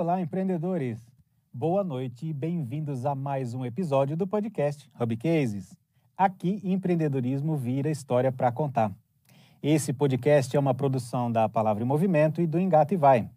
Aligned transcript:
Olá, 0.00 0.18
empreendedores! 0.18 0.98
Boa 1.52 1.84
noite 1.84 2.26
e 2.26 2.32
bem-vindos 2.32 3.04
a 3.04 3.14
mais 3.14 3.52
um 3.52 3.66
episódio 3.66 4.16
do 4.16 4.26
podcast 4.26 4.90
Hub 4.98 5.14
Cases. 5.14 5.76
Aqui, 6.16 6.58
empreendedorismo 6.64 7.54
vira 7.54 7.90
história 7.90 8.32
para 8.32 8.50
contar. 8.50 8.90
Esse 9.62 9.92
podcast 9.92 10.56
é 10.56 10.58
uma 10.58 10.72
produção 10.72 11.30
da 11.30 11.50
Palavra 11.50 11.84
em 11.84 11.86
Movimento 11.86 12.40
e 12.40 12.46
do 12.46 12.58
Engata 12.58 12.94
e 12.94 12.96
Vai. 12.96 13.28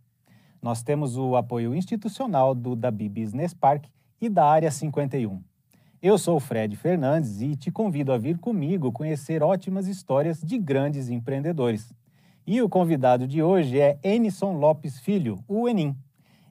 Nós 0.61 0.81
temos 0.81 1.17
o 1.17 1.35
apoio 1.35 1.75
institucional 1.75 2.55
do 2.55 2.77
Dabi 2.77 3.09
Business 3.09 3.53
Park 3.53 3.83
e 4.21 4.29
da 4.29 4.45
Área 4.45 4.71
51. 4.71 5.43
Eu 6.01 6.17
sou 6.17 6.37
o 6.37 6.39
Fred 6.39 6.77
Fernandes 6.77 7.41
e 7.41 7.57
te 7.57 7.71
convido 7.71 8.13
a 8.13 8.17
vir 8.17 8.37
comigo 8.37 8.89
conhecer 8.89 9.43
ótimas 9.43 9.85
histórias 9.85 10.39
de 10.39 10.57
grandes 10.57 11.09
empreendedores. 11.09 11.93
E 12.47 12.61
o 12.61 12.69
convidado 12.69 13.27
de 13.27 13.43
hoje 13.43 13.81
é 13.81 13.99
Enison 14.01 14.53
Lopes 14.53 14.97
Filho, 14.97 15.43
o 15.45 15.67
Enim. 15.67 15.93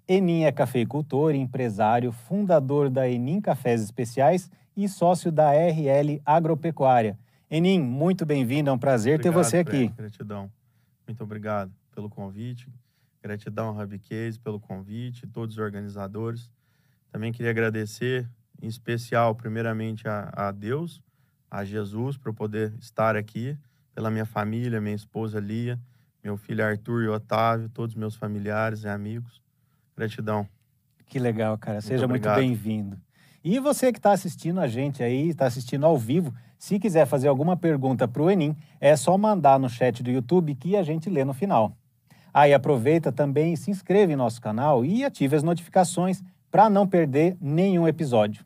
Enim 0.06 0.42
é 0.44 0.52
cafeicultor, 0.52 1.34
empresário, 1.34 2.10
fundador 2.10 2.90
da 2.90 3.08
Enim 3.08 3.40
Cafés 3.40 3.82
Especiais 3.82 4.50
e 4.76 4.88
sócio 4.88 5.30
da 5.30 5.52
RL 5.52 6.20
Agropecuária. 6.24 7.18
Enim, 7.50 7.80
muito 7.80 8.26
bem-vindo, 8.26 8.70
é 8.70 8.72
um 8.72 8.78
prazer 8.78 9.16
obrigado, 9.16 9.34
ter 9.34 9.38
você 9.44 9.58
aqui. 9.58 9.88
Gratidão. 9.88 10.50
Muito 11.06 11.22
obrigado 11.22 11.72
pelo 11.94 12.08
convite. 12.08 12.68
Gratidão, 13.22 13.78
Hub 13.78 13.98
Case, 14.00 14.40
pelo 14.40 14.58
convite, 14.58 15.26
todos 15.26 15.56
os 15.56 15.62
organizadores. 15.62 16.50
Também 17.12 17.30
queria 17.30 17.50
agradecer, 17.50 18.28
em 18.60 18.66
especial, 18.66 19.34
primeiramente, 19.34 20.08
a, 20.08 20.32
a 20.34 20.50
Deus, 20.50 21.00
a 21.50 21.64
Jesus, 21.64 22.16
por 22.16 22.34
poder 22.34 22.74
estar 22.80 23.14
aqui 23.14 23.56
pela 23.94 24.10
minha 24.10 24.24
família, 24.24 24.80
minha 24.80 24.96
esposa 24.96 25.38
Lia, 25.38 25.78
meu 26.24 26.36
filho 26.36 26.64
Arthur 26.64 27.04
e 27.04 27.08
Otávio, 27.08 27.68
todos 27.68 27.94
meus 27.94 28.16
familiares 28.16 28.84
e 28.84 28.88
amigos. 28.88 29.41
Gratidão. 30.02 30.48
Que 31.06 31.18
legal, 31.18 31.56
cara. 31.56 31.80
Seja 31.80 32.08
muito, 32.08 32.28
muito 32.28 32.40
bem-vindo. 32.40 32.98
E 33.44 33.60
você 33.60 33.92
que 33.92 33.98
está 33.98 34.10
assistindo 34.10 34.60
a 34.60 34.66
gente 34.66 35.00
aí, 35.02 35.28
está 35.28 35.46
assistindo 35.46 35.86
ao 35.86 35.96
vivo, 35.96 36.34
se 36.58 36.78
quiser 36.78 37.06
fazer 37.06 37.28
alguma 37.28 37.56
pergunta 37.56 38.08
para 38.08 38.22
o 38.22 38.30
Enim, 38.30 38.56
é 38.80 38.96
só 38.96 39.16
mandar 39.16 39.60
no 39.60 39.68
chat 39.68 40.02
do 40.02 40.10
YouTube 40.10 40.56
que 40.56 40.76
a 40.76 40.82
gente 40.82 41.08
lê 41.08 41.24
no 41.24 41.32
final. 41.32 41.76
Aí 42.34 42.52
ah, 42.52 42.56
aproveita 42.56 43.12
também 43.12 43.52
e 43.52 43.56
se 43.56 43.70
inscreva 43.70 44.12
em 44.12 44.16
nosso 44.16 44.40
canal 44.40 44.84
e 44.84 45.04
ative 45.04 45.36
as 45.36 45.42
notificações 45.42 46.22
para 46.50 46.68
não 46.68 46.86
perder 46.86 47.36
nenhum 47.40 47.86
episódio. 47.86 48.44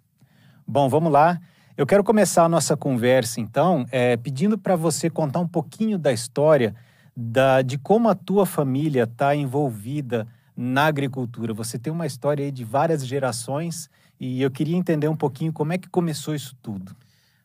Bom, 0.66 0.88
vamos 0.88 1.12
lá. 1.12 1.40
Eu 1.76 1.86
quero 1.86 2.04
começar 2.04 2.44
a 2.44 2.48
nossa 2.48 2.76
conversa, 2.76 3.40
então, 3.40 3.86
é, 3.90 4.16
pedindo 4.16 4.58
para 4.58 4.76
você 4.76 5.08
contar 5.08 5.40
um 5.40 5.48
pouquinho 5.48 5.98
da 5.98 6.12
história 6.12 6.74
da, 7.16 7.62
de 7.62 7.78
como 7.78 8.08
a 8.08 8.14
tua 8.14 8.44
família 8.44 9.04
está 9.04 9.34
envolvida 9.34 10.26
na 10.56 10.86
agricultura. 10.86 11.52
Você 11.52 11.78
tem 11.78 11.92
uma 11.92 12.06
história 12.06 12.44
aí 12.44 12.50
de 12.50 12.64
várias 12.64 13.06
gerações 13.06 13.90
e 14.18 14.40
eu 14.40 14.50
queria 14.50 14.76
entender 14.76 15.08
um 15.08 15.16
pouquinho 15.16 15.52
como 15.52 15.72
é 15.72 15.78
que 15.78 15.88
começou 15.88 16.34
isso 16.34 16.56
tudo. 16.62 16.96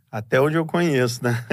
Até 0.09 0.40
onde 0.40 0.56
eu 0.56 0.66
conheço, 0.66 1.23
né? 1.23 1.45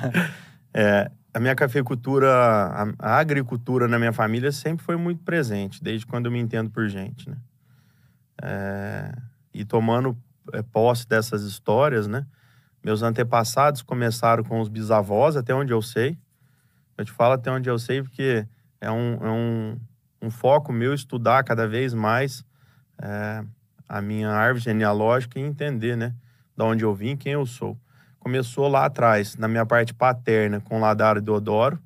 é, 0.72 1.10
a 1.32 1.40
minha 1.40 1.54
cafeicultura, 1.54 2.30
a, 2.30 2.86
a, 2.98 3.18
agricultura 3.18 3.88
na 3.88 3.98
minha 3.98 4.12
família 4.12 4.52
sempre 4.52 4.84
foi 4.84 4.96
muito 4.96 5.22
presente, 5.22 5.82
desde 5.82 6.06
quando 6.06 6.26
eu 6.26 6.32
me 6.32 6.38
entendo 6.38 6.70
por 6.70 6.88
gente, 6.88 7.28
né? 7.28 7.36
É, 8.42 9.12
e 9.52 9.64
tomando 9.64 10.16
é, 10.52 10.62
posse 10.62 11.08
dessas 11.08 11.42
histórias, 11.42 12.06
né? 12.06 12.26
Meus 12.82 13.02
antepassados 13.02 13.82
começaram 13.82 14.44
com 14.44 14.60
os 14.60 14.68
bisavós, 14.68 15.36
até 15.36 15.54
onde 15.54 15.72
eu 15.72 15.80
sei. 15.80 16.18
Eu 16.96 17.04
te 17.04 17.12
falo 17.12 17.34
até 17.34 17.50
onde 17.50 17.68
eu 17.68 17.78
sei, 17.78 18.02
porque 18.02 18.46
é 18.80 18.90
um, 18.90 19.14
é 19.14 19.30
um, 19.30 19.76
um 20.24 20.30
foco 20.30 20.72
meu 20.72 20.94
estudar 20.94 21.44
cada 21.44 21.66
vez 21.66 21.92
mais 21.94 22.44
é, 23.00 23.44
a 23.88 24.00
minha 24.00 24.30
árvore 24.30 24.64
genealógica 24.64 25.38
e 25.38 25.42
entender, 25.42 25.96
né? 25.96 26.14
Da 26.56 26.64
onde 26.64 26.84
eu 26.84 26.94
vim, 26.94 27.16
quem 27.16 27.32
eu 27.32 27.44
sou. 27.44 27.78
Começou 28.18 28.68
lá 28.68 28.86
atrás, 28.86 29.36
na 29.36 29.46
minha 29.48 29.66
parte 29.66 29.92
paterna, 29.92 30.60
com 30.60 30.80
Ladaro 30.80 31.20
Deodoro, 31.20 31.78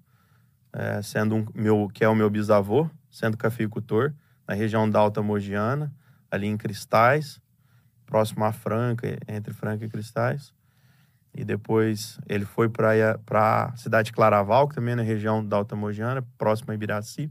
é, 0.73 1.03
sendo 1.03 1.37
um, 1.37 1.47
meu, 1.55 1.91
que 1.93 2.05
é 2.05 2.09
o 2.09 2.15
meu 2.15 2.31
bisavô, 2.31 2.89
sendo 3.11 3.37
cafeicultor, 3.37 4.13
na 4.47 4.55
região 4.55 4.89
da 4.89 4.99
Alta 4.99 5.23
Mogiana, 5.23 5.93
ali 6.31 6.47
em 6.47 6.57
Cristais 6.57 7.41
próximo 8.09 8.45
a 8.45 8.53
Franca, 8.53 9.07
entre 9.29 9.53
Franca 9.53 9.85
e 9.85 9.89
Cristais. 9.89 10.53
E 11.35 11.45
depois 11.45 12.19
ele 12.27 12.47
foi 12.47 12.69
para 12.69 13.19
a 13.31 13.77
cidade 13.77 14.07
de 14.07 14.13
Claraval, 14.13 14.67
que 14.67 14.75
também 14.75 14.93
é 14.93 14.97
na 14.97 15.03
região 15.03 15.45
da 15.45 15.59
Alta 15.59 15.77
Mogiana, 15.77 16.27
próximo 16.39 16.73
a 16.73 16.75
Ibiraci. 16.75 17.31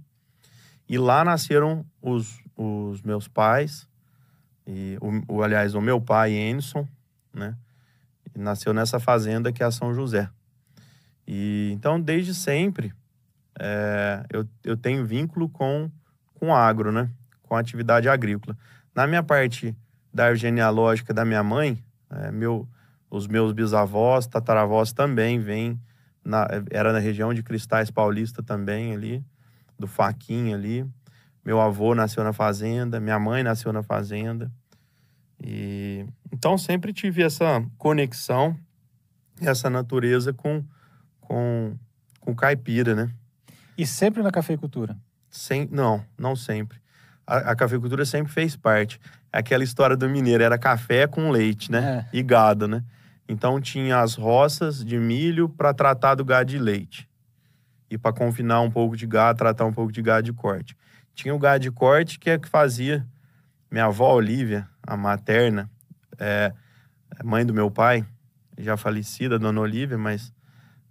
E 0.89 0.97
lá 0.97 1.23
nasceram 1.23 1.85
os, 2.01 2.39
os 2.55 3.01
meus 3.01 3.27
pais, 3.27 3.87
e 4.65 4.97
o, 5.01 5.35
o, 5.35 5.43
aliás, 5.43 5.75
o 5.75 5.81
meu 5.81 5.99
pai, 5.99 6.31
Enison, 6.33 6.87
né? 7.33 7.55
nasceu 8.35 8.73
nessa 8.73 8.99
fazenda 8.99 9.51
que 9.51 9.63
é 9.63 9.65
a 9.65 9.71
São 9.71 9.93
José. 9.93 10.29
E 11.27 11.71
então, 11.73 11.99
desde 11.99 12.33
sempre, 12.33 12.93
é, 13.59 14.23
eu, 14.29 14.47
eu 14.63 14.77
tenho 14.77 15.05
vínculo 15.05 15.49
com, 15.49 15.89
com 16.35 16.53
agro, 16.53 16.91
né? 16.91 17.09
Com 17.43 17.55
atividade 17.55 18.07
agrícola. 18.07 18.55
Na 18.95 19.07
minha 19.07 19.23
parte 19.23 19.75
da 20.13 20.33
genealógica 20.33 21.13
da 21.13 21.25
minha 21.25 21.43
mãe, 21.43 21.83
é, 22.09 22.31
meu, 22.31 22.67
os 23.09 23.27
meus 23.27 23.51
bisavós, 23.51 24.27
tataravós 24.27 24.93
também 24.93 25.39
vêm, 25.39 25.79
era 26.69 26.93
na 26.93 26.99
região 26.99 27.33
de 27.33 27.41
Cristais 27.43 27.89
Paulista 27.89 28.43
também 28.43 28.93
ali, 28.93 29.23
do 29.77 29.87
Faquinha 29.87 30.55
ali. 30.55 30.85
Meu 31.43 31.61
avô 31.61 31.95
nasceu 31.95 32.23
na 32.23 32.33
fazenda, 32.33 32.99
minha 32.99 33.17
mãe 33.19 33.43
nasceu 33.43 33.71
na 33.71 33.81
fazenda. 33.81 34.51
E 35.43 36.05
então 36.31 36.57
sempre 36.57 36.91
tive 36.91 37.23
essa 37.23 37.63
conexão, 37.77 38.57
essa 39.41 39.69
natureza 39.69 40.33
com 40.33 40.63
com 41.21 41.75
com 42.19 42.35
caipira, 42.35 42.95
né? 42.95 43.09
E 43.77 43.85
sempre 43.85 44.21
na 44.21 44.31
cafeicultura? 44.31 44.97
Sem, 45.29 45.67
não, 45.71 46.03
não 46.17 46.35
sempre. 46.35 46.79
A, 47.25 47.51
a 47.51 47.55
cafeicultura 47.55 48.05
sempre 48.05 48.31
fez 48.33 48.55
parte 48.55 48.99
aquela 49.31 49.63
história 49.63 49.95
do 49.95 50.09
mineiro, 50.09 50.43
era 50.43 50.57
café 50.57 51.07
com 51.07 51.29
leite, 51.29 51.71
né? 51.71 52.05
É. 52.11 52.17
E 52.17 52.23
gado, 52.23 52.67
né? 52.67 52.83
Então 53.29 53.59
tinha 53.59 53.99
as 53.99 54.15
roças 54.15 54.83
de 54.83 54.97
milho 54.97 55.49
para 55.49 55.73
tratar 55.73 56.15
do 56.15 56.25
gado 56.25 56.49
de 56.49 56.57
leite. 56.57 57.07
E 57.89 57.97
para 57.97 58.13
confinar 58.13 58.61
um 58.61 58.69
pouco 58.69 58.95
de 58.95 59.07
gado, 59.07 59.39
tratar 59.39 59.65
um 59.65 59.73
pouco 59.73 59.91
de 59.91 60.01
gado 60.01 60.23
de 60.23 60.33
corte. 60.33 60.75
Tinha 61.13 61.33
o 61.33 61.39
gado 61.39 61.61
de 61.61 61.71
corte 61.71 62.19
que 62.19 62.29
é 62.29 62.37
que 62.37 62.47
fazia 62.47 63.07
minha 63.71 63.85
avó 63.85 64.13
Olívia, 64.13 64.67
a 64.83 64.95
materna, 64.95 65.69
é, 66.17 66.53
mãe 67.23 67.45
do 67.45 67.53
meu 67.53 67.69
pai, 67.69 68.05
já 68.57 68.77
falecida, 68.77 69.37
dona 69.37 69.59
Olívia, 69.61 69.97
mas 69.97 70.33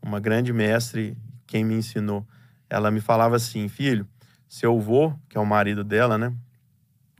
uma 0.02 0.20
grande 0.20 0.52
mestre, 0.52 1.16
quem 1.46 1.64
me 1.64 1.74
ensinou. 1.74 2.26
Ela 2.68 2.90
me 2.90 3.00
falava 3.00 3.36
assim, 3.36 3.68
filho, 3.68 4.06
seu 4.48 4.76
avô, 4.76 5.14
que 5.28 5.36
é 5.36 5.40
o 5.40 5.46
marido 5.46 5.82
dela, 5.82 6.16
né? 6.18 6.32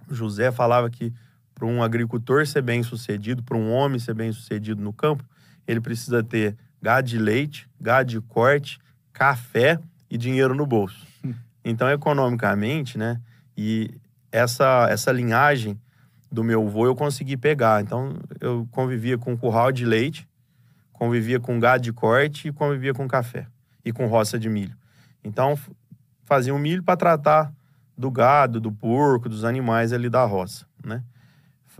José 0.08 0.52
falava 0.52 0.88
que 0.90 1.12
para 1.54 1.66
um 1.66 1.82
agricultor 1.82 2.46
ser 2.46 2.62
bem 2.62 2.82
sucedido, 2.82 3.42
para 3.42 3.56
um 3.56 3.72
homem 3.72 3.98
ser 3.98 4.14
bem 4.14 4.30
sucedido 4.30 4.82
no 4.82 4.92
campo, 4.92 5.24
ele 5.66 5.80
precisa 5.80 6.22
ter 6.22 6.56
gado 6.80 7.08
de 7.08 7.18
leite, 7.18 7.68
gado 7.80 8.10
de 8.10 8.20
corte, 8.20 8.78
café 9.16 9.80
e 10.10 10.18
dinheiro 10.18 10.54
no 10.54 10.66
bolso. 10.66 11.06
Hum. 11.24 11.34
Então, 11.64 11.90
economicamente, 11.90 12.98
né? 12.98 13.18
E 13.56 13.90
essa, 14.30 14.88
essa 14.90 15.10
linhagem 15.10 15.80
do 16.30 16.44
meu 16.44 16.66
avô 16.66 16.84
eu 16.84 16.94
consegui 16.94 17.36
pegar. 17.36 17.82
Então, 17.82 18.18
eu 18.40 18.68
convivia 18.70 19.16
com 19.16 19.34
curral 19.34 19.72
de 19.72 19.86
leite, 19.86 20.28
convivia 20.92 21.40
com 21.40 21.58
gado 21.58 21.82
de 21.82 21.92
corte 21.94 22.48
e 22.48 22.52
convivia 22.52 22.92
com 22.92 23.08
café 23.08 23.46
e 23.82 23.90
com 23.90 24.06
roça 24.06 24.38
de 24.38 24.50
milho. 24.50 24.76
Então, 25.24 25.58
fazia 26.24 26.54
o 26.54 26.58
milho 26.58 26.82
para 26.82 26.96
tratar 26.96 27.52
do 27.96 28.10
gado, 28.10 28.60
do 28.60 28.70
porco, 28.70 29.30
dos 29.30 29.44
animais 29.44 29.94
ali 29.94 30.10
da 30.10 30.24
roça, 30.24 30.66
né? 30.84 31.02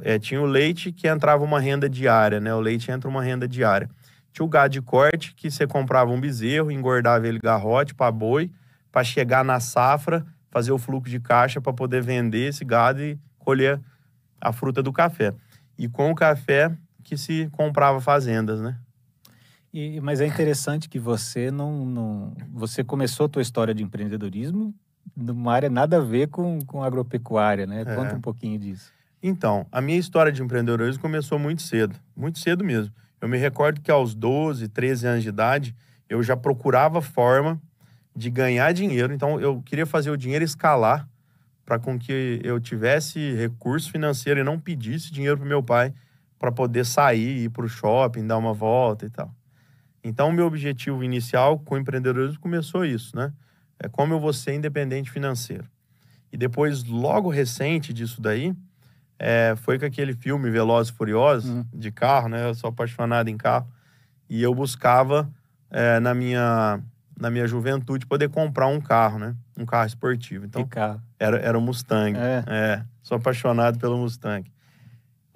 É, 0.02 0.18
tinha 0.18 0.40
o 0.40 0.46
leite 0.46 0.92
que 0.92 1.06
entrava 1.06 1.44
uma 1.44 1.60
renda 1.60 1.88
diária, 1.88 2.40
né? 2.40 2.54
O 2.54 2.60
leite 2.60 2.90
entra 2.90 3.08
uma 3.08 3.22
renda 3.22 3.46
diária. 3.46 3.88
Tinha 4.36 4.44
o 4.44 4.48
gado 4.50 4.70
de 4.70 4.82
corte 4.82 5.34
que 5.34 5.50
você 5.50 5.66
comprava 5.66 6.10
um 6.10 6.20
bezerro, 6.20 6.70
engordava 6.70 7.26
ele 7.26 7.38
garrote 7.38 7.94
para 7.94 8.12
boi, 8.12 8.50
para 8.92 9.02
chegar 9.02 9.42
na 9.42 9.60
safra, 9.60 10.26
fazer 10.50 10.72
o 10.72 10.78
fluxo 10.78 11.10
de 11.10 11.18
caixa 11.18 11.58
para 11.58 11.72
poder 11.72 12.02
vender 12.02 12.50
esse 12.50 12.62
gado 12.62 13.02
e 13.02 13.18
colher 13.38 13.80
a 14.38 14.52
fruta 14.52 14.82
do 14.82 14.92
café. 14.92 15.32
E 15.78 15.88
com 15.88 16.10
o 16.10 16.14
café 16.14 16.70
que 17.02 17.16
se 17.16 17.48
comprava 17.50 17.98
fazendas, 17.98 18.60
né? 18.60 18.76
E, 19.72 20.02
mas 20.02 20.20
é 20.20 20.26
interessante 20.26 20.86
que 20.86 20.98
você 20.98 21.50
não, 21.50 21.86
não, 21.86 22.34
você 22.52 22.84
começou 22.84 23.24
a 23.24 23.28
tua 23.30 23.40
história 23.40 23.72
de 23.72 23.82
empreendedorismo 23.82 24.74
numa 25.16 25.54
área 25.54 25.70
nada 25.70 25.96
a 25.96 26.00
ver 26.00 26.28
com, 26.28 26.58
com 26.66 26.82
agropecuária, 26.82 27.66
né? 27.66 27.86
Conta 27.86 28.12
é. 28.12 28.14
um 28.16 28.20
pouquinho 28.20 28.58
disso. 28.58 28.92
Então, 29.22 29.66
a 29.72 29.80
minha 29.80 29.98
história 29.98 30.30
de 30.30 30.42
empreendedorismo 30.42 31.00
começou 31.00 31.38
muito 31.38 31.62
cedo, 31.62 31.96
muito 32.14 32.38
cedo 32.38 32.62
mesmo. 32.62 32.92
Eu 33.26 33.28
me 33.28 33.38
recordo 33.38 33.80
que 33.80 33.90
aos 33.90 34.14
12, 34.14 34.68
13 34.68 35.04
anos 35.04 35.22
de 35.24 35.30
idade, 35.30 35.74
eu 36.08 36.22
já 36.22 36.36
procurava 36.36 37.02
forma 37.02 37.60
de 38.14 38.30
ganhar 38.30 38.72
dinheiro. 38.72 39.12
Então, 39.12 39.40
eu 39.40 39.60
queria 39.62 39.84
fazer 39.84 40.10
o 40.10 40.16
dinheiro 40.16 40.44
escalar 40.44 41.08
para 41.64 41.76
com 41.76 41.98
que 41.98 42.40
eu 42.44 42.60
tivesse 42.60 43.34
recurso 43.34 43.90
financeiro 43.90 44.38
e 44.38 44.44
não 44.44 44.60
pedisse 44.60 45.10
dinheiro 45.10 45.38
para 45.38 45.44
meu 45.44 45.60
pai 45.60 45.92
para 46.38 46.52
poder 46.52 46.86
sair, 46.86 47.46
ir 47.46 47.50
para 47.50 47.64
o 47.64 47.68
shopping, 47.68 48.24
dar 48.24 48.36
uma 48.36 48.54
volta 48.54 49.04
e 49.04 49.10
tal. 49.10 49.34
Então, 50.04 50.28
o 50.28 50.32
meu 50.32 50.46
objetivo 50.46 51.02
inicial 51.02 51.58
com 51.58 51.74
o 51.74 51.78
empreendedorismo 51.78 52.38
começou 52.38 52.84
isso, 52.84 53.16
né? 53.16 53.32
É 53.76 53.88
como 53.88 54.14
eu 54.14 54.20
vou 54.20 54.32
ser 54.32 54.54
independente 54.54 55.10
financeiro. 55.10 55.68
E 56.32 56.36
depois, 56.36 56.84
logo 56.84 57.28
recente 57.28 57.92
disso 57.92 58.20
daí, 58.20 58.54
é, 59.18 59.54
foi 59.56 59.78
com 59.78 59.84
aquele 59.86 60.12
filme 60.12 60.50
Velozes 60.50 60.92
e 60.92 60.96
Furiosos, 60.96 61.50
uhum. 61.50 61.64
de 61.72 61.90
carro, 61.90 62.28
né? 62.28 62.48
Eu 62.48 62.54
sou 62.54 62.68
apaixonado 62.68 63.28
em 63.28 63.36
carro. 63.36 63.66
E 64.28 64.42
eu 64.42 64.54
buscava, 64.54 65.30
é, 65.70 65.98
na, 66.00 66.14
minha, 66.14 66.80
na 67.18 67.30
minha 67.30 67.46
juventude, 67.46 68.06
poder 68.06 68.28
comprar 68.28 68.66
um 68.66 68.80
carro, 68.80 69.18
né? 69.18 69.34
Um 69.56 69.64
carro 69.64 69.86
esportivo. 69.86 70.44
Então, 70.44 70.64
que 70.64 70.70
carro? 70.70 71.00
Era, 71.18 71.38
era 71.38 71.58
o 71.58 71.60
Mustang. 71.60 72.18
É. 72.18 72.44
é. 72.46 72.84
Sou 73.02 73.16
apaixonado 73.16 73.78
pelo 73.78 73.96
Mustang. 73.96 74.50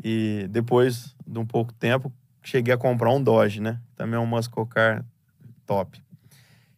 E 0.02 0.46
depois 0.50 1.14
de 1.26 1.38
um 1.38 1.46
pouco 1.46 1.72
tempo, 1.72 2.12
cheguei 2.42 2.74
a 2.74 2.78
comprar 2.78 3.10
um 3.10 3.22
Dodge, 3.22 3.60
né? 3.60 3.80
Também 3.96 4.16
é 4.16 4.18
um 4.18 4.26
muscle 4.26 4.66
car 4.66 5.04
top. 5.66 6.02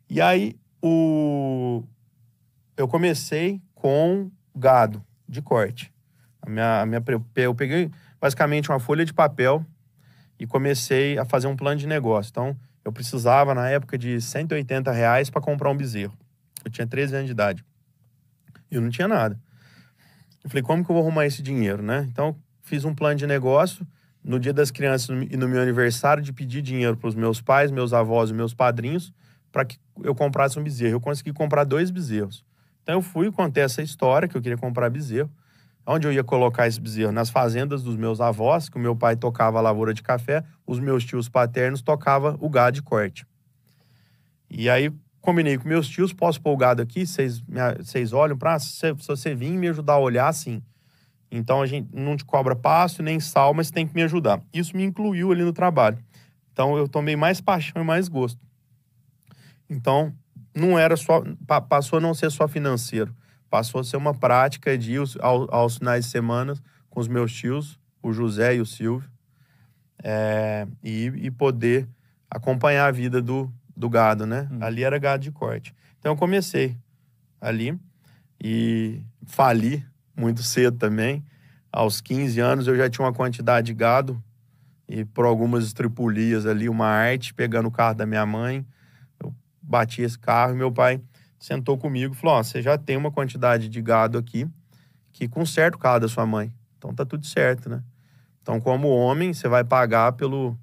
E 0.08 0.20
aí, 0.20 0.56
o... 0.82 1.82
eu 2.76 2.86
comecei 2.86 3.60
com 3.74 4.30
gado 4.54 5.02
de 5.28 5.40
corte. 5.40 5.92
A 6.42 6.50
minha, 6.50 6.82
a 6.82 6.86
minha, 6.86 7.02
eu 7.36 7.54
peguei 7.54 7.90
basicamente 8.20 8.70
uma 8.70 8.78
folha 8.78 9.04
de 9.04 9.14
papel 9.14 9.64
e 10.38 10.46
comecei 10.46 11.18
a 11.18 11.24
fazer 11.24 11.46
um 11.46 11.56
plano 11.56 11.78
de 11.78 11.86
negócio. 11.86 12.30
Então, 12.30 12.56
eu 12.84 12.92
precisava, 12.92 13.54
na 13.54 13.68
época, 13.68 13.96
de 13.96 14.20
180 14.20 14.90
reais 14.90 15.30
para 15.30 15.40
comprar 15.40 15.70
um 15.70 15.76
bezerro. 15.76 16.16
Eu 16.64 16.70
tinha 16.70 16.86
13 16.86 17.14
anos 17.14 17.26
de 17.26 17.32
idade. 17.32 17.64
E 18.70 18.74
eu 18.74 18.80
não 18.80 18.90
tinha 18.90 19.06
nada. 19.06 19.38
Eu 20.42 20.50
falei, 20.50 20.62
como 20.62 20.84
que 20.84 20.90
eu 20.90 20.94
vou 20.94 21.04
arrumar 21.04 21.26
esse 21.26 21.42
dinheiro, 21.42 21.82
né? 21.82 22.06
Então, 22.10 22.36
fiz 22.62 22.84
um 22.84 22.94
plano 22.94 23.16
de 23.16 23.26
negócio 23.26 23.86
no 24.24 24.38
dia 24.38 24.52
das 24.52 24.70
crianças 24.70 25.08
e 25.08 25.36
no 25.36 25.48
meu 25.48 25.60
aniversário 25.60 26.22
de 26.22 26.32
pedir 26.32 26.62
dinheiro 26.62 26.96
para 26.96 27.08
os 27.08 27.14
meus 27.14 27.40
pais, 27.40 27.70
meus 27.70 27.92
avós 27.92 28.30
e 28.30 28.34
meus 28.34 28.54
padrinhos 28.54 29.12
para 29.52 29.64
que 29.64 29.78
eu 30.02 30.14
comprasse 30.14 30.58
um 30.58 30.62
bezerro. 30.62 30.94
Eu 30.94 31.00
consegui 31.00 31.32
comprar 31.32 31.64
dois 31.64 31.90
bezerros. 31.90 32.44
Então 32.82 32.96
eu 32.96 33.02
fui 33.02 33.30
contei 33.30 33.62
essa 33.62 33.82
história 33.82 34.26
que 34.26 34.36
eu 34.36 34.40
queria 34.40 34.56
comprar 34.56 34.88
bezerro. 34.90 35.30
Onde 35.84 36.06
eu 36.06 36.12
ia 36.12 36.22
colocar 36.22 36.66
esse 36.68 36.80
bezerro? 36.80 37.10
Nas 37.10 37.28
fazendas 37.28 37.82
dos 37.82 37.96
meus 37.96 38.20
avós, 38.20 38.68
que 38.68 38.76
o 38.76 38.80
meu 38.80 38.94
pai 38.94 39.16
tocava 39.16 39.58
a 39.58 39.60
lavoura 39.60 39.92
de 39.92 40.02
café, 40.02 40.44
os 40.66 40.78
meus 40.78 41.04
tios 41.04 41.28
paternos 41.28 41.82
tocavam 41.82 42.36
o 42.40 42.48
gado 42.48 42.76
de 42.76 42.82
corte. 42.82 43.26
E 44.48 44.70
aí 44.70 44.92
combinei 45.20 45.58
com 45.58 45.68
meus 45.68 45.88
tios, 45.88 46.12
posso 46.12 46.40
pôr 46.40 46.52
o 46.52 46.56
gado 46.56 46.82
aqui? 46.82 47.04
Vocês 47.06 48.12
olham 48.12 48.36
para 48.36 48.58
se, 48.58 48.68
se 48.76 48.92
você 48.92 49.34
vir 49.34 49.50
me 49.52 49.68
ajudar 49.68 49.94
a 49.94 49.98
olhar, 49.98 50.28
assim. 50.28 50.62
Então 51.30 51.62
a 51.62 51.66
gente 51.66 51.88
não 51.92 52.16
te 52.16 52.24
cobra 52.24 52.54
passo 52.54 53.02
nem 53.02 53.18
sal, 53.18 53.54
mas 53.54 53.70
tem 53.70 53.86
que 53.86 53.94
me 53.94 54.02
ajudar. 54.02 54.40
Isso 54.52 54.76
me 54.76 54.84
incluiu 54.84 55.32
ali 55.32 55.42
no 55.42 55.52
trabalho. 55.52 55.98
Então 56.52 56.76
eu 56.76 56.86
tomei 56.86 57.16
mais 57.16 57.40
paixão 57.40 57.82
e 57.82 57.84
mais 57.84 58.06
gosto. 58.06 58.38
Então 59.68 60.12
não 60.54 60.78
era 60.78 60.96
só 60.96 61.22
passou 61.68 61.98
a 61.98 62.02
não 62.02 62.12
ser 62.12 62.30
só 62.30 62.46
financeiro, 62.46 63.14
passou 63.52 63.82
a 63.82 63.84
ser 63.84 63.98
uma 63.98 64.14
prática 64.14 64.78
de 64.78 64.94
ir 64.94 64.96
aos, 64.96 65.46
aos 65.50 65.76
finais 65.76 66.06
de 66.06 66.10
semana 66.10 66.54
com 66.88 66.98
os 66.98 67.06
meus 67.06 67.30
tios, 67.30 67.78
o 68.02 68.10
José 68.10 68.56
e 68.56 68.62
o 68.62 68.64
Silvio, 68.64 69.06
é, 70.02 70.66
e, 70.82 71.12
e, 71.16 71.30
poder 71.30 71.86
acompanhar 72.30 72.86
a 72.86 72.90
vida 72.90 73.20
do, 73.20 73.52
do 73.76 73.90
gado, 73.90 74.24
né? 74.24 74.48
Hum. 74.50 74.58
Ali 74.62 74.82
era 74.82 74.98
gado 74.98 75.22
de 75.22 75.30
corte. 75.30 75.74
Então 75.98 76.12
eu 76.12 76.16
comecei 76.16 76.78
ali 77.38 77.78
e 78.42 79.02
fali 79.26 79.84
muito 80.16 80.42
cedo 80.42 80.78
também. 80.78 81.22
Aos 81.70 82.00
15 82.00 82.40
anos 82.40 82.66
eu 82.66 82.74
já 82.74 82.88
tinha 82.88 83.04
uma 83.04 83.12
quantidade 83.12 83.66
de 83.66 83.74
gado 83.74 84.22
e 84.88 85.04
por 85.04 85.26
algumas 85.26 85.66
estripulias 85.66 86.46
ali, 86.46 86.70
uma 86.70 86.86
arte, 86.86 87.34
pegando 87.34 87.68
o 87.68 87.70
carro 87.70 87.96
da 87.96 88.06
minha 88.06 88.24
mãe. 88.24 88.66
Eu 89.22 89.34
bati 89.60 90.00
esse 90.00 90.18
carro 90.18 90.54
e 90.54 90.56
meu 90.56 90.72
pai 90.72 91.02
sentou 91.42 91.76
comigo 91.76 92.14
e 92.14 92.16
falou: 92.16 92.36
Ó, 92.36 92.42
você 92.42 92.62
já 92.62 92.78
tem 92.78 92.96
uma 92.96 93.10
quantidade 93.10 93.68
de 93.68 93.82
gado 93.82 94.16
aqui 94.16 94.48
que 95.12 95.28
conserta 95.28 95.76
o 95.76 95.80
carro 95.80 96.00
da 96.00 96.08
sua 96.08 96.24
mãe. 96.24 96.52
Então 96.78 96.94
tá 96.94 97.04
tudo 97.04 97.26
certo, 97.26 97.68
né? 97.68 97.82
Então, 98.40 98.60
como 98.60 98.88
homem, 98.88 99.32
você 99.32 99.48
vai 99.48 99.62
pagar 99.62 100.12
pelo, 100.12 100.56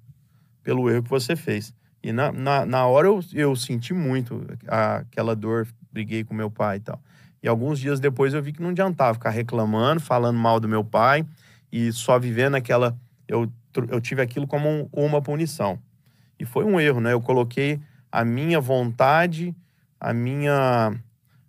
pelo 0.63 0.89
erro 0.89 1.03
que 1.03 1.09
você 1.09 1.35
fez. 1.35 1.73
E 2.01 2.11
na, 2.11 2.31
na, 2.31 2.65
na 2.65 2.85
hora 2.85 3.07
eu, 3.07 3.19
eu 3.33 3.55
senti 3.55 3.93
muito 3.93 4.45
aquela 4.67 5.35
dor, 5.35 5.67
briguei 5.91 6.23
com 6.23 6.33
meu 6.33 6.49
pai 6.49 6.77
e 6.77 6.79
tal. 6.79 7.01
E 7.43 7.47
alguns 7.47 7.79
dias 7.79 7.99
depois 7.99 8.33
eu 8.33 8.41
vi 8.41 8.51
que 8.51 8.61
não 8.61 8.69
adiantava 8.69 9.13
ficar 9.13 9.29
reclamando, 9.29 10.01
falando 10.01 10.37
mal 10.37 10.59
do 10.59 10.67
meu 10.67 10.83
pai 10.83 11.25
e 11.71 11.91
só 11.91 12.17
vivendo 12.17 12.55
aquela. 12.55 12.97
Eu, 13.27 13.51
eu 13.89 14.01
tive 14.01 14.21
aquilo 14.21 14.47
como 14.47 14.69
um, 14.69 14.89
uma 14.91 15.21
punição. 15.21 15.79
E 16.37 16.45
foi 16.45 16.63
um 16.63 16.79
erro, 16.79 17.01
né? 17.01 17.13
Eu 17.13 17.21
coloquei 17.21 17.79
a 18.11 18.25
minha 18.25 18.59
vontade, 18.59 19.55
a 19.99 20.13
minha. 20.13 20.93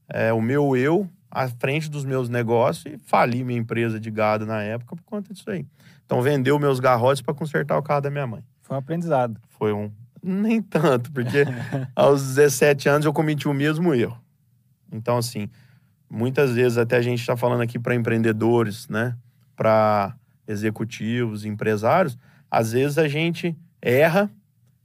É, 0.08 0.32
o 0.32 0.40
meu 0.40 0.76
eu 0.76 1.08
à 1.30 1.48
frente 1.48 1.88
dos 1.88 2.04
meus 2.04 2.28
negócios 2.28 2.92
e 2.92 2.98
fali 2.98 3.44
minha 3.44 3.58
empresa 3.58 4.00
de 4.00 4.10
gado 4.10 4.44
na 4.44 4.60
época 4.62 4.96
por 4.96 5.04
conta 5.04 5.32
disso 5.32 5.48
aí. 5.48 5.64
Então 6.04 6.20
vendeu 6.20 6.58
meus 6.58 6.80
garrotes 6.80 7.22
para 7.22 7.32
consertar 7.32 7.78
o 7.78 7.82
carro 7.82 8.00
da 8.00 8.10
minha 8.10 8.26
mãe. 8.26 8.42
Foi 8.62 8.76
um 8.76 8.80
aprendizado. 8.80 9.40
Foi 9.48 9.72
um. 9.72 9.92
Nem 10.22 10.60
tanto, 10.60 11.12
porque 11.12 11.44
aos 11.94 12.34
17 12.34 12.88
anos 12.88 13.06
eu 13.06 13.12
cometi 13.12 13.46
o 13.46 13.54
mesmo 13.54 13.94
erro. 13.94 14.20
Então, 14.92 15.16
assim, 15.18 15.48
muitas 16.10 16.52
vezes 16.52 16.76
até 16.76 16.96
a 16.96 17.02
gente 17.02 17.20
está 17.20 17.36
falando 17.36 17.62
aqui 17.62 17.78
para 17.78 17.94
empreendedores, 17.94 18.88
né? 18.88 19.16
Para 19.54 20.16
executivos, 20.48 21.44
empresários, 21.44 22.18
às 22.50 22.72
vezes 22.72 22.98
a 22.98 23.06
gente 23.06 23.56
erra 23.80 24.28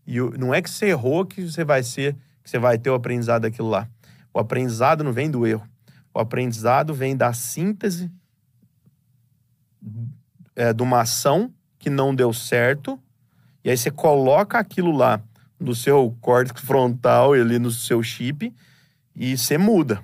e 0.05 0.19
não 0.37 0.53
é 0.53 0.61
que 0.61 0.69
você 0.69 0.89
errou 0.89 1.25
que 1.25 1.41
você 1.41 1.63
vai 1.63 1.81
ser, 1.81 2.15
que 2.45 2.49
você 2.51 2.59
vai 2.59 2.77
ter 2.77 2.91
o 2.91 2.93
aprendizado 2.93 3.41
daquilo 3.41 3.67
lá. 3.67 3.89
O 4.31 4.39
aprendizado 4.39 5.03
não 5.03 5.11
vem 5.11 5.29
do 5.31 5.47
erro. 5.47 5.67
O 6.13 6.19
aprendizado 6.19 6.93
vem 6.93 7.17
da 7.17 7.33
síntese 7.33 8.09
é, 10.55 10.71
de 10.71 10.83
uma 10.83 11.01
ação 11.01 11.51
que 11.79 11.89
não 11.89 12.13
deu 12.15 12.31
certo, 12.31 12.99
e 13.63 13.69
aí 13.69 13.77
você 13.77 13.91
coloca 13.91 14.57
aquilo 14.59 14.91
lá 14.91 15.21
no 15.59 15.75
seu 15.75 16.15
córtex 16.21 16.61
frontal 16.61 17.33
ali 17.33 17.59
no 17.59 17.71
seu 17.71 18.01
chip 18.03 18.53
e 19.15 19.37
você 19.37 19.57
muda, 19.57 20.01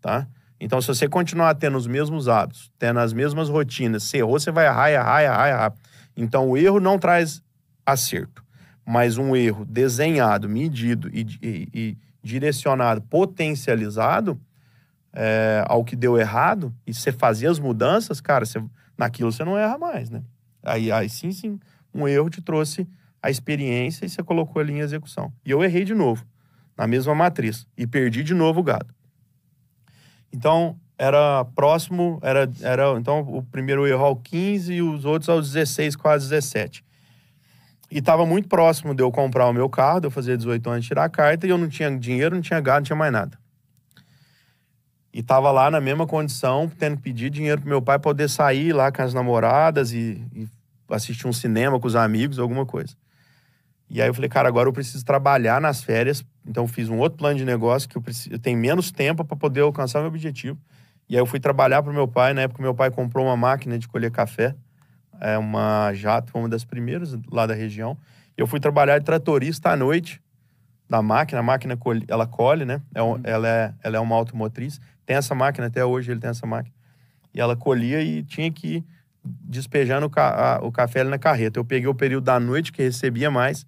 tá? 0.00 0.26
Então, 0.58 0.80
se 0.80 0.88
você 0.88 1.08
continuar 1.08 1.54
tendo 1.56 1.76
os 1.76 1.86
mesmos 1.86 2.28
hábitos, 2.28 2.70
tendo 2.78 3.00
as 3.00 3.12
mesmas 3.12 3.48
rotinas, 3.48 4.04
se 4.04 4.18
errou, 4.18 4.38
você 4.38 4.50
vai 4.50 4.66
errar, 4.66 4.90
errar, 4.90 5.22
errar, 5.22 5.48
errar. 5.48 5.74
Então, 6.16 6.48
o 6.48 6.56
erro 6.56 6.80
não 6.80 6.98
traz 6.98 7.42
acerto, 7.84 8.41
mas 8.84 9.18
um 9.18 9.34
erro 9.34 9.64
desenhado, 9.64 10.48
medido 10.48 11.08
e, 11.12 11.26
e, 11.42 11.68
e 11.72 11.98
direcionado, 12.22 13.02
potencializado 13.02 14.40
é, 15.12 15.64
ao 15.66 15.84
que 15.84 15.94
deu 15.94 16.18
errado, 16.18 16.74
e 16.86 16.94
você 16.94 17.12
fazia 17.12 17.50
as 17.50 17.58
mudanças, 17.58 18.20
cara, 18.20 18.44
você, 18.44 18.62
naquilo 18.96 19.30
você 19.30 19.44
não 19.44 19.58
erra 19.58 19.78
mais, 19.78 20.10
né? 20.10 20.22
Aí, 20.62 20.90
aí 20.90 21.08
sim, 21.08 21.32
sim, 21.32 21.58
um 21.92 22.06
erro 22.08 22.30
te 22.30 22.40
trouxe 22.40 22.88
a 23.22 23.30
experiência 23.30 24.04
e 24.04 24.08
você 24.08 24.22
colocou 24.22 24.60
ali 24.60 24.72
em 24.72 24.80
execução. 24.80 25.32
E 25.44 25.50
eu 25.50 25.62
errei 25.62 25.84
de 25.84 25.94
novo, 25.94 26.24
na 26.76 26.86
mesma 26.86 27.14
matriz, 27.14 27.66
e 27.76 27.86
perdi 27.86 28.22
de 28.22 28.34
novo 28.34 28.60
o 28.60 28.62
gado. 28.62 28.94
Então, 30.32 30.78
era 30.96 31.44
próximo, 31.44 32.18
era, 32.22 32.50
era 32.60 32.92
então 32.98 33.20
o 33.20 33.42
primeiro 33.42 33.86
erro 33.86 34.04
ao 34.04 34.16
15 34.16 34.72
e 34.72 34.82
os 34.82 35.04
outros 35.04 35.28
aos 35.28 35.52
16, 35.52 35.96
quase 35.96 36.28
17. 36.28 36.84
E 37.92 37.98
estava 37.98 38.24
muito 38.24 38.48
próximo 38.48 38.94
de 38.94 39.02
eu 39.02 39.12
comprar 39.12 39.46
o 39.46 39.52
meu 39.52 39.68
carro, 39.68 40.00
de 40.00 40.06
eu 40.06 40.10
fazer 40.10 40.38
18 40.38 40.70
anos, 40.70 40.86
tirar 40.86 41.04
a 41.04 41.10
carta, 41.10 41.46
e 41.46 41.50
eu 41.50 41.58
não 41.58 41.68
tinha 41.68 41.94
dinheiro, 41.94 42.34
não 42.34 42.40
tinha 42.40 42.58
gado, 42.58 42.78
não 42.78 42.84
tinha 42.84 42.96
mais 42.96 43.12
nada. 43.12 43.38
E 45.12 45.20
estava 45.20 45.50
lá 45.50 45.70
na 45.70 45.78
mesma 45.78 46.06
condição, 46.06 46.72
tendo 46.78 46.96
que 46.96 47.02
pedir 47.02 47.28
dinheiro 47.28 47.60
pro 47.60 47.68
meu 47.68 47.82
pai 47.82 47.98
poder 47.98 48.30
sair 48.30 48.72
lá 48.72 48.90
com 48.90 49.02
as 49.02 49.12
namoradas 49.12 49.92
e, 49.92 50.26
e 50.34 50.48
assistir 50.88 51.26
um 51.26 51.34
cinema 51.34 51.78
com 51.78 51.86
os 51.86 51.94
amigos, 51.94 52.38
alguma 52.38 52.64
coisa. 52.64 52.96
E 53.90 54.00
aí 54.00 54.08
eu 54.08 54.14
falei, 54.14 54.30
cara, 54.30 54.48
agora 54.48 54.70
eu 54.70 54.72
preciso 54.72 55.04
trabalhar 55.04 55.60
nas 55.60 55.84
férias. 55.84 56.24
Então 56.46 56.66
fiz 56.66 56.88
um 56.88 56.96
outro 56.96 57.18
plano 57.18 57.36
de 57.36 57.44
negócio 57.44 57.86
que 57.86 57.98
eu, 57.98 58.00
preciso, 58.00 58.34
eu 58.34 58.38
tenho 58.38 58.56
menos 58.56 58.90
tempo 58.90 59.22
para 59.22 59.36
poder 59.36 59.60
alcançar 59.60 59.98
meu 59.98 60.08
objetivo. 60.08 60.58
E 61.10 61.14
aí 61.14 61.20
eu 61.20 61.26
fui 61.26 61.38
trabalhar 61.38 61.82
para 61.82 61.92
meu 61.92 62.08
pai. 62.08 62.32
Na 62.32 62.40
época 62.40 62.62
meu 62.62 62.74
pai 62.74 62.90
comprou 62.90 63.26
uma 63.26 63.36
máquina 63.36 63.78
de 63.78 63.86
colher 63.86 64.10
café, 64.10 64.56
é 65.22 65.38
uma 65.38 65.92
jato, 65.94 66.36
uma 66.36 66.48
das 66.48 66.64
primeiras 66.64 67.16
lá 67.30 67.46
da 67.46 67.54
região. 67.54 67.96
Eu 68.36 68.46
fui 68.46 68.60
trabalhar 68.60 68.98
de 68.98 69.04
tratorista 69.04 69.70
à 69.70 69.76
noite 69.76 70.20
da 70.88 71.00
máquina. 71.00 71.40
A 71.40 71.42
máquina 71.42 71.76
colhe, 71.76 72.04
ela 72.08 72.26
colhe, 72.26 72.64
né? 72.64 72.80
É 72.94 73.02
um, 73.02 73.12
uhum. 73.12 73.20
ela, 73.24 73.48
é, 73.48 73.74
ela 73.82 73.96
é 73.96 74.00
uma 74.00 74.16
automotriz. 74.16 74.80
Tem 75.06 75.16
essa 75.16 75.34
máquina 75.34 75.66
até 75.68 75.84
hoje, 75.84 76.10
ele 76.10 76.20
tem 76.20 76.30
essa 76.30 76.46
máquina. 76.46 76.74
E 77.34 77.40
ela 77.40 77.56
colhia 77.56 78.02
e 78.02 78.22
tinha 78.22 78.50
que 78.50 78.76
ir 78.76 78.84
despejando 79.24 80.06
o, 80.06 80.10
ca, 80.10 80.56
a, 80.56 80.64
o 80.64 80.72
café 80.72 81.00
ali 81.00 81.10
na 81.10 81.18
carreta. 81.18 81.58
Eu 81.58 81.64
peguei 81.64 81.88
o 81.88 81.94
período 81.94 82.24
da 82.24 82.40
noite 82.40 82.72
que 82.72 82.82
recebia 82.82 83.30
mais 83.30 83.66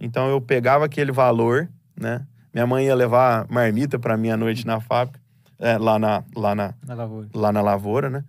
então 0.00 0.28
eu 0.28 0.40
pegava 0.40 0.84
aquele 0.84 1.12
valor, 1.12 1.68
né? 1.98 2.24
Minha 2.52 2.66
mãe 2.66 2.86
ia 2.86 2.94
levar 2.94 3.46
marmita 3.48 3.98
para 3.98 4.16
mim 4.16 4.30
à 4.30 4.36
noite 4.36 4.66
na 4.66 4.80
fábrica. 4.80 5.20
é, 5.58 5.76
lá, 5.76 5.98
na, 5.98 6.22
lá, 6.36 6.54
na, 6.54 6.74
Na 6.86 6.94
lavoura. 6.94 7.28
lá 7.34 7.52
na 7.52 7.60
lavoura, 7.60 8.08
né? 8.08 8.24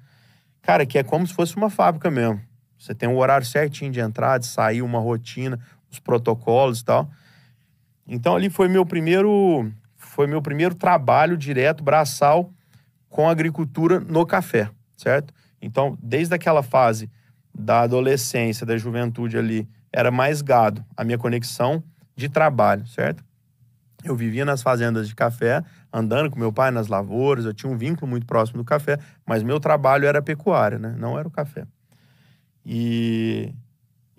Cara, 0.61 0.85
que 0.85 0.97
é 0.97 1.03
como 1.03 1.25
se 1.25 1.33
fosse 1.33 1.55
uma 1.55 1.69
fábrica 1.69 2.09
mesmo. 2.09 2.41
Você 2.79 2.95
tem 2.95 3.09
um 3.09 3.17
horário 3.17 3.45
certinho 3.45 3.91
de 3.91 4.00
entrada, 4.00 4.39
de 4.39 4.48
sair, 4.48 4.81
uma 4.81 5.00
rotina, 5.00 5.59
os 5.91 6.00
protocolos 6.00 6.79
e 6.79 6.86
tal. 6.86 7.12
Então 8.07 8.36
ali 8.36 8.50
foi 8.50 8.67
meu 8.67 8.86
primeiro 8.86 9.71
foi 9.98 10.25
meu 10.25 10.41
primeiro 10.41 10.74
trabalho 10.74 11.38
direto 11.38 11.83
braçal 11.83 12.51
com 13.09 13.29
agricultura 13.29 14.00
no 14.00 14.25
café, 14.25 14.69
certo? 14.95 15.33
Então, 15.62 15.98
desde 16.01 16.33
aquela 16.33 16.63
fase 16.63 17.09
da 17.53 17.81
adolescência, 17.81 18.65
da 18.65 18.77
juventude 18.77 19.38
ali, 19.38 19.67
era 19.91 20.09
mais 20.12 20.41
gado, 20.41 20.86
a 20.95 21.03
minha 21.03 21.17
conexão 21.17 21.83
de 22.15 22.29
trabalho, 22.29 22.88
certo? 22.88 23.24
Eu 24.03 24.15
vivia 24.15 24.45
nas 24.45 24.62
fazendas 24.62 25.07
de 25.07 25.15
café, 25.15 25.63
andando 25.91 26.29
com 26.29 26.39
meu 26.39 26.53
pai 26.53 26.71
nas 26.71 26.88
lavouras, 26.88 27.45
eu 27.45 27.53
tinha 27.53 27.71
um 27.71 27.77
vínculo 27.77 28.07
muito 28.07 28.25
próximo 28.25 28.59
do 28.59 28.65
café, 28.65 28.98
mas 29.25 29.43
meu 29.43 29.59
trabalho 29.59 30.05
era 30.05 30.21
pecuária, 30.21 30.79
né? 30.79 30.95
Não 30.98 31.19
era 31.19 31.27
o 31.27 31.31
café. 31.31 31.65
E, 32.71 33.51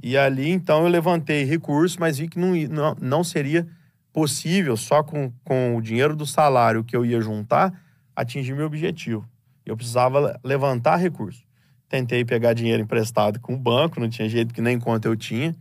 e 0.03 0.19
ali, 0.19 0.51
então, 0.51 0.83
eu 0.83 0.89
levantei 0.89 1.45
recursos, 1.45 1.97
mas 1.97 2.19
vi 2.19 2.27
que 2.27 2.37
não, 2.37 2.53
não, 2.69 2.97
não 3.01 3.23
seria 3.23 3.65
possível, 4.13 4.77
só 4.77 5.05
com, 5.05 5.33
com 5.45 5.77
o 5.77 5.81
dinheiro 5.81 6.17
do 6.17 6.27
salário 6.27 6.83
que 6.83 6.97
eu 6.97 7.07
ia 7.07 7.21
juntar, 7.21 7.73
atingir 8.15 8.53
meu 8.55 8.67
objetivo. 8.67 9.25
Eu 9.65 9.77
precisava 9.77 10.19
le- 10.19 10.37
levantar 10.43 10.97
recursos. 10.97 11.47
Tentei 11.89 12.25
pegar 12.25 12.53
dinheiro 12.53 12.83
emprestado 12.83 13.39
com 13.39 13.55
o 13.55 13.57
banco, 13.57 14.01
não 14.01 14.09
tinha 14.09 14.29
jeito 14.29 14.53
que 14.53 14.61
nem 14.61 14.81
conta 14.81 15.07
eu 15.07 15.15
tinha. 15.15 15.55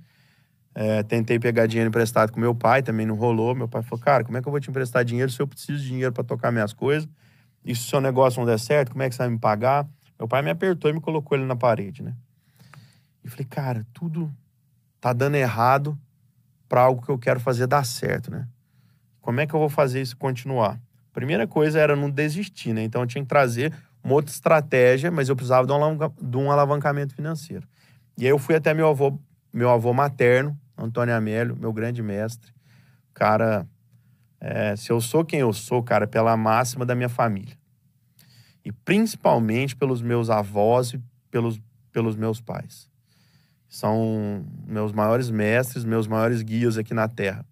É, 0.73 1.03
tentei 1.03 1.37
pegar 1.37 1.67
dinheiro 1.67 1.89
emprestado 1.89 2.31
com 2.31 2.39
meu 2.39 2.55
pai, 2.55 2.81
também 2.81 3.05
não 3.05 3.13
rolou. 3.13 3.53
Meu 3.53 3.67
pai 3.67 3.83
falou, 3.83 4.03
cara, 4.03 4.23
como 4.23 4.35
é 4.35 4.41
que 4.41 4.47
eu 4.47 4.51
vou 4.51 4.59
te 4.59 4.71
emprestar 4.71 5.05
dinheiro 5.05 5.31
se 5.31 5.39
eu 5.39 5.47
preciso 5.47 5.79
de 5.79 5.89
dinheiro 5.89 6.11
para 6.11 6.23
tocar 6.23 6.51
minhas 6.51 6.73
coisas? 6.73 7.07
E 7.63 7.75
se 7.75 7.81
o 7.81 7.85
seu 7.85 8.01
negócio 8.01 8.39
não 8.39 8.47
der 8.47 8.57
certo, 8.57 8.91
como 8.91 9.03
é 9.03 9.09
que 9.09 9.13
você 9.13 9.21
vai 9.21 9.29
me 9.29 9.37
pagar? 9.37 9.87
Meu 10.17 10.27
pai 10.27 10.41
me 10.41 10.49
apertou 10.49 10.89
e 10.89 10.93
me 10.93 10.99
colocou 10.99 11.37
ele 11.37 11.45
na 11.45 11.55
parede, 11.55 12.01
né? 12.01 12.15
E 13.29 13.31
falei, 13.31 13.45
cara, 13.45 13.85
tudo 13.93 14.35
tá 14.99 15.13
dando 15.13 15.35
errado 15.35 15.97
para 16.67 16.81
algo 16.81 17.01
que 17.01 17.09
eu 17.09 17.17
quero 17.17 17.39
fazer 17.39 17.67
dar 17.67 17.85
certo, 17.85 18.31
né? 18.31 18.47
Como 19.21 19.39
é 19.39 19.45
que 19.45 19.53
eu 19.53 19.59
vou 19.59 19.69
fazer 19.69 20.01
isso 20.01 20.17
continuar? 20.17 20.81
Primeira 21.13 21.45
coisa 21.47 21.79
era 21.79 21.95
não 21.95 22.09
desistir, 22.09 22.73
né? 22.73 22.83
Então 22.83 23.01
eu 23.01 23.07
tinha 23.07 23.23
que 23.23 23.29
trazer 23.29 23.71
uma 24.03 24.15
outra 24.15 24.31
estratégia, 24.31 25.11
mas 25.11 25.29
eu 25.29 25.35
precisava 25.35 25.67
de 25.67 25.71
um, 25.71 25.75
alavanca- 25.75 26.13
de 26.19 26.37
um 26.37 26.51
alavancamento 26.51 27.13
financeiro. 27.13 27.67
E 28.17 28.25
aí 28.25 28.31
eu 28.31 28.39
fui 28.39 28.55
até 28.55 28.73
meu 28.73 28.87
avô, 28.87 29.19
meu 29.53 29.69
avô 29.69 29.93
materno, 29.93 30.59
Antônio 30.75 31.15
Amélio, 31.15 31.55
meu 31.55 31.71
grande 31.71 32.01
mestre. 32.01 32.51
Cara, 33.13 33.67
é, 34.41 34.75
se 34.75 34.91
eu 34.91 34.99
sou 34.99 35.23
quem 35.23 35.41
eu 35.41 35.53
sou, 35.53 35.83
cara, 35.83 36.07
pela 36.07 36.35
máxima 36.35 36.83
da 36.83 36.95
minha 36.95 37.09
família. 37.09 37.55
E 38.65 38.71
principalmente 38.71 39.75
pelos 39.75 40.01
meus 40.01 40.31
avós 40.31 40.93
e 40.93 41.01
pelos, 41.29 41.61
pelos 41.91 42.15
meus 42.15 42.41
pais. 42.41 42.88
São 43.69 44.43
meus 44.67 44.91
maiores 44.91 45.29
mestres, 45.29 45.85
meus 45.85 46.07
maiores 46.07 46.41
guias 46.41 46.77
aqui 46.77 46.93
na 46.93 47.07
Terra. 47.07 47.45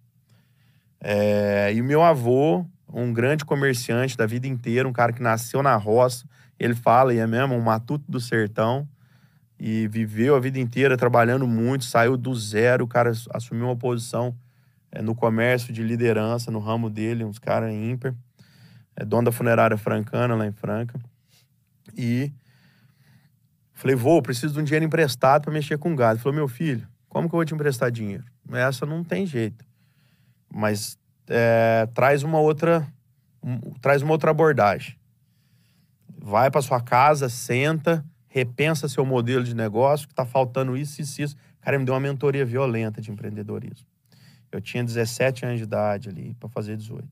É, 0.99 1.71
e 1.73 1.79
o 1.79 1.83
meu 1.85 2.01
avô, 2.01 2.65
um 2.91 3.13
grande 3.13 3.45
comerciante 3.45 4.17
da 4.17 4.25
vida 4.25 4.47
inteira, 4.47 4.87
um 4.87 4.93
cara 4.93 5.13
que 5.13 5.21
nasceu 5.21 5.61
na 5.61 5.75
roça, 5.75 6.25
ele 6.59 6.73
fala, 6.73 7.13
e 7.13 7.19
é 7.19 7.27
mesmo, 7.27 7.53
um 7.53 7.61
matuto 7.61 8.03
do 8.09 8.19
sertão, 8.19 8.87
e 9.59 9.87
viveu 9.87 10.35
a 10.35 10.39
vida 10.39 10.59
inteira 10.59 10.97
trabalhando 10.97 11.47
muito, 11.47 11.85
saiu 11.85 12.17
do 12.17 12.33
zero, 12.35 12.85
o 12.85 12.87
cara 12.87 13.11
assumiu 13.33 13.65
uma 13.65 13.75
posição 13.75 14.35
é, 14.91 15.01
no 15.01 15.13
comércio 15.13 15.71
de 15.71 15.83
liderança, 15.83 16.49
no 16.49 16.59
ramo 16.59 16.89
dele, 16.89 17.23
uns 17.23 17.37
caras 17.39 17.71
ímpar. 17.71 18.15
É 18.95 19.05
dono 19.05 19.25
da 19.25 19.31
funerária 19.31 19.77
francana 19.77 20.35
lá 20.35 20.47
em 20.47 20.51
Franca. 20.51 20.99
E 21.95 22.31
falei, 23.77 23.95
vô, 23.95 24.21
preciso 24.21 24.53
de 24.53 24.59
um 24.59 24.63
dinheiro 24.63 24.85
emprestado 24.85 25.43
para 25.43 25.53
mexer 25.53 25.77
com 25.77 25.95
gado. 25.95 26.15
Ele 26.15 26.23
falou, 26.23 26.35
meu 26.35 26.47
filho, 26.47 26.87
como 27.07 27.27
que 27.29 27.35
eu 27.35 27.37
vou 27.37 27.45
te 27.45 27.53
emprestar 27.53 27.91
dinheiro? 27.91 28.23
Essa 28.51 28.85
não 28.85 29.03
tem 29.03 29.25
jeito. 29.25 29.65
Mas 30.53 30.97
é, 31.29 31.87
traz 31.93 32.23
uma 32.23 32.39
outra 32.39 32.87
um- 33.43 33.59
traz 33.81 34.01
uma 34.01 34.11
outra 34.11 34.31
abordagem. 34.31 34.97
Vai 36.19 36.49
para 36.49 36.61
sua 36.61 36.81
casa, 36.81 37.29
senta, 37.29 38.03
repensa 38.27 38.87
seu 38.89 39.05
modelo 39.05 39.43
de 39.43 39.55
negócio, 39.55 40.07
que 40.07 40.13
está 40.13 40.25
faltando 40.25 40.75
isso, 40.75 41.01
isso, 41.01 41.21
isso. 41.21 41.35
Cara, 41.61 41.77
me 41.77 41.85
deu 41.85 41.93
uma 41.93 41.99
mentoria 41.99 42.45
violenta 42.45 43.01
de 43.01 43.11
empreendedorismo. 43.11 43.85
Eu 44.51 44.59
tinha 44.61 44.83
17 44.83 45.45
anos 45.45 45.57
de 45.57 45.63
idade 45.63 46.09
ali, 46.09 46.33
para 46.39 46.49
fazer 46.49 46.75
18. 46.75 47.05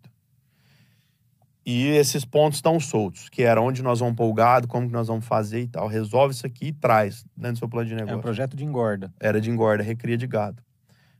E 1.65 1.87
esses 1.87 2.23
pontos 2.23 2.59
estão 2.59 2.79
soltos, 2.79 3.27
que 3.27 3.41
era 3.41 3.59
onde 3.59 3.81
nós 3.81 3.99
vamos 3.99 4.15
pôr 4.15 4.29
o 4.29 4.33
gado, 4.33 4.67
como 4.67 4.85
que 4.85 4.93
nós 4.93 5.07
vamos 5.07 5.25
fazer 5.25 5.61
e 5.61 5.67
tal. 5.67 5.87
Resolve 5.87 6.35
isso 6.35 6.45
aqui 6.45 6.67
e 6.67 6.71
traz 6.71 7.25
dentro 7.35 7.53
do 7.53 7.59
seu 7.59 7.69
plano 7.69 7.89
de 7.89 7.95
negócio 7.95 8.19
um 8.19 8.21
projeto 8.21 8.55
de 8.55 8.63
engorda. 8.63 9.11
era 9.19 9.41
de 9.41 9.49
engorda, 9.49 9.81
recria 9.81 10.15
de 10.15 10.27
gado. 10.27 10.61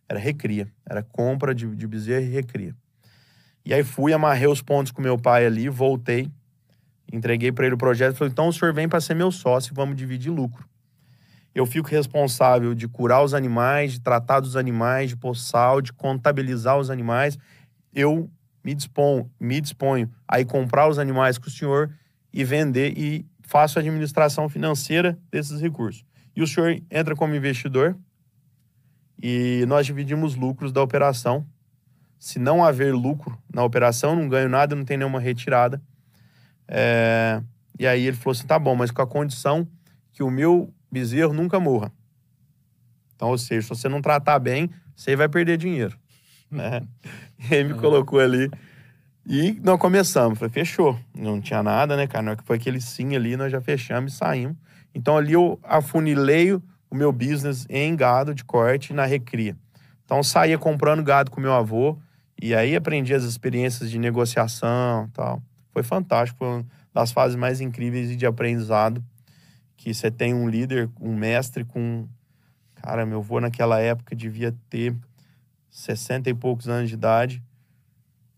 Era 0.07 0.19
recria, 0.19 0.67
era 0.87 1.01
compra 1.01 1.55
de, 1.55 1.67
de 1.75 1.87
bezerro 1.87 2.25
e 2.25 2.29
recria. 2.29 2.75
E 3.65 3.73
aí 3.73 3.83
fui, 3.83 4.13
amarrei 4.13 4.47
os 4.47 4.61
pontos 4.61 4.91
com 4.91 5.01
meu 5.01 5.17
pai 5.17 5.47
ali, 5.47 5.67
voltei, 5.67 6.31
entreguei 7.11 7.51
para 7.51 7.65
ele 7.65 7.73
o 7.73 7.77
projeto 7.77 8.13
e 8.13 8.17
falei: 8.17 8.31
então 8.31 8.47
o 8.47 8.53
senhor 8.53 8.71
vem 8.71 8.87
para 8.87 9.01
ser 9.01 9.15
meu 9.15 9.31
sócio 9.31 9.71
e 9.71 9.75
vamos 9.75 9.95
dividir 9.95 10.29
lucro. 10.29 10.69
Eu 11.55 11.65
fico 11.65 11.89
responsável 11.89 12.75
de 12.75 12.87
curar 12.87 13.23
os 13.23 13.33
animais, 13.33 13.93
de 13.93 14.01
tratar 14.01 14.41
dos 14.41 14.55
animais, 14.55 15.09
de 15.09 15.17
pôr 15.17 15.35
sal, 15.35 15.81
de 15.81 15.91
contabilizar 15.91 16.77
os 16.77 16.91
animais. 16.91 17.35
Eu 17.91 18.29
me 18.65 18.73
disponho, 18.73 19.31
me 19.39 19.61
disponho 19.61 20.11
a 20.27 20.39
ir 20.39 20.45
comprar 20.45 20.89
os 20.89 20.97
animais 20.97 21.37
com 21.37 21.45
o 21.45 21.51
senhor 21.51 21.95
e 22.33 22.43
vender 22.43 22.97
e 22.97 23.23
faço 23.41 23.77
a 23.77 23.81
administração 23.81 24.49
financeira 24.49 25.19
desses 25.31 25.61
recursos. 25.61 26.03
E 26.35 26.41
o 26.41 26.47
senhor 26.47 26.81
entra 26.89 27.15
como 27.15 27.35
investidor 27.35 27.95
e 29.21 29.63
nós 29.67 29.85
dividimos 29.85 30.35
lucros 30.35 30.71
da 30.71 30.81
operação. 30.81 31.45
Se 32.17 32.39
não 32.39 32.65
haver 32.65 32.91
lucro 32.91 33.37
na 33.53 33.63
operação, 33.63 34.15
não 34.15 34.27
ganho 34.27 34.49
nada, 34.49 34.75
não 34.75 34.83
tem 34.83 34.97
nenhuma 34.97 35.19
retirada. 35.19 35.79
É, 36.67 37.43
E 37.77 37.85
aí 37.85 38.07
ele 38.07 38.17
falou 38.17 38.31
assim: 38.31 38.47
tá 38.47 38.57
bom, 38.57 38.75
mas 38.75 38.89
com 38.89 39.03
a 39.03 39.07
condição 39.07 39.67
que 40.11 40.23
o 40.23 40.31
meu 40.31 40.73
bezerro 40.91 41.33
nunca 41.33 41.59
morra. 41.59 41.91
Então, 43.15 43.29
ou 43.29 43.37
seja, 43.37 43.61
se 43.61 43.69
você 43.69 43.87
não 43.87 44.01
tratar 44.01 44.39
bem, 44.39 44.71
você 44.95 45.15
vai 45.15 45.29
perder 45.29 45.55
dinheiro. 45.55 45.95
Né? 46.55 46.81
E 47.49 47.55
aí 47.55 47.63
me 47.63 47.73
colocou 47.73 48.19
ali. 48.19 48.49
E 49.27 49.59
nós 49.63 49.79
começamos. 49.79 50.39
Falei, 50.39 50.51
fechou. 50.51 50.97
Não 51.13 51.41
tinha 51.41 51.61
nada, 51.61 51.97
né, 51.97 52.07
cara? 52.07 52.23
Na 52.23 52.31
hora 52.31 52.37
que 52.39 52.47
foi 52.47 52.57
aquele 52.57 52.79
sim 52.79 53.15
ali, 53.15 53.35
nós 53.35 53.51
já 53.51 53.59
fechamos 53.59 54.13
e 54.13 54.17
saímos. 54.17 54.55
Então 54.93 55.17
ali 55.17 55.33
eu 55.33 55.59
afunilei 55.63 56.53
o 56.53 56.61
meu 56.93 57.11
business 57.11 57.65
em 57.69 57.95
gado 57.95 58.33
de 58.33 58.43
corte 58.43 58.93
na 58.93 59.05
recria. 59.05 59.55
Então 60.05 60.23
saía 60.23 60.57
comprando 60.57 61.03
gado 61.03 61.31
com 61.31 61.41
meu 61.41 61.53
avô 61.53 61.97
e 62.41 62.53
aí 62.53 62.75
aprendi 62.75 63.13
as 63.13 63.23
experiências 63.23 63.89
de 63.89 63.97
negociação 63.97 65.09
tal. 65.13 65.41
Foi 65.71 65.83
fantástico, 65.83 66.39
foi 66.39 66.47
uma 66.47 66.65
das 66.93 67.11
fases 67.11 67.35
mais 67.35 67.59
incríveis 67.59 68.11
e 68.11 68.15
de 68.15 68.25
aprendizado 68.25 69.03
que 69.75 69.93
você 69.93 70.09
tem 70.09 70.33
um 70.33 70.47
líder, 70.47 70.89
um 71.01 71.15
mestre 71.15 71.65
com 71.65 72.07
cara, 72.75 73.05
meu 73.05 73.19
avô 73.19 73.39
naquela 73.39 73.79
época 73.79 74.15
devia 74.15 74.55
ter 74.69 74.95
60 75.75 76.29
e 76.29 76.33
poucos 76.33 76.69
anos 76.69 76.87
de 76.87 76.95
idade 76.95 77.43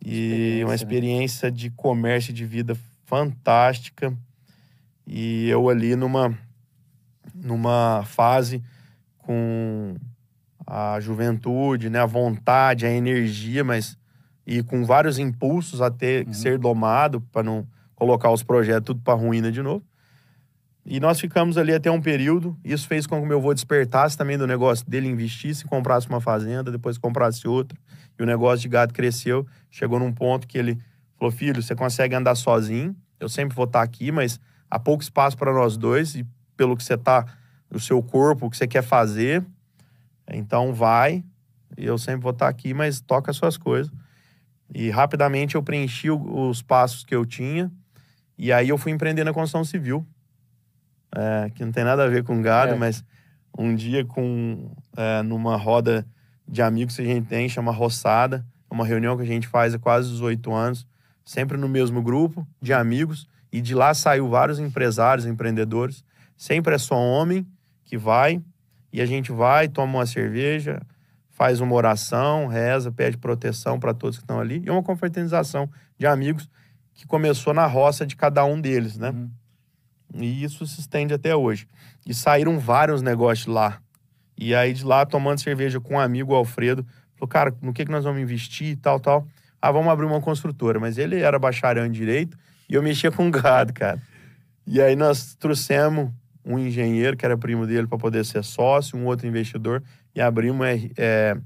e 0.04 0.62
uma 0.64 0.74
Experiência, 0.74 0.76
né? 0.76 0.76
experiência 0.76 1.52
de 1.52 1.70
comércio 1.70 2.32
e 2.32 2.34
de 2.34 2.46
vida 2.46 2.76
fantástica. 3.06 4.12
E 5.06 5.48
eu 5.48 5.70
ali 5.70 5.96
numa 5.96 6.38
numa 7.36 8.04
fase 8.06 8.62
com 9.20 9.96
a 10.66 11.00
juventude, 11.00 11.90
né, 11.90 12.00
a 12.00 12.06
vontade, 12.06 12.86
a 12.86 12.92
energia, 12.92 13.64
mas 13.64 13.98
e 14.46 14.64
com 14.64 14.84
vários 14.84 15.20
impulsos 15.20 15.82
a 15.82 15.92
ter 15.92 16.24
que 16.24 16.30
Uhum. 16.30 16.34
ser 16.34 16.58
domado 16.58 17.22
para 17.22 17.44
não 17.44 17.68
colocar 17.96 18.32
os 18.32 18.42
projetos 18.44 18.86
tudo 18.88 19.02
para 19.02 19.14
ruína 19.14 19.52
de 19.52 19.62
novo. 19.62 19.86
E 20.90 21.02
nós 21.02 21.20
ficamos 21.20 21.58
ali 21.58 21.74
até 21.74 21.92
um 21.92 22.02
período. 22.02 22.58
Isso 22.64 22.88
fez 22.88 23.06
com 23.06 23.20
que 23.22 23.28
meu 23.28 23.40
avô 23.40 23.54
despertasse 23.54 24.18
também 24.18 24.38
do 24.38 24.48
negócio 24.48 24.90
dele, 24.90 25.10
investisse, 25.10 25.66
comprasse 25.66 26.08
uma 26.08 26.22
fazenda, 26.22 26.72
depois 26.72 26.98
comprasse 26.98 27.46
outra. 27.46 27.78
E 28.18 28.24
o 28.24 28.26
negócio 28.26 28.60
de 28.60 28.70
gado 28.70 28.94
cresceu. 28.94 29.46
Chegou 29.70 30.00
num 30.00 30.14
ponto 30.14 30.48
que 30.48 30.58
ele 30.58 30.80
falou: 31.20 31.30
Filho, 31.30 31.62
você 31.62 31.76
consegue 31.76 32.16
andar 32.16 32.36
sozinho. 32.36 32.96
Eu 33.20 33.28
sempre 33.28 33.54
vou 33.54 33.66
estar 33.66 33.82
aqui, 33.82 34.14
mas 34.14 34.40
há 34.72 34.80
pouco 34.80 35.04
espaço 35.04 35.38
para 35.38 35.52
nós 35.52 35.76
dois. 35.76 36.16
E 36.16 36.26
pelo 36.56 36.78
que 36.78 36.86
você 36.86 36.98
tá, 36.98 37.26
o 37.70 37.82
seu 37.82 38.02
corpo, 38.02 38.46
o 38.46 38.50
que 38.50 38.56
você 38.56 38.66
quer 38.66 38.82
fazer. 38.82 39.46
Então 40.26 40.74
vai. 40.74 41.22
E 41.78 41.86
eu 41.86 41.98
sempre 41.98 42.22
vou 42.22 42.32
estar 42.32 42.48
aqui, 42.48 42.74
mas 42.74 43.02
toca 43.02 43.30
as 43.30 43.36
suas 43.36 43.58
coisas. 43.58 43.92
E 44.74 44.90
rapidamente 44.90 45.56
eu 45.56 45.62
preenchi 45.62 46.10
os 46.10 46.62
passos 46.62 47.04
que 47.04 47.14
eu 47.14 47.26
tinha. 47.26 47.70
E 48.38 48.54
aí 48.54 48.70
eu 48.70 48.78
fui 48.78 48.94
empreender 48.94 49.26
na 49.26 49.34
construção 49.34 49.66
civil. 49.66 50.08
É, 51.20 51.50
que 51.50 51.66
não 51.66 51.72
tem 51.72 51.84
nada 51.84 52.04
a 52.04 52.08
ver 52.08 52.24
com 52.24 52.40
gado, 52.42 52.74
É. 52.74 52.76
mas 52.78 53.04
um 53.58 53.74
dia 53.74 54.06
com 54.06 54.70
é, 54.96 55.24
numa 55.24 55.56
roda 55.58 56.06
de 56.48 56.62
amigos 56.62 56.96
que 56.96 57.02
a 57.02 57.06
gente 57.06 57.26
tem, 57.28 57.50
chama 57.50 57.72
Roçada, 57.72 58.46
é 58.70 58.74
uma 58.74 58.86
reunião 58.86 59.18
que 59.18 59.24
a 59.24 59.26
gente 59.26 59.48
faz 59.48 59.74
há 59.74 59.80
quase 59.80 60.10
18 60.12 60.54
anos. 60.54 60.86
sempre 61.26 61.58
no 61.58 61.68
mesmo 61.68 62.02
grupo 62.02 62.48
de 62.62 62.72
amigos, 62.72 63.28
e 63.52 63.60
de 63.60 63.76
lá 63.76 63.94
saiu 63.94 64.30
vários 64.30 64.60
empresários, 64.60 65.26
empreendedores. 65.26 66.02
Sempre 66.38 66.74
é 66.76 66.78
só 66.78 66.96
homem 66.98 67.46
que 67.84 67.98
vai, 67.98 68.42
e 68.94 69.02
a 69.02 69.06
gente 69.06 69.30
vai, 69.32 69.68
toma 69.68 69.98
uma 69.98 70.06
cerveja, 70.06 70.82
faz 71.32 71.60
uma 71.60 71.74
oração, 71.76 72.48
reza, 72.48 72.92
pede 72.94 73.18
proteção 73.18 73.78
para 73.78 73.94
todos 73.94 74.18
que 74.18 74.24
estão 74.24 74.40
ali, 74.40 74.62
e 74.66 74.70
uma 74.70 74.82
confraternização 74.82 75.70
de 76.00 76.08
amigos 76.08 76.50
que 76.94 77.06
começou 77.06 77.54
na 77.54 77.66
roça 77.66 78.06
de 78.06 78.16
cada 78.16 78.46
um 78.46 78.62
deles, 78.62 78.98
né? 78.98 79.10
Uhum. 79.10 79.30
E 80.14 80.44
isso 80.44 80.66
se 80.66 80.80
estende 80.80 81.14
até 81.14 81.36
hoje. 81.36 81.68
E 82.06 82.14
saíram 82.14 82.60
vários 82.60 83.02
negócios 83.02 83.48
lá. 83.48 83.80
E 84.38 84.54
aí 84.54 84.74
de 84.74 84.86
lá, 84.86 85.06
tomando 85.06 85.42
cerveja 85.42 85.80
com 85.80 85.96
um 85.96 86.00
amigo, 86.00 86.32
o 86.32 86.36
Alfredo, 86.36 86.86
falou, 87.16 87.28
cara, 87.28 87.56
no 87.62 87.74
que, 87.74 87.86
que 87.86 87.92
nós 87.92 88.04
vamos 88.04 88.22
investir 88.22 88.68
e 88.68 88.76
tal, 88.76 89.00
tal. 89.00 89.28
Ah, 89.62 89.72
vamos 89.72 89.92
abrir 89.92 90.06
uma 90.06 90.22
construtora. 90.22 90.80
Mas 90.80 90.98
ele 90.98 91.20
era 91.20 91.40
bacharel 91.40 91.86
em 91.86 91.92
direito 91.92 92.38
e 92.70 92.76
eu 92.76 92.84
mexia 92.84 93.12
com 93.12 93.30
gado, 93.32 93.74
cara. 93.74 94.02
E 94.66 94.82
aí 94.82 94.96
nós 94.96 95.36
trouxemos 95.36 96.12
um 96.46 96.58
engenheiro, 96.58 97.18
que 97.18 97.26
era 97.26 97.38
primo 97.38 97.68
dele, 97.68 97.88
para 97.88 97.98
poder 97.98 98.24
ser 98.26 98.44
sócio, 98.44 98.98
um 98.98 99.06
outro 99.06 99.28
investidor, 99.28 99.84
e 100.16 100.22
abrimos 100.22 100.66
é, 100.66 100.92
é, 100.98 101.38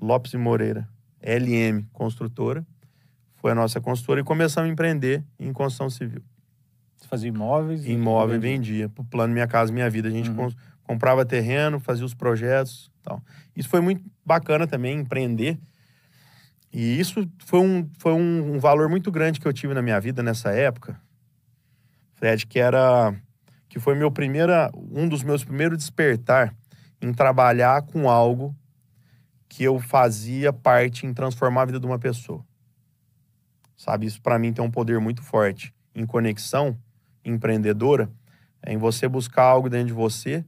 Lopes 0.00 0.32
e 0.32 0.36
Moreira, 0.36 0.88
LM 1.20 1.84
Construtora. 1.92 2.64
Foi 3.36 3.50
a 3.50 3.54
nossa 3.54 3.80
construtora 3.80 4.20
e 4.20 4.24
começamos 4.24 4.70
a 4.70 4.72
empreender 4.72 5.24
em 5.38 5.52
construção 5.52 5.90
civil. 5.90 6.22
Você 7.02 7.08
fazia 7.08 7.28
imóveis? 7.28 7.84
Imóvel 7.84 8.40
vendia. 8.40 8.88
Para 8.88 9.02
o 9.02 9.04
plano 9.04 9.34
Minha 9.34 9.48
Casa 9.48 9.72
Minha 9.72 9.90
Vida. 9.90 10.08
A 10.08 10.10
gente 10.12 10.30
uhum. 10.30 10.48
comprava 10.84 11.24
terreno, 11.26 11.80
fazia 11.80 12.06
os 12.06 12.14
projetos 12.14 12.90
tal. 13.02 13.20
Isso 13.56 13.68
foi 13.68 13.80
muito 13.80 14.02
bacana 14.24 14.66
também, 14.66 15.00
empreender. 15.00 15.58
E 16.72 16.98
isso 16.98 17.28
foi 17.44 17.60
um, 17.60 17.88
foi 17.98 18.12
um, 18.12 18.54
um 18.54 18.58
valor 18.58 18.88
muito 18.88 19.10
grande 19.10 19.40
que 19.40 19.46
eu 19.46 19.52
tive 19.52 19.74
na 19.74 19.82
minha 19.82 20.00
vida 20.00 20.22
nessa 20.22 20.50
época, 20.52 20.98
Fred, 22.14 22.46
que 22.46 22.58
era 22.58 23.14
que 23.68 23.78
foi 23.78 23.94
meu 23.94 24.10
primeira, 24.10 24.70
um 24.74 25.08
dos 25.08 25.22
meus 25.22 25.44
primeiros 25.44 25.78
despertar 25.78 26.54
em 27.00 27.12
trabalhar 27.12 27.82
com 27.82 28.08
algo 28.08 28.54
que 29.48 29.64
eu 29.64 29.78
fazia 29.80 30.52
parte 30.52 31.06
em 31.06 31.12
transformar 31.12 31.62
a 31.62 31.64
vida 31.66 31.80
de 31.80 31.86
uma 31.86 31.98
pessoa. 31.98 32.44
Sabe, 33.76 34.06
isso 34.06 34.22
para 34.22 34.38
mim 34.38 34.52
tem 34.52 34.64
um 34.64 34.70
poder 34.70 35.00
muito 35.00 35.22
forte 35.22 35.74
em 35.94 36.06
conexão 36.06 36.78
empreendedora, 37.24 38.10
é 38.62 38.72
em 38.72 38.78
você 38.78 39.08
buscar 39.08 39.42
algo 39.42 39.68
dentro 39.68 39.88
de 39.88 39.92
você 39.92 40.44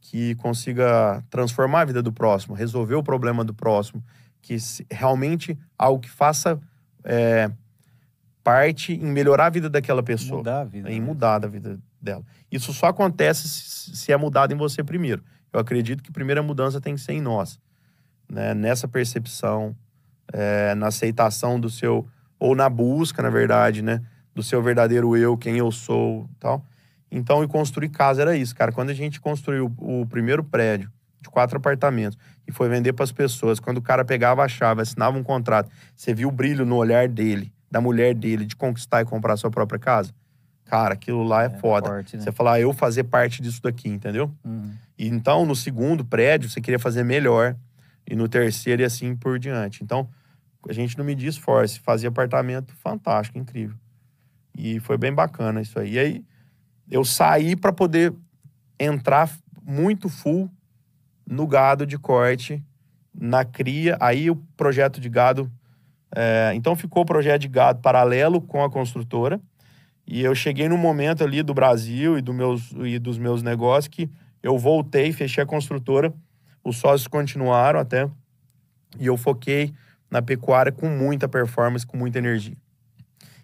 que 0.00 0.34
consiga 0.36 1.22
transformar 1.28 1.82
a 1.82 1.84
vida 1.84 2.02
do 2.02 2.12
próximo, 2.12 2.54
resolver 2.54 2.94
o 2.94 3.02
problema 3.02 3.44
do 3.44 3.52
próximo, 3.52 4.02
que 4.40 4.56
realmente 4.90 5.58
algo 5.76 6.00
que 6.00 6.08
faça 6.08 6.58
é, 7.04 7.50
parte 8.42 8.92
em 8.92 9.06
melhorar 9.06 9.46
a 9.46 9.50
vida 9.50 9.68
daquela 9.68 10.02
pessoa. 10.02 10.38
Mudar 10.38 10.60
a 10.60 10.64
vida. 10.64 10.90
Em 10.90 11.00
né? 11.00 11.06
mudar 11.06 11.44
a 11.44 11.48
vida 11.48 11.78
dela. 12.00 12.24
Isso 12.50 12.72
só 12.72 12.86
acontece 12.86 13.48
se, 13.48 13.96
se 13.96 14.12
é 14.12 14.16
mudado 14.16 14.54
em 14.54 14.56
você 14.56 14.82
primeiro. 14.82 15.22
Eu 15.52 15.60
acredito 15.60 16.02
que 16.02 16.10
a 16.10 16.12
primeira 16.12 16.42
mudança 16.42 16.80
tem 16.80 16.94
que 16.94 17.00
ser 17.00 17.12
em 17.12 17.20
nós. 17.20 17.58
Né? 18.28 18.54
Nessa 18.54 18.86
percepção, 18.86 19.76
é, 20.32 20.74
na 20.74 20.88
aceitação 20.88 21.58
do 21.58 21.68
seu. 21.68 22.06
Ou 22.38 22.54
na 22.54 22.68
busca, 22.68 23.20
na 23.20 23.30
verdade, 23.30 23.82
né? 23.82 24.00
Do 24.38 24.42
seu 24.44 24.62
verdadeiro 24.62 25.16
eu, 25.16 25.36
quem 25.36 25.56
eu 25.56 25.72
sou 25.72 26.30
tal. 26.38 26.64
Então, 27.10 27.42
e 27.42 27.48
construir 27.48 27.88
casa 27.88 28.22
era 28.22 28.36
isso, 28.36 28.54
cara. 28.54 28.70
Quando 28.70 28.90
a 28.90 28.94
gente 28.94 29.20
construiu 29.20 29.74
o 29.76 30.06
primeiro 30.06 30.44
prédio 30.44 30.88
de 31.20 31.28
quatro 31.28 31.56
apartamentos 31.56 32.16
e 32.46 32.52
foi 32.52 32.68
vender 32.68 32.92
para 32.92 33.02
as 33.02 33.10
pessoas, 33.10 33.58
quando 33.58 33.78
o 33.78 33.82
cara 33.82 34.04
pegava 34.04 34.44
a 34.44 34.46
chave, 34.46 34.80
assinava 34.80 35.18
um 35.18 35.24
contrato, 35.24 35.68
você 35.96 36.14
viu 36.14 36.28
o 36.28 36.30
brilho 36.30 36.64
no 36.64 36.76
olhar 36.76 37.08
dele, 37.08 37.52
da 37.68 37.80
mulher 37.80 38.14
dele, 38.14 38.46
de 38.46 38.54
conquistar 38.54 39.02
e 39.02 39.04
comprar 39.04 39.32
a 39.32 39.36
sua 39.36 39.50
própria 39.50 39.76
casa. 39.76 40.14
Cara, 40.66 40.94
aquilo 40.94 41.24
lá 41.24 41.42
é, 41.42 41.46
é 41.46 41.50
foda. 41.50 41.88
Forte, 41.88 42.16
né? 42.16 42.22
Você 42.22 42.30
falar, 42.30 42.52
ah, 42.52 42.60
eu 42.60 42.72
fazer 42.72 43.02
parte 43.02 43.42
disso 43.42 43.60
daqui, 43.60 43.88
entendeu? 43.88 44.30
Uhum. 44.44 44.70
E 44.96 45.08
então, 45.08 45.44
no 45.44 45.56
segundo 45.56 46.04
prédio, 46.04 46.48
você 46.48 46.60
queria 46.60 46.78
fazer 46.78 47.02
melhor. 47.02 47.56
E 48.08 48.14
no 48.14 48.28
terceiro 48.28 48.82
e 48.82 48.84
assim 48.84 49.16
por 49.16 49.36
diante. 49.36 49.82
Então, 49.82 50.08
a 50.68 50.72
gente 50.72 50.96
não 50.96 51.04
media 51.04 51.28
esforço, 51.28 51.80
fazia 51.80 52.08
apartamento 52.08 52.72
fantástico, 52.76 53.36
incrível. 53.36 53.76
E 54.58 54.80
foi 54.80 54.98
bem 54.98 55.12
bacana 55.14 55.60
isso 55.60 55.78
aí. 55.78 55.92
E 55.92 55.98
aí, 56.00 56.24
eu 56.90 57.04
saí 57.04 57.54
para 57.54 57.72
poder 57.72 58.12
entrar 58.78 59.30
muito 59.62 60.08
full 60.08 60.50
no 61.24 61.46
gado 61.46 61.86
de 61.86 61.96
corte, 61.96 62.60
na 63.14 63.44
cria. 63.44 63.96
Aí 64.00 64.28
o 64.28 64.36
projeto 64.56 65.00
de 65.00 65.08
gado. 65.08 65.50
É, 66.12 66.52
então 66.54 66.74
ficou 66.74 67.02
o 67.04 67.06
projeto 67.06 67.42
de 67.42 67.48
gado 67.48 67.80
paralelo 67.80 68.40
com 68.40 68.64
a 68.64 68.68
construtora. 68.68 69.40
E 70.04 70.22
eu 70.22 70.34
cheguei 70.34 70.68
no 70.68 70.76
momento 70.76 71.22
ali 71.22 71.40
do 71.42 71.54
Brasil 71.54 72.18
e, 72.18 72.22
do 72.22 72.34
meus, 72.34 72.72
e 72.82 72.98
dos 72.98 73.16
meus 73.16 73.42
negócios 73.42 73.88
que 73.88 74.10
eu 74.42 74.58
voltei, 74.58 75.12
fechei 75.12 75.44
a 75.44 75.46
construtora. 75.46 76.12
Os 76.64 76.78
sócios 76.78 77.06
continuaram 77.06 77.78
até. 77.78 78.10
E 78.98 79.06
eu 79.06 79.16
foquei 79.16 79.72
na 80.10 80.20
pecuária 80.20 80.72
com 80.72 80.88
muita 80.88 81.28
performance, 81.28 81.86
com 81.86 81.96
muita 81.96 82.18
energia. 82.18 82.56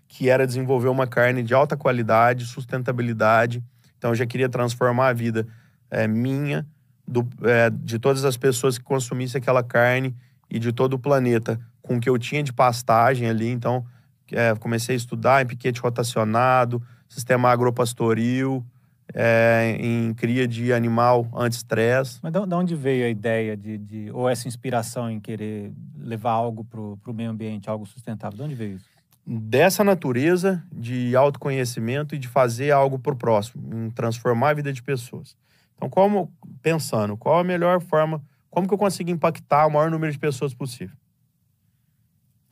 Que 0.08 0.28
era 0.28 0.46
desenvolver 0.46 0.88
uma 0.88 1.06
carne 1.06 1.42
de 1.42 1.54
alta 1.54 1.76
qualidade, 1.76 2.46
sustentabilidade. 2.46 3.62
Então 3.98 4.10
eu 4.10 4.14
já 4.14 4.26
queria 4.26 4.48
transformar 4.48 5.08
a 5.08 5.12
vida 5.12 5.46
é, 5.90 6.06
minha, 6.06 6.66
do, 7.06 7.26
é, 7.42 7.70
de 7.70 7.98
todas 7.98 8.24
as 8.24 8.36
pessoas 8.36 8.78
que 8.78 8.84
consumissem 8.84 9.40
aquela 9.40 9.62
carne 9.62 10.14
e 10.50 10.58
de 10.58 10.72
todo 10.72 10.94
o 10.94 10.98
planeta 10.98 11.60
com 11.82 11.96
o 11.96 12.00
que 12.00 12.08
eu 12.08 12.18
tinha 12.18 12.42
de 12.42 12.52
pastagem 12.52 13.28
ali. 13.28 13.48
Então 13.48 13.84
é, 14.32 14.54
comecei 14.54 14.94
a 14.94 14.96
estudar 14.96 15.42
em 15.42 15.46
piquete 15.46 15.80
rotacionado, 15.80 16.82
sistema 17.08 17.50
agropastoril, 17.50 18.64
é, 19.12 19.76
em 19.78 20.14
cria 20.14 20.48
de 20.48 20.72
animal 20.72 21.28
anti-estresse. 21.34 22.18
Mas 22.22 22.32
de 22.32 22.54
onde 22.54 22.74
veio 22.74 23.04
a 23.04 23.08
ideia 23.08 23.56
de, 23.56 23.76
de, 23.78 24.10
ou 24.12 24.28
essa 24.28 24.48
inspiração 24.48 25.10
em 25.10 25.20
querer 25.20 25.72
levar 25.98 26.32
algo 26.32 26.64
para 26.64 26.80
o 26.80 27.14
meio 27.14 27.30
ambiente, 27.30 27.68
algo 27.68 27.84
sustentável? 27.84 28.36
De 28.36 28.42
onde 28.42 28.54
veio 28.54 28.76
isso? 28.76 28.93
Dessa 29.26 29.82
natureza 29.82 30.62
de 30.70 31.16
autoconhecimento 31.16 32.14
e 32.14 32.18
de 32.18 32.28
fazer 32.28 32.70
algo 32.70 32.98
para 32.98 33.14
o 33.14 33.16
próximo, 33.16 33.74
em 33.74 33.90
transformar 33.90 34.50
a 34.50 34.54
vida 34.54 34.72
de 34.72 34.82
pessoas. 34.82 35.36
Então, 35.74 35.88
como 35.88 36.32
pensando, 36.62 37.16
qual 37.16 37.38
a 37.38 37.44
melhor 37.44 37.80
forma, 37.80 38.22
como 38.50 38.68
que 38.68 38.74
eu 38.74 38.78
consigo 38.78 39.10
impactar 39.10 39.66
o 39.66 39.70
maior 39.70 39.90
número 39.90 40.12
de 40.12 40.18
pessoas 40.18 40.52
possível? 40.52 40.96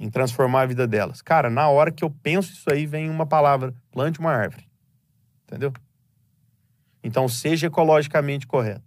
em 0.02 0.10
transformar 0.10 0.62
a 0.62 0.66
vida 0.66 0.84
delas. 0.84 1.22
Cara, 1.22 1.48
na 1.48 1.68
hora 1.68 1.92
que 1.92 2.02
eu 2.02 2.10
penso 2.10 2.52
isso 2.52 2.68
aí, 2.68 2.86
vem 2.86 3.08
uma 3.08 3.24
palavra: 3.24 3.72
plante 3.92 4.18
uma 4.18 4.32
árvore. 4.32 4.68
Entendeu? 5.46 5.72
Então, 7.04 7.28
seja 7.28 7.68
ecologicamente 7.68 8.44
correto. 8.44 8.82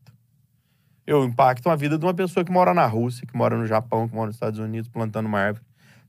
Eu 1.08 1.24
impacto 1.24 1.70
a 1.70 1.76
vida 1.76 1.98
de 1.98 2.06
uma 2.06 2.14
pessoa 2.14 2.44
que 2.44 2.52
mora 2.52 2.74
na 2.74 2.86
Rússia, 2.86 3.26
que 3.26 3.36
mora 3.36 3.58
no 3.58 3.66
Japão, 3.66 4.10
que 4.10 4.16
mora 4.16 4.28
nos 4.28 4.36
Estados 4.36 4.60
Unidos, 4.60 4.90
plantando 4.90 5.28
uma 5.28 5.40
árvore. 5.40 5.66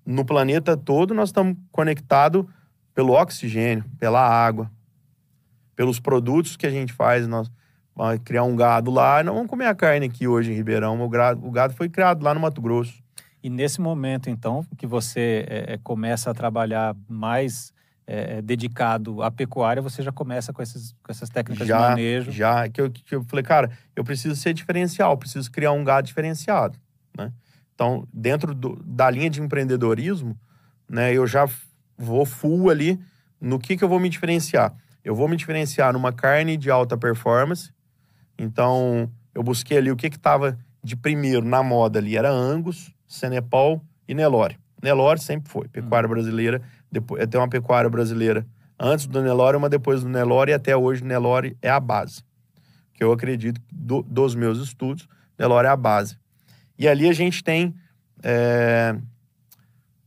No 0.07 0.25
planeta 0.25 0.77
todo, 0.77 1.12
nós 1.12 1.31
estamos 1.31 1.57
conectados 1.73 2.47
pelo 2.95 3.12
oxigênio, 3.12 3.85
pela 3.99 4.21
água, 4.21 4.71
pelos 5.75 5.99
produtos 5.99 6.57
que 6.57 6.66
a 6.66 6.71
gente 6.71 6.92
faz. 6.92 7.27
Nós 7.27 7.51
vamos 7.95 8.21
criar 8.25 8.45
um 8.45 8.55
gado 8.55 8.90
lá, 8.90 9.23
não 9.25 9.35
vamos 9.35 9.51
comer 9.51 9.66
a 9.66 9.75
carne 9.75 10.07
aqui 10.07 10.29
hoje 10.29 10.53
em 10.53 10.55
Ribeirão. 10.55 11.01
O 11.03 11.09
gado, 11.09 11.45
o 11.45 11.51
gado 11.51 11.75
foi 11.75 11.88
criado 11.88 12.23
lá 12.23 12.33
no 12.33 12.40
Mato 12.40 12.61
Grosso. 12.62 13.03
E 13.42 13.51
nesse 13.51 13.81
momento, 13.81 14.31
então, 14.31 14.64
que 14.79 14.87
você 14.87 15.45
é, 15.49 15.79
começa 15.83 16.31
a 16.31 16.35
trabalhar 16.35 16.97
mais 17.09 17.73
é, 18.07 18.40
dedicado 18.40 19.23
à 19.23 19.31
pecuária, 19.31 19.83
você 19.83 20.03
já 20.03 20.12
começa 20.12 20.53
com, 20.53 20.62
esses, 20.62 20.92
com 21.03 21.11
essas 21.11 21.29
técnicas 21.29 21.66
já, 21.66 21.77
de 21.77 21.83
manejo? 21.83 22.31
Já, 22.31 22.69
que 22.69 22.81
eu, 22.81 22.90
que 22.90 23.14
eu 23.14 23.25
falei, 23.25 23.45
cara, 23.45 23.71
eu 23.95 24.05
preciso 24.05 24.37
ser 24.37 24.55
diferencial, 24.55 25.16
preciso 25.16 25.51
criar 25.51 25.73
um 25.73 25.83
gado 25.83 26.07
diferenciado, 26.07 26.79
né? 27.16 27.33
Então, 27.77 28.09
dentro 28.11 28.55
do, 28.55 28.83
da 28.83 29.11
linha 29.11 29.29
de 29.29 29.41
empreendedorismo, 29.41 30.35
né, 30.89 31.12
eu 31.12 31.27
já 31.27 31.47
vou 31.97 32.25
full 32.25 32.71
ali 32.71 32.99
no 33.39 33.59
que, 33.59 33.77
que 33.77 33.85
eu 33.85 33.89
vou 33.89 34.01
me 34.01 34.09
diferenciar. 34.09 34.75
Eu 35.05 35.15
vou 35.15 35.29
me 35.29 35.37
diferenciar 35.37 35.93
numa 35.93 36.11
carne 36.11 36.57
de 36.57 36.71
alta 36.71 36.97
performance. 36.97 37.71
Então, 38.39 39.11
eu 39.35 39.43
busquei 39.43 39.77
ali 39.77 39.91
o 39.91 39.97
que 39.97 40.07
estava 40.07 40.59
de 40.83 40.97
primeiro 40.97 41.45
na 41.45 41.62
moda 41.62 41.99
ali, 41.99 42.17
era 42.17 42.31
Angus, 42.31 42.95
Senepal 43.07 43.85
e 44.09 44.15
Nelore. 44.15 44.59
Nelore 44.83 45.21
sempre 45.21 45.51
foi. 45.51 45.69
Pecuária 45.69 46.07
hum. 46.07 46.12
brasileira, 46.12 46.62
depois, 46.91 47.27
tem 47.27 47.39
uma 47.39 47.49
pecuária 47.49 47.91
brasileira 47.91 48.47
antes 48.81 49.07
do 49.07 49.21
Nelore, 49.21 49.57
uma 49.57 49.69
depois 49.69 50.03
do 50.03 50.09
Nelore, 50.09 50.51
e 50.51 50.55
até 50.55 50.75
hoje 50.75 51.05
Nelore 51.05 51.59
é 51.61 51.69
a 51.69 51.79
base. 51.79 52.23
Que 52.95 53.05
eu 53.05 53.12
acredito, 53.12 53.61
do, 53.71 54.03
dos 54.03 54.35
meus 54.35 54.59
estudos, 54.61 55.07
Nelore 55.39 55.67
é 55.67 55.71
a 55.71 55.77
base. 55.77 56.17
E 56.79 56.87
ali 56.87 57.09
a 57.09 57.12
gente 57.12 57.43
tem 57.43 57.75
é, 58.23 58.97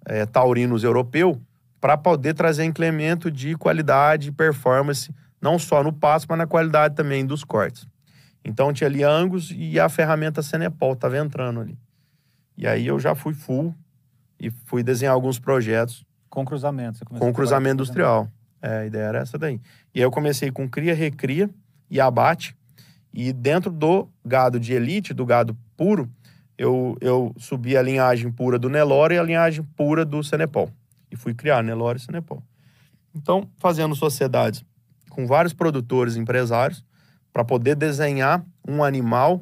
é, 0.06 0.26
taurinos 0.26 0.84
europeu 0.84 1.42
para 1.80 1.98
poder 1.98 2.34
trazer 2.34 2.66
incremento 2.66 3.32
de 3.32 3.56
qualidade 3.56 4.30
e 4.30 4.32
performance, 4.32 5.14
não 5.42 5.58
só 5.58 5.84
no 5.84 5.94
passo, 5.94 6.26
mas 6.30 6.38
na 6.38 6.48
qualidade 6.48 6.96
também 6.96 7.26
dos 7.26 7.44
cortes. 7.44 7.88
Então 8.44 8.74
tinha 8.74 8.88
ali 8.88 9.04
Angus 9.04 9.52
e 9.56 9.80
a 9.80 9.88
ferramenta 9.88 10.42
Senepol 10.42 10.94
estava 10.94 11.18
entrando 11.18 11.62
ali. 11.62 11.78
E 12.58 12.68
aí 12.68 12.88
eu 12.88 13.00
já 13.00 13.16
fui 13.16 13.34
full 13.34 13.74
e 14.40 14.50
fui 14.50 14.84
desenhar 14.84 15.14
alguns 15.14 15.40
projetos 15.40 16.06
Com 16.30 16.46
cruzamento. 16.46 17.06
com 17.06 17.34
cruzamento 17.34 17.76
industrial. 17.76 18.30
É, 18.62 18.80
a 18.80 18.86
ideia 18.86 19.04
era 19.04 19.20
essa 19.20 19.38
daí. 19.38 19.62
E 19.94 20.00
aí 20.00 20.04
eu 20.04 20.12
comecei 20.12 20.52
com 20.52 20.68
cria, 20.68 20.94
recria 20.94 21.50
e 21.90 22.00
abate. 22.00 22.56
E 23.14 23.32
dentro 23.32 23.72
do 23.72 24.10
gado 24.24 24.60
de 24.60 24.74
elite, 24.74 25.14
do 25.14 25.26
gado 25.26 25.58
puro, 25.76 26.10
eu, 26.60 26.98
eu 27.00 27.34
subi 27.38 27.78
a 27.78 27.82
linhagem 27.82 28.30
pura 28.30 28.60
do 28.60 28.70
Nelore 28.70 29.16
e 29.16 29.18
a 29.18 29.24
linhagem 29.24 29.64
pura 29.78 30.04
do 30.04 30.22
Senepol. 30.22 30.70
E 31.10 31.16
fui 31.16 31.34
criar 31.34 31.64
Nelore 31.64 31.98
e 31.98 32.02
Senepol. 32.02 32.44
Então, 33.16 33.50
fazendo 33.58 33.96
sociedades 33.96 34.66
com 35.10 35.26
vários 35.26 35.54
produtores 35.54 36.18
empresários 36.18 36.84
para 37.32 37.46
poder 37.46 37.76
desenhar 37.76 38.44
um 38.68 38.84
animal 38.84 39.40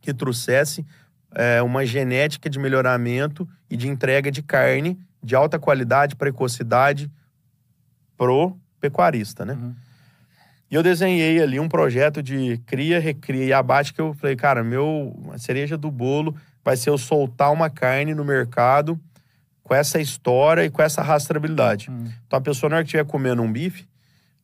que 0.00 0.14
trouxesse 0.14 0.86
é, 1.34 1.60
uma 1.60 1.84
genética 1.84 2.48
de 2.48 2.58
melhoramento 2.58 3.46
e 3.68 3.76
de 3.76 3.86
entrega 3.86 4.30
de 4.30 4.42
carne 4.42 4.98
de 5.22 5.36
alta 5.36 5.58
qualidade, 5.58 6.16
precocidade 6.16 7.12
pro 8.16 8.56
pecuarista, 8.80 9.44
né? 9.44 9.52
Uhum. 9.52 9.74
E 10.72 10.74
eu 10.74 10.82
desenhei 10.82 11.38
ali 11.38 11.60
um 11.60 11.68
projeto 11.68 12.22
de 12.22 12.56
cria, 12.64 12.98
recria 12.98 13.44
e 13.44 13.52
abate 13.52 13.92
que 13.92 14.00
eu 14.00 14.14
falei, 14.14 14.34
cara, 14.34 14.64
meu 14.64 15.14
a 15.30 15.36
cereja 15.36 15.76
do 15.76 15.90
bolo 15.90 16.34
vai 16.64 16.78
ser 16.78 16.88
eu 16.88 16.96
soltar 16.96 17.52
uma 17.52 17.68
carne 17.68 18.14
no 18.14 18.24
mercado 18.24 18.98
com 19.62 19.74
essa 19.74 20.00
história 20.00 20.64
e 20.64 20.70
com 20.70 20.80
essa 20.80 21.02
rastreabilidade. 21.02 21.90
Uhum. 21.90 22.10
Então 22.26 22.38
a 22.38 22.40
pessoa 22.40 22.70
na 22.70 22.76
hora 22.76 22.84
que 22.84 22.88
estiver 22.88 23.04
comendo 23.04 23.42
um 23.42 23.52
bife 23.52 23.86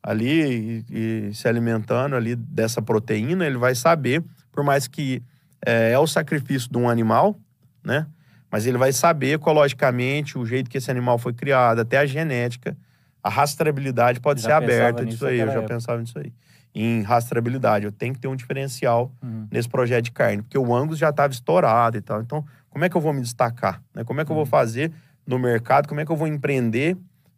ali 0.03 0.85
e, 0.87 1.29
e, 1.29 1.33
se 1.33 1.47
alimentando 1.47 2.15
ali 2.15 2.35
dessa 2.35 2.79
proteína, 2.79 3.47
ele 3.47 3.57
vai 3.57 3.73
saber, 3.73 4.23
por 4.51 4.63
mais 4.63 4.87
que 4.87 5.23
é, 5.65 5.93
é 5.93 5.99
o 5.99 6.05
sacrifício 6.05 6.71
de 6.71 6.77
um 6.77 6.87
animal, 6.87 7.39
né? 7.83 8.05
Mas 8.51 8.67
ele 8.67 8.77
vai 8.77 8.93
saber 8.93 9.33
ecologicamente 9.33 10.37
o 10.37 10.45
jeito 10.45 10.69
que 10.69 10.77
esse 10.77 10.91
animal 10.91 11.17
foi 11.17 11.33
criado, 11.33 11.79
até 11.79 11.97
a 11.97 12.05
genética, 12.05 12.77
a 13.23 13.29
rastreabilidade 13.29 14.19
pode 14.19 14.41
já 14.41 14.47
ser 14.47 14.53
aberta 14.53 15.05
disso 15.05 15.25
aí. 15.25 15.39
Eu 15.39 15.47
já 15.47 15.53
época. 15.53 15.67
pensava 15.67 15.99
nisso 15.99 16.17
aí. 16.17 16.33
Em 16.73 17.01
rastreabilidade, 17.01 17.85
eu 17.85 17.91
tenho 17.91 18.13
que 18.13 18.19
ter 18.19 18.27
um 18.27 18.35
diferencial 18.35 19.11
uhum. 19.21 19.47
nesse 19.51 19.67
projeto 19.67 20.05
de 20.05 20.11
carne, 20.11 20.43
porque 20.43 20.57
o 20.57 20.75
Angus 20.75 20.97
já 20.97 21.09
estava 21.09 21.33
estourado 21.33 21.97
e 21.97 22.01
tal. 22.01 22.21
Então, 22.21 22.45
como 22.69 22.85
é 22.85 22.89
que 22.89 22.95
eu 22.95 23.01
vou 23.01 23.11
me 23.11 23.21
destacar? 23.21 23.81
Né? 23.93 24.03
Como 24.03 24.21
é 24.21 24.25
que 24.25 24.31
uhum. 24.31 24.37
eu 24.37 24.45
vou 24.45 24.45
uhum. 24.45 24.49
fazer 24.49 24.91
no 25.25 25.39
mercado? 25.39 25.87
Como 25.87 25.99
é 25.99 26.05
que 26.05 26.11
eu 26.11 26.15
vou 26.15 26.27
empreender? 26.27 26.95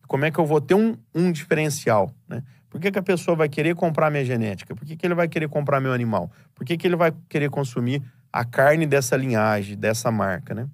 Como 0.07 0.25
é 0.25 0.31
que 0.31 0.37
eu 0.37 0.45
vou 0.45 0.59
ter 0.59 0.75
um, 0.75 0.97
um 1.15 1.31
diferencial? 1.31 2.13
Né? 2.27 2.43
Por 2.69 2.79
que, 2.79 2.91
que 2.91 2.99
a 2.99 3.03
pessoa 3.03 3.35
vai 3.35 3.49
querer 3.49 3.75
comprar 3.75 4.09
minha 4.09 4.23
genética? 4.25 4.75
Por 4.75 4.85
que, 4.85 4.95
que 4.95 5.05
ele 5.05 5.15
vai 5.15 5.27
querer 5.27 5.47
comprar 5.47 5.79
meu 5.79 5.93
animal? 5.93 6.31
Por 6.53 6.65
que, 6.65 6.77
que 6.77 6.87
ele 6.87 6.95
vai 6.95 7.13
querer 7.29 7.49
consumir 7.49 8.03
a 8.31 8.45
carne 8.45 8.85
dessa 8.85 9.15
linhagem, 9.15 9.77
dessa 9.77 10.11
marca, 10.11 10.53
né? 10.53 10.67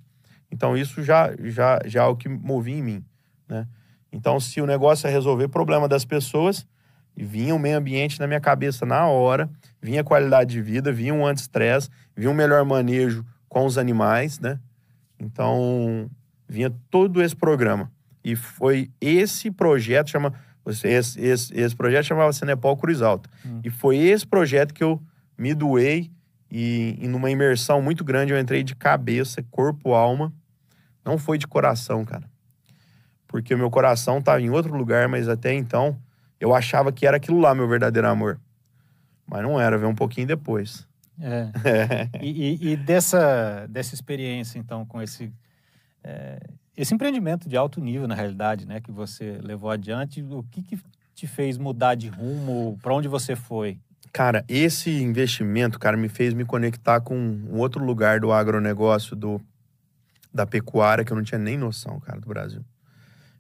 Então, 0.52 0.78
isso 0.78 1.04
já, 1.04 1.32
já, 1.44 1.80
já 1.86 2.04
é 2.04 2.06
o 2.06 2.16
que 2.16 2.30
movia 2.30 2.76
em 2.76 2.82
mim, 2.82 3.06
né? 3.50 3.68
Então, 4.12 4.40
se 4.40 4.62
o 4.62 4.66
negócio 4.66 5.08
é 5.08 5.12
resolver 5.12 5.48
problema 5.48 5.88
das 5.88 6.06
pessoas, 6.06 6.66
vinha 7.16 7.54
o 7.54 7.60
meio 7.60 7.78
ambiente 7.78 8.20
na 8.20 8.28
minha 8.28 8.40
cabeça 8.40 8.86
na 8.86 9.08
hora, 9.08 9.50
vinha 9.82 10.04
qualidade 10.04 10.52
de 10.52 10.62
vida, 10.62 10.92
vinha 10.92 11.14
um 11.14 11.26
anti-estresse, 11.26 11.90
vinha 12.16 12.30
um 12.30 12.34
melhor 12.34 12.64
manejo 12.64 13.26
com 13.50 13.66
os 13.66 13.78
animais, 13.78 14.40
né? 14.40 14.60
Então, 15.20 16.10
vinha 16.48 16.72
todo 16.90 17.22
esse 17.22 17.36
programa. 17.36 17.92
E 18.24 18.36
foi 18.36 18.92
esse 19.02 19.50
projeto, 19.50 20.10
chama, 20.10 20.34
esse, 20.66 21.20
esse, 21.20 21.54
esse 21.54 21.76
projeto 21.76 22.06
chamava 22.06 22.32
Cenepol 22.34 22.78
Cruz 22.78 23.02
Alta. 23.02 23.30
Hum. 23.46 23.62
E 23.64 23.70
foi 23.70 23.98
esse 23.98 24.26
projeto 24.26 24.74
que 24.74 24.84
eu 24.84 25.02
me 25.38 25.54
doei 25.54 26.12
e, 26.52 26.98
e 27.02 27.08
numa 27.08 27.30
imersão 27.30 27.82
muito 27.82 28.04
grande 28.04 28.34
eu 28.34 28.40
entrei 28.40 28.64
de 28.64 28.76
cabeça, 28.76 29.44
corpo, 29.50 29.94
alma. 29.94 30.34
Não 31.04 31.18
foi 31.18 31.38
de 31.38 31.48
coração, 31.48 32.04
cara. 32.04 32.30
Porque 33.28 33.54
o 33.54 33.58
meu 33.58 33.70
coração 33.70 34.20
estava 34.20 34.42
em 34.42 34.50
outro 34.50 34.76
lugar, 34.76 35.08
mas 35.08 35.28
até 35.28 35.54
então 35.54 35.98
eu 36.40 36.54
achava 36.54 36.92
que 36.92 37.06
era 37.06 37.18
aquilo 37.18 37.40
lá, 37.40 37.54
meu 37.54 37.68
verdadeiro 37.68 38.08
amor. 38.08 38.40
Mas 39.26 39.44
não 39.44 39.60
era, 39.60 39.78
veio 39.78 39.90
um 39.90 39.96
pouquinho 39.96 40.28
depois. 40.28 40.88
É. 41.20 41.52
é. 41.66 42.10
E, 42.22 42.30
e, 42.30 42.72
e, 42.72 42.78
dessa, 42.78 43.68
dessa 43.70 43.94
experiência, 43.94 44.58
então, 44.58 44.86
com 44.86 45.02
esse, 45.02 45.34
é, 46.04 46.40
esse 46.76 46.94
empreendimento 46.94 47.50
de 47.50 47.58
alto 47.58 47.82
nível, 47.82 48.08
na 48.08 48.16
realidade, 48.16 48.66
né, 48.66 48.80
que 48.80 48.92
você 48.92 49.40
levou 49.44 49.70
adiante, 49.70 50.22
o 50.22 50.44
que, 50.44 50.62
que 50.62 50.80
te 51.14 51.28
fez 51.28 51.58
mudar 51.58 51.96
de 51.96 52.08
rumo? 52.08 52.78
Para 52.82 52.94
onde 52.94 53.08
você 53.08 53.36
foi? 53.36 53.80
Cara, 54.14 54.46
esse 54.48 54.90
investimento, 54.90 55.78
cara, 55.78 55.98
me 55.98 56.08
fez 56.08 56.34
me 56.34 56.46
conectar 56.46 57.02
com 57.02 57.16
um 57.16 57.58
outro 57.58 57.84
lugar 57.84 58.20
do 58.20 58.32
agronegócio, 58.32 59.16
do, 59.16 59.42
da 60.34 60.46
pecuária, 60.46 61.04
que 61.04 61.12
eu 61.12 61.18
não 61.18 61.24
tinha 61.24 61.40
nem 61.40 61.58
noção, 61.58 62.00
cara, 62.00 62.20
do 62.20 62.28
Brasil. 62.28 62.64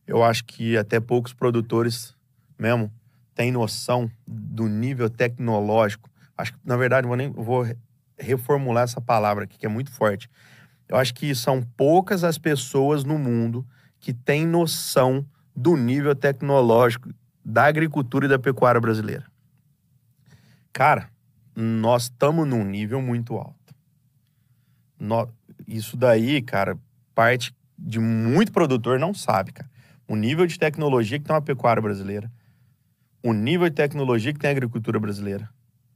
Eu 0.07 0.23
acho 0.23 0.45
que 0.45 0.77
até 0.77 0.99
poucos 0.99 1.33
produtores 1.33 2.15
mesmo 2.57 2.91
têm 3.35 3.51
noção 3.51 4.09
do 4.25 4.67
nível 4.67 5.09
tecnológico. 5.09 6.09
Acho 6.37 6.53
que, 6.53 6.59
na 6.63 6.77
verdade, 6.77 7.05
vou 7.05 7.17
nem 7.17 7.29
vou 7.29 7.67
reformular 8.17 8.83
essa 8.83 9.01
palavra 9.01 9.43
aqui, 9.43 9.57
que 9.57 9.65
é 9.65 9.69
muito 9.69 9.91
forte. 9.91 10.29
Eu 10.87 10.97
acho 10.97 11.13
que 11.13 11.35
são 11.35 11.61
poucas 11.61 12.23
as 12.23 12.37
pessoas 12.37 13.03
no 13.03 13.19
mundo 13.19 13.67
que 13.99 14.13
têm 14.13 14.47
noção 14.47 15.25
do 15.55 15.75
nível 15.75 16.15
tecnológico 16.15 17.09
da 17.43 17.65
agricultura 17.65 18.25
e 18.25 18.29
da 18.29 18.39
pecuária 18.39 18.79
brasileira. 18.79 19.25
Cara, 20.71 21.09
nós 21.55 22.03
estamos 22.03 22.47
num 22.47 22.63
nível 22.63 23.01
muito 23.01 23.35
alto. 23.35 23.75
No, 24.99 25.27
isso 25.67 25.97
daí, 25.97 26.41
cara, 26.41 26.77
parte 27.13 27.53
de 27.77 27.99
muito 27.99 28.51
produtor 28.51 28.99
não 28.99 29.13
sabe, 29.13 29.51
cara. 29.51 29.69
O 30.07 30.15
nível 30.15 30.45
de 30.47 30.57
tecnologia 30.57 31.19
que 31.19 31.25
tem 31.25 31.35
uma 31.35 31.41
pecuária 31.41 31.81
brasileira. 31.81 32.31
O 33.23 33.33
nível 33.33 33.69
de 33.69 33.75
tecnologia 33.75 34.31
que 34.31 34.39
tem 34.39 34.49
a 34.49 34.51
agricultura 34.51 34.99
brasileira, 34.99 35.49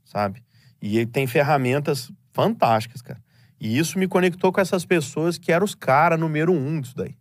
sabe? 0.04 0.44
E 0.82 0.98
ele 0.98 1.06
tem 1.06 1.28
ferramentas 1.28 2.12
fantásticas, 2.32 3.02
cara. 3.02 3.22
E 3.60 3.78
isso 3.78 4.00
me 4.00 4.08
conectou 4.08 4.52
com 4.52 4.60
essas 4.60 4.86
pessoas 4.86 5.38
que 5.38 5.52
eram 5.52 5.64
os 5.64 5.76
caras 5.76 6.20
número 6.20 6.52
um 6.52 6.82
disso 6.82 6.96
daí. 6.96 7.16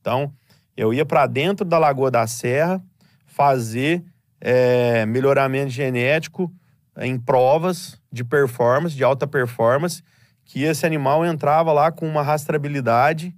Então, 0.00 0.32
eu 0.76 0.92
ia 0.92 1.04
para 1.06 1.26
dentro 1.26 1.64
da 1.64 1.78
Lagoa 1.78 2.10
da 2.10 2.26
Serra 2.26 2.82
fazer 3.24 4.04
é, 4.40 5.06
melhoramento 5.06 5.70
genético 5.70 6.52
em 6.98 7.18
provas 7.18 8.00
de 8.12 8.22
performance, 8.22 8.94
de 8.94 9.02
alta 9.02 9.26
performance, 9.26 10.02
que 10.44 10.62
esse 10.62 10.86
animal 10.86 11.24
entrava 11.24 11.72
lá 11.72 11.90
com 11.90 12.06
uma 12.06 12.22
rastreabilidade 12.22 13.34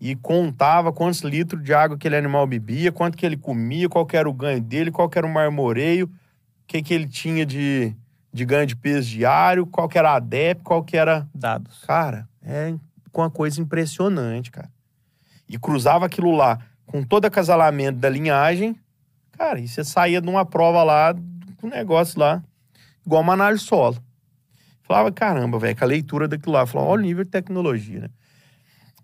e 0.00 0.16
contava 0.16 0.92
quantos 0.92 1.20
litros 1.20 1.62
de 1.62 1.74
água 1.74 1.96
aquele 1.96 2.16
animal 2.16 2.46
bebia, 2.46 2.90
quanto 2.90 3.18
que 3.18 3.26
ele 3.26 3.36
comia, 3.36 3.88
qual 3.88 4.08
era 4.12 4.28
o 4.28 4.32
ganho 4.32 4.60
dele, 4.60 4.90
qual 4.90 5.10
era 5.14 5.26
o 5.26 5.30
marmoreio, 5.30 6.06
o 6.06 6.10
que, 6.66 6.82
que 6.82 6.94
ele 6.94 7.06
tinha 7.06 7.44
de, 7.44 7.94
de 8.32 8.44
ganho 8.46 8.66
de 8.66 8.74
peso 8.74 9.10
diário, 9.10 9.66
qual 9.66 9.88
que 9.88 9.98
era 9.98 10.14
a 10.14 10.18
DEP, 10.18 10.62
qual 10.62 10.82
que 10.82 10.96
era... 10.96 11.28
Dados. 11.34 11.84
Cara, 11.86 12.26
é 12.42 12.74
uma 13.12 13.30
coisa 13.30 13.60
impressionante, 13.60 14.50
cara. 14.50 14.70
E 15.46 15.58
cruzava 15.58 16.06
aquilo 16.06 16.34
lá 16.34 16.58
com 16.86 17.02
todo 17.02 17.26
acasalamento 17.26 17.98
da 17.98 18.08
linhagem, 18.08 18.74
cara, 19.32 19.60
e 19.60 19.68
você 19.68 19.84
saía 19.84 20.20
de 20.20 20.28
uma 20.28 20.44
prova 20.44 20.82
lá, 20.82 21.14
com 21.58 21.66
um 21.66 21.70
negócio 21.70 22.18
lá, 22.18 22.42
igual 23.06 23.22
uma 23.22 23.34
análise 23.34 23.62
solo. 23.62 23.96
Falava, 24.82 25.12
caramba, 25.12 25.58
velho, 25.58 25.76
com 25.76 25.84
a 25.84 25.86
leitura 25.86 26.26
daquilo 26.26 26.54
lá. 26.54 26.66
Falava, 26.66 26.90
olha 26.90 27.00
o 27.00 27.04
nível 27.04 27.22
de 27.22 27.30
tecnologia, 27.30 28.00
né? 28.00 28.10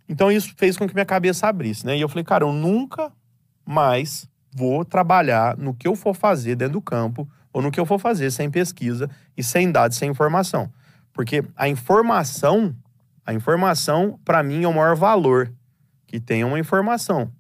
Então 0.09 0.31
isso 0.31 0.55
fez 0.57 0.77
com 0.77 0.87
que 0.87 0.95
minha 0.95 1.07
cabeça 1.07 1.49
abrisse, 1.49 1.85
né? 1.85 1.97
E 1.97 2.01
eu 2.01 2.09
falei, 2.09 2.25
cara, 2.25 2.45
eu 2.45 2.53
nunca 2.53 3.13
mais 3.65 4.29
vou 4.53 4.85
trabalhar 4.85 5.57
no 5.57 5.75
que 5.75 5.87
eu 5.87 5.95
for 5.95 6.15
fazer 6.15 6.57
dentro 6.57 6.75
do 6.75 6.81
campo 6.81 7.29
ou 7.53 7.61
no 7.61 7.71
que 7.71 7.81
eu 7.81 7.87
for 7.87 7.99
fazer 7.99 8.31
sem 8.31 8.51
pesquisa 8.51 9.11
e 9.37 9.43
sem 9.43 9.71
dados, 9.71 9.97
sem 9.97 10.11
informação. 10.11 10.73
Porque 11.13 11.43
a 11.57 11.69
informação, 11.69 12.77
a 13.25 13.33
informação, 13.33 14.21
para 14.25 14.43
mim, 14.43 14.65
é 14.65 14.69
o 14.69 14.75
maior 14.75 14.95
valor 14.95 15.53
que 16.07 16.21
tem 16.21 16.45
uma 16.45 16.59
informação. 16.59 17.33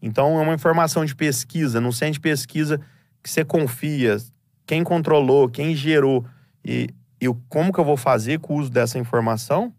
Então, 0.00 0.38
é 0.38 0.42
uma 0.42 0.54
informação 0.54 1.04
de 1.04 1.14
pesquisa, 1.14 1.80
não 1.80 1.90
sente 1.90 2.20
pesquisa 2.20 2.80
que 3.22 3.28
você 3.28 3.44
confia, 3.44 4.16
quem 4.64 4.84
controlou, 4.84 5.48
quem 5.48 5.74
gerou 5.74 6.24
e, 6.64 6.88
e 7.20 7.26
como 7.48 7.72
que 7.72 7.80
eu 7.80 7.84
vou 7.84 7.96
fazer 7.96 8.38
com 8.38 8.54
o 8.54 8.58
uso 8.58 8.70
dessa 8.70 8.98
informação, 8.98 9.74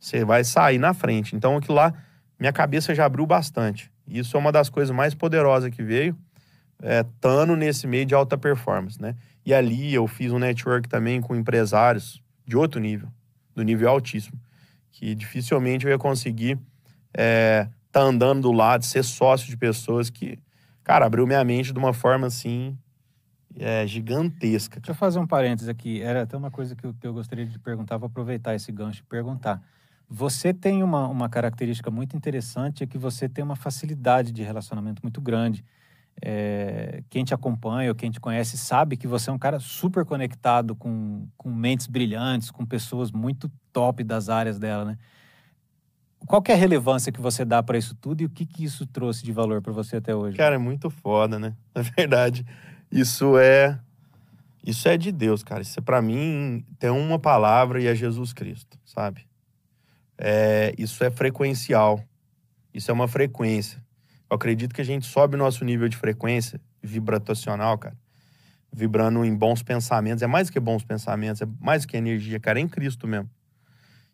você 0.00 0.24
vai 0.24 0.42
sair 0.42 0.78
na 0.78 0.94
frente. 0.94 1.36
Então, 1.36 1.56
aquilo 1.56 1.74
lá, 1.74 1.92
minha 2.38 2.52
cabeça 2.52 2.94
já 2.94 3.04
abriu 3.04 3.26
bastante. 3.26 3.92
Isso 4.08 4.36
é 4.36 4.40
uma 4.40 4.50
das 4.50 4.70
coisas 4.70 4.94
mais 4.94 5.14
poderosas 5.14 5.70
que 5.70 5.82
veio, 5.82 6.16
é, 6.82 7.00
estando 7.00 7.54
nesse 7.54 7.86
meio 7.86 8.06
de 8.06 8.14
alta 8.14 8.38
performance, 8.38 9.00
né? 9.00 9.14
E 9.44 9.52
ali 9.52 9.94
eu 9.94 10.06
fiz 10.06 10.32
um 10.32 10.38
network 10.38 10.88
também 10.88 11.20
com 11.20 11.36
empresários 11.36 12.22
de 12.46 12.56
outro 12.56 12.80
nível, 12.80 13.08
do 13.54 13.62
nível 13.62 13.90
altíssimo, 13.90 14.40
que 14.90 15.14
dificilmente 15.14 15.84
eu 15.84 15.92
ia 15.92 15.98
conseguir 15.98 16.58
é, 17.14 17.68
tá 17.92 18.00
andando 18.00 18.42
do 18.42 18.52
lado, 18.52 18.84
ser 18.84 19.02
sócio 19.02 19.48
de 19.48 19.56
pessoas 19.56 20.10
que, 20.10 20.38
cara, 20.82 21.06
abriu 21.06 21.26
minha 21.26 21.44
mente 21.44 21.72
de 21.72 21.78
uma 21.78 21.92
forma 21.92 22.26
assim 22.26 22.76
é, 23.58 23.86
gigantesca. 23.86 24.80
Deixa 24.80 24.92
eu 24.92 24.94
fazer 24.94 25.18
um 25.18 25.26
parênteses 25.26 25.68
aqui. 25.68 26.00
Era 26.00 26.22
até 26.22 26.36
uma 26.36 26.50
coisa 26.50 26.74
que 26.74 26.84
eu, 26.84 26.94
que 26.94 27.06
eu 27.06 27.12
gostaria 27.12 27.46
de 27.46 27.58
perguntar, 27.58 27.96
vou 27.96 28.06
aproveitar 28.06 28.54
esse 28.54 28.70
gancho 28.70 29.02
e 29.02 29.06
perguntar. 29.06 29.62
Você 30.12 30.52
tem 30.52 30.82
uma, 30.82 31.06
uma 31.06 31.28
característica 31.28 31.88
muito 31.88 32.16
interessante, 32.16 32.82
é 32.82 32.86
que 32.86 32.98
você 32.98 33.28
tem 33.28 33.44
uma 33.44 33.54
facilidade 33.54 34.32
de 34.32 34.42
relacionamento 34.42 35.00
muito 35.04 35.20
grande. 35.20 35.64
É, 36.20 37.04
quem 37.08 37.22
te 37.22 37.32
acompanha 37.32 37.90
ou 37.90 37.94
quem 37.94 38.10
te 38.10 38.18
conhece 38.18 38.58
sabe 38.58 38.96
que 38.96 39.06
você 39.06 39.30
é 39.30 39.32
um 39.32 39.38
cara 39.38 39.60
super 39.60 40.04
conectado 40.04 40.74
com, 40.74 41.28
com 41.36 41.48
mentes 41.48 41.86
brilhantes, 41.86 42.50
com 42.50 42.66
pessoas 42.66 43.12
muito 43.12 43.48
top 43.72 44.02
das 44.02 44.28
áreas 44.28 44.58
dela, 44.58 44.84
né? 44.84 44.98
Qual 46.26 46.42
é 46.48 46.52
a 46.54 46.56
relevância 46.56 47.12
que 47.12 47.20
você 47.20 47.44
dá 47.44 47.62
para 47.62 47.78
isso 47.78 47.94
tudo 47.94 48.22
e 48.22 48.26
o 48.26 48.30
que, 48.30 48.44
que 48.44 48.64
isso 48.64 48.84
trouxe 48.86 49.24
de 49.24 49.32
valor 49.32 49.62
para 49.62 49.72
você 49.72 49.96
até 49.96 50.12
hoje? 50.12 50.36
Cara, 50.36 50.56
é 50.56 50.58
muito 50.58 50.90
foda, 50.90 51.38
né? 51.38 51.54
Na 51.72 51.82
verdade, 51.82 52.44
isso 52.90 53.38
é 53.38 53.78
isso 54.66 54.88
é 54.88 54.98
de 54.98 55.12
Deus, 55.12 55.44
cara. 55.44 55.62
Isso 55.62 55.78
é 55.78 55.82
para 55.82 56.02
mim 56.02 56.64
tem 56.80 56.90
uma 56.90 57.18
palavra 57.18 57.80
e 57.80 57.86
é 57.86 57.94
Jesus 57.94 58.32
Cristo, 58.32 58.76
sabe? 58.84 59.29
É, 60.22 60.74
isso 60.76 61.02
é 61.02 61.10
frequencial. 61.10 62.04
Isso 62.74 62.90
é 62.90 62.94
uma 62.94 63.08
frequência. 63.08 63.82
Eu 64.30 64.36
acredito 64.36 64.74
que 64.74 64.82
a 64.82 64.84
gente 64.84 65.06
sobe 65.06 65.34
o 65.34 65.38
nosso 65.38 65.64
nível 65.64 65.88
de 65.88 65.96
frequência 65.96 66.60
vibracional, 66.82 67.78
cara, 67.78 67.96
vibrando 68.70 69.24
em 69.24 69.34
bons 69.34 69.62
pensamentos. 69.62 70.22
É 70.22 70.26
mais 70.26 70.50
que 70.50 70.60
bons 70.60 70.84
pensamentos, 70.84 71.40
é 71.40 71.46
mais 71.58 71.86
que 71.86 71.96
energia, 71.96 72.38
cara, 72.38 72.60
é 72.60 72.62
em 72.62 72.68
Cristo 72.68 73.08
mesmo. 73.08 73.30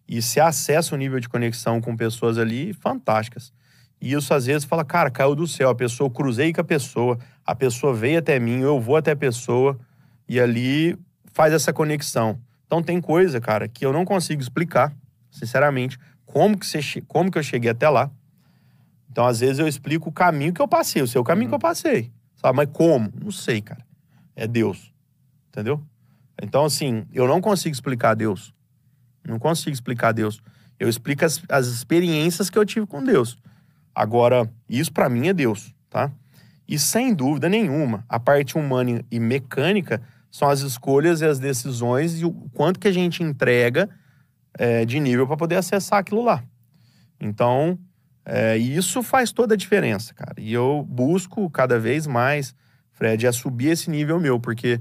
E 0.09 0.23
se 0.23 0.39
acessa 0.39 0.95
o 0.95 0.99
nível 0.99 1.19
de 1.19 1.29
conexão 1.29 1.81
com 1.81 1.97
pessoas 1.97 2.39
ali 2.39 2.73
fantásticas. 2.73 3.53
E 4.01 4.13
isso 4.13 4.33
às 4.33 4.47
vezes 4.47 4.65
fala, 4.65 4.85
cara, 4.85 5.11
caiu 5.11 5.35
do 5.35 5.47
céu, 5.47 5.71
a 5.71 5.75
pessoa, 5.75 6.07
eu 6.07 6.11
cruzei 6.11 6.53
com 6.53 6.61
a 6.61 6.65
pessoa, 6.65 7.19
a 7.45 7.55
pessoa 7.55 7.93
veio 7.93 8.21
até 8.21 8.39
mim, 8.39 8.61
eu 8.61 8.81
vou 8.81 8.97
até 8.97 9.11
a 9.11 9.17
pessoa, 9.17 9.79
e 10.29 10.39
ali 10.39 10.97
faz 11.33 11.53
essa 11.53 11.73
conexão. 11.73 12.39
Então 12.67 12.83
tem 12.83 13.01
coisa, 13.01 13.41
cara, 13.41 13.67
que 13.67 13.85
eu 13.85 13.93
não 13.93 14.05
consigo 14.05 14.41
explicar, 14.41 14.95
sinceramente, 15.39 15.99
como 16.25 16.59
que, 16.59 16.67
você, 16.67 16.81
como 17.07 17.31
que 17.31 17.39
eu 17.39 17.43
cheguei 17.43 17.71
até 17.71 17.89
lá. 17.89 18.11
Então, 19.11 19.27
às 19.27 19.41
vezes, 19.41 19.59
eu 19.59 19.69
explico 19.69 20.09
o 20.09 20.13
caminho 20.13 20.53
que 20.53 20.61
eu 20.61 20.69
passei, 20.69 21.03
o 21.03 21.07
seu 21.07 21.23
caminho 21.23 21.47
uhum. 21.47 21.51
que 21.51 21.55
eu 21.55 21.59
passei. 21.59 22.13
Sabe? 22.37 22.57
Mas 22.57 22.69
como? 22.73 23.11
Não 23.23 23.31
sei, 23.31 23.61
cara. 23.63 23.85
É 24.35 24.47
Deus. 24.47 24.93
Entendeu? 25.49 25.83
Então, 26.43 26.65
assim, 26.65 27.07
eu 27.13 27.27
não 27.27 27.41
consigo 27.41 27.73
explicar 27.73 28.15
Deus. 28.15 28.53
Não 29.27 29.39
consigo 29.39 29.73
explicar 29.73 30.13
Deus. 30.13 30.43
Eu 30.79 30.89
explico 30.89 31.25
as, 31.25 31.43
as 31.49 31.67
experiências 31.67 32.51
que 32.51 32.59
eu 32.59 32.65
tive 32.65 32.87
com 32.87 33.03
Deus. 33.03 33.39
Agora, 33.95 34.51
isso 34.69 34.93
para 34.93 35.09
mim 35.09 35.29
é 35.29 35.33
Deus, 35.33 35.75
tá? 35.89 36.13
E 36.69 36.79
sem 36.79 37.15
dúvida 37.15 37.49
nenhuma, 37.49 38.05
a 38.09 38.21
parte 38.21 38.59
humana 38.59 39.03
e 39.11 39.19
mecânica 39.19 40.03
são 40.31 40.49
as 40.49 40.61
escolhas 40.61 41.23
e 41.23 41.25
as 41.25 41.39
decisões 41.39 42.21
e 42.21 42.25
o 42.27 42.33
quanto 42.53 42.79
que 42.79 42.89
a 42.89 42.93
gente 42.93 43.23
entrega 43.23 43.89
é, 44.59 44.85
de 44.85 44.99
nível 44.99 45.27
para 45.27 45.37
poder 45.37 45.57
acessar 45.57 45.99
aquilo 45.99 46.23
lá. 46.23 46.43
Então, 47.21 47.79
é, 48.25 48.57
isso 48.57 49.03
faz 49.03 49.33
toda 49.33 49.55
a 49.55 49.57
diferença, 49.57 50.13
cara. 50.15 50.35
E 50.39 50.53
eu 50.53 50.85
busco 50.89 51.49
cada 51.51 51.79
vez 51.79 52.07
mais, 52.07 52.55
Fred, 52.91 53.27
a 53.27 53.33
subir 53.33 53.69
esse 53.69 53.91
nível 53.91 54.19
meu, 54.19 54.41
porque 54.41 54.81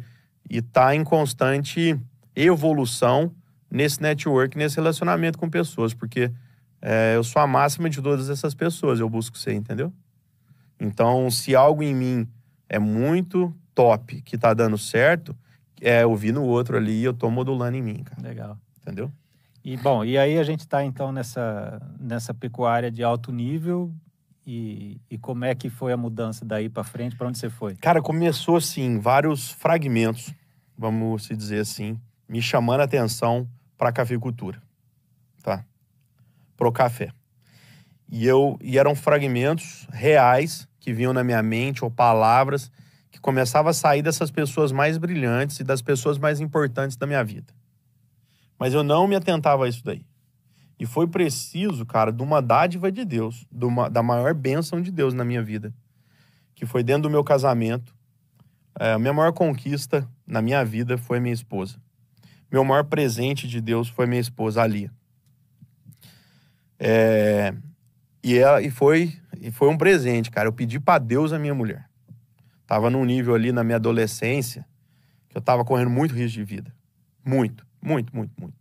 e 0.50 0.62
tá 0.62 0.96
em 0.96 1.04
constante 1.04 2.00
evolução 2.36 3.34
nesse 3.70 4.02
network, 4.02 4.58
nesse 4.58 4.76
relacionamento 4.76 5.38
com 5.38 5.50
pessoas, 5.50 5.94
porque 5.94 6.32
é, 6.82 7.16
eu 7.16 7.24
sou 7.24 7.42
a 7.42 7.48
máxima 7.48 7.90
de 7.90 8.02
todas 8.02 8.30
essas 8.30 8.54
pessoas, 8.54 9.00
eu 9.00 9.10
busco 9.10 9.38
ser, 9.38 9.54
entendeu? 9.54 9.92
Então, 10.80 11.32
se 11.32 11.56
algo 11.56 11.82
em 11.82 11.96
mim 11.96 12.28
é 12.70 12.78
muito 12.78 13.56
top, 13.74 14.22
que 14.22 14.38
tá 14.38 14.54
dando 14.54 14.78
certo, 14.78 15.36
é 15.82 16.04
eu 16.04 16.16
vi 16.16 16.32
no 16.32 16.44
outro 16.44 16.78
ali 16.78 17.02
e 17.02 17.04
eu 17.04 17.14
tô 17.14 17.30
modulando 17.30 17.76
em 17.78 17.82
mim, 17.82 18.04
cara. 18.04 18.22
Legal. 18.22 18.58
Entendeu? 18.82 19.12
E 19.66 19.76
bom, 19.78 20.06
e 20.06 20.16
aí 20.16 20.38
a 20.38 20.44
gente 20.44 20.60
está 20.60 20.86
então 20.86 21.12
nessa, 21.12 21.82
nessa 22.00 22.36
pecuária 22.36 22.92
de 22.92 23.04
alto 23.04 23.32
nível 23.32 23.92
e, 24.46 25.02
e 25.10 25.18
como 25.18 25.44
é 25.44 25.56
que 25.56 25.72
foi 25.72 25.92
a 25.92 25.98
mudança 25.98 26.46
daí 26.46 26.70
para 26.70 26.84
frente? 26.84 27.16
Para 27.16 27.28
onde 27.28 27.40
você 27.40 27.50
foi? 27.50 27.76
Cara, 27.78 28.00
começou 28.00 28.58
assim, 28.58 29.00
vários 29.00 29.50
fragmentos, 29.50 30.32
vamos 30.78 31.24
se 31.24 31.36
dizer 31.36 31.62
assim, 31.62 32.00
me 32.30 32.44
chamando 32.44 32.82
a 32.82 32.84
atenção 32.84 33.50
para 33.76 33.90
a 33.90 33.92
cafeicultura, 33.92 34.62
tá? 35.42 35.66
Pro 36.56 36.72
café. 36.72 37.10
E 38.08 38.28
eu 38.28 38.60
e 38.62 38.78
eram 38.78 38.94
fragmentos 38.94 39.88
reais 39.92 40.68
que 40.80 40.94
vinham 40.94 41.12
na 41.12 41.24
minha 41.24 41.42
mente 41.42 41.84
ou 41.84 41.90
palavras 41.90 42.72
que 43.10 43.20
começavam 43.20 43.72
a 43.72 43.74
sair 43.74 44.04
dessas 44.04 44.30
pessoas 44.30 44.72
mais 44.72 45.00
brilhantes 45.00 45.60
e 45.60 45.64
das 45.64 45.82
pessoas 45.82 46.20
mais 46.20 46.40
importantes 46.40 46.96
da 46.96 47.08
minha 47.08 47.24
vida. 47.24 47.52
Mas 48.60 48.74
eu 48.74 48.84
não 48.84 49.08
me 49.08 49.16
atentava 49.16 49.66
a 49.66 49.70
isso 49.70 49.84
daí. 49.84 50.06
E 50.80 50.86
foi 50.86 51.08
preciso, 51.08 51.86
cara, 51.86 52.12
de 52.12 52.22
uma 52.22 52.42
dádiva 52.42 52.92
de 52.92 53.06
Deus, 53.06 53.46
de 53.52 53.66
uma, 53.66 53.90
da 53.90 54.04
maior 54.04 54.34
bênção 54.34 54.82
de 54.82 54.92
Deus 54.92 55.14
na 55.14 55.24
minha 55.24 55.42
vida, 55.42 55.74
que 56.54 56.66
foi 56.66 56.84
dentro 56.84 57.04
do 57.04 57.10
meu 57.10 57.24
casamento. 57.24 57.96
É, 58.78 58.94
a 58.94 59.00
minha 59.00 59.14
maior 59.14 59.32
conquista 59.32 60.08
na 60.28 60.42
minha 60.42 60.64
vida 60.66 60.98
foi 60.98 61.20
minha 61.20 61.34
esposa. 61.34 61.80
Meu 62.52 62.64
maior 62.64 62.84
presente 62.84 63.48
de 63.48 63.62
Deus 63.62 63.88
foi 63.88 64.06
minha 64.06 64.20
esposa, 64.20 64.62
a 64.62 64.68
Lia. 64.68 64.92
É, 66.78 67.54
e, 68.24 68.38
ela, 68.38 68.62
e, 68.62 68.70
foi, 68.70 69.14
e 69.40 69.50
foi 69.52 69.70
um 69.70 69.78
presente, 69.78 70.30
cara. 70.30 70.48
Eu 70.48 70.54
pedi 70.54 70.80
para 70.80 71.00
Deus 71.00 71.32
a 71.32 71.40
minha 71.40 71.54
mulher. 71.54 71.90
Tava 72.68 72.90
num 72.90 73.06
nível 73.06 73.34
ali 73.34 73.52
na 73.52 73.64
minha 73.64 73.78
adolescência 73.78 74.66
que 75.30 75.38
eu 75.38 75.42
tava 75.42 75.64
correndo 75.64 75.90
muito 75.90 76.14
risco 76.14 76.38
de 76.40 76.44
vida. 76.44 76.74
Muito. 77.24 77.66
Muito, 77.86 78.16
muito, 78.16 78.34
muito. 78.40 78.56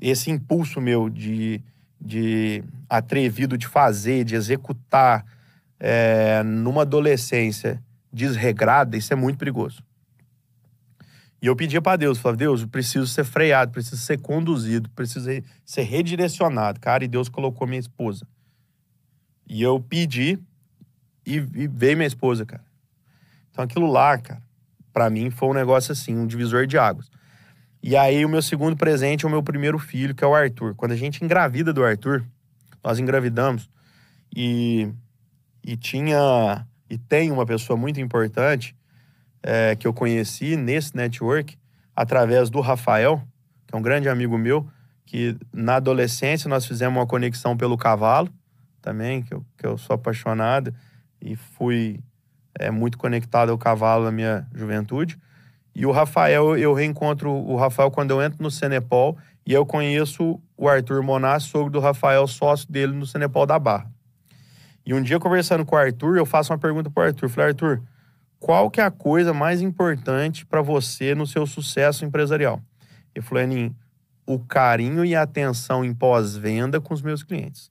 Esse 0.00 0.28
impulso 0.28 0.80
meu 0.80 1.08
de, 1.08 1.62
de 2.00 2.64
atrevido 2.90 3.56
de 3.56 3.68
fazer, 3.68 4.24
de 4.24 4.34
executar 4.34 5.24
é, 5.78 6.42
numa 6.42 6.82
adolescência 6.82 7.80
desregrada, 8.12 8.96
isso 8.96 9.12
é 9.12 9.16
muito 9.16 9.38
perigoso. 9.38 9.84
E 11.40 11.46
eu 11.46 11.54
pedia 11.54 11.80
para 11.80 11.96
Deus, 11.96 12.18
falava, 12.18 12.38
Deus, 12.38 12.62
eu 12.62 12.68
preciso 12.68 13.06
ser 13.06 13.22
freado, 13.22 13.70
preciso 13.70 13.98
ser 13.98 14.18
conduzido, 14.18 14.88
preciso 14.90 15.28
ser 15.64 15.82
redirecionado, 15.82 16.80
cara, 16.80 17.04
e 17.04 17.08
Deus 17.08 17.28
colocou 17.28 17.68
minha 17.68 17.78
esposa. 17.78 18.26
E 19.46 19.62
eu 19.62 19.78
pedi 19.78 20.38
e, 21.24 21.36
e 21.36 21.68
veio 21.68 21.96
minha 21.96 22.06
esposa, 22.06 22.44
cara. 22.44 22.64
Então 23.50 23.62
aquilo 23.62 23.86
lá, 23.86 24.18
cara, 24.18 24.42
para 24.92 25.08
mim 25.08 25.30
foi 25.30 25.50
um 25.50 25.54
negócio 25.54 25.92
assim, 25.92 26.16
um 26.16 26.26
divisor 26.26 26.66
de 26.66 26.78
águas. 26.78 27.10
E 27.86 27.98
aí, 27.98 28.24
o 28.24 28.30
meu 28.30 28.40
segundo 28.40 28.74
presente 28.74 29.26
é 29.26 29.28
o 29.28 29.30
meu 29.30 29.42
primeiro 29.42 29.78
filho, 29.78 30.14
que 30.14 30.24
é 30.24 30.26
o 30.26 30.34
Arthur. 30.34 30.74
Quando 30.74 30.92
a 30.92 30.96
gente 30.96 31.22
engravida 31.22 31.70
do 31.70 31.84
Arthur, 31.84 32.24
nós 32.82 32.98
engravidamos 32.98 33.68
e, 34.34 34.90
e 35.62 35.76
tinha 35.76 36.66
e 36.88 36.96
tem 36.96 37.30
uma 37.30 37.44
pessoa 37.44 37.76
muito 37.76 38.00
importante 38.00 38.74
é, 39.42 39.76
que 39.76 39.86
eu 39.86 39.92
conheci 39.92 40.56
nesse 40.56 40.96
network 40.96 41.58
através 41.94 42.48
do 42.48 42.62
Rafael, 42.62 43.22
que 43.66 43.74
é 43.74 43.78
um 43.78 43.82
grande 43.82 44.08
amigo 44.08 44.38
meu, 44.38 44.66
que 45.04 45.36
na 45.52 45.76
adolescência 45.76 46.48
nós 46.48 46.64
fizemos 46.64 46.96
uma 46.96 47.06
conexão 47.06 47.54
pelo 47.54 47.76
cavalo 47.76 48.30
também, 48.80 49.20
que 49.20 49.34
eu, 49.34 49.44
que 49.58 49.66
eu 49.66 49.76
sou 49.76 49.92
apaixonado 49.92 50.74
e 51.20 51.36
fui 51.36 52.00
é, 52.58 52.70
muito 52.70 52.96
conectado 52.96 53.52
ao 53.52 53.58
cavalo 53.58 54.04
na 54.04 54.10
minha 54.10 54.46
juventude. 54.54 55.18
E 55.74 55.84
o 55.84 55.90
Rafael, 55.90 56.56
eu 56.56 56.72
reencontro 56.72 57.30
o 57.30 57.56
Rafael 57.56 57.90
quando 57.90 58.12
eu 58.12 58.22
entro 58.22 58.42
no 58.42 58.50
Senepol 58.50 59.18
e 59.44 59.52
eu 59.52 59.66
conheço 59.66 60.40
o 60.56 60.68
Arthur 60.68 61.02
Monar, 61.02 61.40
sogro 61.40 61.70
do 61.70 61.80
Rafael, 61.80 62.26
sócio 62.26 62.70
dele 62.70 62.92
no 62.92 63.06
Senepol 63.06 63.44
da 63.44 63.58
Barra. 63.58 63.90
E 64.86 64.94
um 64.94 65.02
dia 65.02 65.18
conversando 65.18 65.64
com 65.64 65.74
o 65.74 65.78
Arthur, 65.78 66.16
eu 66.16 66.26
faço 66.26 66.52
uma 66.52 66.58
pergunta 66.58 66.90
para 66.90 67.02
o 67.02 67.06
Arthur. 67.06 67.28
Falei, 67.28 67.48
Arthur, 67.48 67.82
qual 68.38 68.70
que 68.70 68.80
é 68.80 68.84
a 68.84 68.90
coisa 68.90 69.32
mais 69.32 69.60
importante 69.60 70.46
para 70.46 70.62
você 70.62 71.14
no 71.14 71.26
seu 71.26 71.46
sucesso 71.46 72.04
empresarial? 72.04 72.60
Ele 73.14 73.24
falou, 73.24 73.42
Enin, 73.42 73.74
o 74.26 74.38
carinho 74.38 75.04
e 75.04 75.14
a 75.14 75.22
atenção 75.22 75.84
em 75.84 75.94
pós-venda 75.94 76.80
com 76.80 76.94
os 76.94 77.02
meus 77.02 77.22
clientes. 77.22 77.70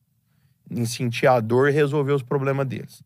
Em 0.70 0.86
sentir 0.86 1.28
a 1.28 1.40
dor 1.40 1.70
e 1.70 1.72
resolver 1.72 2.12
os 2.12 2.24
problemas 2.24 2.68
deles. 2.68 3.04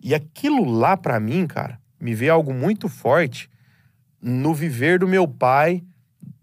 E 0.00 0.14
aquilo 0.14 0.64
lá, 0.64 0.96
para 0.96 1.18
mim, 1.18 1.46
cara, 1.46 1.80
me 2.00 2.14
vê 2.14 2.28
algo 2.28 2.54
muito 2.54 2.88
forte 2.88 3.50
no 4.20 4.54
viver 4.54 4.98
do 4.98 5.08
meu 5.08 5.26
pai, 5.28 5.82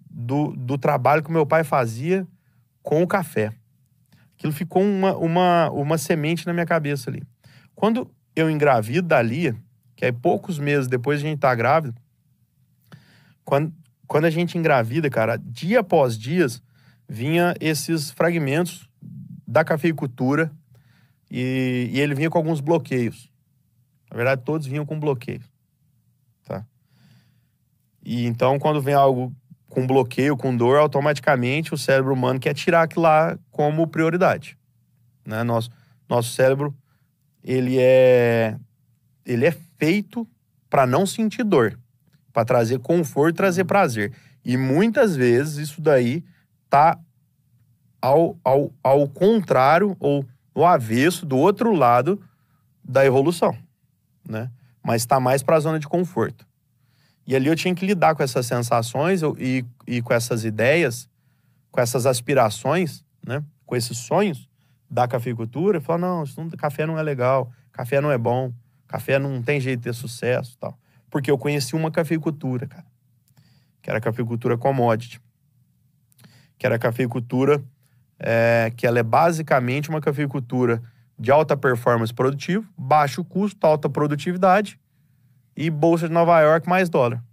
do, 0.09 0.53
do 0.55 0.77
trabalho 0.77 1.23
que 1.23 1.29
o 1.29 1.33
meu 1.33 1.45
pai 1.45 1.63
fazia 1.63 2.27
com 2.81 3.01
o 3.01 3.07
café. 3.07 3.51
Aquilo 4.37 4.53
ficou 4.53 4.83
uma, 4.83 5.15
uma, 5.15 5.69
uma 5.71 5.97
semente 5.97 6.45
na 6.45 6.53
minha 6.53 6.65
cabeça 6.65 7.09
ali. 7.09 7.23
Quando 7.73 8.09
eu 8.35 8.49
engravido 8.49 9.07
da 9.07 9.21
Lia, 9.21 9.55
que 9.95 10.05
aí 10.05 10.11
poucos 10.11 10.59
meses 10.59 10.87
depois 10.87 11.19
a 11.19 11.23
gente 11.23 11.39
tá 11.39 11.53
grávido, 11.55 11.95
quando, 13.43 13.73
quando 14.07 14.25
a 14.25 14.29
gente 14.29 14.57
engravida, 14.57 15.09
cara, 15.09 15.37
dia 15.37 15.79
após 15.79 16.17
dias, 16.17 16.61
vinha 17.07 17.53
esses 17.59 18.11
fragmentos 18.11 18.89
da 19.47 19.63
cafeicultura 19.63 20.51
e, 21.29 21.89
e 21.91 21.99
ele 21.99 22.15
vinha 22.15 22.29
com 22.29 22.37
alguns 22.37 22.59
bloqueios. 22.59 23.31
Na 24.09 24.17
verdade, 24.17 24.41
todos 24.43 24.67
vinham 24.67 24.85
com 24.85 24.99
bloqueios. 24.99 25.52
E 28.03 28.25
então, 28.25 28.59
quando 28.59 28.81
vem 28.81 28.93
algo 28.93 29.33
com 29.69 29.87
bloqueio, 29.87 30.37
com 30.37 30.55
dor, 30.55 30.77
automaticamente 30.77 31.73
o 31.73 31.77
cérebro 31.77 32.13
humano 32.13 32.39
quer 32.39 32.53
tirar 32.53 32.83
aquilo 32.83 33.03
lá 33.03 33.37
como 33.49 33.87
prioridade. 33.87 34.57
Né? 35.25 35.41
Nosso, 35.43 35.69
nosso 36.07 36.31
cérebro, 36.31 36.75
ele 37.43 37.77
é, 37.79 38.57
ele 39.25 39.45
é 39.45 39.55
feito 39.77 40.27
para 40.69 40.85
não 40.85 41.05
sentir 41.05 41.43
dor, 41.43 41.79
para 42.31 42.45
trazer 42.45 42.79
conforto, 42.79 43.37
trazer 43.37 43.63
prazer. 43.63 44.13
E 44.45 44.57
muitas 44.57 45.15
vezes 45.15 45.69
isso 45.69 45.81
daí 45.81 46.23
tá 46.69 46.99
ao, 48.01 48.37
ao, 48.43 48.71
ao 48.83 49.07
contrário 49.07 49.95
ou 49.99 50.25
no 50.55 50.65
avesso, 50.65 51.25
do 51.25 51.37
outro 51.37 51.73
lado 51.73 52.21
da 52.83 53.05
evolução, 53.05 53.57
né? 54.27 54.51
Mas 54.83 55.01
está 55.01 55.19
mais 55.19 55.41
para 55.41 55.55
a 55.55 55.59
zona 55.59 55.79
de 55.79 55.87
conforto. 55.87 56.45
E 57.25 57.35
ali 57.35 57.47
eu 57.47 57.55
tinha 57.55 57.73
que 57.73 57.85
lidar 57.85 58.15
com 58.15 58.23
essas 58.23 58.45
sensações 58.45 59.21
e, 59.39 59.65
e 59.87 60.01
com 60.01 60.13
essas 60.13 60.43
ideias, 60.43 61.09
com 61.71 61.79
essas 61.79 62.05
aspirações, 62.05 63.03
né? 63.25 63.43
Com 63.65 63.75
esses 63.75 63.97
sonhos 63.97 64.49
da 64.89 65.07
cafeicultura. 65.07 65.79
Falar, 65.79 65.99
não, 65.99 66.23
não, 66.37 66.49
café 66.51 66.85
não 66.85 66.99
é 66.99 67.03
legal, 67.03 67.51
café 67.71 68.01
não 68.01 68.11
é 68.11 68.17
bom, 68.17 68.53
café 68.87 69.17
não 69.17 69.41
tem 69.41 69.59
jeito 69.59 69.79
de 69.79 69.83
ter 69.85 69.93
sucesso 69.93 70.57
tal. 70.59 70.77
Porque 71.09 71.31
eu 71.31 71.37
conheci 71.37 71.75
uma 71.75 71.91
cafeicultura, 71.91 72.67
cara. 72.67 72.85
Que 73.81 73.89
era 73.89 73.99
a 73.99 74.01
cafeicultura 74.01 74.57
commodity. 74.57 75.21
Que 76.57 76.65
era 76.65 76.75
a 76.75 76.79
cafeicultura 76.79 77.63
é, 78.19 78.71
que 78.75 78.85
ela 78.85 78.99
é 78.99 79.03
basicamente 79.03 79.89
uma 79.89 80.01
cafeicultura 80.01 80.81
de 81.17 81.31
alta 81.31 81.55
performance 81.55 82.13
produtiva, 82.13 82.65
baixo 82.77 83.23
custo, 83.23 83.65
alta 83.65 83.89
produtividade 83.89 84.79
e 85.55 85.69
bolsa 85.69 86.07
de 86.07 86.13
Nova 86.13 86.39
York 86.41 86.67
mais 86.67 86.89
dólar. 86.89 87.23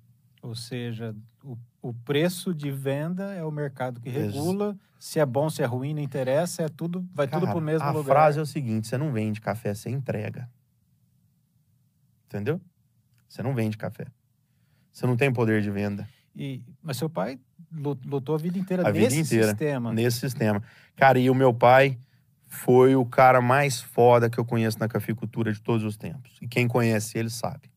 Ou 0.43 0.55
seja, 0.55 1.15
o, 1.45 1.57
o 1.83 1.93
preço 1.93 2.55
de 2.55 2.71
venda 2.71 3.35
é 3.35 3.45
o 3.45 3.51
mercado 3.51 4.01
que 4.01 4.09
regula. 4.09 4.71
Isso. 4.71 4.91
Se 4.99 5.19
é 5.19 5.25
bom, 5.25 5.49
se 5.49 5.63
é 5.63 5.67
ruim, 5.67 5.95
não 5.95 6.03
interessa, 6.03 6.63
é 6.63 6.69
tudo, 6.69 7.07
vai 7.15 7.27
Cara, 7.27 7.41
tudo 7.41 7.51
para 7.51 7.59
o 7.59 7.63
mesmo 7.63 7.87
a 7.87 7.91
lugar. 7.91 8.13
A 8.13 8.15
frase 8.15 8.39
é 8.39 8.43
o 8.43 8.47
seguinte: 8.47 8.87
você 8.87 8.99
não 8.99 9.13
vende 9.13 9.41
café, 9.41 9.75
você 9.75 9.89
entrega. 9.89 10.49
Entendeu? 12.27 12.61
Você 13.29 13.43
não 13.43 13.55
vende 13.55 13.79
café. 13.79 14.07
Você 14.93 15.07
não 15.07 15.17
tem 15.17 15.33
poder 15.33 15.63
de 15.63 15.71
venda. 15.71 16.07
E, 16.37 16.63
mas 16.83 16.97
seu 16.97 17.09
pai 17.09 17.39
lutou 17.73 18.35
a 18.35 18.39
vida 18.39 18.59
inteira 18.59 18.87
a 18.87 18.93
nesse 18.93 19.09
vida 19.09 19.15
inteira, 19.15 19.49
sistema. 19.49 19.93
Nesse 19.93 20.21
sistema. 20.21 20.63
Cara, 20.97 21.19
e 21.19 21.31
o 21.31 21.35
meu 21.35 21.53
pai 21.53 21.99
foi 22.47 22.97
o 22.97 23.07
cara 23.07 23.41
mais 23.41 23.81
foda 23.81 24.29
que 24.29 24.39
eu 24.39 24.45
conheço 24.45 24.79
na 24.79 24.89
cafeicultura 24.89 25.53
de 25.53 25.61
todos 25.61 25.85
os 25.85 25.97
tempos. 25.97 26.37
E 26.43 26.49
quem 26.49 26.67
conhece 26.67 27.17
ele 27.17 27.31
sabe. 27.31 27.70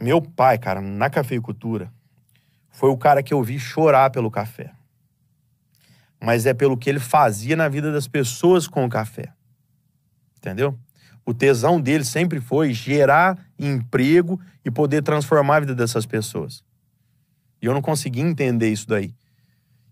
Meu 0.00 0.20
pai, 0.20 0.58
cara, 0.58 0.80
na 0.80 1.08
cafeicultura, 1.08 1.92
foi 2.70 2.90
o 2.90 2.96
cara 2.96 3.22
que 3.22 3.32
eu 3.32 3.42
vi 3.42 3.58
chorar 3.58 4.10
pelo 4.10 4.30
café. 4.30 4.72
Mas 6.22 6.44
é 6.46 6.52
pelo 6.52 6.76
que 6.76 6.90
ele 6.90 7.00
fazia 7.00 7.56
na 7.56 7.68
vida 7.68 7.90
das 7.90 8.06
pessoas 8.06 8.66
com 8.66 8.84
o 8.84 8.88
café. 8.88 9.32
Entendeu? 10.36 10.78
O 11.24 11.34
tesão 11.34 11.80
dele 11.80 12.04
sempre 12.04 12.40
foi 12.40 12.72
gerar 12.72 13.38
emprego 13.58 14.40
e 14.64 14.70
poder 14.70 15.02
transformar 15.02 15.56
a 15.56 15.60
vida 15.60 15.74
dessas 15.74 16.06
pessoas. 16.06 16.62
E 17.60 17.66
eu 17.66 17.74
não 17.74 17.82
conseguia 17.82 18.22
entender 18.22 18.68
isso 18.68 18.86
daí. 18.86 19.14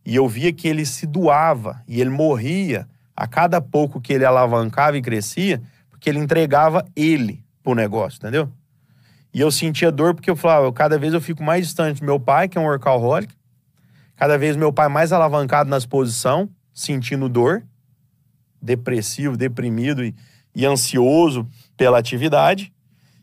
E 0.04 0.14
eu 0.14 0.28
via 0.28 0.52
que 0.52 0.68
ele 0.68 0.84
se 0.84 1.06
doava 1.06 1.82
e 1.88 2.00
ele 2.00 2.10
morria 2.10 2.86
a 3.16 3.26
cada 3.26 3.60
pouco 3.60 4.00
que 4.00 4.12
ele 4.12 4.24
alavancava 4.24 4.98
e 4.98 5.02
crescia, 5.02 5.62
porque 5.88 6.10
ele 6.10 6.18
entregava 6.18 6.84
ele 6.94 7.42
pro 7.62 7.74
negócio, 7.74 8.18
entendeu? 8.18 8.52
E 9.34 9.40
eu 9.40 9.50
sentia 9.50 9.90
dor 9.90 10.14
porque 10.14 10.30
eu 10.30 10.36
falava, 10.36 10.72
cada 10.72 10.96
vez 10.96 11.12
eu 11.12 11.20
fico 11.20 11.42
mais 11.42 11.66
distante 11.66 11.98
do 11.98 12.06
meu 12.06 12.20
pai, 12.20 12.48
que 12.48 12.56
é 12.56 12.60
um 12.60 12.64
workaholic, 12.64 13.34
cada 14.14 14.38
vez 14.38 14.56
meu 14.56 14.72
pai 14.72 14.88
mais 14.88 15.12
alavancado 15.12 15.68
na 15.68 15.76
exposição, 15.76 16.48
sentindo 16.72 17.28
dor, 17.28 17.64
depressivo, 18.62 19.36
deprimido 19.36 20.04
e, 20.04 20.14
e 20.54 20.64
ansioso 20.64 21.48
pela 21.76 21.98
atividade. 21.98 22.72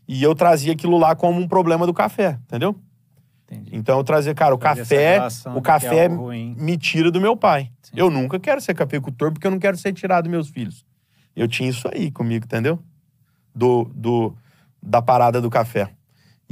E 0.06 0.22
eu 0.22 0.34
trazia 0.34 0.74
aquilo 0.74 0.98
lá 0.98 1.16
como 1.16 1.40
um 1.40 1.48
problema 1.48 1.86
do 1.86 1.94
café, 1.94 2.38
entendeu? 2.44 2.78
Entendi. 3.46 3.70
Então 3.74 3.96
eu 3.96 4.04
trazia, 4.04 4.34
cara, 4.34 4.54
o 4.54 4.58
café, 4.58 5.18
o 5.54 5.62
café 5.62 6.04
é 6.04 6.08
me 6.08 6.76
tira 6.76 7.10
do 7.10 7.22
meu 7.22 7.34
pai. 7.34 7.70
Sim. 7.82 7.94
Eu 7.96 8.10
nunca 8.10 8.38
quero 8.38 8.60
ser 8.60 8.74
cafeicultor 8.74 9.32
porque 9.32 9.46
eu 9.46 9.50
não 9.50 9.58
quero 9.58 9.78
ser 9.78 9.94
tirado 9.94 10.24
dos 10.24 10.30
meus 10.30 10.48
filhos. 10.50 10.84
Eu 11.34 11.48
tinha 11.48 11.70
isso 11.70 11.88
aí 11.90 12.10
comigo, 12.10 12.44
entendeu? 12.44 12.78
Do, 13.54 13.90
do 13.94 14.36
da 14.82 15.00
parada 15.00 15.40
do 15.40 15.48
café. 15.48 15.90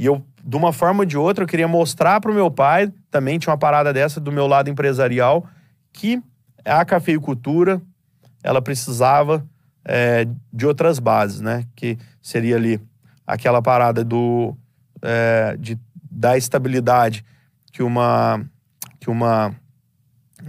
E 0.01 0.05
eu, 0.07 0.25
de 0.43 0.57
uma 0.57 0.73
forma 0.73 1.01
ou 1.01 1.05
de 1.05 1.15
outra, 1.15 1.43
eu 1.43 1.47
queria 1.47 1.67
mostrar 1.67 2.19
para 2.19 2.31
o 2.31 2.33
meu 2.33 2.49
pai, 2.49 2.91
também 3.11 3.37
tinha 3.37 3.51
uma 3.51 3.57
parada 3.59 3.93
dessa 3.93 4.19
do 4.19 4.31
meu 4.31 4.47
lado 4.47 4.67
empresarial, 4.67 5.45
que 5.93 6.19
a 6.65 6.83
cafeicultura, 6.83 7.79
ela 8.43 8.63
precisava 8.63 9.45
é, 9.85 10.27
de 10.51 10.65
outras 10.65 10.97
bases, 10.97 11.39
né? 11.39 11.65
Que 11.75 11.99
seria 12.19 12.55
ali 12.55 12.81
aquela 13.27 13.61
parada 13.61 14.03
do 14.03 14.57
é, 15.03 15.55
de 15.59 15.79
da 16.09 16.35
estabilidade 16.35 17.23
que 17.71 17.83
uma, 17.83 18.43
que 18.99 19.07
uma, 19.07 19.55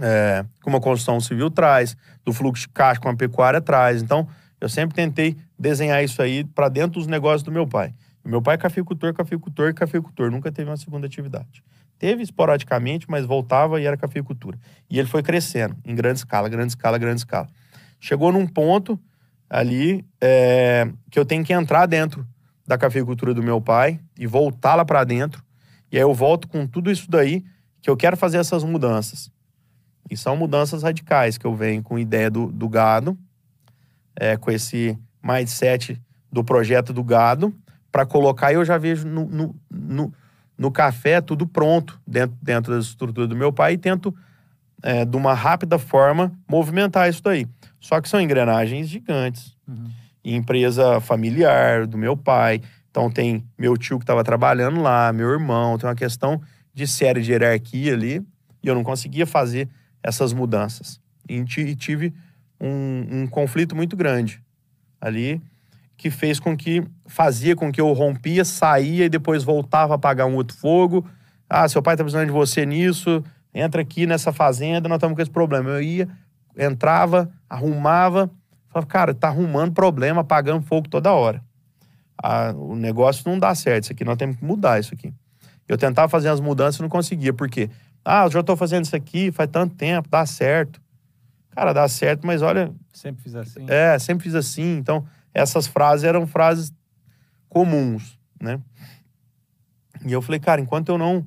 é, 0.01 0.43
que 0.63 0.67
uma 0.67 0.81
construção 0.81 1.19
civil 1.19 1.51
traz, 1.51 1.95
do 2.25 2.33
fluxo 2.33 2.63
de 2.63 2.69
caixa 2.69 2.99
que 2.99 3.05
uma 3.05 3.15
pecuária 3.15 3.61
traz. 3.61 4.01
Então, 4.01 4.27
eu 4.59 4.67
sempre 4.67 4.95
tentei 4.95 5.37
desenhar 5.59 6.03
isso 6.03 6.23
aí 6.23 6.43
para 6.43 6.69
dentro 6.69 6.93
dos 6.93 7.05
negócios 7.05 7.43
do 7.43 7.51
meu 7.51 7.67
pai. 7.67 7.93
Meu 8.25 8.41
pai 8.41 8.55
é 8.55 8.57
cafeicultor, 8.57 9.13
cafeicultor 9.13 9.73
cafeicultor, 9.73 10.31
nunca 10.31 10.51
teve 10.51 10.69
uma 10.69 10.77
segunda 10.77 11.07
atividade. 11.07 11.63
Teve 11.99 12.23
esporadicamente, 12.23 13.05
mas 13.09 13.25
voltava 13.25 13.79
e 13.79 13.85
era 13.85 13.97
cafeicultura. 13.97 14.57
E 14.89 14.99
ele 14.99 15.07
foi 15.07 15.21
crescendo 15.21 15.75
em 15.85 15.93
grande 15.93 16.19
escala, 16.19 16.49
grande 16.49 16.71
escala, 16.71 16.97
grande 16.97 17.21
escala. 17.21 17.47
Chegou 17.99 18.31
num 18.31 18.47
ponto 18.47 18.99
ali 19.49 20.05
é, 20.21 20.89
que 21.11 21.19
eu 21.19 21.25
tenho 21.25 21.43
que 21.43 21.53
entrar 21.53 21.85
dentro 21.85 22.27
da 22.65 22.77
cafeicultura 22.77 23.33
do 23.33 23.43
meu 23.43 23.61
pai 23.61 23.99
e 24.17 24.25
voltar 24.25 24.75
lá 24.75 24.85
para 24.85 25.03
dentro 25.03 25.43
e 25.93 25.97
aí 25.97 26.01
eu 26.01 26.11
volto 26.11 26.47
com 26.47 26.65
tudo 26.65 26.89
isso 26.89 27.07
daí 27.07 27.45
que 27.79 27.87
eu 27.87 27.95
quero 27.95 28.17
fazer 28.17 28.39
essas 28.39 28.63
mudanças. 28.63 29.31
E 30.09 30.17
são 30.17 30.35
mudanças 30.35 30.81
radicais 30.81 31.37
que 31.37 31.45
eu 31.45 31.53
venho 31.55 31.83
com 31.83 31.99
ideia 31.99 32.31
do, 32.31 32.51
do 32.51 32.67
gado, 32.67 33.15
é, 34.15 34.35
com 34.35 34.49
esse 34.49 34.97
mindset 35.21 36.01
do 36.31 36.43
projeto 36.43 36.91
do 36.91 37.03
gado, 37.03 37.53
para 37.93 38.07
colocar 38.07 38.51
e 38.51 38.55
eu 38.55 38.65
já 38.65 38.75
vejo 38.75 39.07
no, 39.07 39.25
no, 39.27 39.55
no, 39.69 40.13
no, 40.57 40.71
café 40.71 41.21
tudo 41.21 41.45
pronto 41.45 42.01
dentro, 42.07 42.35
dentro 42.41 42.73
da 42.73 42.79
estrutura 42.79 43.27
do 43.27 43.35
meu 43.35 43.53
pai 43.53 43.73
e 43.73 43.77
tento, 43.77 44.13
é, 44.81 45.05
de 45.05 45.15
uma 45.15 45.35
rápida 45.35 45.77
forma, 45.77 46.33
movimentar 46.49 47.07
isso 47.07 47.21
daí. 47.21 47.47
Só 47.79 48.01
que 48.01 48.09
são 48.09 48.19
engrenagens 48.19 48.89
gigantes. 48.89 49.55
Uhum. 49.67 49.91
Empresa 50.25 50.99
familiar 50.99 51.85
do 51.85 51.95
meu 51.95 52.17
pai, 52.17 52.61
então 52.89 53.11
tem 53.11 53.45
meu 53.59 53.77
tio 53.77 53.99
que 53.99 54.03
estava 54.03 54.23
trabalhando 54.23 54.81
lá, 54.81 55.13
meu 55.13 55.29
irmão, 55.29 55.77
tem 55.77 55.87
uma 55.87 55.95
questão 55.95 56.41
de 56.73 56.87
série 56.87 57.21
de 57.21 57.31
hierarquia 57.31 57.93
ali, 57.93 58.25
e 58.63 58.67
eu 58.67 58.73
não 58.73 58.83
conseguia 58.83 59.27
fazer 59.27 59.69
essas 60.01 60.33
mudanças. 60.33 60.99
E 61.29 61.43
tive 61.75 62.11
um, 62.59 63.21
um 63.21 63.27
conflito 63.27 63.75
muito 63.75 63.95
grande 63.95 64.41
ali, 64.99 65.39
que 66.03 66.11
fez 66.11 66.39
com 66.39 66.55
que, 66.55 66.83
fazia 67.05 67.55
com 67.55 67.71
que 67.71 67.81
eu 67.81 67.91
rompia, 67.93 68.45
saía 68.45 69.05
e 69.05 69.09
depois 69.09 69.43
voltava 69.43 69.93
a 69.93 69.95
apagar 69.95 70.27
um 70.27 70.35
outro 70.35 70.55
fogo. 70.57 71.05
Ah, 71.49 71.67
seu 71.67 71.81
pai 71.81 71.95
tá 71.95 72.03
precisando 72.03 72.25
de 72.25 72.31
você 72.31 72.65
nisso, 72.65 73.23
entra 73.53 73.81
aqui 73.81 74.05
nessa 74.05 74.31
fazenda, 74.31 74.89
nós 74.89 74.97
estamos 74.97 75.15
com 75.15 75.21
esse 75.21 75.31
problema. 75.31 75.69
Eu 75.69 75.81
ia, 75.81 76.09
entrava, 76.57 77.29
arrumava, 77.49 78.29
falava, 78.67 78.87
cara, 78.87 79.13
tá 79.13 79.27
arrumando 79.27 79.73
problema, 79.73 80.21
apagando 80.21 80.65
fogo 80.65 80.87
toda 80.89 81.11
hora 81.11 81.41
a, 82.23 82.51
o 82.51 82.75
negócio 82.75 83.29
não 83.29 83.37
dá 83.37 83.53
certo, 83.53 83.83
isso 83.83 83.91
aqui 83.91 84.05
nós 84.05 84.17
temos 84.17 84.37
que 84.37 84.45
mudar 84.45 84.79
isso 84.79 84.93
aqui. 84.93 85.13
Eu 85.67 85.77
tentava 85.77 86.07
fazer 86.07 86.29
as 86.29 86.39
mudanças 86.39 86.79
e 86.79 86.81
não 86.81 86.89
conseguia, 86.89 87.33
por 87.33 87.49
quê? 87.49 87.69
Ah, 88.03 88.25
eu 88.25 88.31
já 88.31 88.39
estou 88.39 88.55
fazendo 88.55 88.85
isso 88.85 88.95
aqui 88.95 89.31
faz 89.31 89.49
tanto 89.51 89.75
tempo, 89.75 90.07
dá 90.09 90.25
certo. 90.25 90.81
Cara, 91.51 91.71
dá 91.71 91.87
certo, 91.87 92.25
mas 92.25 92.41
olha. 92.41 92.73
Sempre 92.91 93.23
fiz 93.23 93.35
assim. 93.35 93.65
É, 93.67 93.97
sempre 93.99 94.23
fiz 94.23 94.35
assim. 94.35 94.77
Então, 94.77 95.05
essas 95.33 95.67
frases 95.67 96.03
eram 96.03 96.27
frases 96.27 96.71
comuns, 97.49 98.19
né? 98.41 98.59
E 100.05 100.11
eu 100.11 100.21
falei, 100.21 100.39
cara, 100.39 100.59
enquanto 100.59 100.89
eu 100.89 100.97
não 100.97 101.25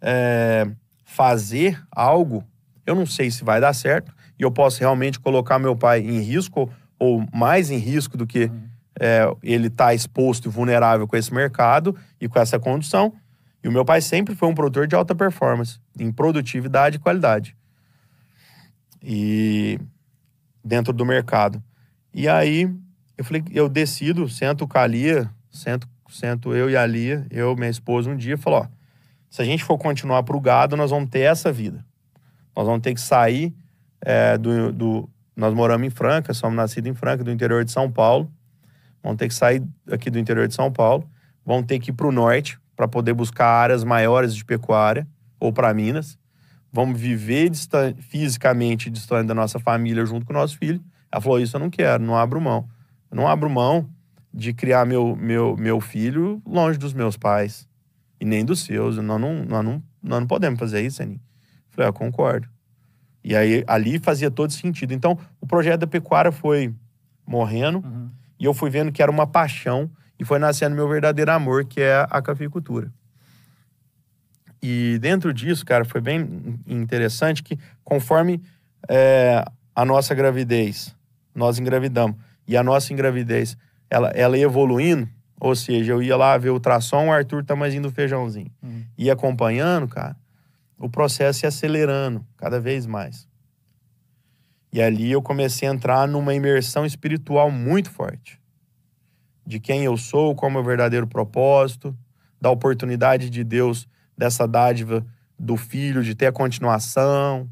é, 0.00 0.66
fazer 1.04 1.82
algo, 1.90 2.44
eu 2.86 2.94
não 2.94 3.06
sei 3.06 3.30
se 3.30 3.44
vai 3.44 3.60
dar 3.60 3.74
certo 3.74 4.14
e 4.38 4.42
eu 4.42 4.50
posso 4.50 4.80
realmente 4.80 5.20
colocar 5.20 5.58
meu 5.58 5.76
pai 5.76 6.00
em 6.00 6.20
risco 6.20 6.70
ou 6.98 7.26
mais 7.32 7.70
em 7.70 7.78
risco 7.78 8.16
do 8.16 8.26
que 8.26 8.44
uhum 8.44 8.76
é, 8.98 9.24
ele 9.42 9.66
está 9.66 9.94
exposto 9.94 10.48
e 10.48 10.50
vulnerável 10.50 11.06
com 11.06 11.16
esse 11.16 11.32
mercado 11.32 11.96
e 12.20 12.28
com 12.28 12.38
essa 12.38 12.58
condição. 12.58 13.12
E 13.62 13.68
o 13.68 13.72
meu 13.72 13.84
pai 13.84 14.00
sempre 14.00 14.34
foi 14.34 14.48
um 14.48 14.54
produtor 14.54 14.86
de 14.86 14.94
alta 14.94 15.14
performance, 15.14 15.78
em 15.98 16.10
produtividade 16.10 16.96
e 16.96 16.98
qualidade. 16.98 17.56
E 19.02 19.78
dentro 20.64 20.92
do 20.92 21.04
mercado. 21.04 21.62
E 22.12 22.28
aí 22.28 22.72
eu 23.16 23.24
falei, 23.24 23.42
eu 23.50 23.68
decido, 23.68 24.28
sento 24.28 24.66
com 24.68 24.78
a 24.78 24.86
Lia, 24.86 25.30
sento 25.50 26.54
eu 26.54 26.70
e 26.70 26.76
a 26.76 26.84
Lia, 26.84 27.26
eu 27.30 27.54
minha 27.56 27.70
esposa, 27.70 28.10
um 28.10 28.16
dia, 28.16 28.36
falou, 28.36 28.60
ó, 28.60 28.68
se 29.30 29.42
a 29.42 29.44
gente 29.44 29.64
for 29.64 29.78
continuar 29.78 30.22
pro 30.22 30.40
gado, 30.40 30.76
nós 30.76 30.90
vamos 30.90 31.10
ter 31.10 31.20
essa 31.20 31.52
vida. 31.52 31.84
Nós 32.56 32.66
vamos 32.66 32.80
ter 32.80 32.94
que 32.94 33.00
sair 33.00 33.54
é, 34.00 34.38
do, 34.38 34.72
do... 34.72 35.10
Nós 35.34 35.52
moramos 35.52 35.86
em 35.86 35.90
Franca, 35.90 36.32
somos 36.32 36.56
nascidos 36.56 36.90
em 36.90 36.94
Franca, 36.94 37.22
do 37.22 37.30
interior 37.30 37.64
de 37.64 37.70
São 37.70 37.90
Paulo. 37.90 38.32
Vamos 39.02 39.18
ter 39.18 39.28
que 39.28 39.34
sair 39.34 39.62
aqui 39.90 40.10
do 40.10 40.18
interior 40.18 40.48
de 40.48 40.54
São 40.54 40.72
Paulo. 40.72 41.08
Vamos 41.44 41.66
ter 41.66 41.78
que 41.78 41.90
ir 41.90 41.92
para 41.92 42.06
o 42.06 42.12
norte 42.12 42.58
para 42.74 42.88
poder 42.88 43.12
buscar 43.12 43.46
áreas 43.46 43.84
maiores 43.84 44.34
de 44.34 44.44
pecuária 44.44 45.06
ou 45.38 45.52
para 45.52 45.72
Minas. 45.74 46.18
Vamos 46.72 46.98
viver 47.00 47.50
distan 47.50 47.94
fisicamente 47.94 48.90
distante 48.90 49.26
da 49.26 49.34
nossa 49.34 49.58
família 49.58 50.04
junto 50.04 50.26
com 50.26 50.32
o 50.32 50.36
nosso 50.36 50.56
filho. 50.58 50.82
Ela 51.10 51.20
falou: 51.20 51.38
Isso 51.38 51.56
eu 51.56 51.60
não 51.60 51.70
quero, 51.70 52.02
não 52.02 52.16
abro 52.16 52.40
mão. 52.40 52.68
Não 53.16 53.26
abro 53.26 53.48
mão 53.48 53.88
de 54.32 54.52
criar 54.52 54.84
meu, 54.84 55.16
meu, 55.16 55.56
meu 55.56 55.80
filho 55.80 56.42
longe 56.46 56.78
dos 56.78 56.92
meus 56.92 57.16
pais 57.16 57.66
e 58.20 58.26
nem 58.26 58.44
dos 58.44 58.60
seus. 58.60 58.98
Nós 58.98 59.18
não, 59.18 59.42
nós 59.42 59.64
não, 59.64 59.82
nós 60.02 60.20
não 60.20 60.26
podemos 60.26 60.58
fazer 60.58 60.82
isso, 60.82 61.02
Aninha. 61.02 61.18
Falei, 61.70 61.88
eu 61.88 61.94
concordo. 61.94 62.46
E 63.24 63.34
aí, 63.34 63.64
ali 63.66 63.98
fazia 63.98 64.30
todo 64.30 64.52
sentido. 64.52 64.92
Então, 64.92 65.18
o 65.40 65.46
projeto 65.46 65.80
da 65.80 65.86
pecuária 65.86 66.30
foi 66.30 66.74
morrendo 67.26 67.78
uhum. 67.78 68.10
e 68.38 68.44
eu 68.44 68.52
fui 68.52 68.68
vendo 68.68 68.92
que 68.92 69.00
era 69.00 69.10
uma 69.10 69.26
paixão 69.26 69.90
e 70.20 70.24
foi 70.24 70.38
nascendo 70.38 70.76
meu 70.76 70.86
verdadeiro 70.86 71.32
amor, 71.32 71.64
que 71.64 71.80
é 71.80 72.06
a 72.10 72.20
cafeicultura. 72.20 72.92
E 74.62 74.98
dentro 75.00 75.32
disso, 75.32 75.64
cara, 75.64 75.86
foi 75.86 76.02
bem 76.02 76.60
interessante 76.66 77.42
que 77.42 77.58
conforme 77.82 78.42
é, 78.90 79.42
a 79.74 79.86
nossa 79.86 80.14
gravidez, 80.14 80.94
nós 81.34 81.58
engravidamos, 81.58 82.16
e 82.46 82.56
a 82.56 82.62
nossa 82.62 82.92
engravidez, 82.92 83.56
ela, 83.90 84.08
ela 84.10 84.36
ia 84.36 84.44
evoluindo, 84.44 85.08
ou 85.40 85.54
seja, 85.54 85.92
eu 85.92 86.02
ia 86.02 86.16
lá 86.16 86.36
ver 86.38 86.50
o 86.50 86.54
ultrassom, 86.54 87.08
o 87.08 87.12
Arthur 87.12 87.44
tá 87.44 87.54
mais 87.54 87.74
indo 87.74 87.90
feijãozinho. 87.90 88.50
Uhum. 88.62 88.84
Ia 88.96 89.12
acompanhando, 89.12 89.86
cara, 89.88 90.16
o 90.78 90.88
processo 90.88 91.44
ia 91.44 91.48
acelerando 91.48 92.24
cada 92.36 92.60
vez 92.60 92.86
mais. 92.86 93.28
E 94.72 94.80
ali 94.80 95.10
eu 95.10 95.22
comecei 95.22 95.68
a 95.68 95.72
entrar 95.72 96.06
numa 96.06 96.34
imersão 96.34 96.84
espiritual 96.84 97.50
muito 97.50 97.90
forte. 97.90 98.40
De 99.46 99.60
quem 99.60 99.84
eu 99.84 99.96
sou, 99.96 100.34
qual 100.34 100.48
é 100.48 100.50
o 100.50 100.54
meu 100.54 100.64
verdadeiro 100.64 101.06
propósito, 101.06 101.96
da 102.40 102.50
oportunidade 102.50 103.30
de 103.30 103.42
Deus, 103.42 103.88
dessa 104.16 104.46
dádiva 104.46 105.06
do 105.38 105.56
filho, 105.56 106.02
de 106.02 106.14
ter 106.14 106.26
a 106.26 106.32
continuação. 106.32 107.48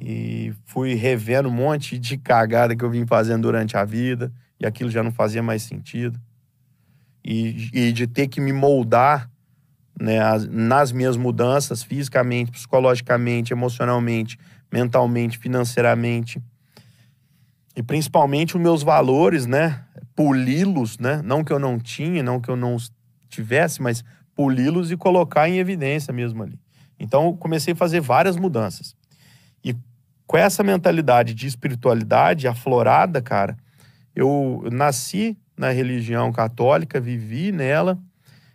E 0.00 0.52
fui 0.64 0.94
revendo 0.94 1.48
um 1.48 1.52
monte 1.52 1.98
de 1.98 2.16
cagada 2.18 2.74
que 2.74 2.84
eu 2.84 2.90
vim 2.90 3.06
fazendo 3.06 3.42
durante 3.42 3.76
a 3.76 3.84
vida, 3.84 4.32
e 4.58 4.66
aquilo 4.66 4.90
já 4.90 5.02
não 5.02 5.12
fazia 5.12 5.42
mais 5.42 5.62
sentido. 5.62 6.20
E, 7.24 7.70
e 7.72 7.92
de 7.92 8.06
ter 8.06 8.28
que 8.28 8.40
me 8.40 8.52
moldar 8.52 9.30
né, 9.98 10.18
as, 10.18 10.46
nas 10.48 10.92
minhas 10.92 11.16
mudanças, 11.16 11.82
fisicamente, 11.82 12.50
psicologicamente, 12.50 13.52
emocionalmente, 13.52 14.38
mentalmente, 14.70 15.38
financeiramente. 15.38 16.42
E 17.76 17.82
principalmente 17.82 18.56
os 18.56 18.62
meus 18.62 18.82
valores, 18.82 19.46
né? 19.46 19.84
Poli-los, 20.14 20.98
né? 20.98 21.22
Não 21.24 21.42
que 21.42 21.52
eu 21.52 21.58
não 21.58 21.78
tinha, 21.78 22.22
não 22.22 22.40
que 22.40 22.48
eu 22.48 22.56
não 22.56 22.76
tivesse, 23.28 23.82
mas 23.82 24.04
poli-los 24.34 24.90
e 24.90 24.96
colocar 24.96 25.48
em 25.48 25.58
evidência 25.58 26.12
mesmo 26.12 26.42
ali. 26.42 26.58
Então, 26.98 27.36
comecei 27.36 27.72
a 27.72 27.76
fazer 27.76 28.00
várias 28.00 28.36
mudanças. 28.36 28.94
Com 30.26 30.36
essa 30.36 30.62
mentalidade 30.62 31.34
de 31.34 31.46
espiritualidade 31.46 32.48
aflorada, 32.48 33.20
cara, 33.20 33.56
eu 34.14 34.66
nasci 34.72 35.36
na 35.56 35.70
religião 35.70 36.32
católica, 36.32 37.00
vivi 37.00 37.52
nela, 37.52 37.98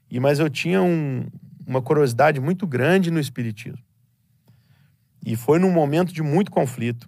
e 0.09 0.19
mas 0.19 0.39
eu 0.39 0.49
tinha 0.49 0.81
um, 0.81 1.27
uma 1.65 1.81
curiosidade 1.81 2.39
muito 2.39 2.65
grande 2.65 3.11
no 3.11 3.19
espiritismo. 3.19 3.83
E 5.25 5.35
foi 5.35 5.59
num 5.59 5.71
momento 5.71 6.13
de 6.13 6.23
muito 6.23 6.49
conflito 6.49 7.07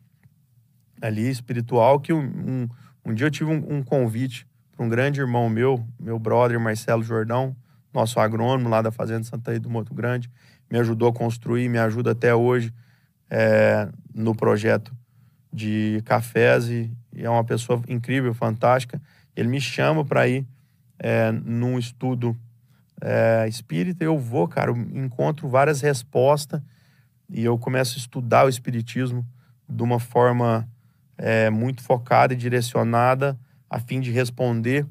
ali 1.02 1.30
espiritual 1.30 2.00
que 2.00 2.14
um, 2.14 2.20
um, 2.20 2.70
um 3.06 3.14
dia 3.14 3.28
eu 3.28 3.32
tive 3.32 3.50
um, 3.50 3.78
um 3.78 3.84
convite 3.84 4.46
para 4.76 4.86
um 4.86 4.90
grande 4.90 5.20
irmão 5.20 5.50
meu, 5.50 5.84
meu 6.00 6.20
brother 6.20 6.60
Marcelo 6.60 7.04
Jordão, 7.04 7.56
nosso 7.92 8.20
agrônomo 8.20 8.70
lá 8.70 8.82
da 8.82 8.92
Fazenda 8.92 9.24
Santa 9.24 9.52
Rita 9.52 9.64
do 9.64 9.70
Moto 9.70 9.94
Grande, 9.94 10.30
me 10.70 10.78
ajudou 10.80 11.10
a 11.10 11.14
construir, 11.14 11.68
me 11.68 11.80
ajuda 11.80 12.12
até 12.12 12.34
hoje 12.34 12.72
é, 13.32 13.88
no 14.14 14.36
projeto 14.36 14.94
de 15.52 16.02
cafés 16.04 16.68
e, 16.68 16.92
e, 17.16 17.24
é 17.24 17.30
uma 17.30 17.46
pessoa 17.46 17.82
incrível, 17.88 18.34
fantástica. 18.34 19.02
Ele 19.34 19.48
me 19.48 19.62
chama 19.62 20.04
para 20.04 20.28
ir 20.28 20.46
é, 21.00 21.32
num 21.32 21.80
estudo 21.80 22.38
é, 23.02 23.48
espírita, 23.48 24.04
eu 24.04 24.20
vou, 24.20 24.48
cara, 24.48 24.72
encontro 24.72 25.48
várias 25.48 25.82
respostas 25.82 26.62
e 27.30 27.44
eu 27.44 27.58
começo 27.58 27.96
a 27.96 28.00
estudar 28.00 28.46
o 28.46 28.50
espiritismo 28.50 29.26
de 29.68 29.82
uma 29.82 30.00
forma 30.00 30.68
é, 31.18 31.50
muito 31.50 31.82
focada 31.82 32.34
e 32.34 32.38
direcionada 32.38 33.40
a 33.70 33.80
fim 33.80 34.02
de 34.02 34.12
responder 34.12 34.86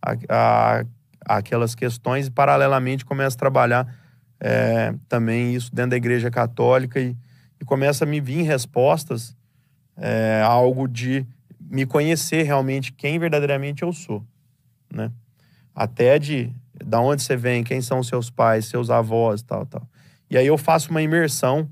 a, 0.00 0.12
a, 0.28 0.84
a 1.26 1.36
aquelas 1.38 1.74
questões 1.74 2.26
e 2.26 2.30
paralelamente 2.30 3.04
começo 3.04 3.36
a 3.36 3.38
trabalhar 3.38 3.96
é, 4.38 4.94
também 5.08 5.54
isso 5.54 5.74
dentro 5.74 5.90
da 5.90 5.96
igreja 5.96 6.30
católica 6.30 7.00
e, 7.00 7.16
e 7.60 7.64
começa 7.64 8.04
a 8.04 8.06
me 8.06 8.20
vir 8.20 8.42
respostas 8.42 9.36
é, 9.96 10.42
algo 10.44 10.86
de 10.86 11.26
me 11.60 11.86
conhecer 11.86 12.42
realmente 12.42 12.92
quem 12.92 13.18
verdadeiramente 13.18 13.82
eu 13.82 13.92
sou, 13.92 14.24
né? 14.92 15.10
Até 15.74 16.18
de 16.18 16.52
da 16.84 17.00
onde 17.00 17.22
você 17.22 17.36
vem, 17.36 17.64
quem 17.64 17.80
são 17.80 18.02
seus 18.02 18.30
pais, 18.30 18.66
seus 18.66 18.90
avós, 18.90 19.42
tal, 19.42 19.64
tal. 19.66 19.88
E 20.30 20.36
aí 20.36 20.46
eu 20.46 20.58
faço 20.58 20.90
uma 20.90 21.02
imersão. 21.02 21.68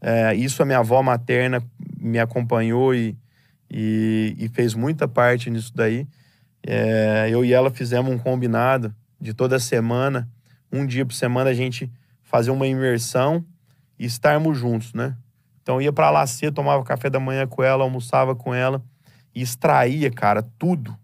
É, 0.00 0.34
isso 0.34 0.62
a 0.62 0.66
minha 0.66 0.78
avó 0.78 1.02
materna 1.02 1.62
me 1.98 2.18
acompanhou 2.18 2.94
e, 2.94 3.16
e, 3.70 4.36
e 4.38 4.48
fez 4.48 4.74
muita 4.74 5.08
parte 5.08 5.50
nisso 5.50 5.72
daí. 5.74 6.06
É, 6.64 7.28
eu 7.30 7.44
e 7.44 7.52
ela 7.52 7.70
fizemos 7.70 8.12
um 8.12 8.18
combinado 8.18 8.94
de 9.20 9.32
toda 9.32 9.58
semana, 9.58 10.28
um 10.70 10.86
dia 10.86 11.04
por 11.04 11.14
semana, 11.14 11.50
a 11.50 11.54
gente 11.54 11.90
fazer 12.22 12.50
uma 12.50 12.66
imersão 12.66 13.44
e 13.98 14.04
estarmos 14.04 14.58
juntos, 14.58 14.92
né? 14.92 15.16
Então 15.62 15.80
ia 15.80 15.92
para 15.92 16.10
lá 16.10 16.26
cedo, 16.26 16.54
tomava 16.54 16.84
café 16.84 17.10
da 17.10 17.18
manhã 17.18 17.46
com 17.46 17.62
ela, 17.62 17.82
almoçava 17.82 18.34
com 18.34 18.54
ela 18.54 18.82
e 19.34 19.42
extraía, 19.42 20.10
cara, 20.10 20.42
tudo 20.58 20.96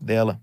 dela 0.00 0.40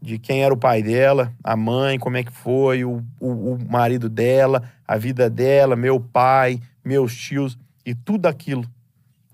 de 0.00 0.18
quem 0.18 0.44
era 0.44 0.52
o 0.52 0.56
pai 0.56 0.82
dela, 0.82 1.32
a 1.42 1.56
mãe, 1.56 1.98
como 1.98 2.16
é 2.16 2.22
que 2.22 2.30
foi, 2.30 2.84
o, 2.84 3.02
o, 3.20 3.54
o 3.54 3.58
marido 3.68 4.08
dela, 4.08 4.62
a 4.86 4.96
vida 4.96 5.28
dela, 5.28 5.74
meu 5.74 5.98
pai, 5.98 6.60
meus 6.84 7.14
tios 7.16 7.58
e 7.84 7.94
tudo 7.94 8.26
aquilo 8.26 8.64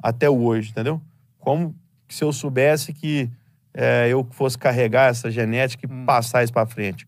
até 0.02 0.30
hoje, 0.30 0.70
entendeu? 0.70 1.00
Como 1.38 1.74
se 2.08 2.24
eu 2.24 2.32
soubesse 2.32 2.92
que 2.92 3.30
é, 3.74 4.08
eu 4.08 4.26
fosse 4.30 4.56
carregar 4.56 5.10
essa 5.10 5.30
genética 5.30 5.86
e 5.86 5.92
hum. 5.92 6.04
passar 6.04 6.42
isso 6.42 6.52
para 6.52 6.66
frente, 6.66 7.06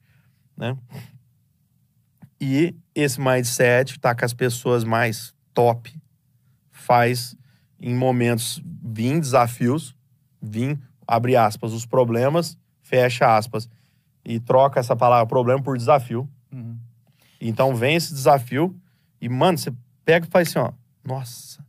né? 0.56 0.76
E 2.46 2.76
esse 2.94 3.18
mindset 3.18 3.98
tá 3.98 4.14
com 4.14 4.22
as 4.22 4.34
pessoas 4.34 4.84
mais 4.84 5.34
top, 5.54 5.98
faz 6.70 7.34
em 7.80 7.94
momentos 7.94 8.62
vir 8.84 9.18
desafios, 9.18 9.96
vir, 10.42 10.78
abre 11.08 11.36
aspas, 11.36 11.72
os 11.72 11.86
problemas 11.86 12.58
fecha 12.82 13.34
aspas, 13.34 13.66
e 14.22 14.38
troca 14.38 14.78
essa 14.78 14.94
palavra 14.94 15.26
problema 15.26 15.62
por 15.62 15.78
desafio. 15.78 16.28
Uhum. 16.52 16.76
Então 17.40 17.74
vem 17.74 17.96
esse 17.96 18.12
desafio 18.12 18.78
e, 19.18 19.26
mano, 19.26 19.56
você 19.56 19.72
pega 20.04 20.26
e 20.26 20.30
faz 20.30 20.48
assim, 20.48 20.58
ó, 20.58 20.70
nossa, 21.02 21.64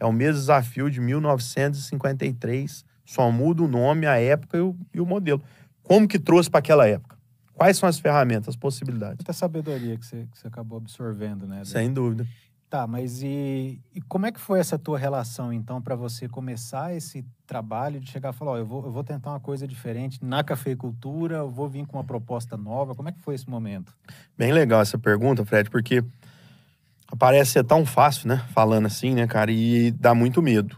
é 0.00 0.04
o 0.04 0.12
mesmo 0.12 0.40
desafio 0.40 0.90
de 0.90 1.00
1953, 1.00 2.84
só 3.04 3.30
muda 3.30 3.62
o 3.62 3.68
nome, 3.68 4.06
a 4.06 4.18
época 4.18 4.58
e 4.58 4.60
o, 4.60 4.76
e 4.92 5.00
o 5.00 5.06
modelo. 5.06 5.40
Como 5.84 6.08
que 6.08 6.18
trouxe 6.18 6.50
para 6.50 6.58
aquela 6.58 6.88
época? 6.88 7.15
Quais 7.56 7.78
são 7.78 7.88
as 7.88 7.98
ferramentas, 7.98 8.50
as 8.50 8.56
possibilidades? 8.56 9.16
Muita 9.16 9.32
sabedoria 9.32 9.96
que 9.96 10.04
você, 10.04 10.28
que 10.30 10.38
você 10.38 10.46
acabou 10.46 10.76
absorvendo, 10.76 11.46
né? 11.46 11.64
Sem 11.64 11.90
dúvida. 11.90 12.26
Tá, 12.68 12.86
mas 12.86 13.22
e, 13.22 13.80
e, 13.94 14.02
como 14.02 14.26
é 14.26 14.32
que 14.32 14.40
foi 14.40 14.58
essa 14.58 14.78
tua 14.78 14.98
relação, 14.98 15.52
então, 15.52 15.80
para 15.80 15.94
você 15.94 16.28
começar 16.28 16.94
esse 16.94 17.24
trabalho 17.46 17.98
de 17.98 18.10
chegar 18.10 18.34
e 18.34 18.36
falar, 18.36 18.52
ó, 18.52 18.56
eu 18.58 18.66
vou, 18.66 18.84
eu 18.84 18.90
vou 18.90 19.02
tentar 19.02 19.30
uma 19.30 19.40
coisa 19.40 19.66
diferente 19.66 20.18
na 20.22 20.44
cafeicultura, 20.44 21.36
eu 21.36 21.48
vou 21.48 21.68
vir 21.68 21.86
com 21.86 21.96
uma 21.96 22.04
proposta 22.04 22.56
nova. 22.56 22.94
Como 22.94 23.08
é 23.08 23.12
que 23.12 23.20
foi 23.20 23.36
esse 23.36 23.48
momento? 23.48 23.96
Bem 24.36 24.52
legal 24.52 24.82
essa 24.82 24.98
pergunta, 24.98 25.44
Fred, 25.44 25.70
porque 25.70 26.04
parece 27.18 27.52
ser 27.52 27.64
tão 27.64 27.86
fácil, 27.86 28.28
né? 28.28 28.44
Falando 28.52 28.86
assim, 28.86 29.14
né, 29.14 29.26
cara? 29.26 29.50
E 29.50 29.92
dá 29.92 30.12
muito 30.14 30.42
medo, 30.42 30.76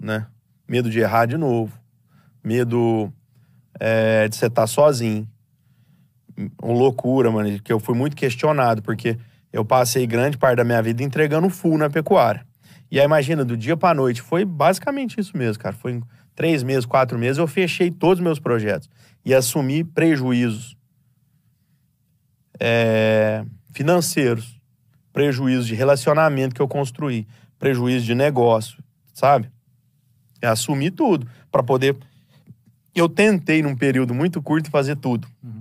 né? 0.00 0.26
Medo 0.66 0.90
de 0.90 0.98
errar 0.98 1.26
de 1.26 1.36
novo. 1.36 1.78
Medo 2.42 3.12
é, 3.78 4.26
de 4.26 4.34
você 4.34 4.46
estar 4.46 4.62
tá 4.62 4.66
sozinho. 4.66 5.28
Uma 6.62 6.72
loucura, 6.72 7.30
mano, 7.30 7.60
que 7.60 7.72
eu 7.72 7.80
fui 7.80 7.94
muito 7.94 8.16
questionado, 8.16 8.82
porque 8.82 9.18
eu 9.52 9.64
passei 9.64 10.06
grande 10.06 10.36
parte 10.36 10.56
da 10.56 10.64
minha 10.64 10.82
vida 10.82 11.02
entregando 11.02 11.48
full 11.48 11.78
na 11.78 11.88
pecuária. 11.88 12.46
E 12.90 13.00
aí, 13.00 13.04
imagina, 13.04 13.44
do 13.44 13.56
dia 13.56 13.76
pra 13.76 13.94
noite, 13.94 14.20
foi 14.22 14.44
basicamente 14.44 15.18
isso 15.18 15.36
mesmo, 15.36 15.62
cara. 15.62 15.74
Foi 15.74 15.92
em 15.92 16.02
três 16.34 16.62
meses, 16.62 16.84
quatro 16.84 17.18
meses, 17.18 17.38
eu 17.38 17.46
fechei 17.46 17.90
todos 17.90 18.18
os 18.18 18.24
meus 18.24 18.38
projetos 18.38 18.88
e 19.24 19.34
assumi 19.34 19.82
prejuízos 19.82 20.76
é, 22.60 23.44
financeiros, 23.72 24.60
prejuízo 25.12 25.66
de 25.66 25.74
relacionamento 25.74 26.54
que 26.54 26.60
eu 26.60 26.68
construí, 26.68 27.26
prejuízo 27.58 28.04
de 28.04 28.14
negócio, 28.14 28.82
sabe? 29.12 29.50
É 30.40 30.46
assumir 30.46 30.90
tudo 30.90 31.26
para 31.50 31.62
poder. 31.62 31.96
Eu 32.94 33.08
tentei 33.08 33.62
num 33.62 33.74
período 33.74 34.14
muito 34.14 34.42
curto 34.42 34.70
fazer 34.70 34.96
tudo, 34.96 35.26
uhum. 35.42 35.55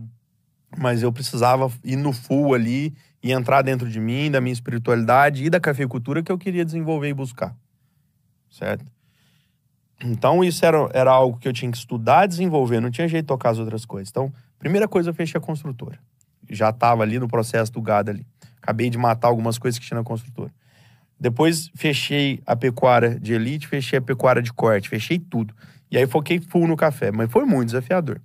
Mas 0.77 1.01
eu 1.01 1.11
precisava 1.11 1.71
ir 1.83 1.95
no 1.95 2.11
full 2.11 2.53
ali 2.53 2.93
e 3.21 3.31
entrar 3.31 3.61
dentro 3.61 3.89
de 3.89 3.99
mim, 3.99 4.29
da 4.29 4.39
minha 4.39 4.53
espiritualidade 4.53 5.43
e 5.43 5.49
da 5.49 5.59
cafeicultura 5.59 6.21
que 6.21 6.31
eu 6.31 6.37
queria 6.37 6.63
desenvolver 6.63 7.09
e 7.09 7.13
buscar, 7.13 7.55
certo? 8.49 8.85
Então 10.03 10.43
isso 10.43 10.65
era, 10.65 10.89
era 10.93 11.11
algo 11.11 11.37
que 11.37 11.47
eu 11.47 11.53
tinha 11.53 11.71
que 11.71 11.77
estudar, 11.77 12.27
desenvolver, 12.27 12.79
não 12.79 12.91
tinha 12.91 13.07
jeito 13.07 13.23
de 13.23 13.27
tocar 13.27 13.49
as 13.49 13.57
outras 13.57 13.85
coisas. 13.85 14.09
Então, 14.09 14.31
primeira 14.59 14.87
coisa 14.87 15.09
eu 15.09 15.13
fechei 15.13 15.37
a 15.37 15.41
construtora. 15.41 15.97
Já 16.49 16.69
estava 16.69 17.01
ali 17.01 17.17
no 17.17 17.27
processo 17.27 17.71
do 17.71 17.81
gado 17.81 18.11
ali. 18.11 18.25
Acabei 18.61 18.89
de 18.89 18.97
matar 18.97 19.29
algumas 19.29 19.57
coisas 19.57 19.79
que 19.79 19.85
tinha 19.85 19.97
na 19.97 20.03
construtora. 20.03 20.51
Depois 21.19 21.71
fechei 21.75 22.41
a 22.45 22.55
pecuária 22.55 23.17
de 23.19 23.33
elite, 23.33 23.67
fechei 23.67 23.99
a 23.99 24.01
pecuária 24.01 24.41
de 24.41 24.51
corte, 24.51 24.89
fechei 24.89 25.17
tudo. 25.17 25.55
E 25.89 25.97
aí 25.97 26.05
foquei 26.05 26.39
full 26.39 26.67
no 26.67 26.75
café, 26.75 27.11
mas 27.11 27.31
foi 27.31 27.45
muito 27.45 27.67
desafiador. 27.67 28.21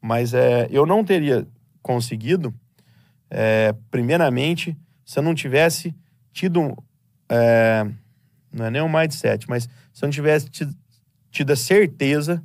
Mas 0.00 0.32
é, 0.32 0.68
eu 0.70 0.86
não 0.86 1.04
teria 1.04 1.46
conseguido, 1.82 2.54
é, 3.30 3.74
primeiramente, 3.90 4.76
se 5.04 5.18
eu 5.18 5.22
não 5.22 5.34
tivesse 5.34 5.94
tido, 6.32 6.76
é, 7.28 7.86
não 8.52 8.66
é 8.66 8.70
nem 8.70 8.82
um 8.82 8.88
mindset, 8.88 9.48
mas 9.48 9.68
se 9.92 10.04
eu 10.04 10.06
não 10.06 10.12
tivesse 10.12 10.48
tido, 10.48 10.74
tido 11.30 11.50
a 11.52 11.56
certeza 11.56 12.42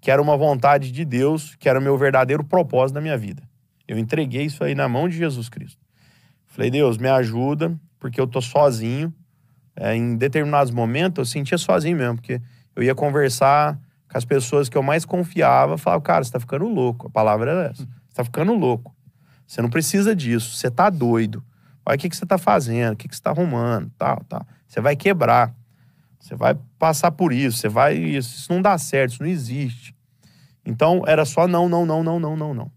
que 0.00 0.10
era 0.10 0.22
uma 0.22 0.36
vontade 0.36 0.92
de 0.92 1.04
Deus, 1.04 1.56
que 1.56 1.68
era 1.68 1.78
o 1.78 1.82
meu 1.82 1.98
verdadeiro 1.98 2.44
propósito 2.44 2.94
da 2.94 3.00
minha 3.00 3.18
vida. 3.18 3.42
Eu 3.86 3.98
entreguei 3.98 4.44
isso 4.44 4.62
aí 4.62 4.74
na 4.74 4.88
mão 4.88 5.08
de 5.08 5.16
Jesus 5.16 5.48
Cristo. 5.48 5.80
Falei, 6.46 6.70
Deus, 6.70 6.98
me 6.98 7.08
ajuda, 7.08 7.78
porque 7.98 8.20
eu 8.20 8.26
tô 8.26 8.40
sozinho. 8.40 9.12
É, 9.74 9.94
em 9.94 10.16
determinados 10.16 10.72
momentos, 10.72 11.18
eu 11.18 11.24
sentia 11.24 11.58
sozinho 11.58 11.96
mesmo, 11.96 12.16
porque 12.16 12.40
eu 12.74 12.82
ia 12.82 12.94
conversar 12.94 13.78
com 14.10 14.18
as 14.18 14.24
pessoas 14.24 14.68
que 14.68 14.76
eu 14.76 14.82
mais 14.82 15.04
confiava, 15.04 15.76
falava, 15.78 16.02
cara, 16.02 16.24
você 16.24 16.32
tá 16.32 16.40
ficando 16.40 16.66
louco. 16.66 17.06
A 17.06 17.10
palavra 17.10 17.50
era 17.50 17.70
essa. 17.70 17.86
Você 18.08 18.14
tá 18.14 18.24
ficando 18.24 18.54
louco. 18.54 18.94
Você 19.46 19.62
não 19.62 19.70
precisa 19.70 20.14
disso. 20.14 20.56
Você 20.56 20.70
tá 20.70 20.90
doido. 20.90 21.44
Olha 21.84 21.96
o 21.96 21.98
que, 21.98 22.08
que 22.08 22.16
você 22.16 22.26
tá 22.26 22.36
fazendo, 22.36 22.92
o 22.92 22.96
que, 22.96 23.08
que 23.08 23.16
você 23.16 23.22
tá 23.22 23.30
arrumando, 23.30 23.90
tal, 23.96 24.22
tal. 24.28 24.46
Você 24.66 24.78
vai 24.78 24.94
quebrar. 24.94 25.54
Você 26.20 26.34
vai 26.34 26.54
passar 26.78 27.10
por 27.12 27.32
isso, 27.32 27.56
você 27.56 27.68
vai. 27.68 27.96
Isso, 27.96 28.36
isso 28.36 28.52
não 28.52 28.60
dá 28.60 28.76
certo, 28.76 29.12
isso 29.12 29.22
não 29.22 29.30
existe. 29.30 29.96
Então 30.66 31.02
era 31.06 31.24
só 31.24 31.48
não, 31.48 31.66
não, 31.66 31.86
não, 31.86 32.02
não, 32.02 32.20
não, 32.20 32.36
não, 32.36 32.52
não. 32.52 32.72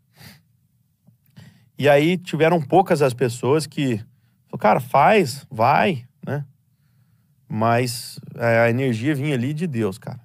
E 1.77 1.89
aí 1.89 2.17
tiveram 2.17 2.61
poucas 2.61 3.01
as 3.01 3.13
pessoas 3.13 3.67
que. 3.67 3.99
Cara, 4.59 4.79
faz, 4.79 5.45
vai, 5.49 6.05
né? 6.25 6.45
Mas 7.49 8.17
é, 8.35 8.59
a 8.59 8.69
energia 8.69 9.13
vinha 9.13 9.33
ali 9.33 9.53
de 9.53 9.67
Deus, 9.67 9.97
cara. 9.97 10.21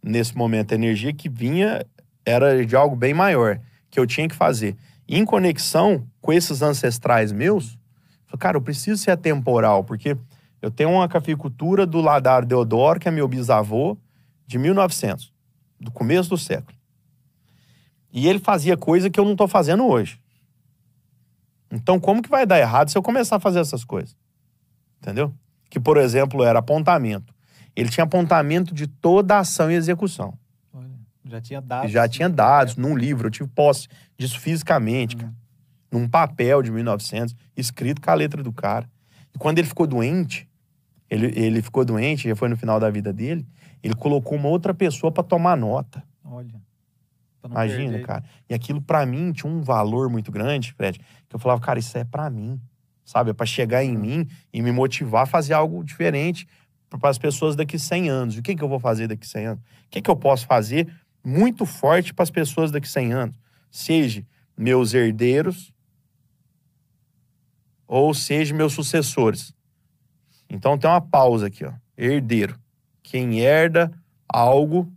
Nesse 0.00 0.36
momento, 0.36 0.70
a 0.70 0.74
energia 0.76 1.12
que 1.12 1.28
vinha 1.28 1.84
era 2.24 2.64
de 2.64 2.74
algo 2.74 2.96
bem 2.96 3.12
maior, 3.12 3.60
que 3.90 3.98
eu 3.98 4.06
tinha 4.06 4.28
que 4.28 4.34
fazer. 4.34 4.76
Em 5.08 5.24
conexão 5.24 6.06
com 6.20 6.32
esses 6.32 6.62
ancestrais 6.62 7.30
meus, 7.32 7.78
falei, 8.26 8.38
cara, 8.38 8.56
eu 8.56 8.62
preciso 8.62 9.02
ser 9.02 9.10
atemporal, 9.10 9.84
porque 9.84 10.16
eu 10.62 10.70
tenho 10.70 10.90
uma 10.90 11.08
cafeicultura 11.08 11.86
do 11.86 12.00
Ladar 12.00 12.44
Deodoro, 12.44 12.98
que 12.98 13.06
é 13.06 13.10
meu 13.10 13.28
bisavô, 13.28 13.98
de 14.46 14.58
1900, 14.58 15.32
do 15.78 15.90
começo 15.90 16.30
do 16.30 16.38
século. 16.38 16.76
E 18.12 18.28
ele 18.28 18.38
fazia 18.38 18.76
coisa 18.76 19.10
que 19.10 19.18
eu 19.18 19.24
não 19.24 19.32
estou 19.32 19.48
fazendo 19.48 19.86
hoje. 19.86 20.20
Então, 21.70 21.98
como 21.98 22.22
que 22.22 22.30
vai 22.30 22.46
dar 22.46 22.58
errado 22.58 22.88
se 22.88 22.96
eu 22.96 23.02
começar 23.02 23.36
a 23.36 23.40
fazer 23.40 23.58
essas 23.58 23.84
coisas? 23.84 24.16
Entendeu? 25.02 25.34
Que, 25.68 25.80
por 25.80 25.96
exemplo, 25.96 26.44
era 26.44 26.60
apontamento. 26.60 27.34
Ele 27.74 27.88
tinha 27.88 28.04
apontamento 28.04 28.72
de 28.72 28.86
toda 28.86 29.38
ação 29.38 29.70
e 29.70 29.74
execução. 29.74 30.38
Já 31.24 31.40
tinha 31.40 31.60
dados. 31.60 31.90
Já 31.90 32.08
tinha 32.08 32.28
dados 32.28 32.76
num 32.76 32.96
livro. 32.96 33.26
Eu 33.26 33.30
tive 33.30 33.48
posse 33.48 33.88
disso 34.18 34.38
fisicamente, 34.38 35.16
cara. 35.16 35.32
Num 35.90 36.08
papel 36.08 36.62
de 36.62 36.70
1900, 36.70 37.34
escrito 37.56 38.00
com 38.00 38.10
a 38.10 38.14
letra 38.14 38.42
do 38.42 38.52
cara. 38.52 38.88
E 39.34 39.38
quando 39.38 39.58
ele 39.58 39.68
ficou 39.68 39.86
doente, 39.86 40.48
ele, 41.08 41.32
ele 41.38 41.62
ficou 41.62 41.84
doente, 41.84 42.28
já 42.28 42.36
foi 42.36 42.48
no 42.48 42.56
final 42.56 42.80
da 42.80 42.90
vida 42.90 43.12
dele, 43.12 43.46
ele 43.82 43.94
colocou 43.94 44.36
uma 44.36 44.48
outra 44.48 44.74
pessoa 44.74 45.12
para 45.12 45.22
tomar 45.22 45.56
nota. 45.56 46.02
Olha. 46.24 46.62
Imagina, 47.44 47.92
perder. 47.92 48.06
cara. 48.06 48.24
E 48.48 48.54
aquilo 48.54 48.80
para 48.80 49.04
mim 49.04 49.30
tinha 49.32 49.50
um 49.50 49.60
valor 49.60 50.08
muito 50.08 50.32
grande, 50.32 50.72
Fred, 50.72 50.98
que 51.28 51.36
eu 51.36 51.38
falava, 51.38 51.60
cara, 51.60 51.78
isso 51.78 51.96
é 51.96 52.04
para 52.04 52.28
mim. 52.30 52.60
Sabe? 53.04 53.30
É 53.30 53.34
para 53.34 53.44
chegar 53.44 53.84
em 53.84 53.96
mim 53.96 54.26
e 54.52 54.62
me 54.62 54.72
motivar 54.72 55.24
a 55.24 55.26
fazer 55.26 55.52
algo 55.52 55.84
diferente 55.84 56.48
para 56.88 57.10
as 57.10 57.18
pessoas 57.18 57.54
daqui 57.54 57.78
100 57.78 58.08
anos. 58.08 58.38
O 58.38 58.42
que, 58.42 58.54
que 58.54 58.64
eu 58.64 58.68
vou 58.68 58.78
fazer 58.78 59.06
daqui 59.06 59.26
100 59.26 59.46
anos? 59.46 59.62
O 59.62 59.90
que, 59.90 60.00
que 60.00 60.10
eu 60.10 60.16
posso 60.16 60.46
fazer 60.46 60.88
muito 61.24 61.64
forte 61.64 62.12
para 62.12 62.22
as 62.22 62.30
pessoas 62.30 62.70
daqui 62.70 62.88
100 62.88 63.12
anos? 63.12 63.36
Seja 63.70 64.24
meus 64.56 64.94
herdeiros 64.94 65.72
ou 67.86 68.14
seja 68.14 68.54
meus 68.54 68.72
sucessores. 68.72 69.52
Então 70.48 70.78
tem 70.78 70.88
uma 70.88 71.00
pausa 71.00 71.46
aqui, 71.46 71.64
ó. 71.64 71.72
Herdeiro. 71.96 72.58
Quem 73.02 73.40
herda 73.40 73.92
algo 74.28 74.92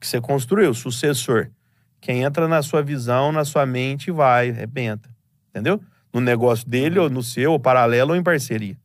que 0.00 0.06
você 0.06 0.20
construiu, 0.20 0.72
sucessor. 0.74 1.50
Quem 2.00 2.22
entra 2.22 2.46
na 2.46 2.62
sua 2.62 2.82
visão, 2.82 3.32
na 3.32 3.44
sua 3.44 3.66
mente, 3.66 4.10
vai, 4.10 4.50
arrebenta. 4.50 5.08
Entendeu? 5.50 5.82
No 6.12 6.20
negócio 6.20 6.68
dele, 6.68 6.98
ou 6.98 7.10
no 7.10 7.22
seu, 7.22 7.52
ou 7.52 7.60
paralelo, 7.60 8.10
ou 8.10 8.16
em 8.16 8.22
parceria. 8.22 8.76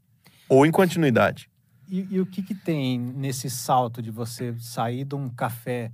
Ou 0.50 0.66
em 0.66 0.72
continuidade. 0.72 1.50
E, 1.90 2.08
e 2.10 2.20
o 2.20 2.26
que, 2.26 2.42
que 2.42 2.56
tem 2.56 3.00
nesse 3.00 3.50
salto 3.50 4.02
de 4.02 4.10
você 4.10 4.56
sair 4.60 5.06
de 5.06 5.16
um 5.16 5.30
café 5.30 5.92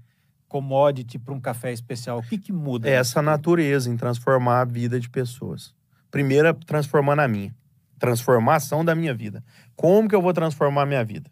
commodity 0.49 1.19
para 1.19 1.33
um 1.33 1.39
café 1.39 1.71
especial? 1.71 2.17
O 2.17 2.23
que, 2.23 2.37
que 2.37 2.51
muda? 2.51 2.89
É 2.89 2.93
essa 2.93 3.21
natureza 3.21 3.89
em 3.89 3.95
transformar 3.95 4.61
a 4.61 4.65
vida 4.65 4.99
de 4.99 5.07
pessoas. 5.07 5.73
Primeiro, 6.11 6.53
transformando 6.53 7.19
a 7.19 7.27
minha. 7.27 7.55
Transformação 7.99 8.83
da 8.83 8.95
minha 8.95 9.13
vida. 9.13 9.43
Como 9.75 10.09
que 10.09 10.15
eu 10.15 10.21
vou 10.21 10.33
transformar 10.33 10.81
a 10.81 10.85
minha 10.85 11.05
vida? 11.05 11.29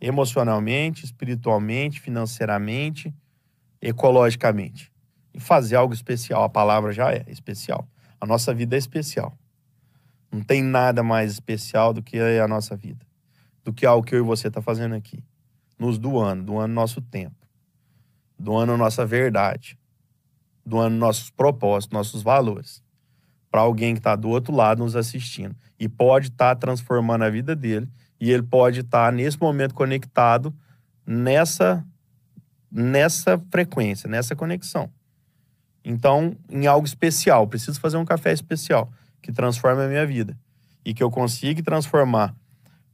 Emocionalmente, 0.00 1.04
espiritualmente, 1.04 2.00
financeiramente, 2.00 3.14
ecologicamente. 3.80 4.92
E 5.32 5.40
fazer 5.40 5.76
algo 5.76 5.94
especial. 5.94 6.44
A 6.44 6.48
palavra 6.48 6.92
já 6.92 7.12
é 7.12 7.24
especial. 7.28 7.88
A 8.20 8.26
nossa 8.26 8.52
vida 8.52 8.76
é 8.76 8.78
especial. 8.78 9.36
Não 10.30 10.42
tem 10.42 10.62
nada 10.62 11.02
mais 11.02 11.32
especial 11.32 11.94
do 11.94 12.02
que 12.02 12.18
a 12.18 12.46
nossa 12.46 12.76
vida. 12.76 13.06
Do 13.64 13.72
que 13.72 13.86
algo 13.86 14.06
que 14.06 14.14
eu 14.14 14.18
e 14.18 14.22
você 14.22 14.48
está 14.48 14.60
fazendo 14.60 14.94
aqui. 14.94 15.24
Nos 15.78 15.98
doando, 15.98 16.44
doando 16.44 16.74
nosso 16.74 17.00
tempo. 17.00 17.47
Doando 18.38 18.76
nossa 18.76 19.04
verdade. 19.04 19.78
Doando 20.64 20.96
nossos 20.96 21.30
propósitos, 21.30 21.92
nossos 21.92 22.22
valores. 22.22 22.82
Para 23.50 23.62
alguém 23.62 23.94
que 23.94 24.00
está 24.00 24.14
do 24.14 24.28
outro 24.28 24.54
lado 24.54 24.82
nos 24.82 24.94
assistindo. 24.94 25.56
E 25.78 25.88
pode 25.88 26.28
estar 26.28 26.54
tá 26.54 26.60
transformando 26.60 27.24
a 27.24 27.30
vida 27.30 27.56
dele. 27.56 27.88
E 28.20 28.30
ele 28.30 28.42
pode 28.42 28.80
estar, 28.80 29.06
tá, 29.06 29.12
nesse 29.12 29.40
momento, 29.40 29.74
conectado 29.74 30.54
nessa 31.06 31.84
nessa 32.70 33.40
frequência, 33.50 34.08
nessa 34.10 34.36
conexão. 34.36 34.90
Então, 35.82 36.36
em 36.50 36.66
algo 36.66 36.86
especial, 36.86 37.46
preciso 37.46 37.80
fazer 37.80 37.96
um 37.96 38.04
café 38.04 38.30
especial 38.30 38.90
que 39.22 39.32
transforme 39.32 39.82
a 39.82 39.88
minha 39.88 40.06
vida 40.06 40.38
e 40.84 40.92
que 40.92 41.02
eu 41.02 41.10
consiga 41.10 41.62
transformar 41.62 42.34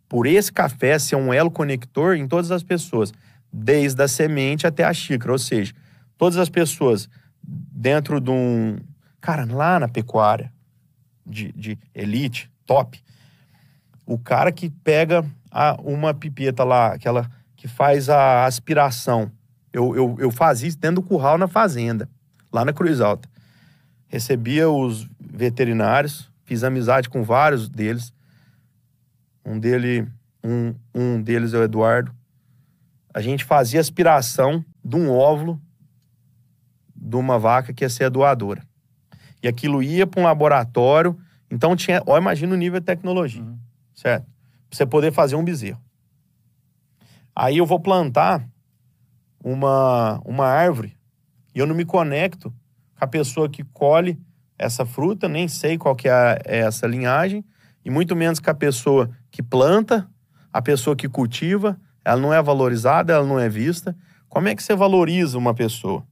por 0.09 0.27
esse 0.27 0.53
café 0.53 0.99
ser 0.99 1.17
um 1.17 1.33
elo 1.33 1.51
conector 1.51 2.17
em 2.17 2.29
todas 2.29 2.51
as 2.51 2.63
pessoas, 2.63 3.13
desde 3.57 4.03
a 4.03 4.09
semente 4.09 4.67
até 4.67 4.85
a 4.85 4.93
xícara, 4.93 5.33
ou 5.33 5.39
seja, 5.39 5.73
todas 6.17 6.39
as 6.39 6.49
pessoas 6.49 7.09
dentro 7.43 8.21
de 8.21 8.31
um 8.31 8.79
cara 9.21 9.45
lá 9.45 9.79
na 9.79 9.89
pecuária 9.89 10.53
de, 11.25 11.53
de 11.53 11.79
elite, 11.95 12.51
top, 12.67 13.03
o 14.05 14.19
cara 14.19 14.51
que 14.51 14.69
pega 14.69 15.25
a, 15.51 15.75
uma 15.81 16.13
pipeta 16.13 16.65
lá, 16.65 16.95
aquela 16.95 17.31
que 17.57 17.69
faz 17.69 18.09
a 18.09 18.45
aspiração 18.45 19.31
eu, 19.75 19.97
eu, 19.97 20.17
eu 20.21 20.31
fazia 20.31 20.69
isso 20.69 20.79
dentro 20.79 21.03
do 21.03 21.09
curral 21.09 21.37
na 21.37 21.49
fazenda, 21.49 22.09
lá 22.53 22.65
na 22.65 22.73
Cruz 22.73 23.01
Alta. 23.01 23.29
Recebia 24.07 24.71
os 24.71 25.09
veterinários, 25.21 26.31
fiz 26.45 26.63
amizade 26.63 27.09
com 27.09 27.25
vários 27.25 27.69
deles. 27.69 28.15
Um, 29.45 29.59
dele, 29.59 30.07
um, 30.45 30.75
um 30.95 31.21
deles 31.21 31.53
é 31.53 31.59
o 31.59 31.65
Eduardo. 31.65 32.15
A 33.15 33.21
gente 33.21 33.45
fazia 33.45 33.81
aspiração 33.81 34.65
de 34.85 34.97
um 34.97 35.09
óvulo 35.09 35.63
de 36.95 37.15
uma 37.15 37.39
vaca 37.39 37.73
que 37.73 37.85
ia 37.85 37.89
ser 37.89 38.05
a 38.05 38.09
doadora. 38.09 38.67
E 39.41 39.47
aquilo 39.47 39.83
ia 39.83 40.07
para 40.07 40.21
um 40.21 40.25
laboratório. 40.25 41.17
Então 41.49 41.77
tinha. 41.77 42.03
Ó, 42.07 42.19
imagina 42.19 42.53
o 42.53 42.57
nível 42.57 42.81
de 42.81 42.87
tecnologia. 42.87 43.43
Uhum. 43.43 43.57
Certo? 43.95 44.25
Pra 44.25 44.77
você 44.77 44.85
poder 44.85 45.13
fazer 45.13 45.37
um 45.37 45.45
bezerro. 45.45 45.81
Aí 47.37 47.59
eu 47.59 47.67
vou 47.67 47.79
plantar 47.79 48.45
uma, 49.43 50.21
uma 50.25 50.47
árvore 50.47 50.97
e 51.55 51.59
eu 51.59 51.67
não 51.67 51.75
me 51.75 51.85
conecto 51.85 52.51
com 52.97 53.05
a 53.05 53.07
pessoa 53.07 53.49
que 53.49 53.63
colhe 53.63 54.19
essa 54.59 54.85
fruta, 54.85 55.29
nem 55.29 55.47
sei 55.47 55.77
qual 55.79 55.95
que 55.95 56.09
é, 56.09 56.39
é 56.45 56.59
essa 56.59 56.87
linhagem, 56.87 57.45
e 57.85 57.91
muito 57.91 58.17
menos 58.17 58.41
que 58.41 58.49
a 58.49 58.55
pessoa 58.55 59.11
que 59.31 59.43
planta, 59.43 60.09
a 60.53 60.63
pessoa 60.63 60.97
que 60.97 61.09
cultiva, 61.09 61.79
ela 62.05 62.21
não 62.21 62.33
é 62.33 62.43
valorizada, 62.43 63.13
ela 63.13 63.27
não 63.27 63.41
é 63.41 63.49
vista. 63.49 63.97
Como 64.29 64.49
é 64.49 64.55
que 64.55 64.63
você 64.63 64.75
valoriza 64.75 65.39
uma 65.39 65.55
pessoa? 65.55 66.07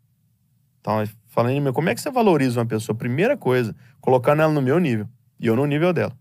Então, 0.80 1.05
falando 1.28 1.61
mim, 1.61 1.72
como 1.72 1.88
é 1.88 1.95
que 1.95 2.01
você 2.01 2.11
valoriza 2.11 2.61
uma 2.61 2.66
pessoa? 2.66 2.97
Primeira 2.97 3.36
coisa, 3.36 3.74
colocando 4.01 4.43
ela 4.43 4.53
no 4.53 4.62
meu 4.62 4.78
nível 4.78 5.09
e 5.38 5.47
eu 5.47 5.57
no 5.57 5.66
nível 5.66 5.93
dela. 5.93 6.16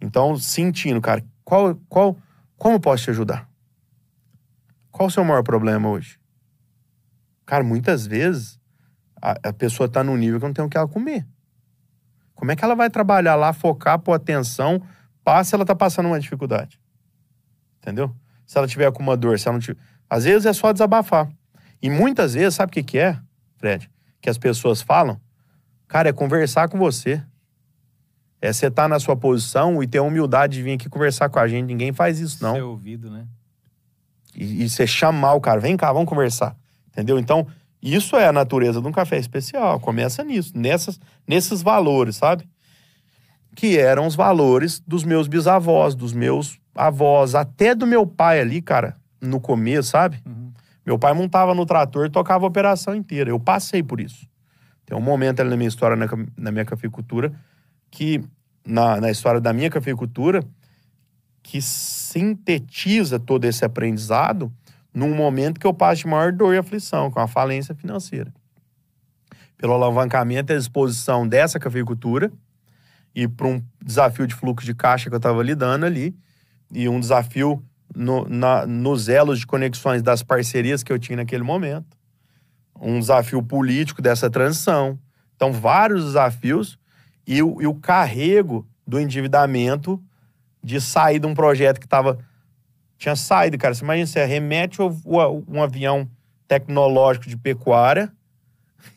Então, 0.00 0.36
sentindo, 0.36 1.00
cara, 1.00 1.24
qual, 1.44 1.74
qual, 1.88 2.16
como 2.56 2.80
posso 2.80 3.04
te 3.04 3.10
ajudar? 3.10 3.48
Qual 4.90 5.08
o 5.08 5.10
seu 5.10 5.24
maior 5.24 5.42
problema 5.42 5.88
hoje? 5.88 6.18
Cara, 7.44 7.64
muitas 7.64 8.06
vezes 8.06 8.60
a, 9.20 9.48
a 9.48 9.52
pessoa 9.52 9.86
está 9.86 10.04
num 10.04 10.16
nível 10.16 10.38
que 10.38 10.46
não 10.46 10.52
tem 10.52 10.64
o 10.64 10.68
que 10.68 10.76
ela 10.76 10.88
comer. 10.88 11.26
Como 12.34 12.50
é 12.50 12.56
que 12.56 12.64
ela 12.64 12.74
vai 12.74 12.90
trabalhar 12.90 13.34
lá, 13.34 13.52
focar, 13.52 13.98
pôr 13.98 14.12
atenção, 14.12 14.82
passa 15.22 15.56
ela 15.56 15.64
tá 15.64 15.74
passando 15.74 16.06
uma 16.06 16.20
dificuldade? 16.20 16.80
Entendeu? 17.78 18.14
Se 18.46 18.58
ela 18.58 18.66
tiver 18.66 18.90
com 18.92 19.02
uma 19.02 19.16
dor, 19.16 19.38
se 19.38 19.48
ela 19.48 19.54
não 19.54 19.60
tiver... 19.60 19.78
Às 20.08 20.24
vezes 20.24 20.46
é 20.46 20.52
só 20.52 20.72
desabafar. 20.72 21.28
E 21.82 21.90
muitas 21.90 22.34
vezes, 22.34 22.54
sabe 22.54 22.70
o 22.70 22.72
que, 22.72 22.82
que 22.82 22.98
é, 22.98 23.18
Fred? 23.56 23.90
Que 24.20 24.30
as 24.30 24.38
pessoas 24.38 24.80
falam? 24.80 25.20
Cara, 25.86 26.08
é 26.08 26.12
conversar 26.12 26.68
com 26.68 26.78
você. 26.78 27.22
É 28.40 28.52
você 28.52 28.66
estar 28.66 28.82
tá 28.82 28.88
na 28.88 28.98
sua 28.98 29.16
posição 29.16 29.82
e 29.82 29.86
ter 29.86 29.98
a 29.98 30.02
humildade 30.02 30.56
de 30.56 30.62
vir 30.62 30.72
aqui 30.72 30.88
conversar 30.88 31.28
com 31.28 31.38
a 31.38 31.48
gente. 31.48 31.66
Ninguém 31.66 31.92
faz 31.92 32.20
isso, 32.20 32.42
não. 32.42 32.54
Ser 32.54 32.62
ouvido, 32.62 33.10
né? 33.10 33.26
E, 34.34 34.64
e 34.64 34.68
você 34.68 34.86
chamar 34.86 35.34
o 35.34 35.40
cara, 35.40 35.60
vem 35.60 35.76
cá, 35.76 35.92
vamos 35.92 36.08
conversar. 36.08 36.56
Entendeu? 36.88 37.18
Então, 37.18 37.46
isso 37.82 38.16
é 38.16 38.26
a 38.26 38.32
natureza 38.32 38.80
de 38.80 38.88
um 38.88 38.92
café 38.92 39.18
especial. 39.18 39.78
Começa 39.80 40.24
nisso, 40.24 40.52
nessas, 40.54 40.98
nesses 41.26 41.62
valores, 41.62 42.16
sabe? 42.16 42.48
Que 43.54 43.78
eram 43.78 44.06
os 44.06 44.14
valores 44.14 44.80
dos 44.80 45.04
meus 45.04 45.28
bisavós, 45.28 45.94
dos 45.94 46.12
meus 46.12 46.58
avós, 46.74 47.34
até 47.34 47.74
do 47.74 47.86
meu 47.86 48.06
pai 48.06 48.40
ali, 48.40 48.60
cara, 48.60 48.96
no 49.20 49.40
começo, 49.40 49.90
sabe? 49.90 50.20
Uhum. 50.26 50.52
Meu 50.84 50.98
pai 50.98 51.14
montava 51.14 51.54
no 51.54 51.64
trator 51.64 52.06
e 52.06 52.10
tocava 52.10 52.44
a 52.44 52.48
operação 52.48 52.94
inteira. 52.94 53.30
Eu 53.30 53.40
passei 53.40 53.82
por 53.82 54.00
isso. 54.00 54.26
Tem 54.84 54.96
um 54.96 55.00
momento 55.00 55.40
ali 55.40 55.50
na 55.50 55.56
minha 55.56 55.68
história, 55.68 55.96
na, 55.96 56.06
na 56.36 56.52
minha 56.52 56.64
cafeicultura, 56.64 57.32
que, 57.90 58.22
na, 58.66 59.00
na 59.00 59.10
história 59.10 59.40
da 59.40 59.52
minha 59.52 59.70
cafeicultura, 59.70 60.44
que 61.42 61.60
sintetiza 61.62 63.18
todo 63.18 63.44
esse 63.44 63.64
aprendizado 63.64 64.52
num 64.92 65.14
momento 65.14 65.58
que 65.58 65.66
eu 65.66 65.74
passo 65.74 66.02
de 66.02 66.06
maior 66.06 66.32
dor 66.32 66.54
e 66.54 66.58
aflição, 66.58 67.10
com 67.10 67.20
a 67.20 67.26
falência 67.26 67.74
financeira. 67.74 68.32
Pelo 69.56 69.72
alavancamento 69.72 70.52
e 70.52 70.54
a 70.54 70.58
exposição 70.58 71.26
dessa 71.26 71.58
cafeicultura 71.58 72.30
e 73.14 73.28
para 73.28 73.46
um 73.46 73.62
desafio 73.82 74.26
de 74.26 74.34
fluxo 74.34 74.66
de 74.66 74.74
caixa 74.74 75.08
que 75.08 75.14
eu 75.14 75.18
estava 75.18 75.42
lidando 75.42 75.86
ali 75.86 76.16
e 76.72 76.88
um 76.88 76.98
desafio 76.98 77.64
no, 77.94 78.28
na, 78.28 78.66
nos 78.66 79.08
elos 79.08 79.38
de 79.38 79.46
conexões 79.46 80.02
das 80.02 80.22
parcerias 80.22 80.82
que 80.82 80.92
eu 80.92 80.98
tinha 80.98 81.16
naquele 81.16 81.44
momento, 81.44 81.96
um 82.80 82.98
desafio 82.98 83.42
político 83.42 84.02
dessa 84.02 84.28
transição. 84.28 84.98
Então, 85.36 85.52
vários 85.52 86.04
desafios 86.04 86.78
e 87.26 87.42
o, 87.42 87.62
e 87.62 87.66
o 87.66 87.74
carrego 87.74 88.66
do 88.86 88.98
endividamento 88.98 90.02
de 90.62 90.80
sair 90.80 91.18
de 91.18 91.26
um 91.26 91.34
projeto 91.34 91.78
que 91.78 91.86
estava 91.86 92.18
tinha 92.98 93.16
saído, 93.16 93.58
cara. 93.58 93.74
Você 93.74 93.84
imagina, 93.84 94.06
você 94.06 94.24
remete 94.24 94.80
um 94.80 95.62
avião 95.62 96.08
tecnológico 96.48 97.28
de 97.28 97.36
pecuária, 97.36 98.12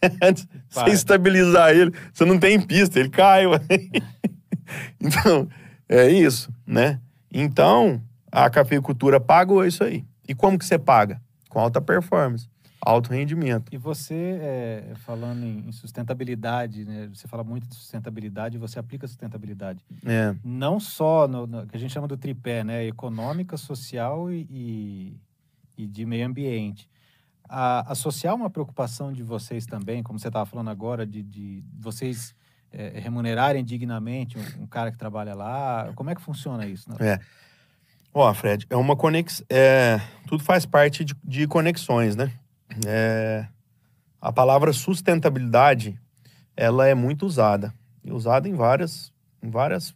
você 0.70 0.90
estabilizar 0.92 1.72
ele, 1.72 1.92
você 2.14 2.26
não 2.26 2.40
tem 2.40 2.60
pista, 2.60 3.00
ele 3.00 3.10
cai. 3.10 3.44
então, 5.00 5.48
é 5.88 6.10
isso, 6.10 6.52
né? 6.66 7.00
Então, 7.32 8.02
a 8.32 8.50
cafeicultura 8.50 9.20
pagou 9.20 9.66
isso 9.66 9.84
aí. 9.84 10.06
E 10.28 10.36
como 10.36 10.58
que 10.58 10.66
você 10.66 10.78
paga? 10.78 11.22
Com 11.50 11.60
alta 11.60 11.80
performance 11.82 12.48
alto 12.88 13.12
rendimento. 13.12 13.74
E 13.74 13.78
você, 13.78 14.40
é, 14.42 14.94
falando 14.98 15.44
em 15.44 15.72
sustentabilidade, 15.74 16.86
né? 16.86 17.10
Você 17.14 17.28
fala 17.28 17.44
muito 17.44 17.68
de 17.68 17.76
sustentabilidade 17.76 18.56
e 18.56 18.60
você 18.60 18.80
aplica 18.80 19.06
sustentabilidade. 19.06 19.84
É. 20.06 20.34
Não 20.44 20.80
só 20.80 21.28
no, 21.28 21.46
no, 21.46 21.68
que 21.68 21.76
a 21.76 21.80
gente 21.80 21.92
chama 21.92 22.08
do 22.08 22.16
tripé, 22.16 22.64
né? 22.64 22.86
Econômica, 22.86 23.58
social 23.58 24.32
e, 24.32 24.48
e, 24.50 25.18
e 25.78 25.88
de 25.88 26.06
meio 26.06 26.26
ambiente. 26.26 26.90
A, 27.50 27.92
a, 27.92 27.96
social 27.96 28.34
é 28.34 28.36
uma 28.36 28.50
preocupação 28.50 29.14
de 29.14 29.24
vocês 29.24 29.66
também, 29.66 30.04
como 30.04 30.20
você 30.20 30.28
estava 30.28 30.46
falando 30.46 30.70
agora, 30.70 31.06
de, 31.06 31.24
de 31.24 31.64
vocês 31.80 32.36
é, 32.72 33.00
remunerarem 33.00 33.64
dignamente 33.64 34.38
um, 34.38 34.64
um, 34.64 34.68
cara 34.68 34.92
que 34.92 34.98
trabalha 34.98 35.34
lá. 35.34 35.92
Como 35.96 36.10
é 36.10 36.16
que 36.16 36.22
funciona 36.22 36.66
isso? 36.66 36.90
Né? 36.90 36.98
É. 37.00 37.20
Ó, 38.14 38.34
Fred, 38.34 38.66
é 38.70 38.76
uma 38.76 38.96
conexão. 38.96 39.46
É, 39.50 40.02
tudo 40.28 40.44
faz 40.44 40.66
parte 40.66 41.06
de, 41.06 41.16
de 41.24 41.48
conexões, 41.48 42.16
né? 42.16 42.32
É, 42.86 43.48
a 44.20 44.32
palavra 44.34 44.74
sustentabilidade 44.74 46.00
ela 46.56 46.88
é 46.88 46.96
muito 46.96 47.26
usada 47.26 47.74
e 48.04 48.12
usada 48.12 48.50
em 48.50 48.54
várias, 48.54 49.14
em 49.42 49.50
várias 49.50 49.94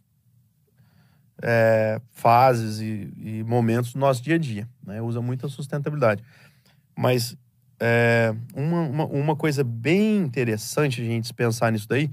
é, 1.42 2.00
fases 2.12 2.78
e, 2.80 3.12
e, 3.16 3.44
momentos 3.44 3.92
do 3.92 3.98
nosso 3.98 4.22
dia 4.22 4.36
a 4.36 4.38
dia. 4.38 4.68
Né? 4.86 5.02
Usa 5.02 5.20
muito 5.20 5.44
a 5.44 5.48
sustentabilidade. 5.48 6.22
Mas 6.96 7.36
é, 7.82 8.34
uma, 8.54 8.80
uma, 8.82 9.04
uma, 9.06 9.36
coisa 9.36 9.64
bem 9.64 10.18
interessante 10.18 11.02
a 11.02 11.04
gente 11.04 11.34
pensar 11.34 11.72
nisso 11.72 11.88
daí 11.88 12.08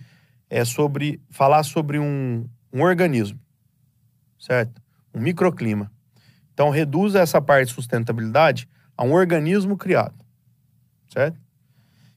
é 0.49 0.65
sobre 0.65 1.21
falar 1.29 1.61
sobre 1.63 1.99
um, 1.99 2.47
um 2.73 2.81
organismo, 2.81 3.39
certo? 4.39 4.81
Um 5.13 5.21
microclima. 5.21 5.91
Então, 6.53 6.69
reduz 6.69 7.13
essa 7.13 7.39
parte 7.39 7.67
de 7.67 7.73
sustentabilidade 7.73 8.67
a 8.97 9.03
um 9.03 9.13
organismo 9.13 9.77
criado 9.77 10.19
certo? 11.09 11.39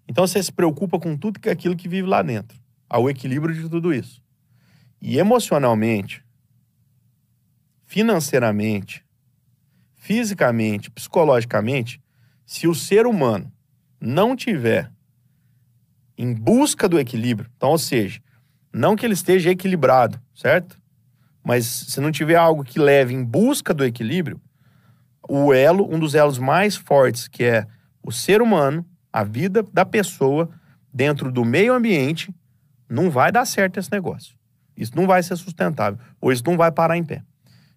Então 0.07 0.27
você 0.27 0.43
se 0.43 0.53
preocupa 0.53 0.99
com 0.99 1.17
tudo 1.17 1.41
que 1.41 1.49
é 1.49 1.53
aquilo 1.53 1.77
que 1.77 1.89
vive 1.89 2.07
lá 2.07 2.23
dentro, 2.23 2.59
ao 2.89 3.09
equilíbrio 3.09 3.55
de 3.55 3.69
tudo 3.69 3.93
isso. 3.93 4.23
E 5.01 5.19
emocionalmente, 5.19 6.25
financeiramente, 7.87 9.05
fisicamente, 9.97 10.91
psicologicamente, 10.91 12.01
se 12.53 12.69
o 12.69 12.75
ser 12.75 13.07
humano 13.07 13.51
não 13.99 14.37
tiver 14.37 14.93
em 16.19 16.35
busca 16.35 16.87
do 16.87 17.01
equilíbrio, 17.01 17.51
então, 17.57 17.71
ou 17.71 17.79
seja, 17.79 18.21
não 18.71 18.95
que 18.95 19.07
ele 19.07 19.15
esteja 19.15 19.49
equilibrado, 19.49 20.21
certo? 20.35 20.79
Mas 21.43 21.65
se 21.65 21.99
não 21.99 22.13
tiver 22.13 22.37
algo 22.37 22.63
que 22.63 22.79
leve 22.79 23.15
em 23.15 23.25
busca 23.25 23.73
do 23.73 23.83
equilíbrio, 23.83 24.39
o 25.27 25.55
elo, 25.55 25.89
um 25.91 25.99
dos 25.99 26.15
elos 26.15 26.37
mais 26.37 26.77
fortes, 26.77 27.27
que 27.27 27.43
é 27.43 27.67
o 28.03 28.13
ser 28.13 28.43
humano, 28.43 28.85
a 29.11 29.25
vida 29.25 29.63
da 29.73 29.87
pessoa 29.87 30.51
dentro 30.93 31.33
do 31.33 31.47
meio 31.47 31.73
ambiente, 31.73 32.35
não 32.87 33.11
vai 33.11 33.33
dar 33.33 33.47
certo 33.47 33.81
esse 33.81 33.91
negócio. 33.91 34.37
Isso 34.77 34.95
não 34.95 35.07
vai 35.07 35.23
ser 35.23 35.37
sustentável, 35.37 35.99
ou 36.21 36.31
isso 36.31 36.45
não 36.45 36.59
vai 36.59 36.71
parar 36.71 36.99
em 36.99 37.05
pé. 37.05 37.25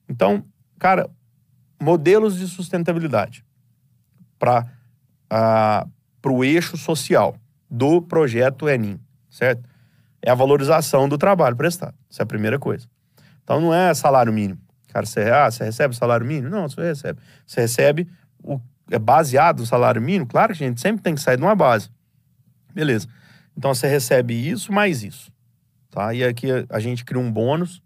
Então, 0.10 0.44
cara, 0.78 1.10
modelos 1.82 2.38
de 2.38 2.46
sustentabilidade 2.46 3.46
para 4.46 5.88
uh, 6.24 6.32
o 6.32 6.44
eixo 6.44 6.78
social 6.78 7.36
do 7.70 8.02
projeto 8.02 8.70
Enim, 8.70 9.00
certo? 9.30 9.68
É 10.22 10.30
a 10.30 10.36
valorização 10.36 11.10
do 11.10 11.18
trabalho 11.18 11.56
prestado. 11.56 11.96
Essa 12.12 12.22
é 12.22 12.24
a 12.24 12.28
primeira 12.28 12.60
coisa. 12.60 12.88
Então, 13.44 13.60
não 13.60 13.74
é 13.74 13.94
salário 13.94 14.34
mínimo. 14.34 14.60
Cara, 14.88 15.06
você, 15.06 15.22
ah, 15.30 15.50
você 15.50 15.64
recebe 15.64 15.96
salário 15.96 16.26
mínimo? 16.26 16.50
Não, 16.50 16.68
você 16.68 16.82
recebe. 16.82 17.20
Você 17.46 17.62
recebe 17.62 18.08
o 18.44 18.60
é 18.92 19.00
baseado 19.00 19.60
no 19.60 19.66
salário 19.66 20.00
mínimo, 20.00 20.28
claro 20.28 20.54
que 20.54 20.64
a 20.64 20.68
gente 20.68 20.80
sempre 20.80 21.02
tem 21.02 21.16
que 21.16 21.22
sair 21.22 21.38
de 21.38 21.44
uma 21.44 21.56
base. 21.56 21.90
Beleza. 22.72 23.08
Então 23.58 23.74
você 23.74 23.88
recebe 23.88 24.34
isso 24.34 24.72
mais 24.72 25.02
isso. 25.04 25.32
Tá? 25.90 26.14
E 26.14 26.24
aqui 26.24 26.50
a 26.70 26.80
gente 26.80 27.04
cria 27.04 27.20
um 27.20 27.32
bônus 27.32 27.82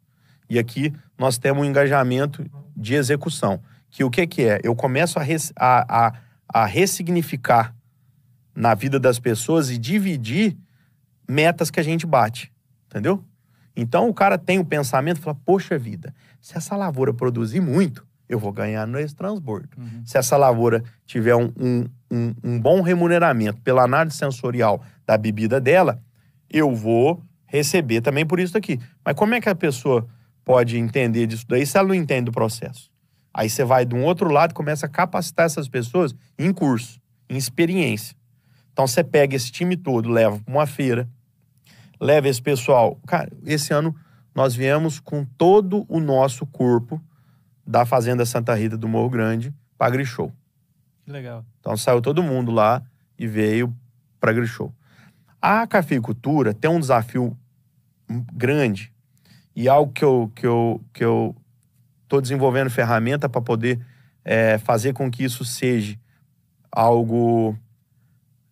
e 0.50 0.60
aqui 0.60 0.94
nós 1.18 1.38
temos 1.38 1.64
um 1.64 1.66
engajamento 1.66 2.46
de 2.76 2.96
execução. 2.96 3.62
Que 3.90 4.04
o 4.04 4.10
que, 4.10 4.28
que 4.28 4.44
é? 4.44 4.60
Eu 4.62 4.76
começo 4.76 5.18
a, 5.20 5.24
a, 5.56 6.08
a, 6.08 6.14
a 6.52 6.66
ressignificar 6.66 7.76
na 8.56 8.74
vida 8.74 9.00
das 9.00 9.20
pessoas 9.20 9.70
e 9.70 9.78
dividir 9.78 10.58
metas 11.28 11.70
que 11.70 11.80
a 11.80 11.84
gente 11.84 12.06
bate. 12.06 12.52
Entendeu? 12.88 13.24
Então 13.76 14.10
o 14.10 14.14
cara 14.14 14.38
tem 14.38 14.60
o 14.60 14.66
pensamento 14.66 15.22
fala: 15.22 15.38
Poxa 15.46 15.78
vida, 15.78 16.14
se 16.42 16.58
essa 16.58 16.76
lavoura 16.76 17.14
produzir 17.14 17.62
muito, 17.62 18.06
eu 18.28 18.38
vou 18.38 18.52
ganhar 18.52 18.86
nesse 18.86 19.16
transbordo. 19.16 19.70
Uhum. 19.78 20.04
Se 20.06 20.18
essa 20.18 20.36
lavoura 20.36 20.84
tiver 21.06 21.36
um, 21.36 21.52
um, 21.58 21.86
um, 22.12 22.36
um, 22.44 22.60
bom 22.60 22.82
remuneramento 22.82 23.62
pela 23.62 23.84
análise 23.84 24.18
sensorial 24.18 24.84
da 25.06 25.18
bebida 25.18 25.62
dela, 25.62 26.02
eu 26.50 26.74
vou 26.76 27.24
receber 27.46 28.02
também 28.02 28.26
por 28.26 28.40
isso 28.40 28.58
aqui. 28.58 28.80
Mas 29.04 29.16
como 29.16 29.34
é 29.34 29.42
que 29.42 29.50
a 29.50 29.56
pessoa 29.56 30.08
pode 30.44 30.78
entender 30.78 31.26
disso 31.26 31.46
daí 31.48 31.66
se 31.66 31.78
ela 31.78 31.88
não 31.88 31.96
entende 31.96 32.30
o 32.30 32.34
processo? 32.34 32.92
Aí 33.40 33.50
você 33.50 33.64
vai 33.64 33.86
de 33.86 33.96
um 33.96 34.04
outro 34.04 34.30
lado 34.30 34.52
e 34.52 34.54
começa 34.54 34.86
a 34.86 34.90
capacitar 34.90 35.46
essas 35.46 35.70
pessoas 35.70 36.14
em 36.38 36.52
curso, 36.52 37.00
em 37.30 37.38
experiência. 37.38 38.14
Então 38.74 38.86
você 38.86 39.02
pega 39.02 39.34
esse 39.34 39.50
time 39.50 39.78
todo, 39.78 40.10
leva 40.10 40.38
para 40.38 40.54
uma 40.54 40.68
feira, 40.68 41.08
leva 42.02 42.28
esse 42.28 42.42
pessoal. 42.42 43.00
Cara, 43.08 43.32
esse 43.46 43.74
ano 43.74 43.96
nós 44.36 44.54
viemos 44.54 45.00
com 45.00 45.24
todo 45.24 45.86
o 45.88 46.02
nosso 46.02 46.46
corpo 46.46 47.02
da 47.66 47.86
Fazenda 47.86 48.26
Santa 48.26 48.54
Rita 48.54 48.76
do 48.76 48.90
Morro 48.90 49.10
Grande 49.10 49.54
para 49.78 49.90
Grishow. 49.90 50.34
Que 51.06 51.12
legal. 51.14 51.46
Então 51.62 51.78
saiu 51.78 52.02
todo 52.02 52.22
mundo 52.22 52.52
lá 52.52 52.84
e 53.18 53.26
veio 53.26 53.74
para 54.20 54.34
Grishow. 54.34 54.76
A 55.42 55.66
cafeicultura 55.66 56.54
tem 56.54 56.70
um 56.70 56.82
desafio 56.82 57.38
grande 58.34 58.92
e 59.56 59.70
algo 59.70 59.94
que 59.94 60.04
eu 60.04 60.30
que 60.36 60.46
eu 60.46 60.82
que 60.92 61.06
eu 61.06 61.34
tô 62.10 62.20
desenvolvendo 62.20 62.70
ferramenta 62.70 63.30
para 63.30 63.40
poder 63.40 63.80
é, 64.26 64.58
fazer 64.58 64.92
com 64.94 65.10
que 65.10 65.24
isso 65.24 65.46
seja 65.46 65.98
algo 66.72 67.56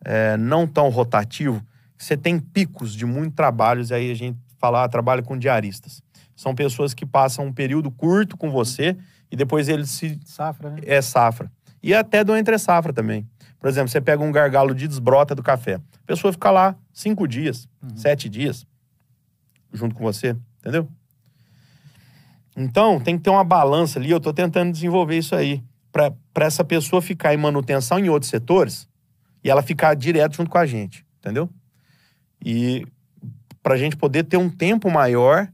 é, 0.05 0.37
não 0.37 0.65
tão 0.65 0.87
rotativo. 0.89 1.61
Você 1.97 2.15
tem 2.15 2.39
picos 2.39 2.93
de 2.93 3.05
muitos 3.05 3.35
trabalhos 3.35 3.89
e 3.89 3.95
aí 3.95 4.11
a 4.11 4.15
gente 4.15 4.37
fala 4.59 4.83
ah, 4.83 4.87
trabalho 4.87 5.23
com 5.23 5.37
diaristas. 5.37 6.01
São 6.35 6.53
pessoas 6.53 6.93
que 6.93 7.05
passam 7.05 7.45
um 7.45 7.51
período 7.51 7.89
curto 7.89 8.37
com 8.37 8.51
você 8.51 8.95
e 9.31 9.35
depois 9.35 9.67
eles 9.67 9.89
se 9.89 10.19
Safra, 10.23 10.69
né? 10.69 10.79
é 10.85 11.01
safra. 11.01 11.51
E 11.81 11.93
até 11.93 12.23
do 12.23 12.35
entre 12.35 12.57
safra 12.59 12.93
também. 12.93 13.27
Por 13.59 13.67
exemplo, 13.67 13.89
você 13.89 13.99
pega 13.99 14.23
um 14.23 14.31
gargalo 14.31 14.75
de 14.75 14.87
desbrota 14.87 15.33
do 15.33 15.41
café. 15.41 15.75
A 15.75 16.05
pessoa 16.05 16.31
fica 16.31 16.51
lá 16.51 16.75
cinco 16.93 17.27
dias, 17.27 17.67
sete 17.95 18.29
dias, 18.29 18.67
junto 19.73 19.95
com 19.95 20.03
você, 20.03 20.35
entendeu? 20.59 20.87
Então, 22.59 22.99
tem 22.99 23.15
que 23.15 23.23
ter 23.23 23.29
uma 23.29 23.43
balança 23.43 23.99
ali. 23.99 24.09
Eu 24.09 24.17
estou 24.17 24.33
tentando 24.33 24.71
desenvolver 24.71 25.15
isso 25.15 25.35
aí. 25.35 25.63
Para 25.91 26.45
essa 26.45 26.63
pessoa 26.63 27.03
ficar 27.03 27.31
em 27.31 27.37
manutenção 27.37 27.99
em 27.99 28.09
outros 28.09 28.31
setores 28.31 28.89
e 29.43 29.49
ela 29.49 29.61
ficar 29.61 29.95
direto 29.95 30.35
junto 30.35 30.49
com 30.49 30.57
a 30.57 30.65
gente, 30.65 31.05
entendeu? 31.19 31.47
E 32.43 32.83
para 33.61 33.75
a 33.75 33.77
gente 33.77 33.95
poder 33.95 34.23
ter 34.23 34.37
um 34.37 34.49
tempo 34.49 34.89
maior 34.89 35.47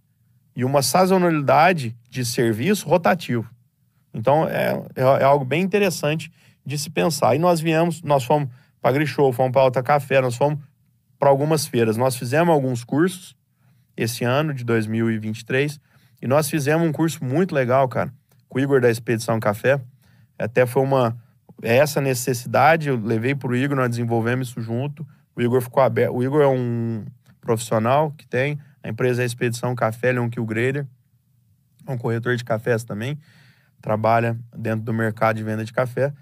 e 0.55 0.63
uma 0.63 0.81
sazonalidade 0.81 1.93
de 2.09 2.23
serviço 2.23 2.87
rotativo. 2.87 3.49
Então, 4.13 4.47
é, 4.47 4.81
é, 4.95 5.01
é 5.01 5.23
algo 5.23 5.43
bem 5.43 5.61
interessante 5.61 6.31
de 6.65 6.77
se 6.77 6.89
pensar. 6.89 7.35
E 7.35 7.39
nós 7.39 7.59
viemos, 7.59 8.01
nós 8.01 8.23
fomos 8.23 8.47
para 8.81 8.93
Grishow, 8.93 9.33
fomos 9.33 9.51
para 9.51 9.61
Alta 9.61 9.83
Café, 9.83 10.21
nós 10.21 10.35
fomos 10.35 10.59
para 11.19 11.29
algumas 11.29 11.65
feiras. 11.65 11.97
Nós 11.97 12.15
fizemos 12.15 12.53
alguns 12.53 12.83
cursos 12.83 13.35
esse 13.97 14.23
ano 14.23 14.53
de 14.53 14.63
2023 14.63 15.79
e 16.23 16.27
nós 16.27 16.49
fizemos 16.49 16.87
um 16.87 16.91
curso 16.93 17.21
muito 17.21 17.53
legal, 17.53 17.85
cara, 17.89 18.09
com 18.47 18.57
o 18.57 18.61
Igor 18.61 18.79
da 18.79 18.89
Expedição 18.89 19.41
Café. 19.41 19.81
Até 20.39 20.65
foi 20.65 20.81
uma 20.81 21.17
essa 21.61 21.99
necessidade, 21.99 22.87
eu 22.87 22.95
levei 22.95 23.35
para 23.35 23.49
o 23.49 23.55
Igor, 23.55 23.75
nós 23.75 23.89
desenvolvemos 23.89 24.47
isso 24.47 24.61
junto. 24.61 25.05
O 25.35 25.41
Igor 25.41 25.61
ficou 25.61 25.83
aberto. 25.83 26.15
O 26.15 26.23
Igor 26.23 26.41
é 26.41 26.47
um 26.47 27.03
profissional 27.41 28.11
que 28.11 28.25
tem, 28.25 28.57
a 28.81 28.87
empresa 28.87 29.21
é 29.21 29.23
a 29.23 29.25
Expedição 29.25 29.75
Café, 29.75 30.09
ele 30.09 30.19
é 30.19 30.21
um 30.21 30.29
kill 30.29 30.45
grader, 30.45 30.87
é 31.85 31.91
um 31.91 31.97
corretor 31.97 32.37
de 32.37 32.45
cafés 32.45 32.85
também, 32.85 33.19
trabalha 33.81 34.39
dentro 34.57 34.85
do 34.85 34.93
mercado 34.93 35.35
de 35.35 35.43
venda 35.43 35.65
de 35.65 35.73
café 35.73 36.13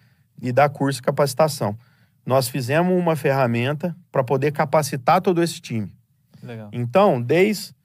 e 0.41 0.51
dá 0.51 0.67
curso 0.67 0.99
de 0.99 1.03
capacitação. 1.03 1.77
Nós 2.25 2.47
fizemos 2.47 2.91
uma 2.91 3.15
ferramenta 3.15 3.95
para 4.11 4.23
poder 4.23 4.51
capacitar 4.51 5.21
todo 5.21 5.43
esse 5.43 5.61
time. 5.61 5.93
Legal. 6.41 6.69
Então, 6.73 7.21
desde 7.21 7.75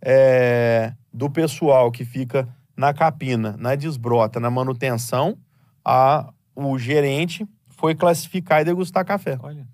é, 0.00 0.94
do 1.16 1.30
pessoal 1.30 1.90
que 1.90 2.04
fica 2.04 2.46
na 2.76 2.92
capina, 2.92 3.56
na 3.58 3.74
desbrota, 3.74 4.38
na 4.38 4.50
manutenção, 4.50 5.38
a, 5.82 6.30
o 6.54 6.78
gerente 6.78 7.48
foi 7.70 7.94
classificar 7.94 8.60
e 8.60 8.66
degustar 8.66 9.02
café. 9.02 9.38
Olha. 9.42 9.66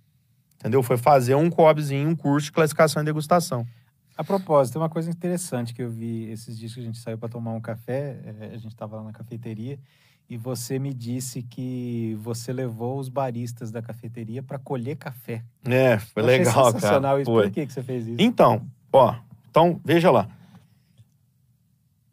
Entendeu? 0.54 0.84
Foi 0.84 0.96
fazer 0.96 1.34
um 1.34 1.50
COBzinho, 1.50 2.08
um 2.08 2.14
curso 2.14 2.46
de 2.46 2.52
classificação 2.52 3.02
e 3.02 3.04
degustação. 3.04 3.66
A 4.16 4.22
propósito, 4.22 4.74
tem 4.74 4.82
uma 4.82 4.88
coisa 4.88 5.10
interessante 5.10 5.74
que 5.74 5.82
eu 5.82 5.90
vi 5.90 6.30
esses 6.30 6.56
dias 6.56 6.74
que 6.74 6.78
a 6.78 6.82
gente 6.84 6.98
saiu 6.98 7.18
para 7.18 7.28
tomar 7.28 7.52
um 7.54 7.60
café, 7.60 8.20
é, 8.40 8.50
a 8.54 8.56
gente 8.56 8.68
estava 8.68 8.96
lá 8.98 9.02
na 9.02 9.12
cafeteria, 9.12 9.80
e 10.30 10.36
você 10.36 10.78
me 10.78 10.94
disse 10.94 11.42
que 11.42 12.16
você 12.22 12.52
levou 12.52 13.00
os 13.00 13.08
baristas 13.08 13.72
da 13.72 13.82
cafeteria 13.82 14.44
para 14.44 14.60
colher 14.60 14.94
café. 14.94 15.42
É, 15.64 15.98
foi 15.98 16.22
Eu 16.22 16.26
legal, 16.26 16.66
sensacional 16.66 17.02
cara. 17.02 17.22
isso. 17.22 17.30
Foi. 17.32 17.44
Por 17.46 17.52
que, 17.52 17.66
que 17.66 17.72
você 17.72 17.82
fez 17.82 18.06
isso? 18.06 18.16
Então, 18.20 18.64
ó, 18.92 19.16
então, 19.50 19.80
veja 19.84 20.08
lá. 20.08 20.28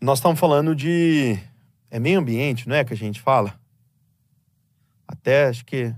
Nós 0.02 0.20
estamos 0.20 0.39
falando 0.39 0.76
de. 0.76 1.38
É 1.91 2.00
meio 2.00 2.20
ambiente, 2.20 2.70
não 2.70 2.76
é 2.76 2.86
que 2.86 2.93
a 2.93 2.97
gente 2.97 3.20
fala? 3.20 3.60
Até 5.08 5.47
acho 5.47 5.66
que 5.66 5.93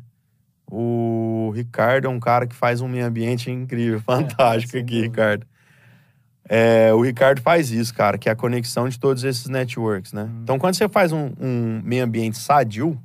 o 0.65 1.51
Ricardo 1.53 2.07
é 2.07 2.09
um 2.09 2.19
cara 2.19 2.47
que 2.47 2.55
faz 2.55 2.81
um 2.81 2.87
meio 2.87 3.05
ambiente 3.05 3.51
incrível, 3.51 3.99
fantástico 4.01 4.71
sem 4.71 4.81
aqui, 4.81 4.95
dúvida. 4.95 5.11
Ricardo. 5.11 5.47
É, 6.49 6.93
o 6.93 7.01
Ricardo 7.01 7.41
faz 7.41 7.71
isso, 7.71 7.93
cara, 7.93 8.17
que 8.17 8.27
é 8.27 8.31
a 8.31 8.35
conexão 8.35 8.89
de 8.89 8.99
todos 8.99 9.23
esses 9.23 9.47
networks, 9.47 10.13
né? 10.13 10.23
Hum. 10.23 10.39
Então, 10.43 10.57
quando 10.57 10.75
você 10.75 10.89
faz 10.89 11.11
um, 11.11 11.31
um 11.39 11.81
meio 11.83 12.03
ambiente 12.03 12.37
sadio 12.37 13.01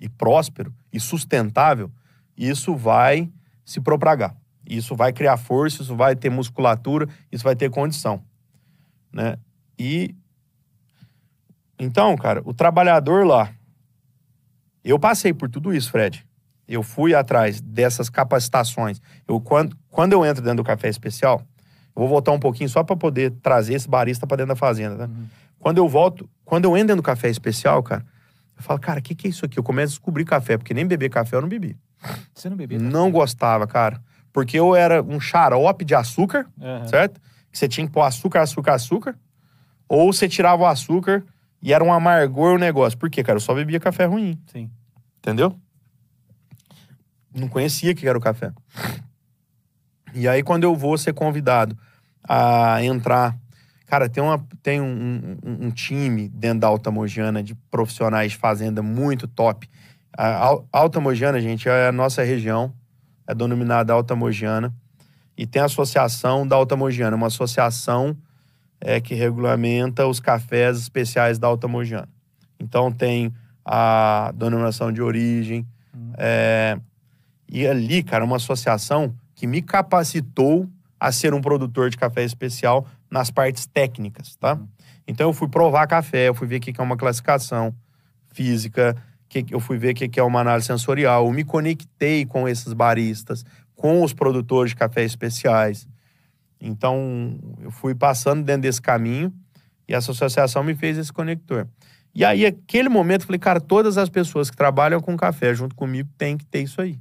e 0.00 0.08
próspero 0.08 0.74
e 0.92 0.98
sustentável, 0.98 1.90
isso 2.36 2.74
vai 2.74 3.30
se 3.64 3.80
propagar. 3.80 4.36
Isso 4.68 4.96
vai 4.96 5.12
criar 5.12 5.36
força, 5.36 5.82
isso 5.82 5.94
vai 5.94 6.16
ter 6.16 6.30
musculatura, 6.30 7.08
isso 7.30 7.44
vai 7.44 7.54
ter 7.54 7.70
condição, 7.70 8.22
né? 9.12 9.36
E 9.78 10.14
então, 11.82 12.16
cara, 12.16 12.40
o 12.44 12.54
trabalhador 12.54 13.26
lá, 13.26 13.50
eu 14.84 14.98
passei 14.98 15.32
por 15.32 15.48
tudo 15.48 15.74
isso, 15.74 15.90
Fred. 15.90 16.24
Eu 16.68 16.82
fui 16.82 17.12
atrás 17.12 17.60
dessas 17.60 18.08
capacitações. 18.08 19.00
Eu 19.26 19.40
quando, 19.40 19.76
quando 19.90 20.12
eu 20.12 20.24
entro 20.24 20.40
dentro 20.42 20.58
do 20.58 20.64
café 20.64 20.88
especial, 20.88 21.42
eu 21.94 22.00
vou 22.00 22.08
voltar 22.08 22.30
um 22.30 22.38
pouquinho 22.38 22.68
só 22.68 22.84
para 22.84 22.94
poder 22.96 23.32
trazer 23.42 23.74
esse 23.74 23.88
barista 23.88 24.28
para 24.28 24.38
dentro 24.38 24.50
da 24.50 24.56
fazenda, 24.56 24.96
tá? 24.96 25.04
Uhum. 25.04 25.26
Quando 25.58 25.78
eu 25.78 25.88
volto, 25.88 26.30
quando 26.44 26.66
eu 26.66 26.76
entro 26.76 26.88
dentro 26.88 27.02
do 27.02 27.04
café 27.04 27.28
especial, 27.28 27.82
cara, 27.82 28.06
eu 28.56 28.62
falo, 28.62 28.78
cara, 28.78 29.00
o 29.00 29.02
que, 29.02 29.14
que 29.14 29.26
é 29.26 29.30
isso 29.30 29.44
aqui? 29.44 29.58
Eu 29.58 29.64
começo 29.64 29.94
a 29.94 29.96
descobrir 29.96 30.24
café, 30.24 30.56
porque 30.56 30.72
nem 30.72 30.86
beber 30.86 31.10
café 31.10 31.36
eu 31.36 31.40
não 31.40 31.48
bebi. 31.48 31.76
Você 32.32 32.48
não 32.48 32.56
bebia? 32.56 32.78
café? 32.78 32.90
Não 32.90 33.10
gostava, 33.10 33.66
cara. 33.66 34.00
Porque 34.32 34.56
eu 34.58 34.76
era 34.76 35.02
um 35.02 35.18
xarope 35.20 35.84
de 35.84 35.96
açúcar, 35.96 36.46
Aham. 36.60 36.86
certo? 36.86 37.20
Que 37.50 37.58
você 37.58 37.68
tinha 37.68 37.86
que 37.86 37.92
pôr 37.92 38.02
açúcar, 38.02 38.42
açúcar, 38.42 38.74
açúcar. 38.74 39.18
Ou 39.88 40.12
você 40.12 40.28
tirava 40.28 40.62
o 40.62 40.66
açúcar 40.66 41.24
e 41.62 41.72
era 41.72 41.82
um 41.84 41.92
amargor 41.92 42.54
o 42.56 42.58
negócio. 42.58 42.98
Por 42.98 43.08
quê, 43.08 43.22
cara? 43.22 43.36
Eu 43.36 43.40
só 43.40 43.54
bebia 43.54 43.78
café 43.80 44.04
ruim, 44.04 44.38
Sim. 44.46 44.70
entendeu? 45.18 45.54
Não 47.34 47.48
conhecia 47.48 47.94
que 47.94 48.06
era 48.06 48.16
o 48.18 48.20
café. 48.20 48.52
E 50.14 50.28
aí, 50.28 50.42
quando 50.42 50.64
eu 50.64 50.76
vou 50.76 50.98
ser 50.98 51.14
convidado 51.14 51.76
a 52.28 52.82
entrar. 52.84 53.36
Cara, 53.86 54.08
tem, 54.08 54.22
uma, 54.22 54.38
tem 54.62 54.80
um, 54.80 55.36
um- 55.44 55.66
um 55.66 55.70
time 55.70 56.28
dentro 56.28 56.60
da 56.60 56.66
Alta 56.66 56.90
Mogiana 56.90 57.42
de 57.42 57.54
profissionais 57.70 58.32
de 58.32 58.38
fazenda 58.38 58.82
muito 58.82 59.28
top. 59.28 59.68
A 60.16 60.36
Al- 60.36 60.66
Alta 60.72 60.98
Mogiana, 61.00 61.40
gente, 61.40 61.68
é 61.68 61.88
a 61.88 61.92
nossa 61.92 62.22
região, 62.22 62.72
é 63.26 63.34
denominada 63.34 63.92
Alta 63.92 64.14
Mogiana. 64.16 64.72
E 65.36 65.46
tem 65.46 65.60
a 65.60 65.66
Associação 65.66 66.46
da 66.46 66.56
Alta 66.56 66.74
Mogiana, 66.76 67.16
uma 67.16 67.26
associação 67.26 68.16
é, 68.82 69.00
que 69.00 69.14
regulamenta 69.14 70.06
os 70.06 70.20
cafés 70.20 70.78
especiais 70.78 71.38
da 71.38 71.46
Alta 71.46 71.68
Mogiana. 71.68 72.08
Então 72.58 72.90
tem 72.90 73.32
a 73.64 74.32
denominação 74.34 74.92
de 74.92 75.00
origem. 75.00 75.66
Hum. 75.94 76.12
é, 76.18 76.78
e 77.48 77.66
ali, 77.66 78.02
cara, 78.02 78.24
uma 78.24 78.36
associação 78.36 79.14
que 79.34 79.46
me 79.46 79.60
capacitou 79.60 80.68
a 80.98 81.12
ser 81.12 81.34
um 81.34 81.40
produtor 81.40 81.90
de 81.90 81.96
café 81.96 82.24
especial 82.24 82.86
nas 83.10 83.30
partes 83.30 83.66
técnicas, 83.66 84.36
tá? 84.36 84.54
Uhum. 84.54 84.68
Então 85.06 85.28
eu 85.28 85.32
fui 85.34 85.48
provar 85.48 85.86
café, 85.86 86.28
eu 86.28 86.34
fui 86.34 86.46
ver 86.46 86.56
o 86.56 86.60
que 86.60 86.80
é 86.80 86.82
uma 86.82 86.96
classificação 86.96 87.74
física, 88.32 88.96
que 89.28 89.44
eu 89.50 89.60
fui 89.60 89.78
ver 89.78 89.90
o 89.90 89.94
que 89.94 90.18
é 90.18 90.22
uma 90.22 90.40
análise 90.40 90.66
sensorial, 90.66 91.26
eu 91.26 91.32
me 91.32 91.44
conectei 91.44 92.24
com 92.24 92.48
esses 92.48 92.72
baristas, 92.72 93.44
com 93.74 94.02
os 94.02 94.12
produtores 94.12 94.70
de 94.70 94.76
café 94.76 95.02
especiais. 95.02 95.88
Então 96.64 97.36
eu 97.60 97.72
fui 97.72 97.92
passando 97.92 98.44
dentro 98.44 98.62
desse 98.62 98.80
caminho 98.80 99.34
e 99.88 99.94
essa 99.94 100.12
associação 100.12 100.62
me 100.62 100.76
fez 100.76 100.96
esse 100.96 101.12
conector. 101.12 101.66
E 102.14 102.24
aí, 102.24 102.46
aquele 102.46 102.88
momento, 102.88 103.22
eu 103.22 103.26
falei, 103.26 103.38
cara, 103.38 103.60
todas 103.60 103.98
as 103.98 104.08
pessoas 104.08 104.48
que 104.48 104.56
trabalham 104.56 105.00
com 105.00 105.16
café 105.16 105.52
junto 105.54 105.74
comigo 105.74 106.08
têm 106.16 106.36
que 106.36 106.44
ter 106.44 106.62
isso 106.62 106.80
aí. 106.80 107.00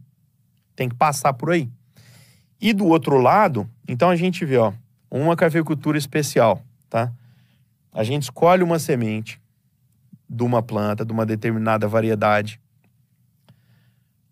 Tem 0.75 0.89
que 0.89 0.95
passar 0.95 1.33
por 1.33 1.51
aí. 1.51 1.69
E 2.59 2.73
do 2.73 2.85
outro 2.87 3.17
lado, 3.17 3.69
então 3.87 4.09
a 4.09 4.15
gente 4.15 4.45
vê, 4.45 4.57
ó, 4.57 4.73
uma 5.11 5.35
cafeicultura 5.35 5.97
especial, 5.97 6.63
tá? 6.89 7.11
A 7.91 8.03
gente 8.03 8.23
escolhe 8.23 8.63
uma 8.63 8.79
semente 8.79 9.39
de 10.29 10.43
uma 10.43 10.63
planta, 10.63 11.05
de 11.05 11.11
uma 11.11 11.25
determinada 11.25 11.87
variedade. 11.87 12.59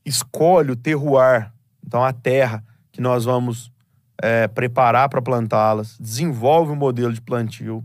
Escolhe 0.05 0.71
o 0.71 0.75
terroir, 0.75 1.51
então 1.86 2.03
a 2.03 2.13
terra 2.13 2.63
que 2.91 3.01
nós 3.01 3.25
vamos 3.25 3.71
é, 4.22 4.47
preparar 4.47 5.09
para 5.09 5.22
plantá-las, 5.22 5.97
desenvolve 5.99 6.72
o 6.72 6.76
modelo 6.76 7.13
de 7.13 7.22
plantio, 7.22 7.84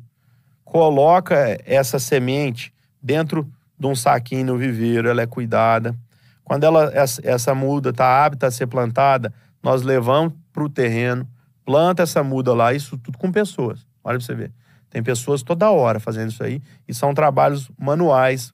coloca 0.65 1.57
essa 1.65 1.99
semente 1.99 2.73
dentro 3.01 3.49
de 3.79 3.87
um 3.87 3.95
saquinho 3.95 4.47
no 4.47 4.59
viveiro, 4.59 5.09
ela 5.09 5.23
é 5.23 5.27
cuidada. 5.27 5.95
Quando 6.43 6.65
ela, 6.65 6.91
essa, 6.93 7.21
essa 7.25 7.55
muda 7.55 7.91
está 7.91 8.25
apta 8.25 8.47
a 8.49 8.51
ser 8.51 8.67
plantada, 8.67 9.33
nós 9.63 9.83
levamos 9.83 10.35
para 10.53 10.65
o 10.65 10.69
terreno, 10.69 11.27
planta 11.65 12.03
essa 12.03 12.23
muda 12.23 12.53
lá, 12.53 12.73
isso 12.75 12.99
tudo 12.99 13.17
com 13.17 13.31
pessoas. 13.31 13.87
Olha 14.03 14.19
pra 14.19 14.27
você 14.27 14.35
ver. 14.35 14.53
Tem 14.91 15.03
pessoas 15.03 15.43
toda 15.43 15.71
hora 15.71 15.99
fazendo 15.99 16.31
isso 16.31 16.43
aí. 16.43 16.63
E 16.87 16.95
são 16.95 17.15
trabalhos 17.15 17.71
manuais, 17.79 18.53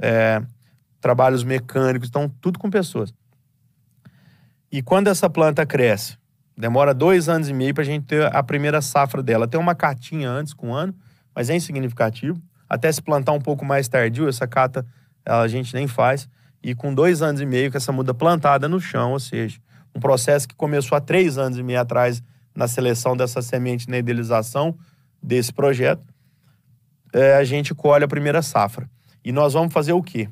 é, 0.00 0.42
trabalhos 1.00 1.42
mecânicos, 1.42 2.08
então 2.08 2.28
tudo 2.40 2.58
com 2.58 2.70
pessoas. 2.70 3.12
E 4.70 4.82
quando 4.82 5.08
essa 5.08 5.28
planta 5.30 5.64
cresce, 5.64 6.16
demora 6.56 6.94
dois 6.94 7.28
anos 7.28 7.48
e 7.48 7.52
meio 7.52 7.74
para 7.74 7.82
a 7.82 7.86
gente 7.86 8.06
ter 8.06 8.34
a 8.34 8.42
primeira 8.42 8.80
safra 8.80 9.22
dela. 9.22 9.48
Tem 9.48 9.60
uma 9.60 9.74
catinha 9.74 10.30
antes 10.30 10.52
com 10.52 10.68
um 10.68 10.74
ano, 10.74 10.94
mas 11.34 11.50
é 11.50 11.56
insignificativo. 11.56 12.40
Até 12.68 12.90
se 12.90 13.02
plantar 13.02 13.32
um 13.32 13.40
pouco 13.40 13.64
mais 13.64 13.88
tardio, 13.88 14.28
essa 14.28 14.46
cata 14.46 14.86
a 15.24 15.46
gente 15.48 15.74
nem 15.74 15.86
faz. 15.86 16.28
E 16.62 16.74
com 16.74 16.94
dois 16.94 17.22
anos 17.22 17.40
e 17.40 17.46
meio 17.46 17.70
com 17.70 17.76
essa 17.76 17.92
muda 17.92 18.14
plantada 18.14 18.68
no 18.68 18.80
chão, 18.80 19.12
ou 19.12 19.20
seja, 19.20 19.58
um 19.94 20.00
processo 20.00 20.48
que 20.48 20.54
começou 20.54 20.96
há 20.96 21.00
três 21.00 21.36
anos 21.38 21.58
e 21.58 21.62
meio 21.62 21.80
atrás 21.80 22.22
na 22.54 22.68
seleção 22.68 23.16
dessa 23.16 23.42
semente, 23.42 23.88
na 23.90 23.98
idealização 23.98 24.76
desse 25.22 25.52
projeto, 25.52 26.02
é, 27.12 27.36
a 27.36 27.44
gente 27.44 27.74
colhe 27.74 28.04
a 28.04 28.08
primeira 28.08 28.42
safra. 28.42 28.88
E 29.24 29.32
nós 29.32 29.54
vamos 29.54 29.72
fazer 29.72 29.92
o 29.92 30.02
quê? 30.02 30.28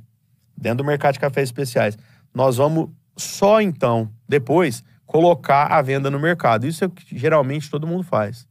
Dentro 0.56 0.78
do 0.78 0.84
mercado 0.84 1.14
de 1.14 1.20
cafés 1.20 1.48
especiais. 1.48 1.96
Nós 2.34 2.56
vamos 2.56 2.90
só 3.16 3.60
então, 3.60 4.10
depois, 4.28 4.82
colocar 5.12 5.66
a 5.66 5.82
venda 5.82 6.10
no 6.10 6.18
mercado. 6.18 6.66
Isso 6.66 6.82
é 6.82 6.86
o 6.86 6.90
que 6.90 7.18
geralmente 7.18 7.70
todo 7.70 7.86
mundo 7.86 8.02
faz. 8.02 8.48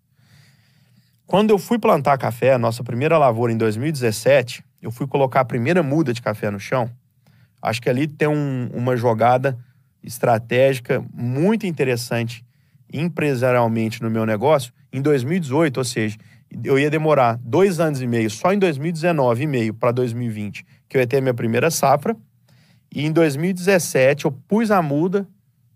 Quando 1.26 1.49
eu 1.49 1.57
fui 1.57 1.80
plantar 1.80 2.20
café, 2.20 2.53
a 2.53 2.59
nossa 2.59 2.84
primeira 2.84 3.18
lavoura 3.18 3.51
em 3.51 3.57
2017, 3.57 4.64
eu 4.80 4.91
fui 4.91 5.07
colocar 5.07 5.39
a 5.39 5.45
primeira 5.45 5.82
muda 5.82 6.14
de 6.14 6.22
café 6.22 6.51
no 6.51 6.59
chão. 6.59 6.88
Acho 7.59 7.82
que 7.82 7.89
ali 7.89 8.07
tem 8.07 8.28
um, 8.28 8.70
uma 8.76 8.95
jogada 8.95 9.57
estratégica 10.03 11.03
muito 11.12 11.66
interessante 11.66 12.45
empresarialmente 12.93 13.99
no 13.99 14.12
meu 14.12 14.24
negócio 14.24 14.72
em 14.93 15.01
2018, 15.01 15.78
ou 15.78 15.84
seja, 15.84 16.16
eu 16.64 16.78
ia 16.78 16.91
demorar 16.91 17.39
dois 17.43 17.80
anos 17.80 18.03
e 18.03 18.07
meio, 18.07 18.30
só 18.30 18.53
em 18.53 18.59
2019 18.59 19.43
e 19.43 19.47
meio 19.47 19.74
para 19.74 19.91
2020, 19.91 20.64
que 20.88 20.95
eu 20.95 21.01
ia 21.01 21.07
ter 21.07 21.22
minha 21.22 21.34
primeira 21.34 21.72
safra. 21.72 22.16
E 22.93 23.03
em 23.03 23.12
2017 23.12 24.26
eu 24.26 24.32
pus 24.32 24.70
a 24.70 24.80
muda, 24.80 25.26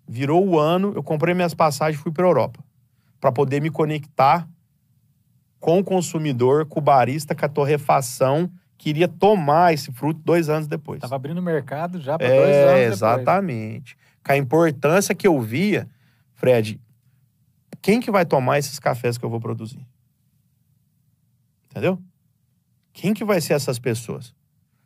virou 0.07 0.45
o 0.47 0.59
ano, 0.59 0.93
eu 0.95 1.03
comprei 1.03 1.33
minhas 1.33 1.53
passagens 1.53 1.99
e 1.99 2.03
fui 2.03 2.11
para 2.11 2.25
a 2.25 2.27
Europa, 2.27 2.63
para 3.19 3.31
poder 3.31 3.61
me 3.61 3.69
conectar 3.69 4.47
com 5.59 5.79
o 5.79 5.83
consumidor, 5.83 6.65
com 6.65 6.79
o 6.79 6.83
barista, 6.83 7.33
com 7.33 7.45
a 7.45 7.49
torrefação 7.49 8.51
que 8.77 8.89
iria 8.89 9.07
tomar 9.07 9.73
esse 9.73 9.91
fruto 9.91 10.21
dois 10.23 10.49
anos 10.49 10.67
depois. 10.67 10.97
Estava 10.97 11.15
abrindo 11.15 11.39
o 11.39 11.41
mercado 11.41 11.99
já 11.99 12.17
para 12.17 12.27
é, 12.27 12.35
dois 12.35 12.55
anos 12.55 12.71
depois. 12.71 12.93
Exatamente. 12.93 13.97
Com 14.23 14.31
a 14.31 14.37
importância 14.37 15.15
que 15.15 15.27
eu 15.27 15.39
via, 15.41 15.87
Fred, 16.33 16.79
quem 17.81 17.99
que 17.99 18.11
vai 18.11 18.25
tomar 18.25 18.59
esses 18.59 18.79
cafés 18.79 19.17
que 19.17 19.25
eu 19.25 19.29
vou 19.29 19.39
produzir? 19.39 19.85
Entendeu? 21.69 21.99
Quem 22.93 23.13
que 23.13 23.25
vai 23.25 23.41
ser 23.41 23.53
essas 23.53 23.79
pessoas? 23.79 24.29
O 24.29 24.35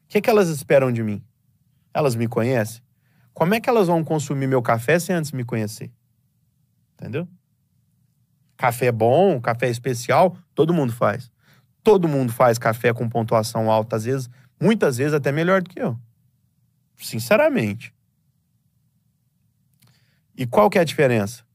que, 0.09 0.21
que 0.21 0.29
elas 0.29 0.49
esperam 0.49 0.91
de 0.91 1.03
mim? 1.03 1.23
Elas 1.93 2.15
me 2.15 2.27
conhecem? 2.27 2.81
Como 3.39 3.53
é 3.53 3.61
que 3.61 3.69
elas 3.69 3.87
vão 3.87 4.03
consumir 4.03 4.47
meu 4.47 4.61
café 4.61 4.99
sem 4.99 5.15
antes 5.15 5.31
me 5.31 5.45
conhecer? 5.45 5.89
Entendeu? 6.93 7.25
Café 8.57 8.91
bom, 8.91 9.39
café 9.39 9.69
especial, 9.69 10.35
todo 10.53 10.73
mundo 10.73 10.91
faz. 10.91 11.31
Todo 11.81 12.05
mundo 12.05 12.33
faz 12.33 12.57
café 12.57 12.93
com 12.93 13.07
pontuação 13.07 13.71
alta, 13.71 13.95
às 13.95 14.03
vezes, 14.03 14.29
muitas 14.59 14.97
vezes 14.97 15.13
até 15.13 15.31
melhor 15.31 15.61
do 15.61 15.69
que 15.69 15.79
eu. 15.79 15.97
Sinceramente. 16.97 17.93
E 20.35 20.45
qual 20.45 20.69
que 20.69 20.77
é 20.77 20.81
a 20.81 20.83
diferença? 20.83 21.45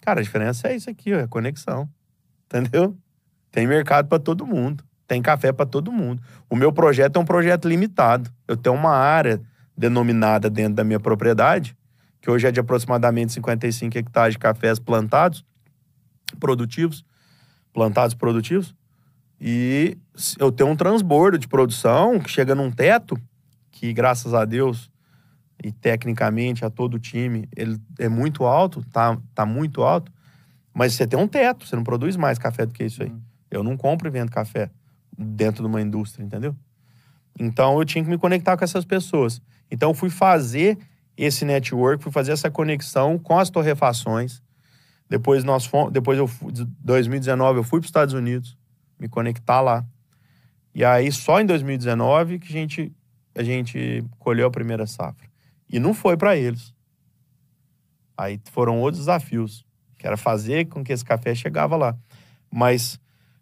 Cara, 0.00 0.20
a 0.20 0.22
diferença 0.22 0.68
é 0.68 0.76
isso 0.76 0.88
aqui, 0.88 1.12
ó, 1.12 1.18
é 1.18 1.26
conexão. 1.26 1.86
Entendeu? 2.46 2.96
Tem 3.50 3.66
mercado 3.66 4.08
para 4.08 4.18
todo 4.18 4.46
mundo. 4.46 4.82
Tem 5.06 5.20
café 5.20 5.52
para 5.52 5.66
todo 5.66 5.92
mundo. 5.92 6.22
O 6.48 6.56
meu 6.56 6.72
projeto 6.72 7.16
é 7.16 7.18
um 7.18 7.26
projeto 7.26 7.68
limitado. 7.68 8.32
Eu 8.46 8.56
tenho 8.56 8.74
uma 8.74 8.96
área 8.96 9.42
denominada 9.78 10.50
dentro 10.50 10.74
da 10.74 10.84
minha 10.84 10.98
propriedade, 10.98 11.76
que 12.20 12.28
hoje 12.28 12.48
é 12.48 12.50
de 12.50 12.58
aproximadamente 12.58 13.32
55 13.32 13.96
hectares 13.96 14.34
de 14.34 14.38
cafés 14.38 14.80
plantados, 14.80 15.44
produtivos, 16.40 17.04
plantados 17.72 18.14
produtivos, 18.14 18.74
e 19.40 19.96
eu 20.38 20.50
tenho 20.50 20.70
um 20.70 20.76
transbordo 20.76 21.38
de 21.38 21.46
produção 21.46 22.18
que 22.18 22.28
chega 22.28 22.56
num 22.56 22.72
teto, 22.72 23.16
que 23.70 23.92
graças 23.92 24.34
a 24.34 24.44
Deus 24.44 24.90
e 25.62 25.70
tecnicamente 25.70 26.64
a 26.64 26.70
todo 26.70 26.94
o 26.94 26.98
time, 26.98 27.48
ele 27.56 27.80
é 28.00 28.08
muito 28.08 28.44
alto, 28.44 28.84
tá, 28.90 29.16
tá 29.32 29.46
muito 29.46 29.82
alto, 29.82 30.12
mas 30.74 30.94
você 30.94 31.06
tem 31.06 31.18
um 31.18 31.28
teto, 31.28 31.66
você 31.66 31.76
não 31.76 31.84
produz 31.84 32.16
mais 32.16 32.36
café 32.36 32.66
do 32.66 32.74
que 32.74 32.84
isso 32.84 33.02
aí. 33.02 33.10
Uhum. 33.10 33.20
Eu 33.48 33.62
não 33.62 33.76
compro 33.76 34.08
e 34.08 34.10
vendo 34.10 34.30
café 34.30 34.70
dentro 35.16 35.62
de 35.62 35.68
uma 35.68 35.80
indústria, 35.80 36.24
entendeu? 36.24 36.54
Então 37.38 37.78
eu 37.78 37.84
tinha 37.84 38.02
que 38.02 38.10
me 38.10 38.18
conectar 38.18 38.56
com 38.56 38.64
essas 38.64 38.84
pessoas. 38.84 39.40
Então 39.70 39.92
fui 39.94 40.10
fazer 40.10 40.78
esse 41.16 41.44
network, 41.44 42.02
fui 42.02 42.12
fazer 42.12 42.32
essa 42.32 42.50
conexão 42.50 43.18
com 43.18 43.38
as 43.38 43.50
torrefações. 43.50 44.42
Depois 45.08 45.42
nós 45.42 45.64
fomos, 45.66 45.92
depois 45.92 46.18
eu 46.18 46.30
2019 46.80 47.58
eu 47.58 47.64
fui 47.64 47.80
para 47.80 47.86
os 47.86 47.88
Estados 47.88 48.14
Unidos, 48.14 48.56
me 48.98 49.08
conectar 49.08 49.60
lá. 49.60 49.84
E 50.74 50.84
aí 50.84 51.10
só 51.10 51.40
em 51.40 51.46
2019 51.46 52.38
que 52.38 52.48
a 52.48 52.52
gente 52.52 52.92
a 53.34 53.42
gente 53.42 54.04
colheu 54.18 54.48
a 54.48 54.50
primeira 54.50 54.86
safra. 54.86 55.28
E 55.70 55.78
não 55.78 55.94
foi 55.94 56.16
para 56.16 56.36
eles. 56.36 56.74
Aí 58.16 58.40
foram 58.50 58.80
outros 58.80 59.00
desafios, 59.02 59.64
que 59.96 60.06
era 60.06 60.16
fazer 60.16 60.66
com 60.66 60.82
que 60.82 60.92
esse 60.92 61.04
café 61.04 61.34
chegava 61.34 61.76
lá. 61.76 61.96
Mas 62.50 62.98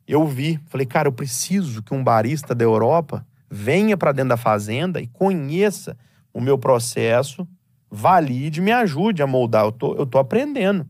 eu 0.07 0.27
vi, 0.27 0.61
falei, 0.67 0.87
cara, 0.87 1.09
eu 1.09 1.13
preciso 1.13 1.83
que 1.83 1.95
um 1.95 2.05
barista 2.05 2.55
da 2.55 2.65
Europa 2.65 3.27
venha 3.51 3.97
para 3.97 4.13
dentro 4.13 4.31
da 4.31 4.37
fazenda 4.37 5.01
e 5.01 5.07
conheça 5.07 5.97
o 6.37 6.41
meu 6.41 6.59
processo, 6.59 7.49
valide, 7.91 8.61
me 8.61 8.73
ajude 8.73 9.23
a 9.23 9.27
moldar. 9.27 9.65
Eu 9.65 9.73
tô, 9.73 9.95
eu 9.95 10.05
tô 10.05 10.19
aprendendo. 10.19 10.87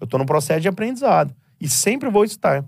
Eu 0.00 0.06
tô 0.06 0.18
no 0.18 0.26
processo 0.26 0.60
de 0.60 0.68
aprendizado. 0.68 1.34
E 1.60 1.68
sempre 1.68 2.10
vou 2.10 2.24
estar. 2.24 2.64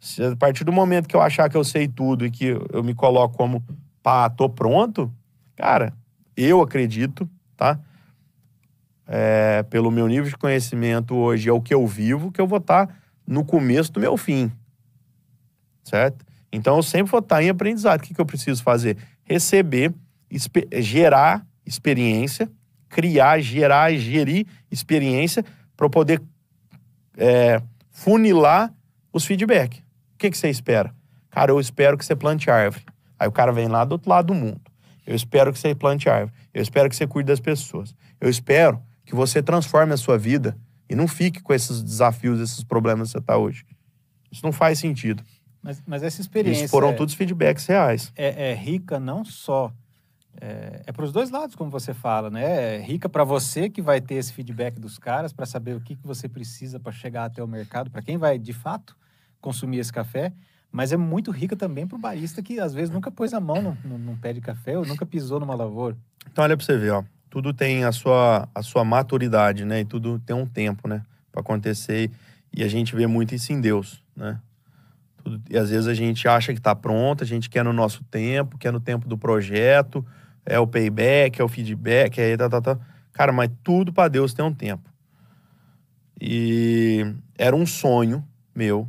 Se 0.00 0.24
a 0.24 0.34
partir 0.34 0.64
do 0.64 0.72
momento 0.72 1.08
que 1.08 1.14
eu 1.14 1.20
achar 1.20 1.48
que 1.48 1.56
eu 1.56 1.62
sei 1.62 1.86
tudo 1.86 2.26
e 2.26 2.30
que 2.30 2.56
eu 2.72 2.82
me 2.82 2.94
coloco 2.94 3.36
como, 3.36 3.62
pá, 4.02 4.28
tô 4.28 4.48
pronto, 4.48 5.12
cara, 5.54 5.92
eu 6.36 6.60
acredito, 6.60 7.28
tá? 7.56 7.78
É, 9.06 9.62
pelo 9.64 9.90
meu 9.90 10.08
nível 10.08 10.28
de 10.30 10.36
conhecimento 10.36 11.14
hoje, 11.14 11.48
é 11.48 11.52
o 11.52 11.60
que 11.60 11.74
eu 11.74 11.86
vivo, 11.86 12.32
que 12.32 12.40
eu 12.40 12.46
vou 12.46 12.58
estar 12.58 12.88
tá 12.88 12.94
no 13.26 13.44
começo 13.44 13.92
do 13.92 14.00
meu 14.00 14.16
fim 14.16 14.50
certo? 15.84 16.24
Então 16.52 16.76
eu 16.76 16.82
sempre 16.82 17.10
vou 17.10 17.20
estar 17.20 17.42
em 17.42 17.50
aprendizado. 17.50 18.00
O 18.00 18.02
que, 18.02 18.14
que 18.14 18.20
eu 18.20 18.26
preciso 18.26 18.62
fazer? 18.62 18.96
Receber, 19.24 19.92
gerar 20.78 21.46
experiência, 21.64 22.50
criar, 22.88 23.40
gerar, 23.40 23.94
gerir 23.94 24.46
experiência 24.70 25.44
para 25.76 25.88
poder 25.88 26.22
é, 27.16 27.62
funilar 27.90 28.72
os 29.12 29.24
feedback. 29.24 29.78
O 30.14 30.18
que, 30.18 30.30
que 30.30 30.38
você 30.38 30.48
espera? 30.48 30.94
Cara, 31.30 31.50
eu 31.50 31.60
espero 31.60 31.96
que 31.96 32.04
você 32.04 32.14
plante 32.14 32.50
árvore. 32.50 32.84
Aí 33.18 33.28
o 33.28 33.32
cara 33.32 33.52
vem 33.52 33.68
lá 33.68 33.84
do 33.84 33.92
outro 33.92 34.10
lado 34.10 34.26
do 34.26 34.34
mundo. 34.34 34.60
Eu 35.06 35.14
espero 35.14 35.52
que 35.52 35.58
você 35.58 35.74
plante 35.74 36.08
árvore. 36.08 36.32
Eu 36.52 36.62
espero 36.62 36.88
que 36.88 36.96
você 36.96 37.06
cuide 37.06 37.28
das 37.28 37.40
pessoas. 37.40 37.94
Eu 38.20 38.28
espero 38.28 38.82
que 39.04 39.14
você 39.14 39.42
transforme 39.42 39.92
a 39.92 39.96
sua 39.96 40.18
vida 40.18 40.56
e 40.88 40.94
não 40.94 41.08
fique 41.08 41.40
com 41.40 41.52
esses 41.52 41.82
desafios, 41.82 42.40
esses 42.40 42.62
problemas 42.62 43.08
que 43.08 43.12
você 43.12 43.18
está 43.18 43.36
hoje. 43.36 43.64
Isso 44.30 44.44
não 44.44 44.52
faz 44.52 44.78
sentido. 44.78 45.22
Mas, 45.62 45.82
mas 45.86 46.02
essa 46.02 46.20
experiência. 46.20 46.64
Isso 46.64 46.70
foram 46.70 46.90
é, 46.90 46.92
todos 46.92 47.14
feedbacks 47.14 47.66
reais. 47.66 48.12
É, 48.16 48.50
é 48.50 48.54
rica 48.54 48.98
não 48.98 49.24
só. 49.24 49.72
É, 50.40 50.82
é 50.86 50.92
para 50.92 51.04
os 51.04 51.12
dois 51.12 51.30
lados, 51.30 51.54
como 51.54 51.70
você 51.70 51.92
fala, 51.92 52.30
né? 52.30 52.76
É 52.76 52.80
rica 52.80 53.08
para 53.08 53.24
você 53.24 53.68
que 53.68 53.82
vai 53.82 54.00
ter 54.00 54.14
esse 54.14 54.32
feedback 54.32 54.80
dos 54.80 54.98
caras 54.98 55.32
para 55.32 55.46
saber 55.46 55.76
o 55.76 55.80
que, 55.80 55.94
que 55.94 56.06
você 56.06 56.28
precisa 56.28 56.80
para 56.80 56.92
chegar 56.92 57.26
até 57.26 57.42
o 57.42 57.46
mercado, 57.46 57.90
para 57.90 58.02
quem 58.02 58.16
vai 58.16 58.38
de 58.38 58.52
fato 58.52 58.96
consumir 59.40 59.78
esse 59.78 59.92
café. 59.92 60.32
Mas 60.70 60.90
é 60.90 60.96
muito 60.96 61.30
rica 61.30 61.54
também 61.54 61.86
para 61.86 61.96
o 61.96 62.00
barista 62.00 62.42
que 62.42 62.58
às 62.58 62.72
vezes 62.72 62.88
nunca 62.88 63.10
pôs 63.10 63.34
a 63.34 63.40
mão 63.40 63.76
num, 63.84 63.98
num 63.98 64.16
pé 64.16 64.32
de 64.32 64.40
café 64.40 64.78
ou 64.78 64.86
nunca 64.86 65.04
pisou 65.04 65.38
numa 65.38 65.54
lavoura. 65.54 65.96
Então, 66.30 66.42
olha 66.42 66.56
para 66.56 66.64
você 66.64 66.78
ver, 66.78 66.92
ó. 66.92 67.04
Tudo 67.28 67.52
tem 67.52 67.84
a 67.84 67.92
sua, 67.92 68.48
a 68.54 68.62
sua 68.62 68.84
maturidade, 68.84 69.64
né? 69.64 69.80
E 69.80 69.84
tudo 69.84 70.18
tem 70.18 70.34
um 70.34 70.46
tempo, 70.46 70.88
né? 70.88 71.02
Para 71.30 71.42
acontecer. 71.42 72.10
E 72.54 72.62
a 72.62 72.68
gente 72.68 72.96
vê 72.96 73.06
muito 73.06 73.34
isso 73.34 73.52
em 73.52 73.60
Deus, 73.60 74.02
né? 74.16 74.38
Tudo, 75.22 75.42
e 75.48 75.56
às 75.56 75.70
vezes 75.70 75.86
a 75.86 75.94
gente 75.94 76.26
acha 76.26 76.52
que 76.52 76.58
está 76.58 76.74
pronto, 76.74 77.22
a 77.22 77.26
gente 77.26 77.48
quer 77.48 77.64
no 77.64 77.72
nosso 77.72 78.02
tempo, 78.04 78.58
quer 78.58 78.72
no 78.72 78.80
tempo 78.80 79.06
do 79.06 79.16
projeto, 79.16 80.04
é 80.44 80.58
o 80.58 80.66
payback, 80.66 81.40
é 81.40 81.44
o 81.44 81.48
feedback, 81.48 82.18
é 82.20 82.36
tá, 82.36 82.48
tá, 82.48 82.60
tá. 82.60 82.78
Cara, 83.12 83.32
mas 83.32 83.50
tudo 83.62 83.92
para 83.92 84.08
Deus 84.08 84.32
tem 84.34 84.44
um 84.44 84.52
tempo. 84.54 84.90
E 86.20 87.14
era 87.36 87.54
um 87.54 87.66
sonho 87.66 88.24
meu 88.54 88.88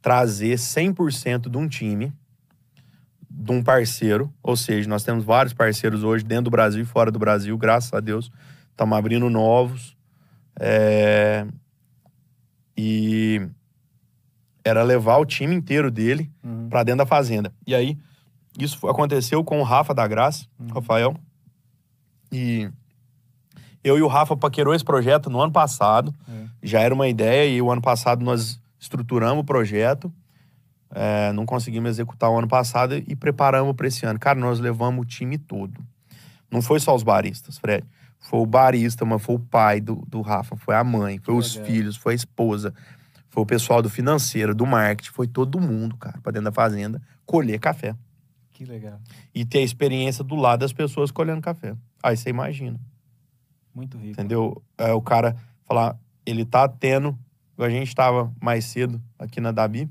trazer 0.00 0.56
100% 0.56 1.48
de 1.48 1.56
um 1.56 1.66
time, 1.66 2.12
de 3.28 3.50
um 3.52 3.62
parceiro, 3.62 4.32
ou 4.42 4.56
seja, 4.56 4.88
nós 4.88 5.02
temos 5.02 5.24
vários 5.24 5.52
parceiros 5.52 6.04
hoje 6.04 6.24
dentro 6.24 6.44
do 6.44 6.50
Brasil 6.50 6.82
e 6.82 6.86
fora 6.86 7.10
do 7.10 7.18
Brasil, 7.18 7.56
graças 7.58 7.92
a 7.92 8.00
Deus, 8.00 8.30
estamos 8.70 8.96
abrindo 8.96 9.28
novos. 9.30 9.96
É... 10.60 11.46
E 12.76 13.48
era 14.64 14.82
levar 14.82 15.16
o 15.18 15.24
time 15.24 15.54
inteiro 15.54 15.90
dele 15.90 16.30
Uhum. 16.42 16.68
pra 16.68 16.82
dentro 16.82 16.98
da 16.98 17.06
fazenda. 17.06 17.52
E 17.66 17.74
aí, 17.74 17.98
isso 18.58 18.86
aconteceu 18.88 19.42
com 19.44 19.60
o 19.60 19.62
Rafa 19.64 19.94
da 19.94 20.06
Graça, 20.06 20.46
Uhum. 20.58 20.68
Rafael. 20.68 21.16
E 22.32 22.70
eu 23.82 23.98
e 23.98 24.02
o 24.02 24.06
Rafa 24.08 24.36
paquerou 24.36 24.74
esse 24.74 24.84
projeto 24.84 25.28
no 25.30 25.40
ano 25.40 25.52
passado. 25.52 26.14
É. 26.28 26.44
Já 26.62 26.80
era 26.80 26.94
uma 26.94 27.08
ideia 27.08 27.48
e 27.48 27.60
o 27.60 27.70
ano 27.70 27.82
passado 27.82 28.24
nós 28.24 28.60
estruturamos 28.78 29.42
o 29.42 29.44
projeto. 29.44 30.12
É, 30.96 31.32
não 31.32 31.44
conseguimos 31.44 31.90
executar 31.90 32.30
o 32.30 32.38
ano 32.38 32.46
passado 32.48 32.94
e 32.94 33.16
preparamos 33.16 33.74
para 33.74 33.86
esse 33.88 34.06
ano. 34.06 34.18
Cara, 34.18 34.38
nós 34.38 34.60
levamos 34.60 35.02
o 35.02 35.04
time 35.04 35.36
todo. 35.36 35.80
Não 36.50 36.62
foi 36.62 36.78
só 36.78 36.94
os 36.94 37.02
baristas, 37.02 37.58
Fred. 37.58 37.84
Foi 38.20 38.38
o 38.40 38.46
barista, 38.46 39.04
mas 39.04 39.20
foi 39.22 39.34
o 39.34 39.38
pai 39.40 39.80
do, 39.80 39.96
do 40.08 40.22
Rafa, 40.22 40.56
foi 40.56 40.74
a 40.76 40.82
mãe, 40.84 41.18
foi 41.22 41.34
os 41.34 41.54
legal. 41.56 41.70
filhos, 41.70 41.96
foi 41.96 42.12
a 42.12 42.16
esposa, 42.16 42.72
foi 43.28 43.42
o 43.42 43.46
pessoal 43.46 43.82
do 43.82 43.90
financeiro, 43.90 44.54
do 44.54 44.64
marketing, 44.64 45.10
foi 45.10 45.26
todo 45.26 45.60
mundo, 45.60 45.94
cara, 45.98 46.18
pra 46.22 46.32
dentro 46.32 46.46
da 46.46 46.52
fazenda, 46.52 47.02
colher 47.26 47.58
café. 47.58 47.94
Que 48.54 48.64
legal. 48.64 48.98
E 49.34 49.44
ter 49.44 49.58
a 49.58 49.62
experiência 49.62 50.24
do 50.24 50.34
lado 50.36 50.60
das 50.60 50.72
pessoas 50.72 51.10
colhendo 51.10 51.42
café. 51.42 51.76
Aí 52.02 52.16
você 52.16 52.30
imagina, 52.30 52.80
Muito 53.74 53.98
rico. 53.98 54.12
entendeu? 54.12 54.62
É, 54.78 54.92
o 54.92 55.02
cara 55.02 55.36
falar, 55.64 55.98
ele 56.24 56.44
tá 56.46 56.66
tendo, 56.68 57.18
a 57.58 57.68
gente 57.68 57.94
tava 57.94 58.32
mais 58.40 58.64
cedo 58.64 59.02
aqui 59.18 59.40
na 59.40 59.50
Dabi, 59.52 59.90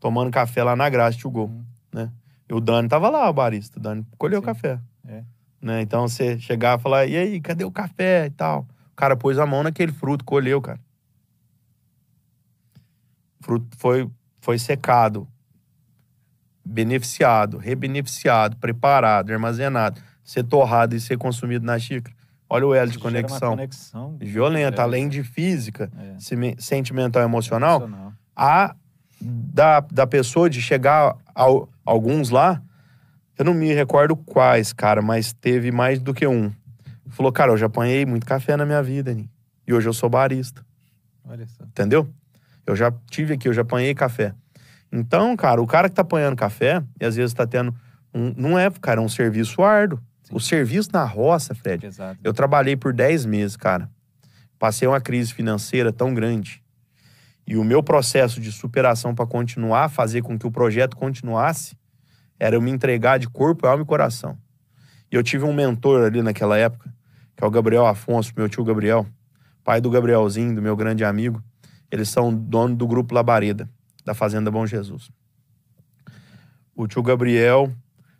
tomando 0.00 0.30
café 0.30 0.64
lá 0.64 0.74
na 0.74 0.88
Graça, 0.88 1.16
tio 1.18 1.30
Gol, 1.30 1.46
Uhum. 1.48 1.64
né? 1.92 2.10
E 2.48 2.54
o 2.54 2.60
Dani 2.60 2.88
tava 2.88 3.08
lá, 3.10 3.28
o 3.30 3.32
barista, 3.32 3.78
o 3.78 3.82
Dani 3.82 4.04
colheu 4.18 4.40
Sim. 4.40 4.46
café. 4.46 4.80
É. 5.06 5.22
Né? 5.60 5.80
Então 5.82 6.08
você 6.08 6.38
chegar 6.40 6.78
e 6.78 6.82
falar, 6.82 7.06
e 7.06 7.16
aí, 7.16 7.40
cadê 7.40 7.64
o 7.64 7.70
café 7.70 8.26
e 8.26 8.30
tal? 8.30 8.66
O 8.90 8.96
cara 8.96 9.16
pôs 9.16 9.38
a 9.38 9.46
mão 9.46 9.62
naquele 9.62 9.92
fruto, 9.92 10.24
colheu, 10.24 10.60
cara. 10.60 10.80
O 13.40 13.44
fruto 13.44 13.76
foi, 13.78 14.10
foi 14.40 14.58
secado, 14.58 15.28
beneficiado, 16.64 17.58
rebeneficiado, 17.58 18.56
preparado, 18.56 19.32
armazenado, 19.32 20.00
ser 20.24 20.44
torrado 20.44 20.94
e 20.94 21.00
ser 21.00 21.16
consumido 21.18 21.64
na 21.64 21.78
xícara. 21.78 22.14
Olha 22.48 22.66
o 22.66 22.74
elo 22.74 22.90
de 22.90 22.98
uma 22.98 23.04
conexão. 23.04 23.50
conexão 23.50 24.16
Violenta, 24.20 24.82
É, 24.82 24.84
além 24.84 25.08
de 25.08 25.22
física, 25.22 25.90
é, 25.98 26.16
sentimental 26.58 27.22
e 27.22 27.24
emocional, 27.24 27.80
emocional. 27.82 28.12
a 28.36 28.74
da, 29.20 29.80
da 29.80 30.06
pessoa 30.06 30.50
de 30.50 30.60
chegar 30.60 31.16
ao, 31.34 31.68
alguns 31.84 32.28
lá, 32.30 32.60
eu 33.38 33.44
não 33.44 33.54
me 33.54 33.72
recordo 33.72 34.14
quais, 34.16 34.72
cara, 34.72 35.00
mas 35.00 35.32
teve 35.32 35.70
mais 35.72 35.98
do 36.00 36.12
que 36.12 36.26
um. 36.26 36.52
Falou, 37.08 37.32
cara, 37.32 37.52
eu 37.52 37.56
já 37.56 37.66
apanhei 37.66 38.04
muito 38.04 38.26
café 38.26 38.56
na 38.56 38.66
minha 38.66 38.82
vida, 38.82 39.12
Ni, 39.14 39.30
e 39.66 39.72
hoje 39.72 39.88
eu 39.88 39.92
sou 39.92 40.08
barista, 40.10 40.64
Olha 41.24 41.46
só. 41.46 41.64
entendeu? 41.64 42.08
Eu 42.66 42.74
já 42.76 42.92
tive 43.10 43.34
aqui, 43.34 43.48
eu 43.48 43.52
já 43.52 43.62
apanhei 43.62 43.94
café. 43.94 44.34
Então, 44.92 45.34
cara, 45.36 45.60
o 45.62 45.66
cara 45.66 45.88
que 45.88 45.94
tá 45.94 46.02
apanhando 46.02 46.36
café, 46.36 46.82
e 47.00 47.04
às 47.04 47.16
vezes 47.16 47.32
tá 47.32 47.46
tendo 47.46 47.74
um, 48.12 48.34
não 48.36 48.58
é, 48.58 48.70
cara, 48.70 49.00
é 49.00 49.04
um 49.04 49.08
serviço 49.08 49.62
árduo. 49.62 49.98
Sim. 50.22 50.34
O 50.36 50.40
serviço 50.40 50.90
na 50.92 51.04
roça, 51.04 51.54
Fred, 51.54 51.80
Pesado. 51.80 52.18
eu 52.22 52.34
trabalhei 52.34 52.76
por 52.76 52.92
10 52.92 53.24
meses, 53.24 53.56
cara. 53.56 53.90
Passei 54.58 54.86
uma 54.86 55.00
crise 55.00 55.32
financeira 55.32 55.92
tão 55.92 56.12
grande. 56.12 56.62
E 57.46 57.56
o 57.56 57.64
meu 57.64 57.82
processo 57.82 58.40
de 58.40 58.52
superação 58.52 59.14
para 59.14 59.26
continuar, 59.26 59.88
fazer 59.88 60.22
com 60.22 60.38
que 60.38 60.46
o 60.46 60.50
projeto 60.50 60.96
continuasse, 60.96 61.76
era 62.38 62.54
eu 62.54 62.62
me 62.62 62.70
entregar 62.70 63.18
de 63.18 63.28
corpo, 63.28 63.66
alma 63.66 63.82
e 63.82 63.86
coração. 63.86 64.38
E 65.10 65.16
eu 65.16 65.22
tive 65.22 65.44
um 65.44 65.52
mentor 65.52 66.04
ali 66.04 66.22
naquela 66.22 66.56
época, 66.56 66.92
que 67.36 67.42
é 67.42 67.46
o 67.46 67.50
Gabriel 67.50 67.86
Afonso, 67.86 68.32
meu 68.36 68.48
tio 68.48 68.64
Gabriel, 68.64 69.06
pai 69.64 69.80
do 69.80 69.90
Gabrielzinho, 69.90 70.54
do 70.54 70.62
meu 70.62 70.76
grande 70.76 71.04
amigo. 71.04 71.42
Eles 71.90 72.08
são 72.08 72.32
dono 72.32 72.74
do 72.74 72.86
grupo 72.86 73.14
Labareda, 73.14 73.68
da 74.04 74.14
Fazenda 74.14 74.50
Bom 74.50 74.66
Jesus. 74.66 75.10
O 76.74 76.86
tio 76.86 77.02
Gabriel 77.02 77.72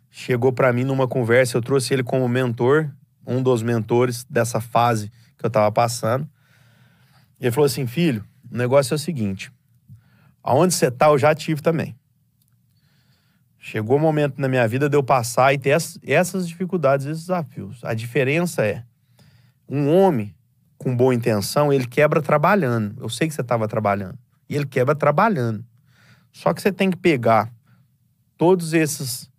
chegou 0.09 0.53
para 0.53 0.71
mim 0.71 0.83
numa 0.83 1.07
conversa, 1.07 1.57
eu 1.57 1.61
trouxe 1.61 1.93
ele 1.93 2.03
como 2.03 2.27
mentor, 2.27 2.91
um 3.25 3.41
dos 3.41 3.63
mentores 3.63 4.23
dessa 4.25 4.61
fase 4.61 5.11
que 5.37 5.45
eu 5.45 5.49
tava 5.49 5.71
passando. 5.71 6.29
E 7.39 7.45
ele 7.45 7.51
falou 7.51 7.65
assim: 7.65 7.87
"Filho, 7.87 8.23
o 8.51 8.55
negócio 8.57 8.93
é 8.93 8.95
o 8.95 8.99
seguinte, 8.99 9.51
aonde 10.41 10.73
você 10.73 10.91
tá, 10.91 11.07
eu 11.07 11.17
já 11.17 11.33
tive 11.33 11.61
também. 11.61 11.95
Chegou 13.57 13.95
o 13.97 13.99
momento 13.99 14.39
na 14.39 14.47
minha 14.49 14.67
vida 14.67 14.89
de 14.89 14.97
eu 14.97 15.01
passar 15.03 15.53
e 15.53 15.57
ter 15.57 15.69
ess- 15.69 15.97
essas 16.03 16.47
dificuldades, 16.47 17.05
esses 17.05 17.21
desafios. 17.21 17.83
A 17.83 17.93
diferença 17.93 18.65
é 18.65 18.83
um 19.69 19.89
homem 19.89 20.35
com 20.77 20.95
boa 20.95 21.15
intenção, 21.15 21.71
ele 21.71 21.87
quebra 21.87 22.21
trabalhando. 22.21 23.01
Eu 23.01 23.07
sei 23.07 23.25
que 23.27 23.33
você 23.33 23.39
estava 23.39 23.65
trabalhando. 23.67 24.19
E 24.49 24.55
ele 24.55 24.65
quebra 24.65 24.93
trabalhando. 24.93 25.65
Só 26.33 26.53
que 26.53 26.61
você 26.61 26.71
tem 26.71 26.89
que 26.91 26.97
pegar 26.97 27.49
todos 28.37 28.73
esses 28.73 29.31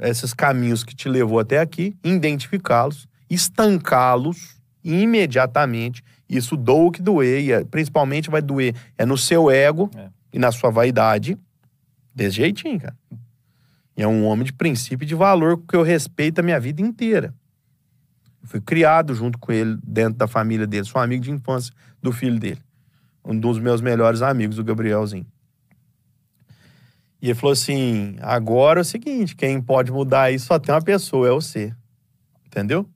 esses 0.00 0.32
caminhos 0.32 0.84
que 0.84 0.94
te 0.94 1.08
levou 1.08 1.40
até 1.40 1.58
aqui, 1.58 1.96
identificá-los, 2.04 3.08
estancá-los 3.28 4.56
imediatamente. 4.84 6.04
Isso 6.28 6.56
doa 6.56 6.86
o 6.86 6.90
que 6.92 7.02
doer, 7.02 7.50
é- 7.50 7.64
principalmente 7.64 8.30
vai 8.30 8.40
doer 8.40 8.74
é 8.96 9.04
no 9.04 9.18
seu 9.18 9.50
ego 9.50 9.90
É. 9.96 10.08
e 10.32 10.38
na 10.38 10.52
sua 10.52 10.70
vaidade. 10.70 11.36
Desse 12.14 12.36
jeitinho, 12.36 12.80
cara. 12.80 12.96
E 13.96 14.02
é 14.02 14.06
um 14.06 14.24
homem 14.24 14.44
de 14.44 14.52
princípio 14.52 15.04
e 15.04 15.08
de 15.08 15.14
valor 15.16 15.58
que 15.68 15.74
eu 15.74 15.82
respeito 15.82 16.38
a 16.38 16.42
minha 16.42 16.60
vida 16.60 16.80
inteira. 16.80 17.34
Eu 18.42 18.48
fui 18.48 18.60
criado 18.60 19.14
junto 19.16 19.36
com 19.38 19.50
ele, 19.52 19.76
dentro 19.84 20.14
da 20.18 20.28
família 20.28 20.66
dele. 20.66 20.84
Sou 20.84 21.00
amigo 21.00 21.24
de 21.24 21.30
infância 21.32 21.72
do 22.00 22.12
filho 22.12 22.38
dele. 22.38 22.60
Um 23.24 23.38
dos 23.38 23.58
meus 23.58 23.80
melhores 23.80 24.22
amigos, 24.22 24.58
o 24.58 24.64
Gabrielzinho. 24.64 25.26
E 27.20 27.26
ele 27.26 27.34
falou 27.34 27.52
assim: 27.52 28.16
agora 28.20 28.80
é 28.80 28.82
o 28.82 28.84
seguinte, 28.84 29.34
quem 29.34 29.60
pode 29.60 29.90
mudar 29.90 30.30
isso 30.30 30.46
só 30.46 30.58
tem 30.58 30.74
uma 30.74 30.82
pessoa, 30.82 31.28
é 31.28 31.30
você. 31.30 31.74
Entendeu? 32.46 32.88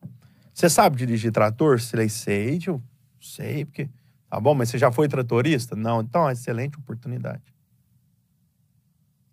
Você 0.53 0.68
sabe 0.68 0.97
dirigir 0.97 1.33
trator? 1.33 1.81
Falei, 1.81 2.09
sei, 2.09 2.59
tio. 2.59 2.83
Sei, 3.20 3.64
porque. 3.64 3.89
Tá 4.29 4.41
bom, 4.41 4.55
mas 4.55 4.70
você 4.70 4.79
já 4.79 4.91
foi 4.91 5.09
tratorista? 5.09 5.77
Não, 5.77 6.01
então, 6.01 6.31
excelente 6.31 6.79
oportunidade. 6.79 7.43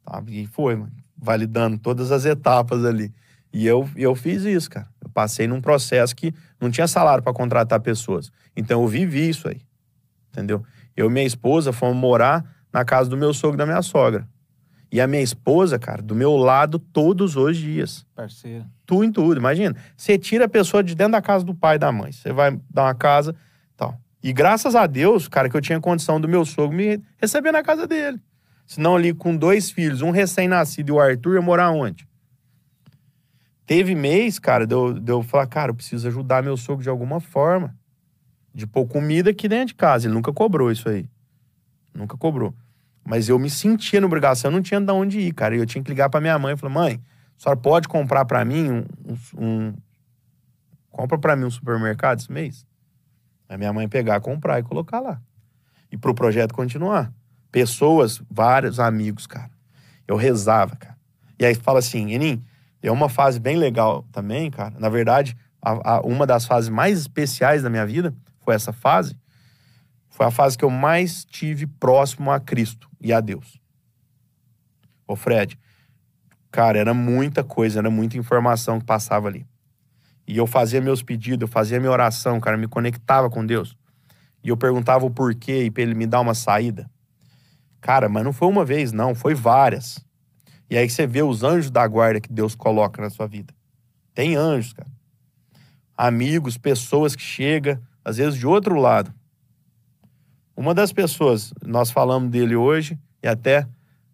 Tá, 0.03 0.21
e 0.27 0.45
foi, 0.47 0.75
mano. 0.75 0.91
Validando 1.17 1.77
todas 1.77 2.11
as 2.11 2.25
etapas 2.25 2.83
ali. 2.83 3.13
E 3.51 3.65
eu, 3.65 3.89
eu 3.95 4.15
fiz 4.15 4.43
isso, 4.43 4.69
cara. 4.69 4.87
Eu 5.01 5.09
passei 5.09 5.47
num 5.47 5.61
processo 5.61 6.15
que 6.15 6.33
não 6.59 6.69
tinha 6.69 6.87
salário 6.87 7.23
para 7.23 7.33
contratar 7.33 7.79
pessoas. 7.79 8.31
Então 8.55 8.81
eu 8.81 8.87
vivi 8.87 9.29
isso 9.29 9.47
aí. 9.47 9.61
Entendeu? 10.31 10.63
Eu 10.95 11.07
e 11.07 11.13
minha 11.13 11.25
esposa 11.25 11.71
fomos 11.71 11.97
morar 11.97 12.43
na 12.71 12.85
casa 12.85 13.09
do 13.09 13.17
meu 13.17 13.33
sogro 13.33 13.55
e 13.55 13.57
da 13.57 13.65
minha 13.65 13.81
sogra. 13.81 14.27
E 14.91 14.99
a 14.99 15.05
minha 15.05 15.21
esposa, 15.21 15.77
cara, 15.77 16.01
do 16.01 16.15
meu 16.15 16.35
lado 16.35 16.79
todos 16.79 17.35
os 17.35 17.57
dias. 17.57 18.05
Parceiro. 18.15 18.65
Tu 18.85 19.03
em 19.03 19.11
tudo, 19.11 19.39
imagina. 19.39 19.75
Você 19.95 20.17
tira 20.17 20.45
a 20.45 20.49
pessoa 20.49 20.83
de 20.83 20.95
dentro 20.95 21.11
da 21.11 21.21
casa 21.21 21.45
do 21.45 21.53
pai 21.53 21.75
e 21.75 21.79
da 21.79 21.91
mãe. 21.91 22.11
Você 22.11 22.33
vai 22.33 22.59
dar 22.69 22.85
uma 22.85 22.95
casa 22.95 23.35
tal. 23.77 23.99
E 24.23 24.33
graças 24.33 24.75
a 24.75 24.87
Deus, 24.87 25.27
cara, 25.27 25.47
que 25.47 25.55
eu 25.55 25.61
tinha 25.61 25.79
condição 25.79 26.19
do 26.19 26.27
meu 26.27 26.43
sogro 26.43 26.75
me 26.75 26.99
receber 27.17 27.51
na 27.51 27.61
casa 27.61 27.85
dele. 27.85 28.19
Senão 28.65 28.95
ali 28.95 29.13
com 29.13 29.35
dois 29.35 29.69
filhos, 29.69 30.01
um 30.01 30.11
recém-nascido 30.11 30.89
e 30.89 30.91
o 30.91 30.99
Arthur, 30.99 31.35
ia 31.35 31.41
morar 31.41 31.71
onde? 31.71 32.07
Teve 33.65 33.93
mês, 33.93 34.39
cara, 34.39 34.65
de 34.65 34.73
eu, 34.73 34.93
de 34.93 35.11
eu 35.11 35.21
falar, 35.21 35.45
cara, 35.45 35.69
eu 35.69 35.75
preciso 35.75 36.07
ajudar 36.07 36.41
meu 36.41 36.57
sogro 36.57 36.81
de 36.81 36.89
alguma 36.89 37.19
forma. 37.19 37.75
De 38.51 38.65
pôr 38.65 38.87
comida 38.87 39.29
aqui 39.29 39.47
dentro 39.47 39.67
de 39.67 39.75
casa. 39.75 40.07
Ele 40.07 40.15
nunca 40.15 40.33
cobrou 40.33 40.71
isso 40.71 40.89
aí. 40.89 41.07
Nunca 41.93 42.17
cobrou. 42.17 42.53
Mas 43.09 43.27
eu 43.27 43.39
me 43.39 43.49
sentia 43.49 43.99
na 43.99 44.05
obrigação, 44.05 44.51
eu 44.51 44.55
não 44.55 44.61
tinha 44.61 44.79
de 44.79 44.91
onde 44.91 45.19
ir, 45.19 45.33
cara. 45.33 45.55
E 45.55 45.57
eu 45.57 45.65
tinha 45.65 45.83
que 45.83 45.89
ligar 45.89 46.11
pra 46.11 46.21
minha 46.21 46.37
mãe 46.37 46.53
e 46.53 46.55
falar, 46.57 46.71
mãe, 46.71 47.01
a 47.39 47.41
senhora 47.41 47.59
pode 47.59 47.87
comprar 47.87 48.23
pra 48.23 48.45
mim 48.45 48.69
um, 48.69 48.85
um- 49.03 49.43
um- 49.45 49.73
Compra 50.91 51.17
pra 51.17 51.35
mim 51.35 51.45
um 51.45 51.49
supermercado 51.49 52.19
esse 52.19 52.31
mês? 52.31 52.67
Aí 53.47 53.57
minha 53.57 53.73
mãe 53.73 53.87
pegar, 53.89 54.19
comprar 54.21 54.59
e 54.59 54.63
colocar 54.63 54.99
lá. 54.99 55.19
E 55.91 55.97
pro 55.97 56.13
projeto 56.13 56.53
continuar. 56.53 57.11
Pessoas, 57.51 58.21
vários 58.29 58.79
amigos, 58.79 59.25
cara. 59.25 59.49
Eu 60.07 60.15
rezava, 60.15 60.75
cara. 60.75 60.95
E 61.39 61.45
aí 61.47 61.55
fala 61.55 61.79
assim, 61.79 62.11
Enim, 62.13 62.43
é 62.83 62.91
uma 62.91 63.09
fase 63.09 63.39
bem 63.39 63.57
legal 63.57 64.05
também, 64.11 64.51
cara. 64.51 64.75
Na 64.79 64.87
verdade, 64.87 65.35
a- 65.59 65.95
a- 65.95 66.01
uma 66.01 66.27
das 66.27 66.45
fases 66.45 66.69
mais 66.69 66.99
especiais 66.99 67.63
da 67.63 67.71
minha 67.71 67.87
vida 67.87 68.13
foi 68.39 68.53
essa 68.53 68.71
fase. 68.71 69.17
Foi 70.19 70.25
a 70.25 70.31
fase 70.31 70.57
que 70.57 70.65
eu 70.65 70.69
mais 70.69 71.23
tive 71.23 71.65
próximo 71.65 72.29
a 72.29 72.41
Cristo 72.41 72.89
e 72.99 73.13
a 73.13 73.21
Deus. 73.21 73.57
Ô, 75.07 75.15
Fred, 75.15 75.57
cara, 76.51 76.77
era 76.77 76.93
muita 76.93 77.41
coisa, 77.41 77.79
era 77.79 77.89
muita 77.89 78.17
informação 78.17 78.81
que 78.81 78.85
passava 78.85 79.29
ali. 79.29 79.47
E 80.27 80.35
eu 80.35 80.45
fazia 80.45 80.81
meus 80.81 81.01
pedidos, 81.01 81.47
eu 81.47 81.47
fazia 81.47 81.79
minha 81.79 81.89
oração, 81.89 82.37
cara, 82.41 82.57
me 82.57 82.67
conectava 82.67 83.29
com 83.29 83.45
Deus. 83.45 83.77
E 84.43 84.49
eu 84.49 84.57
perguntava 84.57 85.05
o 85.05 85.09
porquê 85.09 85.63
e 85.63 85.71
pra 85.71 85.83
ele 85.83 85.95
me 85.95 86.05
dar 86.05 86.19
uma 86.19 86.33
saída. 86.33 86.91
Cara, 87.79 88.09
mas 88.09 88.25
não 88.25 88.33
foi 88.33 88.49
uma 88.49 88.65
vez, 88.65 88.91
não, 88.91 89.15
foi 89.15 89.33
várias. 89.33 90.05
E 90.69 90.77
aí 90.77 90.89
você 90.89 91.07
vê 91.07 91.23
os 91.23 91.43
anjos 91.43 91.71
da 91.71 91.87
guarda 91.87 92.19
que 92.19 92.33
Deus 92.33 92.55
coloca 92.55 93.01
na 93.01 93.09
sua 93.09 93.25
vida. 93.25 93.53
Tem 94.13 94.35
anjos, 94.35 94.73
cara. 94.73 94.91
Amigos, 95.95 96.57
pessoas 96.57 97.15
que 97.15 97.23
chegam, 97.23 97.81
às 98.03 98.17
vezes 98.17 98.37
de 98.37 98.45
outro 98.45 98.75
lado. 98.75 99.17
Uma 100.59 100.73
das 100.73 100.91
pessoas, 100.91 101.53
nós 101.65 101.89
falamos 101.89 102.29
dele 102.29 102.53
hoje, 102.53 102.99
e 103.23 103.29
até 103.29 103.65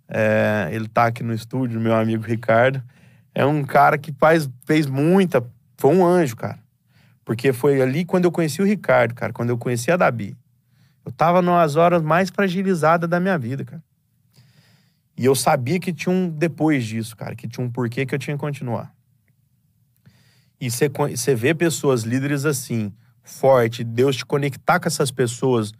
é, 0.07 0.69
ele 0.71 0.85
está 0.85 1.07
aqui 1.07 1.23
no 1.23 1.33
estúdio, 1.33 1.81
meu 1.81 1.95
amigo 1.95 2.23
Ricardo. 2.23 2.83
É 3.33 3.43
um 3.43 3.63
cara 3.63 3.97
que 3.97 4.13
faz, 4.13 4.47
fez 4.63 4.85
muita. 4.85 5.43
Foi 5.75 5.95
um 5.95 6.05
anjo, 6.05 6.35
cara. 6.35 6.59
Porque 7.25 7.51
foi 7.51 7.81
ali 7.81 8.05
quando 8.05 8.25
eu 8.25 8.31
conheci 8.31 8.61
o 8.61 8.65
Ricardo, 8.65 9.15
cara, 9.15 9.33
quando 9.33 9.49
eu 9.49 9.57
conheci 9.57 9.89
a 9.89 9.97
Dabi. 9.97 10.37
Eu 11.03 11.11
tava 11.11 11.41
nas 11.41 11.77
horas 11.77 12.03
mais 12.03 12.29
fragilizadas 12.29 13.09
da 13.09 13.19
minha 13.19 13.39
vida, 13.39 13.65
cara. 13.65 13.83
E 15.17 15.25
eu 15.25 15.33
sabia 15.33 15.79
que 15.79 15.91
tinha 15.91 16.13
um 16.13 16.29
depois 16.29 16.85
disso, 16.85 17.17
cara, 17.17 17.35
que 17.35 17.47
tinha 17.47 17.65
um 17.65 17.71
porquê 17.71 18.05
que 18.05 18.13
eu 18.13 18.19
tinha 18.19 18.37
que 18.37 18.41
continuar. 18.41 18.93
E 20.61 20.69
você 20.69 21.33
vê 21.33 21.55
pessoas 21.55 22.03
líderes 22.03 22.45
assim, 22.45 22.93
forte, 23.23 23.83
Deus 23.83 24.17
te 24.17 24.23
conectar 24.27 24.79
com 24.79 24.87
essas 24.87 25.09
pessoas 25.09 25.73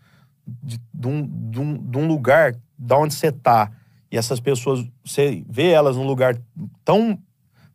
de, 0.48 0.80
de, 0.93 1.08
um, 1.08 1.50
de, 1.50 1.60
um, 1.60 1.78
de 1.78 1.98
um 1.98 2.08
lugar 2.08 2.56
da 2.78 2.98
onde 2.98 3.14
você 3.14 3.32
tá, 3.32 3.72
e 4.12 4.18
essas 4.18 4.39
pessoas, 4.39 4.86
você 5.04 5.43
vê 5.50 5.72
elas 5.72 5.96
num 5.96 6.06
lugar 6.06 6.38
tão 6.84 7.20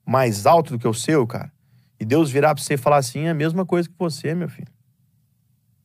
mais 0.07 0.47
alto 0.47 0.73
do 0.73 0.79
que 0.79 0.89
o 0.89 0.95
seu, 0.95 1.27
cara, 1.27 1.53
e 1.99 2.05
Deus 2.05 2.31
virar 2.31 2.55
pra 2.55 2.63
você 2.63 2.75
e 2.75 2.79
falar 2.79 2.97
assim, 2.97 3.27
é 3.27 3.31
a 3.31 3.35
mesma 3.35 3.67
coisa 3.67 3.89
que 3.89 3.95
você, 3.99 4.35
meu 4.35 4.49
filho. 4.49 4.73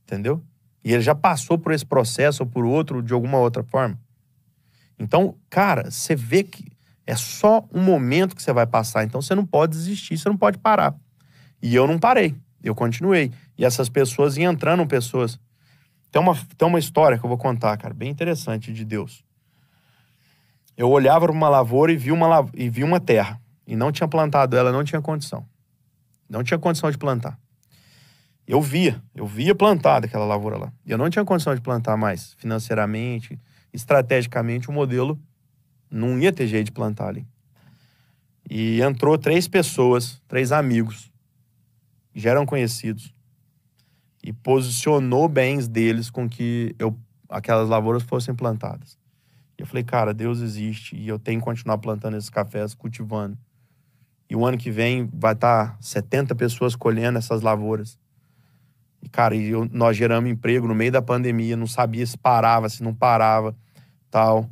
Entendeu? 0.04 0.42
E 0.84 0.94
ele 0.94 1.02
já 1.02 1.16
passou 1.16 1.58
por 1.58 1.74
esse 1.74 1.86
processo 1.86 2.44
ou 2.44 2.50
por 2.50 2.64
outro 2.64 3.02
de 3.02 3.12
alguma 3.12 3.38
outra 3.40 3.64
forma. 3.64 4.00
Então, 4.98 5.36
cara, 5.50 5.90
você 5.90 6.16
vê 6.16 6.44
que 6.44 6.72
é 7.06 7.16
só 7.16 7.68
um 7.74 7.82
momento 7.82 8.36
que 8.36 8.42
você 8.42 8.54
vai 8.54 8.66
passar. 8.66 9.04
Então, 9.04 9.22
você 9.22 9.36
não 9.36 9.46
pode 9.46 9.74
desistir, 9.74 10.18
você 10.18 10.30
não 10.30 10.38
pode 10.38 10.58
parar. 10.58 10.96
E 11.62 11.76
eu 11.76 11.88
não 11.88 12.00
parei, 12.00 12.36
eu 12.64 12.74
continuei. 12.74 13.32
E 13.58 13.66
essas 13.66 13.90
pessoas 13.90 14.38
iam 14.38 14.54
entrando 14.54 14.86
pessoas. 14.88 15.40
Tem 16.16 16.22
uma, 16.22 16.34
tem 16.34 16.66
uma 16.66 16.80
história 16.80 17.20
que 17.20 17.26
eu 17.26 17.28
vou 17.28 17.38
contar, 17.38 17.76
cara, 17.76 17.94
bem 17.94 18.10
interessante 18.10 18.72
de 18.72 18.86
Deus. 18.86 19.22
Eu 20.78 20.90
olhava 20.90 21.26
para 21.26 21.32
uma 21.34 21.50
lavoura 21.50 21.92
e 21.92 21.98
vi 21.98 22.10
uma, 22.10 22.50
e 22.54 22.70
vi 22.70 22.86
uma 22.86 23.02
terra. 23.02 23.38
E 23.68 23.76
não 23.76 23.92
tinha 23.92 24.08
plantado 24.08 24.56
ela, 24.56 24.72
não 24.72 24.82
tinha 24.82 25.02
condição. 25.02 25.46
Não 26.30 26.42
tinha 26.42 26.58
condição 26.58 26.90
de 26.90 26.98
plantar. 26.98 27.38
Eu 28.48 28.62
via, 28.62 29.04
eu 29.14 29.28
via 29.28 29.54
plantada 29.54 30.06
aquela 30.06 30.24
lavoura 30.24 30.58
lá. 30.58 30.74
E 30.86 30.92
eu 30.92 30.98
não 30.98 31.10
tinha 31.10 31.26
condição 31.26 31.54
de 31.54 31.60
plantar 31.60 31.98
mais, 31.98 32.34
financeiramente, 32.38 33.38
estrategicamente, 33.74 34.70
o 34.70 34.72
modelo 34.72 35.20
não 35.92 36.18
ia 36.18 36.32
ter 36.32 36.48
jeito 36.48 36.68
de 36.68 36.72
plantar 36.72 37.10
ali. 37.10 37.28
E 38.50 38.82
entrou 38.82 39.18
três 39.18 39.50
pessoas, 39.50 40.22
três 40.30 40.54
amigos, 40.54 41.12
já 42.16 42.30
eram 42.30 42.46
conhecidos, 42.46 43.14
e 44.26 44.34
posicionou 44.34 45.30
bens 45.30 45.68
deles 45.68 46.10
com 46.10 46.28
que 46.28 46.76
eu, 46.80 46.98
aquelas 47.30 47.70
lavouras 47.70 48.02
fossem 48.02 48.34
plantadas. 48.34 48.98
E 49.56 49.62
eu 49.62 49.68
falei, 49.68 49.84
cara, 49.84 50.16
Deus 50.16 50.42
existe 50.42 50.96
e 50.96 51.08
eu 51.08 51.20
tenho 51.20 51.40
que 51.40 51.46
continuar 51.46 51.78
plantando 51.78 52.18
esses 52.18 52.32
cafés, 52.32 52.74
cultivando. 52.74 53.38
E 54.28 54.36
o 54.36 54.44
ano 54.44 54.58
que 54.58 54.72
vem 54.72 55.08
vai 55.14 55.34
estar 55.34 55.74
tá 55.74 55.78
70 55.80 56.34
pessoas 56.34 56.76
colhendo 56.76 57.20
essas 57.20 57.44
lavouras. 57.44 58.00
E, 59.00 59.08
cara, 59.08 59.36
eu, 59.36 59.70
nós 59.72 59.96
geramos 59.96 60.32
emprego 60.32 60.68
no 60.68 60.74
meio 60.74 60.92
da 60.92 61.04
pandemia, 61.04 61.56
não 61.56 61.68
sabia 61.68 62.04
se 62.04 62.18
parava, 62.18 62.68
se 62.68 62.82
não 62.82 62.96
parava, 62.96 63.56
tal. 64.10 64.50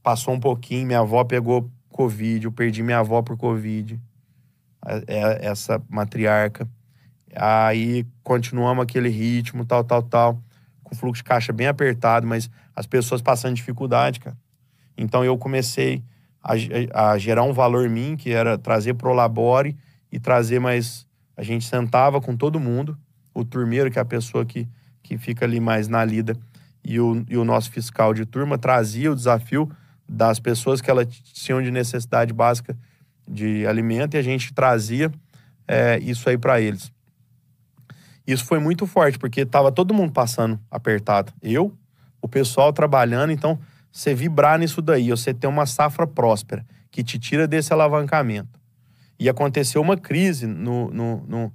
Passou 0.00 0.32
um 0.32 0.40
pouquinho, 0.40 0.86
minha 0.86 1.00
avó 1.00 1.24
pegou 1.24 1.68
Covid, 1.88 2.44
eu 2.44 2.52
perdi 2.52 2.84
minha 2.84 3.00
avó 3.00 3.20
por 3.20 3.36
Covid, 3.36 4.00
é, 4.86 5.04
é 5.08 5.46
essa 5.46 5.82
matriarca. 5.90 6.68
Aí 7.34 8.06
continuamos 8.22 8.82
aquele 8.82 9.08
ritmo, 9.08 9.64
tal, 9.64 9.82
tal, 9.84 10.02
tal, 10.02 10.42
com 10.82 10.94
fluxo 10.94 11.22
de 11.22 11.28
caixa 11.28 11.52
bem 11.52 11.66
apertado, 11.66 12.26
mas 12.26 12.50
as 12.74 12.86
pessoas 12.86 13.22
passando 13.22 13.54
dificuldade, 13.54 14.20
cara. 14.20 14.36
Então 14.96 15.24
eu 15.24 15.36
comecei 15.38 16.02
a, 16.42 17.12
a 17.12 17.18
gerar 17.18 17.44
um 17.44 17.52
valor 17.52 17.86
em 17.86 17.90
mim, 17.90 18.16
que 18.16 18.30
era 18.30 18.58
trazer 18.58 18.94
pro 18.94 19.12
Labore 19.12 19.76
e 20.10 20.18
trazer 20.18 20.58
mais. 20.58 21.06
A 21.36 21.42
gente 21.42 21.64
sentava 21.64 22.20
com 22.20 22.36
todo 22.36 22.60
mundo, 22.60 22.96
o 23.34 23.44
turmeiro, 23.44 23.90
que 23.90 23.98
é 23.98 24.02
a 24.02 24.04
pessoa 24.04 24.44
que, 24.44 24.68
que 25.02 25.16
fica 25.16 25.46
ali 25.46 25.60
mais 25.60 25.88
na 25.88 26.04
lida, 26.04 26.36
e 26.84 27.00
o, 27.00 27.24
e 27.28 27.36
o 27.36 27.44
nosso 27.44 27.70
fiscal 27.70 28.12
de 28.12 28.26
turma 28.26 28.58
trazia 28.58 29.10
o 29.10 29.14
desafio 29.14 29.70
das 30.08 30.38
pessoas 30.38 30.80
que 30.80 30.90
elas 30.90 31.06
tinham 31.08 31.62
de 31.62 31.70
necessidade 31.70 32.32
básica 32.32 32.76
de 33.26 33.66
alimento 33.66 34.14
e 34.14 34.18
a 34.18 34.22
gente 34.22 34.52
trazia 34.52 35.10
é, 35.66 35.98
isso 36.00 36.28
aí 36.28 36.36
para 36.36 36.60
eles. 36.60 36.92
Isso 38.26 38.44
foi 38.44 38.58
muito 38.58 38.86
forte, 38.86 39.18
porque 39.18 39.40
estava 39.40 39.72
todo 39.72 39.92
mundo 39.92 40.12
passando 40.12 40.58
apertado. 40.70 41.32
Eu, 41.42 41.76
o 42.20 42.28
pessoal 42.28 42.72
trabalhando, 42.72 43.32
então 43.32 43.58
você 43.90 44.14
vibrar 44.14 44.58
nisso 44.58 44.80
daí, 44.80 45.10
você 45.10 45.34
ter 45.34 45.46
uma 45.46 45.66
safra 45.66 46.06
próspera 46.06 46.64
que 46.90 47.02
te 47.02 47.18
tira 47.18 47.46
desse 47.46 47.72
alavancamento. 47.72 48.60
E 49.18 49.28
aconteceu 49.28 49.80
uma 49.80 49.96
crise 49.96 50.46
no, 50.46 50.90
no, 50.90 51.24
no, 51.26 51.52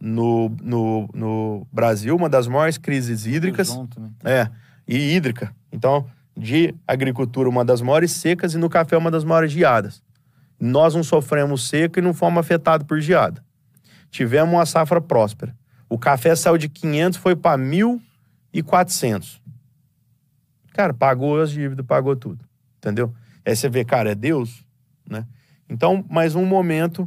no, 0.00 0.48
no, 0.60 1.08
no 1.14 1.66
Brasil, 1.72 2.14
uma 2.16 2.28
das 2.28 2.46
maiores 2.46 2.78
crises 2.78 3.26
hídricas. 3.26 3.68
Junto, 3.68 4.00
né? 4.00 4.10
É, 4.24 4.50
e 4.86 5.14
hídrica. 5.14 5.54
Então, 5.70 6.06
de 6.36 6.74
agricultura, 6.86 7.48
uma 7.48 7.64
das 7.64 7.80
maiores 7.80 8.12
secas, 8.12 8.54
e 8.54 8.58
no 8.58 8.68
café, 8.68 8.96
uma 8.96 9.10
das 9.10 9.24
maiores 9.24 9.52
geadas. 9.52 10.02
Nós 10.58 10.94
não 10.94 11.02
sofremos 11.02 11.68
seca 11.68 11.98
e 11.98 12.02
não 12.02 12.14
fomos 12.14 12.40
afetados 12.40 12.86
por 12.86 13.00
geada. 13.00 13.42
Tivemos 14.10 14.54
uma 14.54 14.66
safra 14.66 15.00
próspera. 15.00 15.54
O 15.92 15.98
café 15.98 16.34
saiu 16.34 16.56
de 16.56 16.70
500, 16.70 17.18
foi 17.18 17.36
para 17.36 17.62
1.400. 17.62 19.42
Cara, 20.72 20.94
pagou 20.94 21.38
as 21.38 21.50
dívidas, 21.50 21.84
pagou 21.84 22.16
tudo. 22.16 22.42
Entendeu? 22.78 23.14
Aí 23.44 23.54
você 23.54 23.68
vê, 23.68 23.84
cara, 23.84 24.12
é 24.12 24.14
Deus, 24.14 24.64
né? 25.06 25.26
Então, 25.68 26.02
mais 26.08 26.34
um 26.34 26.46
momento 26.46 27.06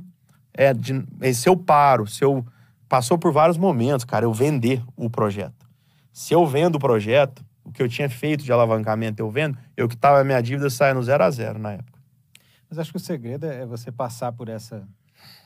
é 0.54 0.72
de 0.72 1.04
é 1.20 1.34
se 1.34 1.50
eu 1.50 1.58
paro, 1.58 2.06
se 2.06 2.24
eu 2.24 2.46
passou 2.88 3.18
por 3.18 3.32
vários 3.32 3.58
momentos, 3.58 4.06
cara, 4.06 4.26
eu 4.26 4.32
vender 4.32 4.84
o 4.96 5.10
projeto. 5.10 5.68
Se 6.14 6.36
eu 6.36 6.46
vendo 6.46 6.76
o 6.76 6.80
projeto, 6.80 7.44
o 7.64 7.72
que 7.72 7.82
eu 7.82 7.90
tinha 7.90 8.08
feito 8.08 8.44
de 8.44 8.52
alavancamento 8.52 9.20
eu 9.20 9.32
vendo, 9.32 9.58
eu 9.76 9.90
que 9.90 9.98
tava 9.98 10.24
minha 10.24 10.42
dívida 10.42 10.70
saia 10.70 10.94
no 10.94 11.02
zero 11.02 11.24
a 11.24 11.32
zero 11.32 11.58
na 11.58 11.72
época. 11.72 12.00
Mas 12.70 12.78
acho 12.78 12.92
que 12.92 12.98
o 12.98 13.00
segredo 13.00 13.48
é 13.48 13.66
você 13.66 13.92
passar 13.92 14.32
por 14.32 14.48
essa 14.48 14.88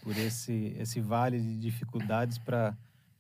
por 0.04 0.18
esse 0.18 0.76
esse 0.78 1.00
vale 1.00 1.40
de 1.40 1.58
dificuldades 1.58 2.38
para 2.38 2.76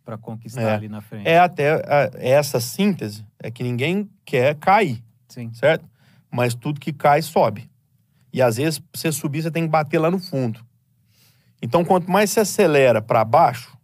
para 0.09 0.17
conquistar 0.17 0.61
é. 0.61 0.73
ali 0.73 0.89
na 0.89 1.01
frente. 1.01 1.27
É 1.27 1.37
até 1.37 1.73
a, 1.73 2.09
essa 2.15 2.59
síntese 2.59 3.23
é 3.37 3.51
que 3.51 3.61
ninguém 3.61 4.09
quer 4.25 4.55
cair. 4.55 5.03
Sim. 5.27 5.53
Certo? 5.53 5.87
Mas 6.31 6.55
tudo 6.55 6.79
que 6.79 6.91
cai 6.91 7.21
sobe. 7.21 7.69
E 8.33 8.41
às 8.41 8.57
vezes, 8.57 8.79
pra 8.79 8.87
você 8.95 9.11
subir, 9.11 9.43
você 9.43 9.51
tem 9.51 9.63
que 9.63 9.69
bater 9.69 9.99
lá 9.99 10.09
no 10.09 10.17
fundo. 10.17 10.59
Então, 11.61 11.85
quanto 11.85 12.09
mais 12.09 12.31
você 12.31 12.39
acelera 12.39 13.03
para 13.03 13.23
baixo, 13.23 13.77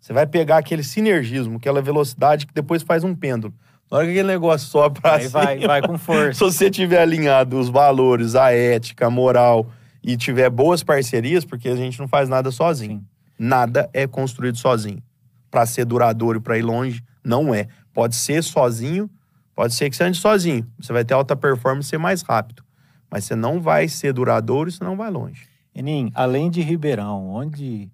você 0.00 0.14
vai 0.14 0.26
pegar 0.26 0.58
aquele 0.58 0.82
sinergismo, 0.82 1.58
aquela 1.58 1.82
velocidade 1.82 2.46
que 2.46 2.54
depois 2.54 2.82
faz 2.82 3.04
um 3.04 3.14
pêndulo. 3.14 3.52
Na 3.90 3.98
hora 3.98 4.06
que 4.06 4.12
aquele 4.12 4.28
negócio 4.28 4.68
sobe 4.68 5.00
pra 5.02 5.16
Aí 5.16 5.28
cima, 5.28 5.44
vai, 5.44 5.58
vai 5.58 5.82
com 5.82 5.98
força. 5.98 6.32
Se 6.32 6.40
você 6.40 6.70
tiver 6.70 7.00
alinhado 7.00 7.58
os 7.58 7.68
valores, 7.68 8.34
a 8.34 8.52
ética, 8.52 9.06
a 9.06 9.10
moral 9.10 9.70
e 10.02 10.16
tiver 10.16 10.48
boas 10.48 10.82
parcerias, 10.82 11.44
porque 11.44 11.68
a 11.68 11.76
gente 11.76 11.98
não 11.98 12.08
faz 12.08 12.26
nada 12.26 12.50
sozinho. 12.50 13.00
Sim. 13.00 13.13
Nada 13.38 13.88
é 13.92 14.06
construído 14.06 14.58
sozinho. 14.58 15.02
Para 15.50 15.66
ser 15.66 15.84
duradouro 15.84 16.38
e 16.38 16.40
para 16.40 16.58
ir 16.58 16.62
longe, 16.62 17.02
não 17.22 17.54
é. 17.54 17.68
Pode 17.92 18.14
ser 18.14 18.42
sozinho, 18.42 19.08
pode 19.54 19.74
ser 19.74 19.88
que 19.88 19.96
você 19.96 20.04
ande 20.04 20.18
sozinho. 20.18 20.66
Você 20.78 20.92
vai 20.92 21.04
ter 21.04 21.14
alta 21.14 21.36
performance 21.36 21.86
e 21.86 21.90
ser 21.90 21.98
mais 21.98 22.22
rápido. 22.22 22.64
Mas 23.10 23.24
você 23.24 23.36
não 23.36 23.60
vai 23.60 23.88
ser 23.88 24.12
duradouro 24.12 24.68
e 24.68 24.72
você 24.72 24.82
não 24.82 24.96
vai 24.96 25.10
longe. 25.10 25.48
Enim, 25.74 26.10
além 26.14 26.50
de 26.50 26.60
Ribeirão, 26.60 27.28
onde, 27.28 27.90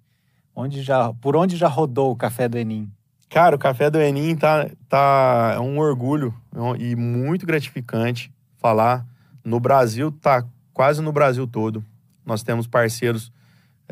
onde 0.55 0.81
já, 0.81 1.13
por 1.13 1.35
onde 1.35 1.57
já 1.57 1.67
rodou 1.67 2.11
o 2.11 2.15
café 2.15 2.47
do 2.47 2.57
Enim? 2.57 2.91
Cara, 3.29 3.55
o 3.55 3.59
café 3.59 3.89
do 3.89 3.99
Enim 3.99 4.35
tá, 4.35 4.69
tá 4.89 5.53
é 5.55 5.59
um 5.59 5.79
orgulho 5.79 6.33
e 6.77 6.95
muito 6.95 7.45
gratificante 7.45 8.31
falar. 8.57 9.05
No 9.43 9.59
Brasil, 9.59 10.11
tá 10.11 10.43
quase 10.73 11.01
no 11.01 11.11
Brasil 11.11 11.47
todo. 11.47 11.83
Nós 12.25 12.43
temos 12.43 12.67
parceiros 12.67 13.31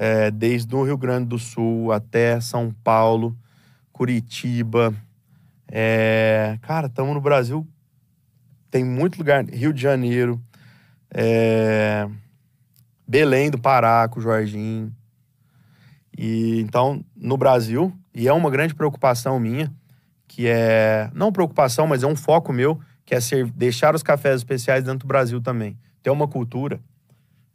é, 0.02 0.32
desde 0.32 0.74
o 0.74 0.84
Rio 0.84 0.98
Grande 0.98 1.26
do 1.28 1.38
Sul 1.38 1.92
até 1.92 2.40
São 2.40 2.74
Paulo, 2.86 3.38
Curitiba. 3.92 4.96
É, 5.70 6.58
cara, 6.62 6.88
estamos 6.88 7.14
no 7.14 7.20
Brasil, 7.20 7.68
tem 8.72 8.86
muito 8.86 9.18
lugar. 9.18 9.44
Rio 9.44 9.74
de 9.74 9.82
Janeiro, 9.82 10.42
é, 11.14 12.08
Belém 13.06 13.52
do 13.52 13.60
Pará, 13.60 14.08
com 14.08 14.22
o 14.22 14.24
Jorginho. 14.24 14.96
E, 16.18 16.62
então, 16.62 17.04
no 17.14 17.36
Brasil, 17.36 17.94
e 18.16 18.26
é 18.26 18.32
uma 18.32 18.50
grande 18.50 18.74
preocupação 18.74 19.38
minha, 19.38 19.70
que 20.30 20.48
é, 20.48 21.12
não 21.14 21.30
preocupação, 21.30 21.86
mas 21.86 22.04
é 22.04 22.08
um 22.08 22.16
foco 22.16 22.54
meu, 22.54 22.80
que 23.06 23.14
é 23.14 23.20
ser, 23.20 23.52
deixar 23.52 23.94
os 23.94 24.04
cafés 24.04 24.38
especiais 24.38 24.86
dentro 24.86 25.00
do 25.00 25.08
Brasil 25.08 25.42
também. 25.42 25.78
Ter 26.02 26.10
uma 26.10 26.28
cultura 26.28 26.80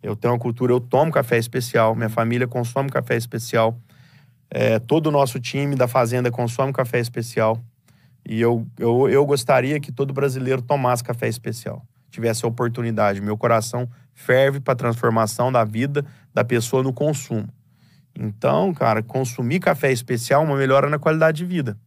eu 0.05 0.15
tenho 0.15 0.35
uma 0.35 0.39
cultura, 0.39 0.71
eu 0.71 0.81
tomo 0.81 1.11
café 1.11 1.39
especial, 1.39 1.97
minha 1.97 2.11
família 2.11 2.47
consome 2.47 2.91
café 2.91 3.17
especial, 3.17 3.75
é, 4.51 4.79
todo 4.79 5.07
o 5.07 5.11
nosso 5.11 5.41
time 5.41 5.75
da 5.75 5.89
fazenda 5.89 6.31
consome 6.31 6.75
café 6.75 7.01
especial. 7.01 7.59
E 8.29 8.39
eu, 8.39 8.67
eu, 8.79 9.09
eu 9.09 9.25
gostaria 9.25 9.81
que 9.81 9.91
todo 9.91 10.13
brasileiro 10.13 10.61
tomasse 10.61 11.03
café 11.03 11.27
especial, 11.27 11.83
tivesse 12.11 12.45
a 12.45 12.49
oportunidade. 12.49 13.23
Meu 13.23 13.37
coração 13.39 13.89
ferve 14.13 14.61
para 14.61 14.75
a 14.75 14.77
transformação 14.77 15.51
da 15.51 15.65
vida 15.65 16.05
da 16.35 16.45
pessoa 16.45 16.83
no 16.83 16.93
consumo. 16.93 17.49
Então, 18.15 18.75
cara, 18.75 19.03
consumir 19.03 19.59
café 19.59 19.91
especial 19.91 20.43
é 20.43 20.47
uma 20.47 20.57
melhora 20.57 20.91
na 20.91 20.99
qualidade 20.99 21.39
de 21.39 21.47
vida. 21.47 21.79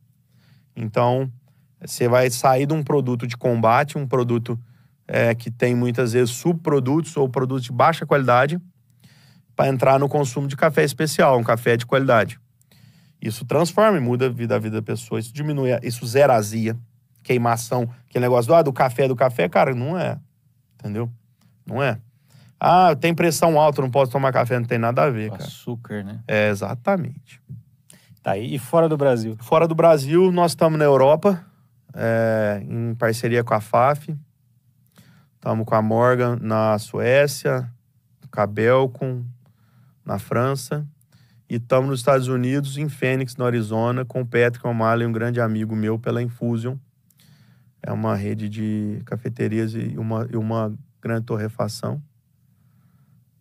Então, 0.76 1.32
você 1.80 2.08
vai 2.08 2.32
sair 2.32 2.66
de 2.66 2.74
um 2.74 2.82
produto 2.82 3.28
de 3.28 3.38
combate, 3.38 3.96
um 3.96 4.08
produto 4.08 4.60
é, 5.08 5.34
que 5.34 5.50
tem 5.50 5.74
muitas 5.76 6.14
vezes 6.14 6.36
subprodutos 6.36 7.16
ou 7.16 7.30
produtos 7.30 7.64
de 7.64 7.72
baixa 7.72 8.06
qualidade, 8.06 8.60
para 9.56 9.70
entrar 9.70 10.00
no 10.00 10.08
consumo 10.08 10.48
de 10.48 10.56
café 10.56 10.84
especial, 10.84 11.40
um 11.40 11.44
café 11.44 11.76
de 11.76 11.86
qualidade. 11.86 12.40
Isso 13.20 13.44
transforma 13.44 13.98
e 13.98 14.02
muda 14.02 14.28
a 14.28 14.30
vida, 14.30 14.56
a 14.56 14.60
vida 14.60 14.76
da 14.76 14.82
pessoa. 14.84 15.20
Isso 15.20 15.34
diminui, 15.34 15.70
isso 15.82 16.06
zera 16.06 16.36
azia, 16.36 16.78
queimação, 17.24 17.90
aquele 18.08 18.24
negócio 18.24 18.48
do, 18.48 18.56
ah, 18.56 18.62
do 18.62 18.72
café, 18.72 19.08
do 19.08 19.16
café, 19.16 19.50
cara, 19.50 19.74
não 19.74 19.98
é. 19.98 20.20
Entendeu? 20.76 21.10
Não 21.66 21.82
é. 21.82 21.98
Ah, 22.60 22.96
tem 22.96 23.16
pressão 23.16 23.60
alta, 23.60 23.82
não 23.82 23.90
posso 23.90 24.12
tomar 24.12 24.32
café, 24.32 24.60
não 24.60 24.66
tem 24.66 24.78
nada 24.78 25.04
a 25.04 25.10
ver, 25.10 25.30
o 25.30 25.32
cara. 25.32 25.44
Açúcar, 25.44 26.04
né? 26.04 26.20
É, 26.28 26.50
exatamente. 26.50 27.42
Tá 28.22 28.32
aí. 28.32 28.54
E 28.54 28.60
fora 28.60 28.88
do 28.88 28.96
Brasil? 28.96 29.36
Fora 29.40 29.68
do 29.68 29.74
Brasil, 29.74 30.32
nós 30.32 30.52
estamos 30.52 30.78
na 30.78 30.86
Europa, 30.86 31.44
é, 31.96 32.62
em 32.64 32.94
parceria 32.94 33.44
com 33.44 33.54
a 33.54 33.60
FAF. 33.60 34.16
Estamos 35.48 35.66
com 35.66 35.76
a 35.76 35.82
Morgan 35.82 36.38
na 36.42 36.78
Suécia, 36.78 37.72
com 38.30 38.42
a 38.42 38.46
Belcom 38.46 39.24
na 40.04 40.20
França. 40.20 40.86
E 41.50 41.56
estamos 41.56 41.90
nos 41.90 42.00
Estados 42.02 42.28
Unidos, 42.28 42.78
em 42.78 42.90
Phoenix, 42.90 43.38
no 43.38 43.46
Arizona, 43.46 44.04
com 44.04 44.20
o 44.20 44.26
Patrick 44.26 44.68
O'Malley, 44.68 45.08
um 45.08 45.12
grande 45.14 45.40
amigo 45.40 45.74
meu, 45.74 45.98
pela 45.98 46.22
Infusion. 46.22 46.76
É 47.82 47.94
uma 47.94 48.14
rede 48.14 48.50
de 48.50 49.02
cafeterias 49.06 49.74
e 49.74 49.98
uma, 49.98 50.28
e 50.30 50.36
uma 50.36 50.74
grande 51.02 51.26
torrefação. 51.26 52.02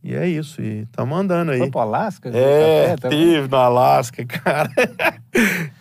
E 0.01 0.15
é 0.15 0.29
isso, 0.29 0.63
e 0.63 0.83
estamos 0.83 1.19
andando 1.19 1.51
aí. 1.51 1.59
Foi 1.59 1.73
pro 1.73 1.81
Alasca? 1.81 2.29
É, 2.29 2.95
Café, 3.01 3.09
tive 3.09 3.49
no 3.49 3.57
Alasca, 3.57 4.23
cara. 4.31 4.71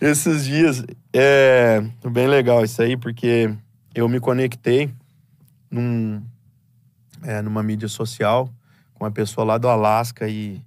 Esses 0.00 0.44
dias. 0.44 0.84
É 1.12 1.80
bem 2.10 2.26
legal 2.26 2.64
isso 2.64 2.82
aí, 2.82 2.96
porque 2.96 3.48
eu 3.94 4.08
me 4.08 4.18
conectei 4.18 4.92
num, 5.70 6.22
é, 7.22 7.42
numa 7.42 7.62
mídia 7.62 7.88
social 7.88 8.50
com 8.96 9.04
uma 9.04 9.10
pessoa 9.10 9.44
lá 9.44 9.58
do 9.58 9.68
Alasca 9.68 10.28
e, 10.28 10.62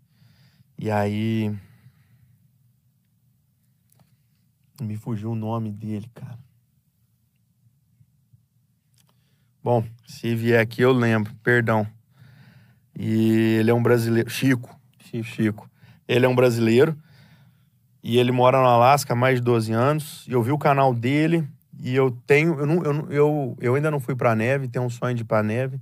e 0.77 0.89
aí. 0.89 1.55
Me 4.81 4.95
fugiu 4.95 5.31
o 5.31 5.35
nome 5.35 5.71
dele, 5.71 6.09
cara. 6.13 6.39
Bom, 9.61 9.83
se 10.07 10.33
vier 10.35 10.61
aqui 10.61 10.81
eu 10.81 10.93
lembro, 10.93 11.35
perdão. 11.43 11.85
E 12.97 13.57
ele 13.59 13.71
é 13.71 13.73
um 13.73 13.83
brasileiro. 13.83 14.29
Chico. 14.29 14.79
Chico. 15.03 15.23
Chico. 15.25 15.69
Ele 16.07 16.25
é 16.25 16.29
um 16.29 16.35
brasileiro 16.35 16.97
e 18.01 18.17
ele 18.17 18.31
mora 18.31 18.59
no 18.59 18.67
Alasca 18.67 19.13
há 19.13 19.15
mais 19.15 19.39
de 19.39 19.41
12 19.41 19.73
anos. 19.73 20.25
E 20.27 20.31
eu 20.31 20.41
vi 20.41 20.51
o 20.51 20.57
canal 20.57 20.93
dele 20.93 21.45
e 21.81 21.95
eu 21.95 22.11
tenho. 22.27 22.59
Eu, 22.59 22.65
não, 22.65 22.83
eu, 22.83 23.07
eu, 23.09 23.57
eu 23.61 23.75
ainda 23.75 23.89
não 23.89 23.99
fui 23.99 24.15
pra 24.15 24.35
neve, 24.35 24.67
tenho 24.67 24.85
um 24.85 24.89
sonho 24.89 25.15
de 25.15 25.21
ir 25.21 25.25
pra 25.25 25.41
neve. 25.41 25.79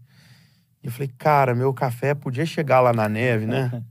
E 0.83 0.87
eu 0.87 0.91
falei, 0.91 1.11
cara, 1.17 1.55
meu 1.55 1.73
café 1.73 2.13
podia 2.13 2.45
chegar 2.45 2.79
lá 2.81 2.93
na 2.93 3.09
neve, 3.09 3.45
né? 3.45 3.83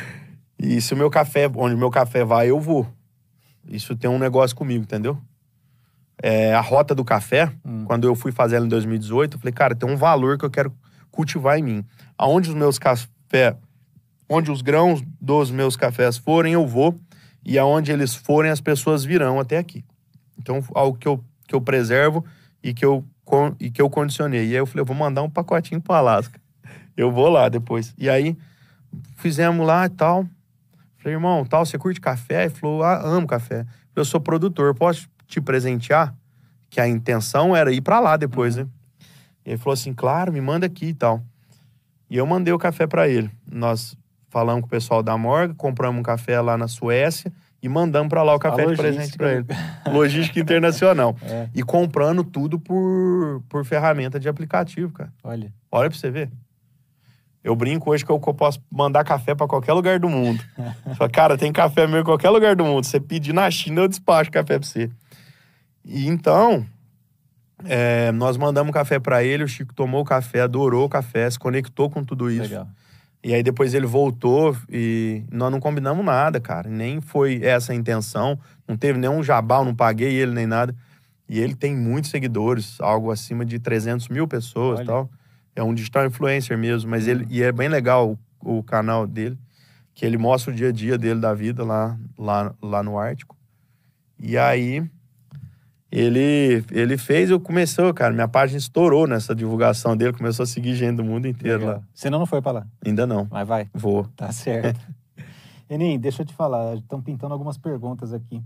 e 0.58 0.80
se 0.80 0.92
o 0.92 0.96
meu 0.96 1.10
café, 1.10 1.50
onde 1.56 1.74
o 1.74 1.78
meu 1.78 1.90
café 1.90 2.24
vai, 2.24 2.50
eu 2.50 2.60
vou. 2.60 2.86
Isso 3.66 3.96
tem 3.96 4.10
um 4.10 4.18
negócio 4.18 4.54
comigo, 4.54 4.82
entendeu? 4.84 5.18
É, 6.22 6.54
a 6.54 6.60
rota 6.60 6.94
do 6.94 7.04
café, 7.04 7.50
Hum. 7.64 7.84
quando 7.86 8.06
eu 8.06 8.14
fui 8.14 8.30
fazer 8.30 8.56
ela 8.56 8.66
em 8.66 8.68
2018, 8.68 9.34
eu 9.34 9.40
falei, 9.40 9.52
cara, 9.52 9.74
tem 9.74 9.88
um 9.88 9.96
valor 9.96 10.38
que 10.38 10.44
eu 10.44 10.50
quero 10.50 10.72
cultivar 11.10 11.58
em 11.58 11.62
mim. 11.62 11.84
Aonde 12.16 12.50
os 12.50 12.54
meus 12.54 12.78
cafés, 12.78 13.56
onde 14.28 14.50
os 14.50 14.62
grãos 14.62 15.02
dos 15.20 15.50
meus 15.50 15.76
cafés 15.76 16.16
forem, 16.16 16.52
eu 16.52 16.66
vou. 16.66 16.98
E 17.44 17.58
aonde 17.58 17.90
eles 17.90 18.14
forem, 18.14 18.50
as 18.50 18.60
pessoas 18.60 19.04
virão 19.04 19.40
até 19.40 19.58
aqui. 19.58 19.84
Então, 20.38 20.62
algo 20.74 20.96
que 20.96 21.06
eu, 21.08 21.22
que 21.46 21.54
eu 21.54 21.60
preservo 21.60 22.24
e 22.62 22.72
que 22.72 22.84
eu, 22.84 23.04
e 23.60 23.70
que 23.70 23.80
eu 23.80 23.90
condicionei. 23.90 24.46
E 24.46 24.52
aí 24.52 24.54
eu 24.54 24.66
falei, 24.66 24.82
eu 24.82 24.86
vou 24.86 24.96
mandar 24.96 25.22
um 25.22 25.30
pacotinho 25.30 25.80
pro 25.80 25.94
Alasca. 25.94 26.40
Eu 26.96 27.10
vou 27.10 27.28
lá 27.28 27.48
depois. 27.48 27.92
E 27.98 28.08
aí, 28.08 28.36
fizemos 29.16 29.66
lá 29.66 29.86
e 29.86 29.88
tal. 29.88 30.24
Falei, 30.98 31.16
irmão, 31.16 31.44
tal, 31.44 31.66
você 31.66 31.76
curte 31.76 32.00
café? 32.00 32.44
Ele 32.44 32.54
falou, 32.54 32.84
ah, 32.84 33.00
amo 33.04 33.26
café. 33.26 33.66
Eu 33.96 34.04
sou 34.04 34.20
produtor, 34.20 34.74
posso 34.74 35.08
te 35.26 35.40
presentear? 35.40 36.14
Que 36.70 36.80
a 36.80 36.88
intenção 36.88 37.54
era 37.54 37.72
ir 37.72 37.80
pra 37.80 37.98
lá 37.98 38.16
depois, 38.16 38.56
né? 38.56 38.66
E 39.44 39.50
ele 39.50 39.58
falou 39.58 39.74
assim, 39.74 39.92
claro, 39.92 40.32
me 40.32 40.40
manda 40.40 40.66
aqui 40.66 40.86
e 40.86 40.94
tal. 40.94 41.20
E 42.08 42.16
eu 42.16 42.24
mandei 42.24 42.54
o 42.54 42.58
café 42.58 42.86
pra 42.86 43.08
ele. 43.08 43.30
Nós 43.50 43.96
falamos 44.30 44.62
com 44.62 44.66
o 44.68 44.70
pessoal 44.70 45.02
da 45.02 45.18
Morga, 45.18 45.52
compramos 45.54 45.98
um 45.98 46.02
café 46.02 46.40
lá 46.40 46.56
na 46.56 46.68
Suécia 46.68 47.32
e 47.64 47.68
mandamos 47.68 48.10
pra 48.10 48.22
lá 48.22 48.34
o 48.34 48.38
café 48.38 48.66
de 48.66 48.76
presente 48.76 49.16
pra 49.16 49.32
ele. 49.32 49.46
logística. 49.90 50.38
Internacional. 50.38 51.16
É, 51.24 51.48
E 51.54 51.62
comprando 51.62 52.22
tudo 52.22 52.58
por, 52.60 53.42
por 53.48 53.64
ferramenta 53.64 54.20
de 54.20 54.28
aplicativo, 54.28 54.92
cara. 54.92 55.10
olha. 55.22 55.50
Olha 55.72 55.88
pra 55.88 55.98
você 55.98 56.10
ver. 56.10 56.30
Eu 57.42 57.56
brinco 57.56 57.90
hoje 57.90 58.04
que 58.04 58.10
eu 58.10 58.18
posso 58.18 58.60
mandar 58.70 59.04
café 59.04 59.34
pra 59.34 59.46
qualquer 59.46 59.72
lugar 59.72 59.98
do 59.98 60.08
mundo. 60.08 60.42
Fala, 60.96 61.10
cara, 61.10 61.36
tem 61.38 61.52
café 61.52 61.86
meu 61.86 62.00
em 62.00 62.04
qualquer 62.04 62.30
lugar 62.30 62.54
do 62.54 62.64
mundo. 62.64 62.84
Você 62.84 63.00
pedir 63.00 63.32
na 63.32 63.50
China, 63.50 63.80
eu 63.82 63.88
despacho 63.88 64.30
café 64.30 64.58
pra 64.58 64.66
você. 64.68 64.90
E 65.84 66.06
então, 66.06 66.64
é, 67.64 68.12
nós 68.12 68.36
mandamos 68.36 68.72
café 68.72 68.98
pra 68.98 69.22
ele, 69.24 69.44
o 69.44 69.48
Chico 69.48 69.74
tomou 69.74 70.02
o 70.02 70.04
café, 70.04 70.40
adorou 70.42 70.84
o 70.84 70.88
café, 70.88 71.28
se 71.30 71.38
conectou 71.38 71.90
com 71.90 72.04
tudo 72.04 72.30
isso. 72.30 72.42
Legal. 72.42 72.68
E 73.24 73.32
aí 73.32 73.42
depois 73.42 73.72
ele 73.72 73.86
voltou 73.86 74.54
e 74.70 75.24
nós 75.32 75.50
não 75.50 75.58
combinamos 75.58 76.04
nada, 76.04 76.38
cara. 76.38 76.68
Nem 76.68 77.00
foi 77.00 77.42
essa 77.42 77.72
a 77.72 77.74
intenção. 77.74 78.38
Não 78.68 78.76
teve 78.76 78.98
nenhum 78.98 79.22
jabal, 79.22 79.64
não 79.64 79.74
paguei 79.74 80.12
ele 80.12 80.32
nem 80.32 80.46
nada. 80.46 80.76
E 81.26 81.40
ele 81.40 81.54
tem 81.54 81.74
muitos 81.74 82.10
seguidores, 82.10 82.78
algo 82.80 83.10
acima 83.10 83.42
de 83.42 83.58
300 83.58 84.08
mil 84.08 84.28
pessoas 84.28 84.80
Olha. 84.80 84.86
tal. 84.86 85.10
É 85.56 85.62
um 85.62 85.72
digital 85.72 86.04
influencer 86.04 86.58
mesmo, 86.58 86.90
mas 86.90 87.08
ele 87.08 87.26
e 87.30 87.42
é 87.42 87.50
bem 87.50 87.68
legal 87.68 88.18
o, 88.42 88.58
o 88.58 88.62
canal 88.62 89.06
dele, 89.06 89.38
que 89.94 90.04
ele 90.04 90.18
mostra 90.18 90.52
o 90.52 90.54
dia 90.54 90.68
a 90.68 90.72
dia 90.72 90.98
dele 90.98 91.20
da 91.20 91.32
vida 91.32 91.64
lá, 91.64 91.98
lá, 92.18 92.54
lá 92.60 92.82
no 92.82 92.98
Ártico. 92.98 93.34
E 94.18 94.36
aí 94.36 94.84
ele 96.00 96.64
ele 96.70 96.96
fez, 96.98 97.30
eu 97.30 97.38
começou, 97.40 97.92
cara, 97.94 98.12
minha 98.12 98.28
página 98.28 98.58
estourou 98.58 99.06
nessa 99.06 99.34
divulgação 99.34 99.96
dele, 99.96 100.12
começou 100.12 100.42
a 100.42 100.46
seguir 100.46 100.74
gente 100.74 100.96
do 100.96 101.04
mundo 101.04 101.26
inteiro 101.28 101.60
lá. 101.60 101.72
Legal. 101.74 101.84
Senão 101.94 102.18
não 102.18 102.26
foi 102.26 102.40
pra 102.42 102.52
lá. 102.52 102.66
Ainda 102.84 103.06
não. 103.06 103.28
Mas 103.30 103.46
vai. 103.46 103.68
Vou. 103.72 104.04
Tá 104.16 104.30
certo. 104.32 104.80
Enim, 105.70 105.98
deixa 105.98 106.22
eu 106.22 106.26
te 106.26 106.34
falar, 106.34 106.76
estão 106.76 107.00
pintando 107.00 107.32
algumas 107.32 107.56
perguntas 107.56 108.12
aqui. 108.12 108.42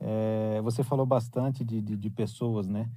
É, 0.00 0.60
você 0.62 0.82
falou 0.82 1.04
bastante 1.06 1.64
de, 1.64 1.80
de, 1.80 1.96
de 1.96 2.10
pessoas, 2.10 2.66
né? 2.68 2.88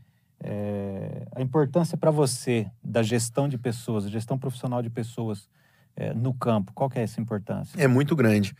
É, 0.41 1.27
a 1.35 1.41
importância 1.41 1.97
para 1.97 2.11
você 2.11 2.67
da 2.83 3.03
gestão 3.03 3.47
de 3.49 3.57
pessoas, 3.57 4.09
gestão 4.09 4.37
profissional 4.37 4.81
de 4.81 4.89
pessoas 4.89 5.49
é, 5.95 6.13
no 6.13 6.33
campo, 6.33 6.71
qual 6.73 6.89
que 6.89 6.97
é 6.99 7.03
essa 7.03 7.19
importância? 7.19 7.81
É 7.81 7.87
muito 7.87 8.15
grande. 8.15 8.53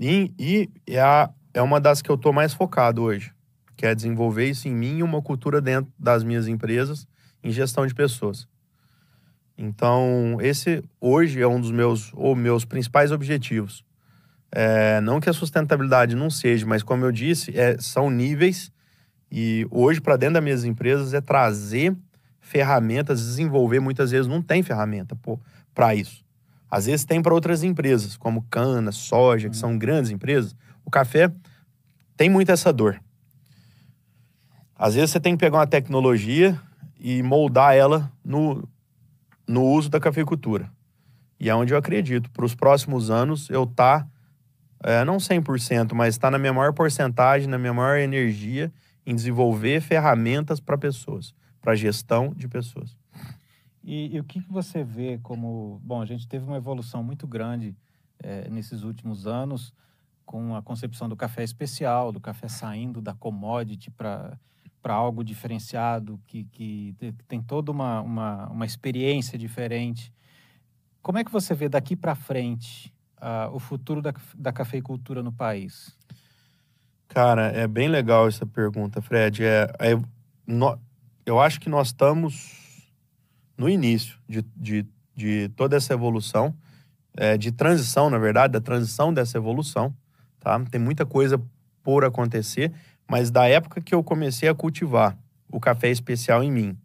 E, 0.00 0.32
e 0.38 0.70
é, 0.86 1.00
a- 1.00 1.30
é 1.52 1.60
uma 1.60 1.78
das 1.80 2.00
que 2.00 2.10
eu 2.10 2.16
tô 2.16 2.32
mais 2.32 2.54
focado 2.54 3.02
hoje, 3.02 3.32
que 3.76 3.86
é 3.86 3.94
desenvolver 3.94 4.48
isso 4.48 4.66
em 4.68 4.74
mim 4.74 4.98
e 4.98 5.02
uma 5.02 5.20
cultura 5.20 5.60
dentro 5.60 5.92
das 5.98 6.24
minhas 6.24 6.48
empresas 6.48 7.06
em 7.42 7.50
gestão 7.50 7.86
de 7.86 7.94
pessoas. 7.94 8.48
Então, 9.58 10.38
esse 10.40 10.82
hoje 11.00 11.40
é 11.40 11.46
um 11.46 11.60
dos 11.60 11.70
meus, 11.70 12.12
ou 12.14 12.34
meus 12.34 12.64
principais 12.64 13.10
objetivos. 13.10 13.84
É, 14.52 15.00
não 15.00 15.20
que 15.20 15.28
a 15.28 15.32
sustentabilidade 15.32 16.14
não 16.14 16.30
seja, 16.30 16.66
mas 16.66 16.82
como 16.82 17.04
eu 17.04 17.12
disse, 17.12 17.58
é, 17.58 17.76
são 17.78 18.10
níveis 18.10 18.70
e 19.30 19.66
hoje 19.70 20.00
para 20.00 20.16
dentro 20.16 20.34
das 20.34 20.44
minhas 20.44 20.64
empresas 20.64 21.12
é 21.12 21.20
trazer 21.20 21.96
ferramentas, 22.40 23.20
desenvolver. 23.20 23.80
Muitas 23.80 24.10
vezes 24.10 24.26
não 24.26 24.40
tem 24.40 24.62
ferramenta 24.62 25.18
para 25.74 25.94
isso. 25.94 26.24
Às 26.70 26.86
vezes 26.86 27.04
tem 27.04 27.22
para 27.22 27.34
outras 27.34 27.62
empresas, 27.62 28.16
como 28.16 28.42
cana, 28.50 28.92
soja, 28.92 29.48
que 29.48 29.56
são 29.56 29.76
grandes 29.78 30.10
empresas. 30.10 30.54
O 30.84 30.90
café 30.90 31.30
tem 32.16 32.28
muito 32.28 32.50
essa 32.50 32.72
dor. 32.72 33.00
Às 34.78 34.94
vezes 34.94 35.10
você 35.10 35.20
tem 35.20 35.34
que 35.34 35.40
pegar 35.40 35.58
uma 35.58 35.66
tecnologia 35.66 36.60
e 36.98 37.22
moldar 37.22 37.74
ela 37.74 38.12
no, 38.24 38.68
no 39.46 39.64
uso 39.64 39.88
da 39.88 39.98
cafeicultura. 39.98 40.70
E 41.38 41.48
é 41.48 41.54
onde 41.54 41.72
eu 41.72 41.78
acredito. 41.78 42.30
Para 42.30 42.44
os 42.44 42.54
próximos 42.54 43.10
anos, 43.10 43.48
eu 43.50 43.66
tá, 43.66 44.06
é, 44.82 45.04
não 45.04 45.16
100%, 45.16 45.92
mas 45.94 46.14
está 46.14 46.30
na 46.30 46.38
minha 46.38 46.52
maior 46.52 46.72
porcentagem, 46.72 47.48
na 47.48 47.58
minha 47.58 47.72
maior 47.72 47.98
energia 47.98 48.72
em 49.06 49.14
desenvolver 49.14 49.80
ferramentas 49.80 50.58
para 50.58 50.76
pessoas, 50.76 51.34
para 51.60 51.74
gestão 51.74 52.34
de 52.34 52.48
pessoas. 52.48 52.96
E, 53.84 54.16
e 54.16 54.20
o 54.20 54.24
que, 54.24 54.42
que 54.42 54.52
você 54.52 54.82
vê 54.82 55.18
como. 55.22 55.80
Bom, 55.84 56.02
a 56.02 56.06
gente 56.06 56.26
teve 56.26 56.44
uma 56.44 56.56
evolução 56.56 57.04
muito 57.04 57.24
grande 57.24 57.76
eh, 58.18 58.48
nesses 58.50 58.82
últimos 58.82 59.28
anos 59.28 59.72
com 60.24 60.56
a 60.56 60.62
concepção 60.62 61.08
do 61.08 61.14
café 61.14 61.44
especial, 61.44 62.10
do 62.10 62.20
café 62.20 62.48
saindo 62.48 63.00
da 63.00 63.14
commodity 63.14 63.92
para 63.92 64.36
para 64.86 64.94
algo 64.94 65.24
diferenciado, 65.24 66.20
que, 66.28 66.44
que 66.44 66.94
tem 67.26 67.42
toda 67.42 67.72
uma, 67.72 68.00
uma, 68.02 68.46
uma 68.46 68.64
experiência 68.64 69.36
diferente. 69.36 70.12
Como 71.02 71.18
é 71.18 71.24
que 71.24 71.32
você 71.32 71.54
vê 71.54 71.68
daqui 71.68 71.96
para 71.96 72.14
frente 72.14 72.94
uh, 73.16 73.52
o 73.52 73.58
futuro 73.58 74.00
da, 74.00 74.14
da 74.32 74.52
cafeicultura 74.52 75.24
no 75.24 75.32
país? 75.32 75.98
Cara, 77.08 77.48
é 77.48 77.66
bem 77.66 77.88
legal 77.88 78.28
essa 78.28 78.46
pergunta, 78.46 79.02
Fred. 79.02 79.42
É, 79.42 79.68
é 79.80 80.00
no, 80.46 80.78
eu 81.24 81.40
acho 81.40 81.58
que 81.58 81.68
nós 81.68 81.88
estamos 81.88 82.88
no 83.58 83.68
início 83.68 84.16
de, 84.28 84.42
de, 84.54 84.86
de 85.16 85.48
toda 85.56 85.76
essa 85.76 85.94
evolução, 85.94 86.56
é, 87.16 87.36
de 87.36 87.50
transição, 87.50 88.08
na 88.08 88.18
verdade, 88.18 88.52
da 88.52 88.60
transição 88.60 89.12
dessa 89.12 89.36
evolução. 89.36 89.92
Tá? 90.38 90.60
Tem 90.70 90.80
muita 90.80 91.04
coisa 91.04 91.42
por 91.82 92.04
acontecer, 92.04 92.72
mas 93.08 93.30
da 93.30 93.46
época 93.46 93.80
que 93.80 93.94
eu 93.94 94.02
comecei 94.02 94.48
a 94.48 94.54
cultivar 94.54 95.16
o 95.50 95.60
café 95.60 95.90
especial 95.90 96.42
em 96.42 96.50
mim, 96.50 96.78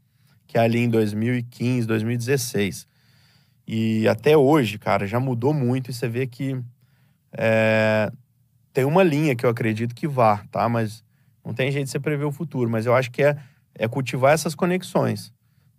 que 0.47 0.57
é 0.57 0.61
ali 0.61 0.79
em 0.79 0.89
2015, 0.89 1.87
2016, 1.87 2.87
e 3.67 4.07
até 4.07 4.35
hoje, 4.35 4.77
cara, 4.77 5.07
já 5.07 5.19
mudou 5.19 5.53
muito 5.53 5.89
e 5.89 5.93
você 5.93 6.07
vê 6.07 6.27
que 6.27 6.61
é, 7.33 8.11
tem 8.73 8.85
uma 8.85 9.03
linha 9.03 9.35
que 9.35 9.45
eu 9.45 9.49
acredito 9.49 9.95
que 9.95 10.07
vá, 10.07 10.43
tá? 10.51 10.67
Mas 10.67 11.03
não 11.45 11.53
tem 11.53 11.71
jeito 11.71 11.85
de 11.85 11.91
você 11.91 11.99
prever 11.99 12.25
o 12.25 12.31
futuro, 12.31 12.69
mas 12.69 12.85
eu 12.85 12.95
acho 12.95 13.11
que 13.11 13.23
é, 13.23 13.37
é 13.75 13.87
cultivar 13.87 14.33
essas 14.33 14.55
conexões, 14.55 15.33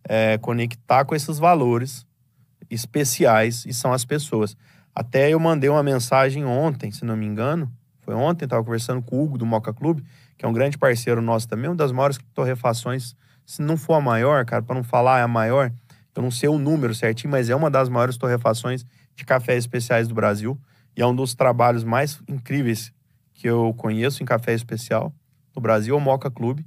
é 0.04 0.38
conectar 0.38 1.04
com 1.04 1.14
esses 1.14 1.38
valores 1.38 2.06
especiais 2.70 3.64
e 3.66 3.72
são 3.72 3.92
as 3.92 4.04
pessoas. 4.04 4.56
Até 4.94 5.30
eu 5.30 5.38
mandei 5.38 5.70
uma 5.70 5.82
mensagem 5.82 6.44
ontem, 6.44 6.90
se 6.90 7.04
não 7.04 7.16
me 7.16 7.26
engano, 7.26 7.70
foi 8.00 8.14
ontem, 8.14 8.44
estava 8.44 8.64
conversando 8.64 9.00
com 9.02 9.16
o 9.16 9.24
Hugo 9.24 9.38
do 9.38 9.46
Moca 9.46 9.72
Clube, 9.72 10.02
que 10.42 10.46
é 10.46 10.48
um 10.48 10.52
grande 10.52 10.76
parceiro 10.76 11.22
nosso 11.22 11.46
também, 11.46 11.70
uma 11.70 11.76
das 11.76 11.92
maiores 11.92 12.18
torrefações, 12.34 13.14
se 13.46 13.62
não 13.62 13.76
for 13.76 13.94
a 13.94 14.00
maior, 14.00 14.44
cara, 14.44 14.60
para 14.60 14.74
não 14.74 14.82
falar 14.82 15.20
é 15.20 15.22
a 15.22 15.28
maior, 15.28 15.72
eu 16.16 16.20
não 16.20 16.32
sei 16.32 16.48
o 16.48 16.58
número 16.58 16.92
certinho, 16.96 17.30
mas 17.30 17.48
é 17.48 17.54
uma 17.54 17.70
das 17.70 17.88
maiores 17.88 18.16
torrefações 18.16 18.84
de 19.14 19.24
cafés 19.24 19.62
especiais 19.62 20.08
do 20.08 20.16
Brasil. 20.16 20.60
E 20.96 21.00
é 21.00 21.06
um 21.06 21.14
dos 21.14 21.32
trabalhos 21.32 21.84
mais 21.84 22.20
incríveis 22.26 22.92
que 23.32 23.48
eu 23.48 23.72
conheço 23.74 24.20
em 24.20 24.26
café 24.26 24.52
especial 24.52 25.14
no 25.54 25.62
Brasil, 25.62 25.96
o 25.96 26.00
Moca 26.00 26.28
Clube. 26.28 26.66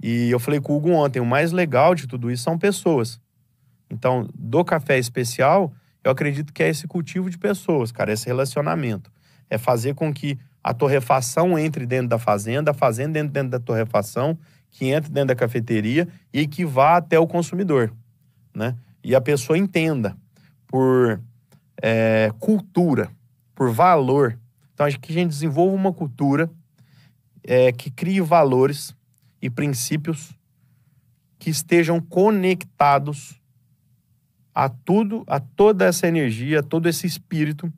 E 0.00 0.30
eu 0.30 0.38
falei 0.38 0.60
com 0.60 0.74
o 0.74 0.76
Hugo 0.76 0.90
ontem, 0.90 1.18
o 1.18 1.26
mais 1.26 1.50
legal 1.50 1.96
de 1.96 2.06
tudo 2.06 2.30
isso 2.30 2.44
são 2.44 2.56
pessoas. 2.56 3.20
Então, 3.90 4.28
do 4.32 4.64
café 4.64 5.00
especial, 5.00 5.72
eu 6.04 6.12
acredito 6.12 6.52
que 6.52 6.62
é 6.62 6.68
esse 6.68 6.86
cultivo 6.86 7.28
de 7.28 7.38
pessoas, 7.38 7.90
cara, 7.90 8.12
esse 8.12 8.26
relacionamento. 8.26 9.10
É 9.50 9.58
fazer 9.58 9.94
com 9.96 10.14
que 10.14 10.38
a 10.64 10.72
torrefação 10.72 11.58
entre 11.58 11.84
dentro 11.84 12.08
da 12.08 12.18
fazenda, 12.18 12.70
a 12.70 12.74
fazenda 12.74 13.12
dentro, 13.12 13.32
dentro 13.34 13.50
da 13.50 13.60
torrefação, 13.60 14.38
que 14.70 14.86
entre 14.86 15.12
dentro 15.12 15.28
da 15.28 15.36
cafeteria 15.36 16.08
e 16.32 16.48
que 16.48 16.64
vá 16.64 16.96
até 16.96 17.18
o 17.18 17.26
consumidor, 17.26 17.92
né? 18.54 18.74
E 19.04 19.14
a 19.14 19.20
pessoa 19.20 19.58
entenda 19.58 20.16
por 20.66 21.20
é, 21.82 22.32
cultura, 22.40 23.10
por 23.54 23.70
valor. 23.70 24.38
Então, 24.72 24.86
acho 24.86 24.98
que 24.98 25.12
a 25.12 25.14
gente 25.14 25.28
desenvolva 25.28 25.76
uma 25.76 25.92
cultura 25.92 26.50
é, 27.42 27.70
que 27.70 27.90
crie 27.90 28.22
valores 28.22 28.96
e 29.42 29.50
princípios 29.50 30.34
que 31.38 31.50
estejam 31.50 32.00
conectados 32.00 33.38
a 34.54 34.70
tudo, 34.70 35.22
a 35.26 35.38
toda 35.38 35.84
essa 35.84 36.08
energia, 36.08 36.60
a 36.60 36.62
todo 36.62 36.88
esse 36.88 37.06
espírito 37.06 37.70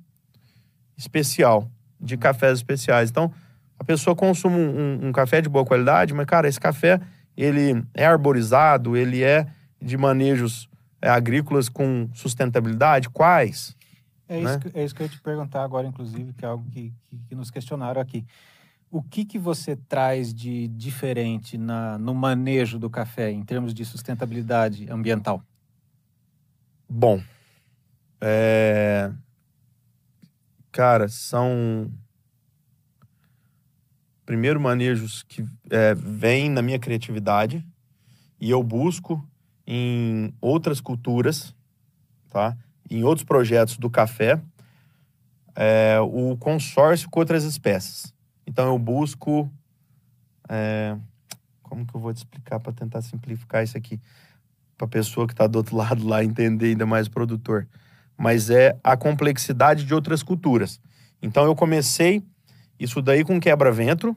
especial, 0.96 1.68
de 2.00 2.16
cafés 2.16 2.58
especiais. 2.58 3.10
Então, 3.10 3.32
a 3.78 3.84
pessoa 3.84 4.16
consome 4.16 4.56
um, 4.56 4.78
um, 4.78 5.08
um, 5.08 5.12
café 5.12 5.40
de 5.40 5.48
boa 5.48 5.64
qualidade, 5.64 6.14
mas, 6.14 6.26
cara, 6.26 6.48
esse 6.48 6.60
café, 6.60 7.00
ele 7.36 7.84
é 7.94 8.06
arborizado, 8.06 8.96
ele 8.96 9.22
é 9.22 9.46
de 9.80 9.96
manejos 9.96 10.68
é, 11.00 11.08
agrícolas 11.08 11.68
com 11.68 12.08
sustentabilidade? 12.14 13.08
Quais? 13.10 13.76
É 14.28 14.40
isso, 14.40 14.52
né? 14.52 14.58
que, 14.58 14.78
é 14.78 14.84
isso 14.84 14.94
que 14.94 15.02
eu 15.02 15.06
ia 15.06 15.10
te 15.10 15.20
perguntar 15.20 15.62
agora, 15.62 15.86
inclusive, 15.86 16.32
que 16.32 16.44
é 16.44 16.48
algo 16.48 16.68
que, 16.70 16.92
que, 17.06 17.18
que 17.28 17.34
nos 17.34 17.50
questionaram 17.50 18.00
aqui. 18.00 18.24
O 18.90 19.02
que, 19.02 19.24
que 19.24 19.38
você 19.38 19.76
traz 19.76 20.32
de 20.32 20.68
diferente 20.68 21.58
na, 21.58 21.98
no 21.98 22.14
manejo 22.14 22.78
do 22.78 22.88
café 22.88 23.30
em 23.30 23.42
termos 23.42 23.74
de 23.74 23.84
sustentabilidade 23.84 24.90
ambiental? 24.90 25.42
Bom, 26.88 27.20
é... 28.20 29.12
cara, 30.76 31.08
são 31.08 31.90
primeiro 34.26 34.60
manejos 34.60 35.22
que 35.22 35.42
é, 35.70 35.94
vêm 35.94 36.50
na 36.50 36.60
minha 36.60 36.78
criatividade 36.78 37.66
e 38.38 38.50
eu 38.50 38.62
busco 38.62 39.26
em 39.66 40.34
outras 40.38 40.78
culturas, 40.78 41.54
tá? 42.28 42.54
em 42.90 43.02
outros 43.04 43.24
projetos 43.24 43.78
do 43.78 43.88
café, 43.88 44.38
é, 45.54 45.98
o 45.98 46.36
consórcio 46.36 47.08
com 47.08 47.20
outras 47.20 47.44
espécies. 47.44 48.12
Então 48.46 48.66
eu 48.66 48.78
busco. 48.78 49.50
É, 50.46 50.94
como 51.62 51.86
que 51.86 51.96
eu 51.96 52.00
vou 52.02 52.12
te 52.12 52.18
explicar 52.18 52.60
para 52.60 52.74
tentar 52.74 53.00
simplificar 53.00 53.64
isso 53.64 53.78
aqui? 53.78 53.98
Para 54.76 54.84
a 54.84 54.90
pessoa 54.90 55.26
que 55.26 55.32
está 55.32 55.46
do 55.46 55.56
outro 55.56 55.74
lado 55.74 56.06
lá 56.06 56.22
entender 56.22 56.66
ainda 56.66 56.84
mais 56.84 57.06
o 57.06 57.10
produtor. 57.10 57.66
Mas 58.16 58.50
é 58.50 58.78
a 58.82 58.96
complexidade 58.96 59.84
de 59.84 59.94
outras 59.94 60.22
culturas. 60.22 60.80
Então 61.20 61.44
eu 61.44 61.54
comecei 61.54 62.22
isso 62.78 63.02
daí 63.02 63.24
com 63.24 63.38
quebra-vento. 63.40 64.16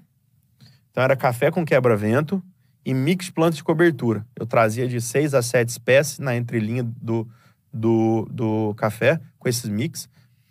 Então 0.92 1.04
era 1.04 1.16
café 1.16 1.52
com 1.52 1.66
quebra-vento 1.66 2.42
e 2.86 2.94
mix 2.94 3.30
plantas 3.30 3.58
de 3.58 3.64
cobertura. 3.64 4.26
Eu 4.36 4.46
trazia 4.46 4.88
de 4.88 5.02
seis 5.02 5.34
a 5.34 5.42
sete 5.42 5.70
espécies 5.70 6.20
na 6.20 6.36
entrelinha 6.36 6.84
do, 6.84 7.28
do, 7.72 8.28
do 8.32 8.74
café 8.76 9.20
com 9.38 9.48
esses 9.48 9.70
mix. 9.70 10.10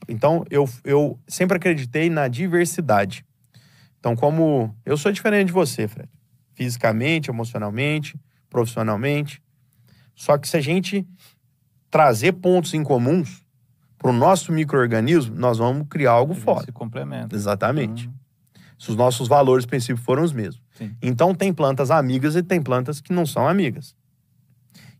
Então, 0.08 0.44
eu, 0.50 0.68
eu 0.84 1.18
sempre 1.26 1.56
acreditei 1.56 2.08
na 2.08 2.28
diversidade. 2.28 3.24
Então, 3.98 4.14
como 4.14 4.74
eu 4.84 4.96
sou 4.96 5.10
diferente 5.10 5.48
de 5.48 5.52
você, 5.52 5.88
Fred, 5.88 6.08
fisicamente, 6.54 7.30
emocionalmente, 7.30 8.18
profissionalmente. 8.48 9.42
Só 10.14 10.38
que 10.38 10.48
se 10.48 10.56
a 10.56 10.60
gente 10.60 11.06
trazer 11.90 12.32
pontos 12.32 12.74
em 12.74 12.82
comuns 12.82 13.42
para 13.96 14.10
o 14.10 14.12
nosso 14.12 14.52
microorganismo, 14.52 15.34
nós 15.36 15.58
vamos 15.58 15.86
criar 15.88 16.12
algo 16.12 16.34
foda. 16.34 16.64
Se 16.64 16.72
complementa. 16.72 17.34
Exatamente. 17.34 18.06
Uhum. 18.06 18.14
Se 18.78 18.90
os 18.90 18.96
nossos 18.96 19.26
valores, 19.26 19.66
princípios 19.66 20.04
foram 20.04 20.22
os 20.22 20.32
mesmos. 20.32 20.62
Sim. 20.76 20.94
Então, 21.02 21.34
tem 21.34 21.52
plantas 21.52 21.90
amigas 21.90 22.36
e 22.36 22.42
tem 22.42 22.62
plantas 22.62 23.00
que 23.00 23.12
não 23.12 23.26
são 23.26 23.48
amigas 23.48 23.96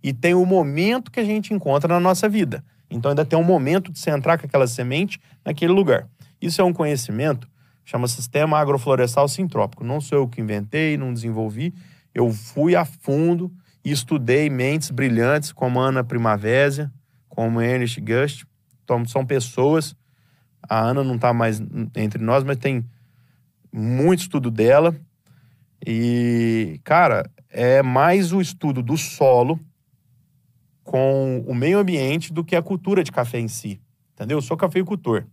e 0.03 0.13
tem 0.13 0.35
o 0.35 0.45
momento 0.45 1.11
que 1.11 1.21
a 1.21 1.25
gente 1.25 1.53
encontra 1.53 1.93
na 1.93 2.01
nossa 2.01 2.29
vida. 2.29 2.65
Então 2.91 3.11
ainda 3.11 3.25
tem 3.25 3.39
um 3.39 3.45
momento 3.45 3.93
de 3.93 3.99
você 3.99 4.11
entrar 4.11 4.39
com 4.39 4.47
aquela 4.47 4.67
semente 4.67 5.21
naquele 5.45 5.73
lugar. 5.73 6.09
Isso 6.41 6.61
é 6.61 6.65
um 6.65 6.73
conhecimento, 6.73 7.49
chama 7.85 8.09
Sistema 8.09 8.59
Agroflorestal 8.59 9.29
Sintrópico. 9.29 9.85
Não 9.85 10.01
sou 10.01 10.19
eu 10.19 10.29
que 10.29 10.41
inventei, 10.41 10.97
não 10.97 11.13
desenvolvi. 11.13 11.75
Eu 12.15 12.33
fui 12.33 12.75
a 12.75 12.85
fundo 12.85 13.53
e 13.89 13.91
estudei 13.91 14.51
mentes 14.51 14.91
brilhantes 14.91 15.51
como 15.51 15.81
Ana 15.81 16.05
Primavésia, 16.05 16.93
como 17.27 17.59
Ernest 17.59 17.99
Gust. 18.03 18.45
Então, 18.85 19.03
são 19.07 19.25
pessoas. 19.25 19.97
A 20.69 20.79
Ana 20.79 21.03
não 21.03 21.15
está 21.15 21.33
mais 21.33 21.59
entre 21.97 22.23
nós, 22.23 22.45
mas 22.45 22.59
tem 22.59 22.85
muito 23.73 24.21
estudo 24.21 24.51
dela. 24.51 24.95
E, 25.87 26.79
cara, 26.85 27.31
é 27.49 27.83
mais 27.83 28.31
o 28.31 28.43
estudo 28.43 28.83
do 28.83 28.99
solo 28.99 29.59
com 30.85 31.43
o 31.47 31.55
meio 31.55 31.79
ambiente 31.79 32.31
do 32.31 32.45
que 32.45 32.55
a 32.55 32.63
cultura 32.63 33.03
de 33.03 33.11
café 33.11 33.39
em 33.39 33.49
si. 33.49 33.81
Entendeu? 34.13 34.37
Eu 34.37 34.43
sou 34.43 34.57
cafeicultor. 34.57 35.25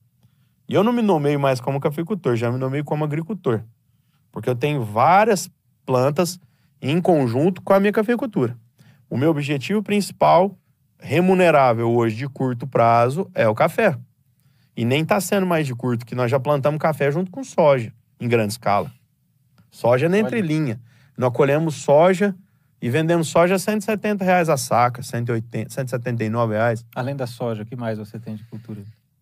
E 0.69 0.73
eu 0.73 0.84
não 0.84 0.94
me 0.94 1.02
nomeio 1.02 1.40
mais 1.41 1.60
como 1.60 1.80
cafeicultor, 1.80 2.38
já 2.38 2.49
me 2.49 2.57
nomeio 2.57 2.86
como 2.86 3.03
agricultor. 3.03 3.64
Porque 4.32 4.49
eu 4.49 4.56
tenho 4.56 4.82
várias 4.82 5.49
plantas 5.86 6.40
em 6.81 7.02
conjunto 7.02 7.61
com 7.61 7.73
a 7.73 7.80
minha 7.80 7.91
cafeicultura. 7.91 8.57
O 9.10 9.18
meu 9.18 9.30
objetivo 9.30 9.81
principal, 9.81 10.57
remunerável 10.99 11.91
hoje 11.91 12.15
de 12.15 12.27
curto 12.27 12.68
prazo, 12.68 13.30
é 13.34 13.47
o 13.47 13.56
café. 13.56 13.97
E 14.76 14.84
nem 14.84 15.03
está 15.03 15.22
sendo 15.22 15.45
mais 15.45 15.65
de 15.65 15.73
curto, 15.73 16.06
que 16.06 16.15
nós 16.15 16.30
já 16.30 16.39
plantamos 16.39 16.80
café 16.80 17.11
junto 17.11 17.31
com 17.31 17.43
soja, 17.43 17.93
em 18.19 18.27
grande 18.27 18.53
escala. 18.53 18.91
Soja 19.72 20.10
na 20.10 20.18
entrelinha. 20.18 20.80
Nós 21.18 21.31
colhemos 21.34 21.76
soja 21.76 22.35
e 22.81 22.89
vendemos 22.89 23.30
soja 23.30 23.56
a 23.56 23.60
170 23.60 24.23
reais 24.23 24.49
a 24.49 24.57
saca, 24.57 25.02
180, 25.02 25.69
179 25.69 26.53
reais. 26.53 26.85
Além 26.93 27.15
da 27.15 27.26
soja, 27.26 27.64
o 27.64 27.65
que 27.65 27.76
mais 27.76 27.97
você 27.97 28.19
tem 28.19 28.35
de 28.35 28.43
cultura? 28.43 28.81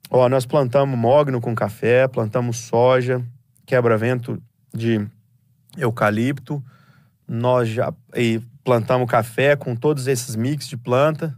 Ó, 0.10 0.28
nós 0.28 0.46
plantamos 0.46 0.98
mogno 0.98 1.40
com 1.40 1.56
café, 1.56 2.08
plantamos 2.08 2.58
soja, 2.58 3.24
quebra-vento 3.66 4.42
de 4.74 5.08
eucalipto, 5.78 6.64
nós 7.28 7.70
já 7.70 7.94
plantamos 8.64 9.10
café 9.10 9.56
com 9.56 9.76
todos 9.76 10.08
esses 10.08 10.36
mix 10.36 10.68
de 10.68 10.78
planta 10.78 11.36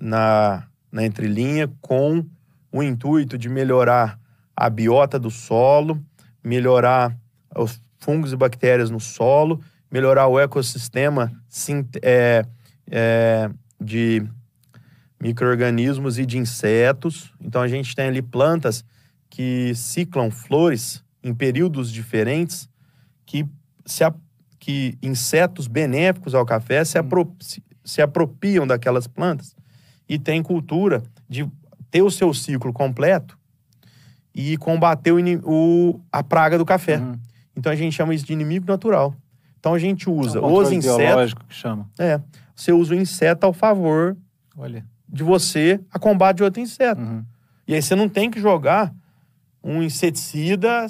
na, 0.00 0.66
na 0.90 1.04
entrelinha 1.04 1.70
com 1.80 2.24
o 2.70 2.82
intuito 2.82 3.36
de 3.36 3.48
melhorar 3.48 4.18
a 4.56 4.68
biota 4.68 5.18
do 5.18 5.30
solo, 5.30 6.02
melhorar 6.42 7.16
os 7.56 7.80
fungos 7.98 8.32
e 8.32 8.36
bactérias 8.36 8.90
no 8.90 9.00
solo 9.00 9.60
melhorar 9.92 10.26
o 10.26 10.40
ecossistema 10.40 11.30
é, 12.00 12.46
é, 12.90 13.50
de 13.78 14.26
micro-organismos 15.20 16.18
e 16.18 16.24
de 16.24 16.38
insetos. 16.38 17.30
Então 17.38 17.60
a 17.60 17.68
gente 17.68 17.94
tem 17.94 18.06
ali 18.06 18.22
plantas 18.22 18.82
que 19.28 19.74
ciclam 19.74 20.30
flores 20.30 21.04
em 21.22 21.34
períodos 21.34 21.92
diferentes, 21.92 22.68
que, 23.26 23.46
se, 23.84 24.02
que 24.62 24.96
insetos 25.02 25.66
benéficos 25.66 26.36
ao 26.36 26.46
café 26.46 26.84
se, 26.84 26.96
apro, 26.96 27.34
se, 27.40 27.60
se 27.84 28.00
apropriam 28.00 28.64
daquelas 28.64 29.08
plantas 29.08 29.56
e 30.08 30.20
tem 30.20 30.40
cultura 30.40 31.02
de 31.28 31.50
ter 31.90 32.00
o 32.00 32.10
seu 32.12 32.32
ciclo 32.32 32.72
completo 32.72 33.36
e 34.32 34.56
combater 34.58 35.10
o, 35.10 35.18
o 35.42 36.00
a 36.12 36.22
praga 36.22 36.56
do 36.56 36.64
café. 36.64 36.98
Uhum. 36.98 37.18
Então 37.56 37.72
a 37.72 37.74
gente 37.74 37.92
chama 37.92 38.14
isso 38.14 38.24
de 38.24 38.32
inimigo 38.32 38.64
natural. 38.64 39.16
Então 39.58 39.74
a 39.74 39.80
gente 39.80 40.08
usa 40.08 40.38
é 40.38 40.40
um 40.40 40.54
os 40.54 40.70
insetos. 40.70 41.34
que 41.34 41.54
chama. 41.56 41.90
É. 41.98 42.20
Você 42.54 42.70
usa 42.70 42.94
o 42.94 42.96
inseto 42.96 43.44
ao 43.44 43.52
favor 43.52 44.16
Olha. 44.56 44.86
de 45.08 45.24
você 45.24 45.80
a 45.90 45.98
combate 45.98 46.36
de 46.36 46.44
outro 46.44 46.62
inseto. 46.62 47.00
Uhum. 47.02 47.24
E 47.66 47.74
aí 47.74 47.82
você 47.82 47.96
não 47.96 48.08
tem 48.08 48.30
que 48.30 48.40
jogar 48.40 48.94
um 49.60 49.82
inseticida 49.82 50.86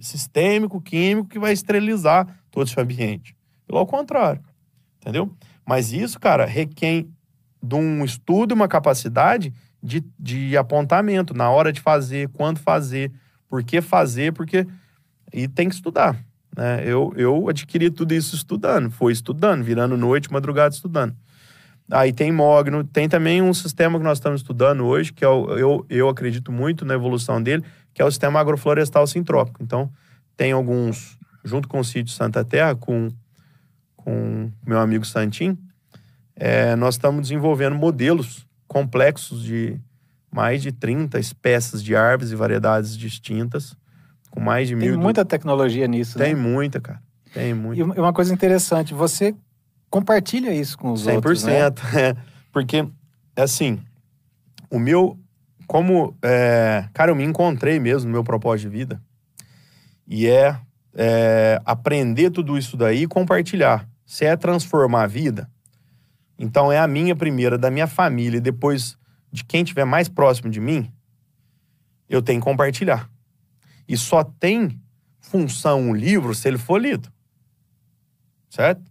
sistêmico, 0.00 0.80
químico, 0.80 1.28
que 1.28 1.38
vai 1.38 1.52
esterilizar 1.52 2.26
todo 2.50 2.66
esse 2.66 2.80
ambiente. 2.80 3.36
Pelo 3.66 3.86
contrário. 3.86 4.42
Entendeu? 5.00 5.34
Mas 5.66 5.92
isso, 5.92 6.18
cara, 6.18 6.44
requer 6.44 7.06
de 7.62 7.74
um 7.74 8.04
estudo 8.04 8.52
e 8.52 8.54
uma 8.54 8.68
capacidade 8.68 9.52
de, 9.82 10.04
de 10.18 10.56
apontamento 10.56 11.34
na 11.34 11.50
hora 11.50 11.72
de 11.72 11.80
fazer, 11.80 12.28
quando 12.30 12.58
fazer, 12.58 13.12
por 13.48 13.62
que 13.62 13.80
fazer, 13.80 14.32
porque. 14.32 14.66
E 15.32 15.46
tem 15.46 15.68
que 15.68 15.74
estudar. 15.74 16.16
Né? 16.56 16.82
Eu, 16.84 17.12
eu 17.16 17.48
adquiri 17.48 17.90
tudo 17.90 18.12
isso 18.12 18.34
estudando, 18.34 18.90
foi 18.90 19.12
estudando, 19.12 19.62
virando 19.62 19.96
noite, 19.96 20.32
madrugada 20.32 20.74
estudando. 20.74 21.14
Aí 21.90 22.12
tem 22.12 22.30
Mogno, 22.30 22.84
tem 22.84 23.08
também 23.08 23.42
um 23.42 23.52
sistema 23.52 23.98
que 23.98 24.04
nós 24.04 24.18
estamos 24.18 24.40
estudando 24.42 24.84
hoje, 24.84 25.12
que 25.12 25.24
é 25.24 25.28
o, 25.28 25.56
eu, 25.56 25.86
eu 25.88 26.08
acredito 26.08 26.52
muito 26.52 26.84
na 26.84 26.94
evolução 26.94 27.42
dele, 27.42 27.64
que 28.00 28.02
é 28.02 28.06
o 28.06 28.10
sistema 28.10 28.40
agroflorestal 28.40 29.06
sintrópico. 29.06 29.62
Então, 29.62 29.92
tem 30.34 30.52
alguns, 30.52 31.18
junto 31.44 31.68
com 31.68 31.80
o 31.80 31.84
sítio 31.84 32.14
Santa 32.14 32.42
Terra, 32.42 32.74
com, 32.74 33.10
com 33.94 34.50
meu 34.66 34.78
amigo 34.78 35.04
Santim, 35.04 35.58
é, 36.34 36.74
nós 36.76 36.94
estamos 36.94 37.20
desenvolvendo 37.20 37.76
modelos 37.76 38.46
complexos 38.66 39.44
de 39.44 39.78
mais 40.32 40.62
de 40.62 40.72
30 40.72 41.20
espécies 41.20 41.82
de 41.82 41.94
árvores 41.94 42.32
e 42.32 42.36
variedades 42.36 42.96
distintas, 42.96 43.76
com 44.30 44.40
mais 44.40 44.66
de 44.66 44.74
mil. 44.74 44.92
Tem 44.92 44.98
muita 44.98 45.22
tecnologia 45.22 45.86
nisso, 45.86 46.16
Tem 46.16 46.34
né? 46.34 46.40
muita, 46.40 46.80
cara. 46.80 47.02
Tem 47.34 47.52
muita. 47.52 47.82
E 47.82 48.00
uma 48.00 48.14
coisa 48.14 48.32
interessante, 48.32 48.94
você 48.94 49.34
compartilha 49.90 50.54
isso 50.54 50.78
com 50.78 50.92
os 50.92 51.04
100%, 51.04 51.14
outros, 51.16 51.44
né? 51.44 51.70
100%, 51.70 51.80
é. 52.00 52.16
Porque, 52.50 52.88
assim, 53.36 53.78
o 54.70 54.78
meu... 54.78 55.19
Como, 55.70 56.18
é, 56.20 56.88
cara, 56.92 57.12
eu 57.12 57.14
me 57.14 57.22
encontrei 57.22 57.78
mesmo 57.78 58.08
no 58.08 58.12
meu 58.14 58.24
propósito 58.24 58.68
de 58.68 58.76
vida. 58.76 59.00
E 60.04 60.26
é, 60.26 60.58
é 60.92 61.62
aprender 61.64 62.30
tudo 62.30 62.58
isso 62.58 62.76
daí 62.76 63.04
e 63.04 63.06
compartilhar. 63.06 63.88
Se 64.04 64.24
é 64.24 64.36
transformar 64.36 65.04
a 65.04 65.06
vida, 65.06 65.48
então 66.36 66.72
é 66.72 66.78
a 66.80 66.88
minha 66.88 67.14
primeira, 67.14 67.56
da 67.56 67.70
minha 67.70 67.86
família, 67.86 68.38
e 68.38 68.40
depois 68.40 68.98
de 69.30 69.44
quem 69.44 69.62
estiver 69.62 69.84
mais 69.84 70.08
próximo 70.08 70.50
de 70.50 70.58
mim, 70.58 70.92
eu 72.08 72.20
tenho 72.20 72.40
que 72.40 72.44
compartilhar. 72.44 73.08
E 73.86 73.96
só 73.96 74.24
tem 74.24 74.76
função 75.20 75.82
um 75.82 75.94
livro 75.94 76.34
se 76.34 76.48
ele 76.48 76.58
for 76.58 76.80
lido. 76.80 77.08
Certo? 78.48 78.82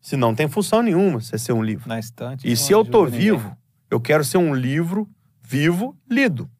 Se 0.00 0.16
não 0.16 0.34
tem 0.34 0.48
função 0.48 0.82
nenhuma 0.82 1.20
se 1.20 1.38
ser 1.38 1.52
um 1.52 1.62
livro. 1.62 1.88
Na 1.88 2.00
estante. 2.00 2.50
E 2.50 2.56
se 2.56 2.72
eu 2.72 2.84
tô 2.84 3.06
vivo, 3.06 3.44
ninguém. 3.44 3.58
eu 3.92 4.00
quero 4.00 4.24
ser 4.24 4.38
um 4.38 4.52
livro 4.52 5.08
vivo, 5.46 5.96
lido. 6.10 6.50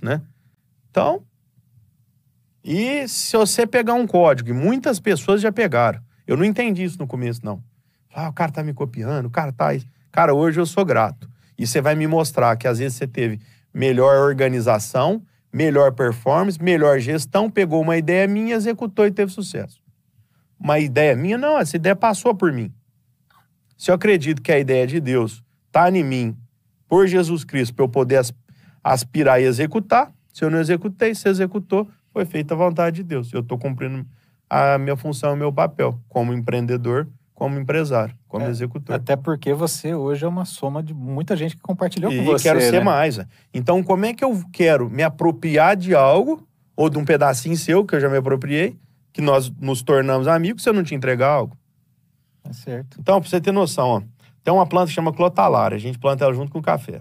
Né? 0.00 0.20
Então, 0.90 1.24
e 2.62 3.08
se 3.08 3.34
você 3.34 3.66
pegar 3.66 3.94
um 3.94 4.06
código, 4.06 4.50
e 4.50 4.52
muitas 4.52 5.00
pessoas 5.00 5.40
já 5.40 5.50
pegaram. 5.50 6.02
Eu 6.26 6.36
não 6.36 6.44
entendi 6.44 6.84
isso 6.84 6.98
no 6.98 7.06
começo, 7.06 7.40
não. 7.42 7.62
Ah, 8.14 8.28
o 8.28 8.32
cara 8.32 8.52
tá 8.52 8.62
me 8.62 8.74
copiando, 8.74 9.26
o 9.26 9.30
cara 9.30 9.52
tá. 9.52 9.68
Cara, 10.12 10.34
hoje 10.34 10.60
eu 10.60 10.66
sou 10.66 10.84
grato. 10.84 11.28
E 11.58 11.66
você 11.66 11.80
vai 11.80 11.94
me 11.94 12.06
mostrar 12.06 12.56
que 12.56 12.68
às 12.68 12.78
vezes 12.78 12.96
você 12.98 13.06
teve 13.06 13.40
melhor 13.72 14.16
organização, 14.16 15.22
melhor 15.52 15.92
performance, 15.92 16.62
melhor 16.62 16.98
gestão, 17.00 17.50
pegou 17.50 17.80
uma 17.80 17.96
ideia 17.96 18.28
minha, 18.28 18.54
executou 18.54 19.06
e 19.06 19.10
teve 19.10 19.32
sucesso. 19.32 19.82
Uma 20.58 20.78
ideia 20.78 21.16
minha, 21.16 21.38
não, 21.38 21.58
essa 21.58 21.76
ideia 21.76 21.96
passou 21.96 22.34
por 22.34 22.52
mim. 22.52 22.72
Se 23.76 23.90
eu 23.90 23.94
acredito 23.94 24.42
que 24.42 24.52
a 24.52 24.58
ideia 24.58 24.86
de 24.86 25.00
Deus 25.00 25.42
tá 25.72 25.90
em 25.90 26.04
mim, 26.04 26.36
por 26.88 27.06
Jesus 27.06 27.44
Cristo, 27.44 27.74
para 27.74 27.84
eu 27.84 27.88
poder 27.88 28.20
aspirar 28.82 29.40
e 29.40 29.44
executar, 29.44 30.12
se 30.32 30.44
eu 30.44 30.50
não 30.50 30.60
executei, 30.60 31.14
se 31.14 31.28
executou, 31.28 31.88
foi 32.12 32.24
feita 32.24 32.54
a 32.54 32.56
vontade 32.56 32.96
de 32.96 33.02
Deus. 33.02 33.32
Eu 33.32 33.40
estou 33.40 33.58
cumprindo 33.58 34.04
a 34.48 34.78
minha 34.78 34.96
função, 34.96 35.34
o 35.34 35.36
meu 35.36 35.52
papel 35.52 35.98
como 36.08 36.32
empreendedor 36.32 37.08
como 37.34 37.58
empresário, 37.58 38.14
como 38.28 38.44
é, 38.44 38.48
executor. 38.48 38.94
Até 38.94 39.16
porque 39.16 39.52
você 39.52 39.94
hoje 39.94 40.24
é 40.24 40.28
uma 40.28 40.44
soma 40.44 40.82
de 40.82 40.94
muita 40.94 41.36
gente 41.36 41.56
que 41.56 41.62
compartilhou 41.62 42.12
e 42.12 42.18
com 42.18 42.24
você. 42.24 42.48
E 42.48 42.50
quero 42.50 42.60
né? 42.60 42.70
ser 42.70 42.82
mais. 42.82 43.18
Então, 43.52 43.82
como 43.82 44.06
é 44.06 44.14
que 44.14 44.24
eu 44.24 44.40
quero 44.52 44.88
me 44.88 45.02
apropriar 45.02 45.76
de 45.76 45.94
algo, 45.94 46.46
ou 46.76 46.88
de 46.88 46.96
um 46.96 47.04
pedacinho 47.04 47.56
seu, 47.56 47.84
que 47.84 47.96
eu 47.96 48.00
já 48.00 48.08
me 48.08 48.16
apropriei, 48.16 48.78
que 49.12 49.20
nós 49.20 49.50
nos 49.60 49.82
tornamos 49.82 50.28
amigos, 50.28 50.62
se 50.62 50.68
eu 50.68 50.72
não 50.72 50.84
te 50.84 50.94
entregar 50.94 51.28
algo? 51.28 51.56
É 52.44 52.52
certo. 52.52 52.98
Então, 53.00 53.20
pra 53.20 53.28
você 53.28 53.40
ter 53.40 53.52
noção, 53.52 53.88
ó, 53.88 54.02
tem 54.44 54.52
uma 54.52 54.66
planta 54.66 54.88
que 54.88 54.92
chama 54.92 55.12
clotalária, 55.12 55.74
a 55.74 55.80
gente 55.80 55.98
planta 55.98 56.22
ela 56.22 56.34
junto 56.34 56.52
com 56.52 56.58
o 56.58 56.62
café. 56.62 57.00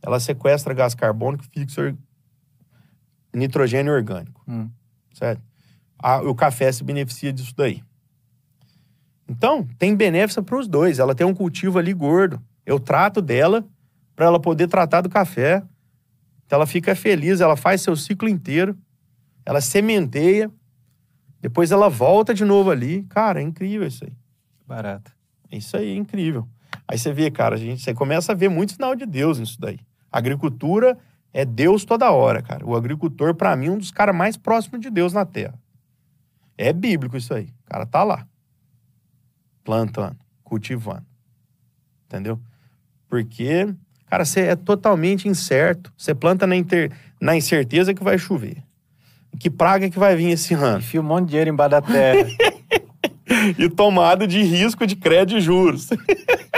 Ela 0.00 0.20
sequestra 0.20 0.72
gás 0.72 0.94
carbônico 0.94 1.44
e 1.44 1.60
fixa 1.60 1.94
nitrogênio 3.34 3.92
orgânico. 3.92 4.40
Hum. 4.46 4.70
Certo? 5.12 5.42
A, 5.98 6.18
o 6.22 6.34
café 6.36 6.70
se 6.70 6.84
beneficia 6.84 7.32
disso 7.32 7.52
daí. 7.56 7.82
Então, 9.28 9.66
tem 9.76 9.94
benéfica 9.94 10.40
para 10.40 10.56
os 10.56 10.68
dois. 10.68 11.00
Ela 11.00 11.16
tem 11.16 11.26
um 11.26 11.34
cultivo 11.34 11.78
ali 11.78 11.92
gordo. 11.92 12.40
Eu 12.64 12.78
trato 12.78 13.20
dela 13.20 13.66
para 14.14 14.26
ela 14.26 14.40
poder 14.40 14.68
tratar 14.68 15.00
do 15.00 15.08
café. 15.08 15.62
Então, 16.46 16.56
ela 16.56 16.66
fica 16.66 16.94
feliz, 16.94 17.40
ela 17.40 17.56
faz 17.56 17.82
seu 17.82 17.96
ciclo 17.96 18.28
inteiro. 18.28 18.78
Ela 19.44 19.60
sementeia. 19.60 20.50
Depois 21.40 21.72
ela 21.72 21.88
volta 21.88 22.32
de 22.32 22.44
novo 22.44 22.70
ali. 22.70 23.02
Cara, 23.08 23.40
é 23.40 23.42
incrível 23.42 23.86
isso 23.86 24.04
aí. 24.04 24.12
Barato. 24.66 25.12
Isso 25.50 25.76
aí 25.76 25.90
é 25.90 25.96
incrível. 25.96 26.48
Aí 26.88 26.98
você 26.98 27.12
vê, 27.12 27.30
cara, 27.30 27.54
a 27.54 27.58
gente, 27.58 27.82
você 27.82 27.92
começa 27.92 28.32
a 28.32 28.34
ver 28.34 28.48
muito 28.48 28.72
sinal 28.72 28.96
de 28.96 29.04
Deus 29.04 29.38
nisso 29.38 29.60
daí. 29.60 29.78
A 30.10 30.16
agricultura 30.18 30.96
é 31.32 31.44
Deus 31.44 31.84
toda 31.84 32.10
hora, 32.10 32.40
cara. 32.40 32.64
O 32.64 32.74
agricultor, 32.74 33.34
para 33.34 33.54
mim, 33.54 33.66
é 33.66 33.70
um 33.70 33.78
dos 33.78 33.90
caras 33.90 34.16
mais 34.16 34.38
próximos 34.38 34.80
de 34.80 34.88
Deus 34.88 35.12
na 35.12 35.26
Terra. 35.26 35.54
É 36.56 36.72
bíblico 36.72 37.16
isso 37.16 37.34
aí. 37.34 37.52
O 37.66 37.70
cara 37.70 37.84
tá 37.84 38.02
lá 38.02 38.26
plantando, 39.62 40.16
cultivando. 40.42 41.04
Entendeu? 42.06 42.40
Porque, 43.06 43.68
cara, 44.06 44.24
você 44.24 44.40
é 44.40 44.56
totalmente 44.56 45.28
incerto. 45.28 45.92
Você 45.94 46.14
planta 46.14 46.46
na, 46.46 46.56
inter... 46.56 46.90
na 47.20 47.36
incerteza 47.36 47.92
que 47.92 48.02
vai 48.02 48.16
chover. 48.16 48.64
Que 49.38 49.50
praga 49.50 49.90
que 49.90 49.98
vai 49.98 50.16
vir 50.16 50.30
esse 50.30 50.54
ano? 50.54 50.78
Enfia 50.78 51.02
um 51.02 51.04
monte 51.04 51.26
de 51.26 51.30
dinheiro 51.32 51.50
embaixo 51.50 51.70
da 51.70 51.82
terra. 51.82 52.26
e 53.58 53.68
tomado 53.68 54.26
de 54.26 54.42
risco 54.42 54.86
de 54.86 54.96
crédito 54.96 55.36
e 55.36 55.40
juros. 55.42 55.90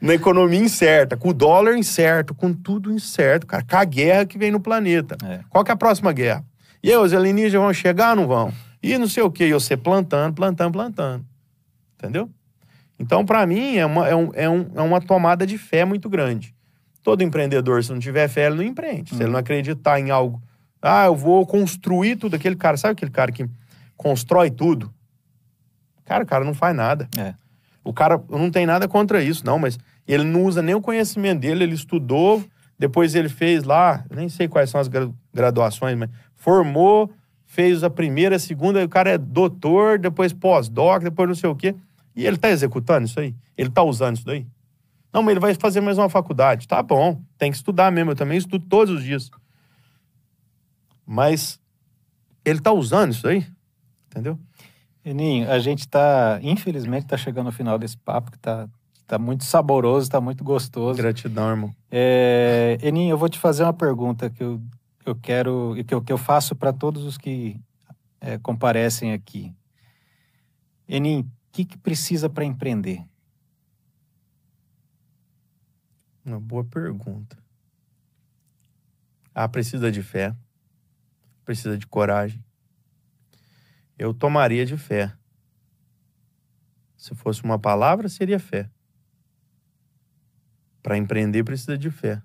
na 0.00 0.14
economia 0.14 0.60
incerta, 0.60 1.16
com 1.16 1.30
o 1.30 1.34
dólar 1.34 1.76
incerto, 1.76 2.34
com 2.34 2.52
tudo 2.52 2.92
incerto, 2.92 3.46
cara. 3.46 3.64
Com 3.68 3.76
a 3.76 3.84
guerra 3.84 4.26
que 4.26 4.38
vem 4.38 4.50
no 4.50 4.60
planeta. 4.60 5.16
É. 5.24 5.40
Qual 5.48 5.64
que 5.64 5.70
é 5.70 5.74
a 5.74 5.76
próxima 5.76 6.12
guerra? 6.12 6.44
E 6.82 6.90
aí, 6.90 6.96
os 6.96 7.12
alienígenas 7.12 7.64
vão 7.64 7.72
chegar 7.72 8.10
ou 8.10 8.16
não 8.16 8.28
vão? 8.28 8.52
E 8.82 8.96
não 8.96 9.08
sei 9.08 9.22
o 9.22 9.30
quê. 9.30 9.46
E 9.46 9.52
você 9.52 9.76
plantando, 9.76 10.34
plantando, 10.34 10.72
plantando. 10.72 11.24
Entendeu? 11.96 12.30
Então, 12.98 13.24
para 13.24 13.46
mim, 13.46 13.76
é 13.76 13.86
uma, 13.86 14.08
é, 14.08 14.14
um, 14.14 14.30
é, 14.34 14.48
um, 14.48 14.70
é 14.74 14.80
uma 14.80 15.00
tomada 15.00 15.46
de 15.46 15.58
fé 15.58 15.84
muito 15.84 16.08
grande. 16.08 16.54
Todo 17.02 17.22
empreendedor, 17.22 17.82
se 17.82 17.92
não 17.92 17.98
tiver 17.98 18.28
fé, 18.28 18.46
ele 18.46 18.56
não 18.56 18.62
empreende. 18.62 19.10
Se 19.10 19.16
ele 19.16 19.26
não 19.26 19.32
uhum. 19.32 19.38
acreditar 19.38 19.98
em 19.98 20.10
algo, 20.10 20.42
ah, 20.82 21.06
eu 21.06 21.16
vou 21.16 21.46
construir 21.46 22.16
tudo, 22.16 22.36
aquele 22.36 22.56
cara, 22.56 22.76
sabe 22.76 22.92
aquele 22.92 23.10
cara 23.10 23.32
que 23.32 23.48
constrói 23.96 24.50
tudo? 24.50 24.92
Cara, 26.04 26.24
o 26.24 26.26
cara 26.26 26.44
não 26.44 26.54
faz 26.54 26.74
nada. 26.74 27.08
É. 27.16 27.34
O 27.88 27.92
cara 27.94 28.22
não 28.28 28.50
tem 28.50 28.66
nada 28.66 28.86
contra 28.86 29.24
isso, 29.24 29.46
não, 29.46 29.58
mas 29.58 29.78
ele 30.06 30.22
não 30.22 30.44
usa 30.44 30.60
nem 30.60 30.74
o 30.74 30.80
conhecimento 30.80 31.40
dele, 31.40 31.64
ele 31.64 31.74
estudou, 31.74 32.44
depois 32.78 33.14
ele 33.14 33.30
fez 33.30 33.64
lá, 33.64 34.04
nem 34.14 34.28
sei 34.28 34.46
quais 34.46 34.68
são 34.68 34.78
as 34.78 34.90
graduações, 35.32 35.96
mas 35.96 36.10
formou, 36.36 37.10
fez 37.46 37.82
a 37.82 37.88
primeira, 37.88 38.36
a 38.36 38.38
segunda, 38.38 38.84
o 38.84 38.88
cara 38.90 39.12
é 39.12 39.16
doutor, 39.16 39.98
depois 39.98 40.34
pós-doc, 40.34 41.02
depois 41.02 41.28
não 41.30 41.34
sei 41.34 41.48
o 41.48 41.56
quê. 41.56 41.74
E 42.14 42.26
ele 42.26 42.36
está 42.36 42.50
executando 42.50 43.06
isso 43.06 43.18
aí? 43.20 43.34
Ele 43.56 43.70
está 43.70 43.82
usando 43.82 44.16
isso 44.16 44.26
daí? 44.26 44.46
Não, 45.10 45.22
mas 45.22 45.30
ele 45.30 45.40
vai 45.40 45.54
fazer 45.54 45.80
mais 45.80 45.96
uma 45.96 46.10
faculdade. 46.10 46.68
Tá 46.68 46.82
bom, 46.82 47.18
tem 47.38 47.50
que 47.50 47.56
estudar 47.56 47.90
mesmo. 47.90 48.10
Eu 48.10 48.16
também 48.16 48.36
estudo 48.36 48.66
todos 48.68 48.92
os 48.92 49.02
dias. 49.02 49.30
Mas 51.06 51.58
ele 52.44 52.58
está 52.58 52.70
usando 52.70 53.12
isso 53.12 53.26
aí? 53.26 53.46
Entendeu? 54.10 54.38
Eninho, 55.08 55.50
a 55.50 55.58
gente 55.58 55.80
está, 55.80 56.38
infelizmente, 56.42 57.04
está 57.04 57.16
chegando 57.16 57.46
ao 57.46 57.52
final 57.52 57.78
desse 57.78 57.96
papo, 57.96 58.30
que 58.30 58.36
está 58.36 58.68
tá 59.06 59.18
muito 59.18 59.42
saboroso, 59.42 60.06
está 60.06 60.20
muito 60.20 60.44
gostoso. 60.44 60.98
Gratidão, 60.98 61.48
irmão. 61.48 61.76
É, 61.90 62.76
Eninho, 62.82 63.14
eu 63.14 63.18
vou 63.18 63.28
te 63.28 63.38
fazer 63.38 63.62
uma 63.62 63.72
pergunta 63.72 64.28
que 64.28 64.42
eu, 64.42 64.60
eu 65.06 65.16
quero, 65.16 65.74
que 65.86 65.94
eu, 65.94 66.02
que 66.02 66.12
eu 66.12 66.18
faço 66.18 66.54
para 66.54 66.74
todos 66.74 67.04
os 67.04 67.16
que 67.16 67.58
é, 68.20 68.36
comparecem 68.36 69.14
aqui. 69.14 69.50
Eninho, 70.86 71.20
o 71.20 71.26
que, 71.52 71.64
que 71.64 71.78
precisa 71.78 72.28
para 72.28 72.44
empreender? 72.44 73.02
Uma 76.22 76.38
boa 76.38 76.64
pergunta. 76.64 77.38
Ah, 79.34 79.48
precisa 79.48 79.90
de 79.90 80.02
fé. 80.02 80.36
Precisa 81.46 81.78
de 81.78 81.86
coragem. 81.86 82.44
Eu 83.98 84.14
tomaria 84.14 84.64
de 84.64 84.76
fé. 84.76 85.12
Se 86.96 87.14
fosse 87.14 87.42
uma 87.42 87.58
palavra, 87.58 88.08
seria 88.08 88.38
fé. 88.38 88.70
Para 90.82 90.96
empreender 90.96 91.42
precisa 91.42 91.76
de 91.76 91.90
fé. 91.90 92.22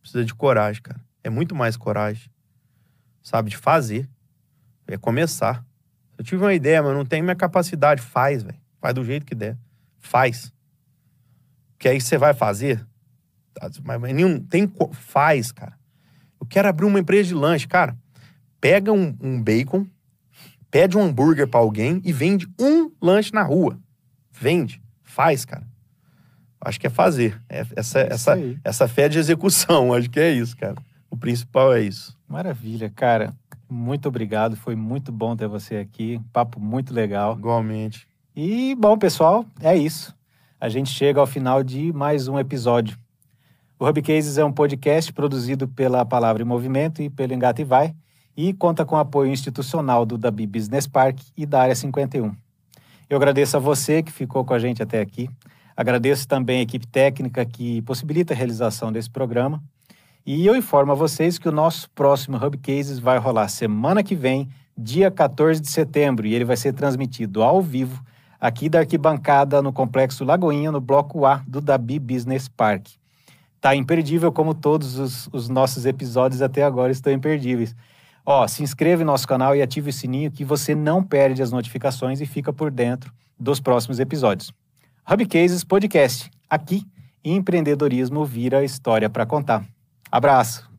Precisa 0.00 0.24
de 0.24 0.34
coragem, 0.34 0.82
cara. 0.82 1.00
É 1.22 1.28
muito 1.28 1.54
mais 1.54 1.76
coragem. 1.76 2.30
Sabe, 3.22 3.50
de 3.50 3.56
fazer. 3.56 4.08
É 4.86 4.96
começar. 4.96 5.64
Eu 6.16 6.24
tive 6.24 6.42
uma 6.42 6.54
ideia, 6.54 6.82
mas 6.82 6.94
não 6.94 7.04
tenho 7.04 7.22
minha 7.22 7.36
capacidade. 7.36 8.00
Faz, 8.00 8.42
velho. 8.42 8.58
Faz 8.80 8.94
do 8.94 9.04
jeito 9.04 9.26
que 9.26 9.34
der. 9.34 9.56
Faz. 9.98 10.52
Que 11.78 11.88
aí 11.88 12.00
você 12.00 12.16
vai 12.18 12.34
fazer. 12.34 12.84
Mas 13.84 14.14
nenhum. 14.14 14.42
Tem. 14.42 14.70
Faz, 14.92 15.52
cara. 15.52 15.78
Eu 16.40 16.46
quero 16.46 16.68
abrir 16.68 16.86
uma 16.86 16.98
empresa 16.98 17.28
de 17.28 17.34
lanche, 17.34 17.68
cara. 17.68 17.96
Pega 18.60 18.92
um, 18.92 19.16
um 19.20 19.42
bacon, 19.42 19.86
pede 20.70 20.96
um 20.96 21.02
hambúrguer 21.02 21.48
para 21.48 21.60
alguém 21.60 22.00
e 22.04 22.12
vende 22.12 22.48
um 22.58 22.90
lanche 23.02 23.32
na 23.32 23.42
rua. 23.42 23.78
Vende. 24.30 24.80
Faz, 25.02 25.44
cara. 25.44 25.66
Acho 26.60 26.78
que 26.78 26.86
é 26.86 26.90
fazer. 26.90 27.40
É 27.48 27.64
essa, 27.74 28.00
é 28.00 28.12
essa, 28.12 28.38
essa 28.62 28.88
fé 28.88 29.08
de 29.08 29.18
execução. 29.18 29.92
Acho 29.94 30.08
que 30.08 30.20
é 30.20 30.30
isso, 30.30 30.56
cara. 30.56 30.76
O 31.10 31.16
principal 31.16 31.72
é 31.72 31.80
isso. 31.80 32.16
Maravilha, 32.28 32.88
cara. 32.90 33.34
Muito 33.68 34.08
obrigado. 34.08 34.56
Foi 34.56 34.76
muito 34.76 35.10
bom 35.10 35.34
ter 35.34 35.48
você 35.48 35.76
aqui. 35.76 36.20
Papo 36.32 36.60
muito 36.60 36.94
legal. 36.94 37.36
Igualmente. 37.36 38.06
E, 38.36 38.74
bom, 38.76 38.96
pessoal, 38.96 39.44
é 39.60 39.76
isso. 39.76 40.14
A 40.60 40.68
gente 40.68 40.90
chega 40.90 41.18
ao 41.18 41.26
final 41.26 41.62
de 41.64 41.92
mais 41.92 42.28
um 42.28 42.38
episódio. 42.38 42.96
O 43.78 43.88
Hub 43.88 44.02
Cases 44.02 44.36
é 44.36 44.44
um 44.44 44.52
podcast 44.52 45.12
produzido 45.12 45.66
pela 45.66 46.04
Palavra 46.04 46.42
em 46.42 46.46
Movimento 46.46 47.00
e 47.00 47.08
pelo 47.08 47.32
Engata 47.32 47.62
e 47.62 47.64
Vai 47.64 47.94
e 48.36 48.52
conta 48.52 48.84
com 48.84 48.96
apoio 48.96 49.30
institucional 49.30 50.06
do 50.06 50.16
Dabi 50.16 50.46
Business 50.46 50.86
Park 50.86 51.18
e 51.36 51.44
da 51.44 51.62
Área 51.62 51.74
51. 51.74 52.34
Eu 53.08 53.16
agradeço 53.16 53.56
a 53.56 53.60
você 53.60 54.02
que 54.02 54.12
ficou 54.12 54.44
com 54.44 54.54
a 54.54 54.58
gente 54.58 54.82
até 54.82 55.00
aqui. 55.00 55.28
Agradeço 55.76 56.28
também 56.28 56.60
a 56.60 56.62
equipe 56.62 56.86
técnica 56.86 57.44
que 57.44 57.82
possibilita 57.82 58.32
a 58.32 58.36
realização 58.36 58.92
desse 58.92 59.10
programa. 59.10 59.62
E 60.24 60.46
eu 60.46 60.54
informo 60.54 60.92
a 60.92 60.94
vocês 60.94 61.38
que 61.38 61.48
o 61.48 61.52
nosso 61.52 61.90
próximo 61.90 62.36
Hub 62.36 62.56
Cases 62.58 62.98
vai 62.98 63.18
rolar 63.18 63.48
semana 63.48 64.02
que 64.02 64.14
vem, 64.14 64.48
dia 64.76 65.10
14 65.10 65.60
de 65.60 65.70
setembro, 65.70 66.26
e 66.26 66.34
ele 66.34 66.44
vai 66.44 66.56
ser 66.56 66.72
transmitido 66.72 67.42
ao 67.42 67.60
vivo 67.60 68.00
aqui 68.40 68.68
da 68.68 68.80
arquibancada 68.80 69.60
no 69.60 69.72
Complexo 69.72 70.24
Lagoinha, 70.24 70.70
no 70.70 70.80
Bloco 70.80 71.26
A 71.26 71.42
do 71.46 71.60
Dabi 71.60 71.98
Business 71.98 72.48
Park. 72.48 72.88
Tá 73.60 73.74
imperdível, 73.74 74.32
como 74.32 74.54
todos 74.54 74.98
os, 74.98 75.28
os 75.32 75.48
nossos 75.48 75.84
episódios 75.84 76.40
até 76.40 76.62
agora 76.62 76.90
estão 76.90 77.12
imperdíveis. 77.12 77.74
Ó, 78.24 78.46
se 78.46 78.62
inscreva 78.62 79.04
no 79.04 79.12
nosso 79.12 79.26
canal 79.26 79.56
e 79.56 79.62
ative 79.62 79.90
o 79.90 79.92
sininho 79.92 80.30
que 80.30 80.44
você 80.44 80.74
não 80.74 81.02
perde 81.02 81.42
as 81.42 81.50
notificações 81.50 82.20
e 82.20 82.26
fica 82.26 82.52
por 82.52 82.70
dentro 82.70 83.12
dos 83.38 83.60
próximos 83.60 83.98
episódios. 83.98 84.52
Hub 85.10 85.26
Cases 85.26 85.64
Podcast. 85.64 86.30
Aqui, 86.48 86.84
empreendedorismo 87.24 88.24
vira 88.24 88.64
história 88.64 89.08
para 89.08 89.26
contar. 89.26 89.64
Abraço! 90.10 90.69